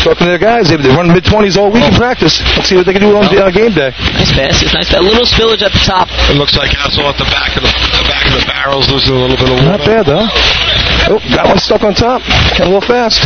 [0.00, 2.40] Talking to their guys, they they run mid twenties all week in practice.
[2.56, 3.92] Let's see what they can do on uh, game day.
[4.16, 4.56] Nice pass.
[4.64, 4.88] It's nice.
[4.96, 6.08] A little spillage at the top.
[6.32, 9.12] It looks like Hassel at the back of the, the back of the barrels losing
[9.12, 9.76] a little bit of water.
[9.76, 10.24] Not bad though.
[11.12, 12.24] Oh, got one stuck on top.
[12.56, 13.20] Got a little fast.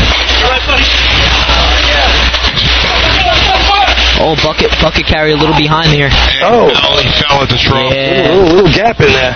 [4.19, 6.11] Oh, bucket bucket carry a little behind here.
[6.43, 6.71] Oh.
[6.75, 7.93] Fell, he fell at the trough.
[7.93, 8.35] A Yeah.
[8.35, 9.35] little, little gap in there.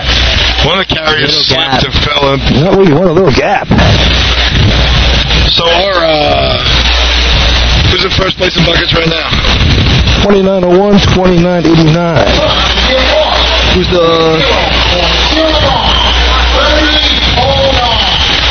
[0.67, 2.39] One of the carriers slipped and fell in.
[2.63, 3.67] Not what you want, a little gap.
[5.55, 6.88] So our uh,
[7.89, 9.29] who's in first place in buckets right now?
[10.25, 11.59] 2901, 2989.
[13.73, 14.05] Who's the?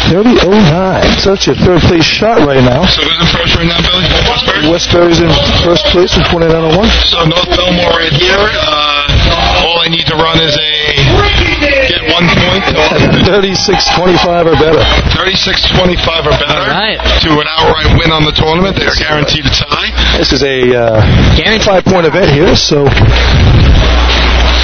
[0.08, 1.20] 3009.
[1.20, 2.86] So that's your third place shot right now.
[2.88, 4.08] So who's in first right now, Billy?
[4.24, 4.64] Westbury?
[4.72, 5.28] Westbury's in
[5.62, 6.88] first place with 2901.
[7.12, 8.40] So North Bellmore right here.
[8.40, 10.97] Uh, all I need to run is a get
[12.18, 12.64] one point.
[13.22, 14.82] 3625 or better.
[15.14, 16.98] 36-25 or better Right.
[17.22, 18.74] to an outright win on the tournament.
[18.74, 20.18] They are guaranteed a tie.
[20.18, 22.86] This is a uh, five point event here, so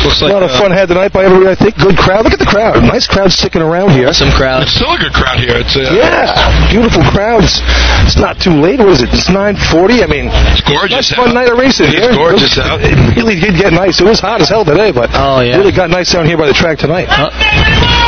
[0.04, 1.74] Looks a like lot of uh, fun had tonight by everybody, I think.
[1.80, 2.24] Good crowd.
[2.28, 2.76] Look at the crowd.
[2.84, 4.12] Nice crowd sticking around here.
[4.12, 4.62] Some crowd.
[4.68, 5.56] It's still a good crowd here.
[5.56, 6.28] It's uh, Yeah,
[6.70, 7.64] beautiful crowds.
[8.04, 8.78] It's not too late.
[8.78, 9.08] What is it?
[9.16, 10.04] It's 9:40.
[10.04, 11.08] I mean, it's gorgeous.
[11.08, 11.40] nice fun out.
[11.40, 12.12] night of racing It's here.
[12.12, 12.84] gorgeous out.
[12.84, 13.98] It really did get nice.
[14.00, 15.56] It was hot as hell today, but Oh yeah.
[15.56, 17.08] really got nice down here by the track tonight.
[17.08, 17.32] Oh.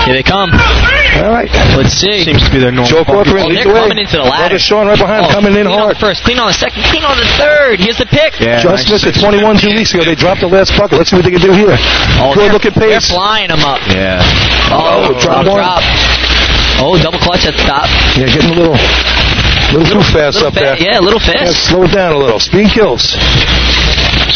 [0.05, 0.53] Here they come.
[0.53, 1.51] All right.
[1.75, 2.23] Let's see.
[2.23, 2.93] Seems to be their normal.
[2.93, 4.55] Joe Corcoran Oh, leads they're coming into the ladder.
[4.55, 5.97] Brother Sean right behind, Oh, coming in clean on hard.
[5.97, 7.81] the first, clean on the second, clean on the third.
[7.83, 8.39] Here's the pick.
[8.39, 9.03] Yeah, Just nice.
[9.03, 10.05] missed it 21 two weeks ago.
[10.07, 11.01] They dropped the last bucket.
[11.01, 11.75] Let's see what they can do here.
[12.19, 13.81] Oh, Good they're, looking they're flying them up.
[13.93, 14.23] Yeah.
[14.73, 15.59] Oh, oh drop drop, one.
[15.61, 15.83] drop.
[16.81, 17.89] Oh, double clutch at the top.
[18.17, 18.77] Yeah, getting a little,
[19.73, 20.77] little too fast little up fa- there.
[20.81, 21.69] yeah, a little Yeah, fast.
[21.73, 22.41] slow it down a little.
[22.41, 23.17] Speed kills.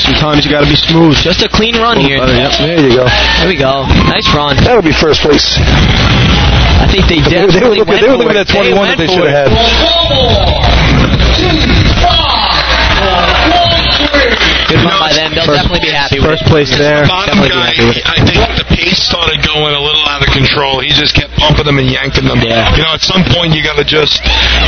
[0.01, 1.17] Sometimes you got to be smooth.
[1.21, 2.21] Just a clean run oh, here.
[2.21, 3.05] Uh, yep There you go.
[3.05, 3.85] There we go.
[4.09, 4.57] Nice run.
[4.57, 5.57] That'll be first place.
[5.61, 8.49] I think they They, definitely they were looking, went they were looking it.
[8.49, 9.53] at 21 that they should have it.
[9.53, 10.71] had.
[14.71, 15.35] Good run by them.
[15.35, 16.53] They'll First- definitely be happy with First it.
[16.53, 17.03] place there.
[17.11, 18.07] Bottom guy, happy with it.
[18.07, 20.81] I think the pace started going a little out of control.
[20.81, 22.39] He just kept pumping them and yanking them.
[22.41, 22.71] Yeah.
[22.79, 24.23] You know, at some point you got to just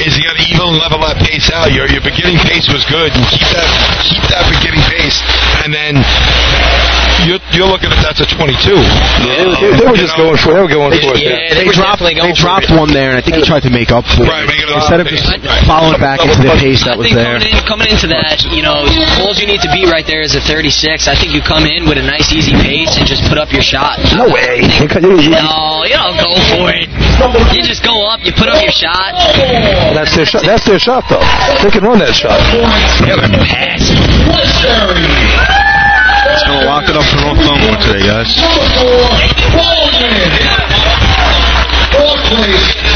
[0.04, 1.70] is you got to even level that pace out.
[1.72, 3.14] Your your beginning pace was good.
[3.14, 3.68] You keep that
[4.02, 5.22] keep that beginning pace,
[5.64, 6.02] and then
[7.28, 8.74] you're you're looking at that's a 22.
[8.74, 10.50] They, they- they were um, just going for.
[10.52, 10.54] it.
[10.58, 11.22] They were going for it.
[11.22, 12.02] Yeah, they, They dropped.
[12.02, 12.82] definitely They dropped for it.
[12.82, 14.68] one there, and I think he tried to make up for Right, it make it
[14.68, 15.38] instead of just pace.
[15.46, 15.62] Right.
[15.66, 17.38] following back into the pace that was there.
[17.38, 18.82] coming, in, coming into that, you know,
[19.22, 21.04] all you need to be right there is a 36.
[21.06, 23.60] I think you come in with a nice, easy pace and just put up your
[23.60, 24.00] shot.
[24.16, 24.64] No way.
[24.80, 26.88] You can- you- you- No, you don't go for it.
[27.52, 29.12] You just go up, you put up your shot.
[29.92, 30.42] That's their shot.
[30.48, 31.20] That's their shot, though.
[31.62, 32.40] They can run that shot.
[33.06, 33.90] Yeah, they're Pass.
[36.32, 38.34] It's gonna lock it up for North Bellmore today, guys.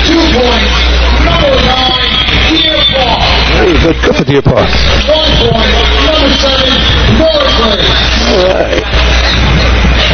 [0.06, 0.80] Two points.
[1.26, 2.12] Number nine,
[2.54, 3.20] Deer Park.
[3.58, 4.68] Hey, good, good for Deer Park.
[5.08, 5.74] One point.
[6.06, 6.75] Number seven, Northland.
[7.06, 8.82] All right.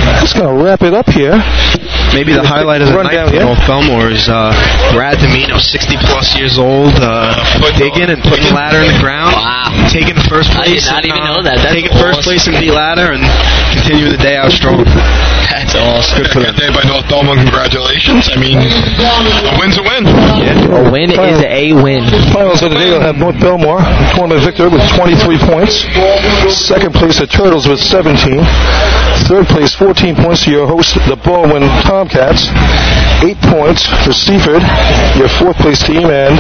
[0.05, 1.43] That's going to wrap it up here.
[2.13, 3.45] Maybe the highlight of the night down for here.
[3.49, 4.53] North Bellmore is uh,
[4.93, 7.33] Brad Domino, 60 plus years old, uh,
[7.81, 9.89] digging and putting the ladder in the ground, Wow.
[9.89, 10.61] taking first place.
[10.61, 10.93] I did place.
[10.93, 11.57] not in, even uh, know that.
[11.65, 12.29] That's taking first awesome.
[12.29, 13.25] place in the ladder and
[13.73, 14.85] continuing the day out strong.
[15.49, 16.21] That's awesome.
[16.21, 16.53] Good for them.
[16.53, 17.37] Good day by North Bellmore.
[17.41, 18.29] Congratulations.
[18.29, 20.05] I mean, a win's a win.
[20.05, 22.05] A win is a win.
[22.33, 23.81] Finals of the day will have North Bellmore,
[24.13, 25.89] tournament victor with 23 points.
[26.53, 28.37] Second place, the Turtles with 17.
[29.29, 31.63] Third place, 14 points to your host, the Baldwin
[32.03, 32.51] Tomcats.
[33.23, 34.63] Eight points for Seaford,
[35.15, 36.35] your fourth place team, and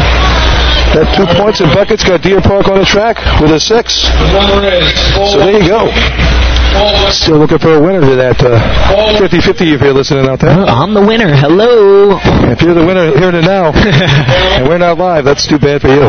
[0.91, 4.11] that two points in buckets got Deer Park on the track with a six.
[5.31, 5.87] So there you go.
[7.13, 8.57] Still looking for a winner to that uh,
[9.21, 10.51] 50-50 if you're listening out there.
[10.51, 11.29] I'm the winner.
[11.29, 12.17] Hello.
[12.49, 13.69] If you're the winner here and now,
[14.57, 16.09] and we're not live, that's too bad for you.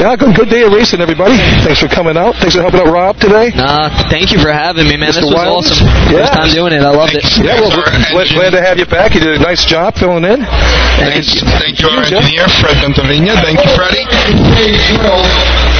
[0.00, 1.34] yeah, good, good day of racing, everybody.
[1.66, 2.38] Thanks for coming out.
[2.38, 3.50] Thanks for helping out Rob today.
[3.58, 5.10] Nah, thank you for having me, man.
[5.10, 5.26] Mr.
[5.26, 5.66] This was Wiles?
[5.66, 5.86] awesome.
[6.14, 6.30] Yeah.
[6.30, 6.82] First time doing it.
[6.86, 7.26] I loved it.
[7.42, 9.18] Yeah, well, glad, glad to have you back.
[9.18, 10.46] You did a nice job filling in.
[10.46, 13.34] Thank you, thank you, our engineer, Fred Bentavina.
[13.42, 14.06] Thank you, Freddie.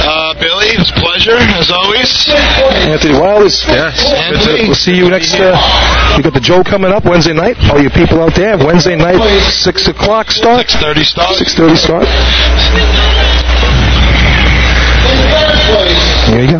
[0.03, 2.09] Uh, Billy, it's a pleasure, as always.
[2.85, 3.65] Anthony Wiles.
[3.67, 4.05] Yes.
[4.13, 4.69] Anthony.
[4.69, 5.33] We'll see you next.
[5.33, 5.57] Uh,
[6.15, 7.57] we got the Joe coming up Wednesday night.
[7.69, 9.17] All you people out there, Wednesday night,
[9.49, 10.67] six o'clock start.
[10.67, 11.35] 6.30 start.
[11.35, 12.05] Six thirty start.
[16.29, 16.59] There you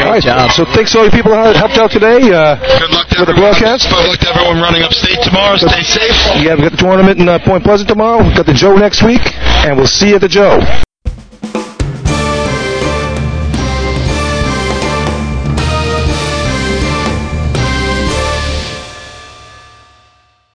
[0.00, 0.50] All right.
[0.52, 2.18] So thanks to all you people who helped out today.
[2.32, 3.52] Uh, Good luck to with the everyone.
[3.52, 3.88] broadcast.
[3.88, 5.56] Good luck to everyone running upstate tomorrow.
[5.56, 6.16] Stay safe.
[6.42, 8.22] Yeah, we've got the tournament in uh, Point Pleasant tomorrow.
[8.22, 10.58] We've got the Joe next week, and we'll see you at the Joe.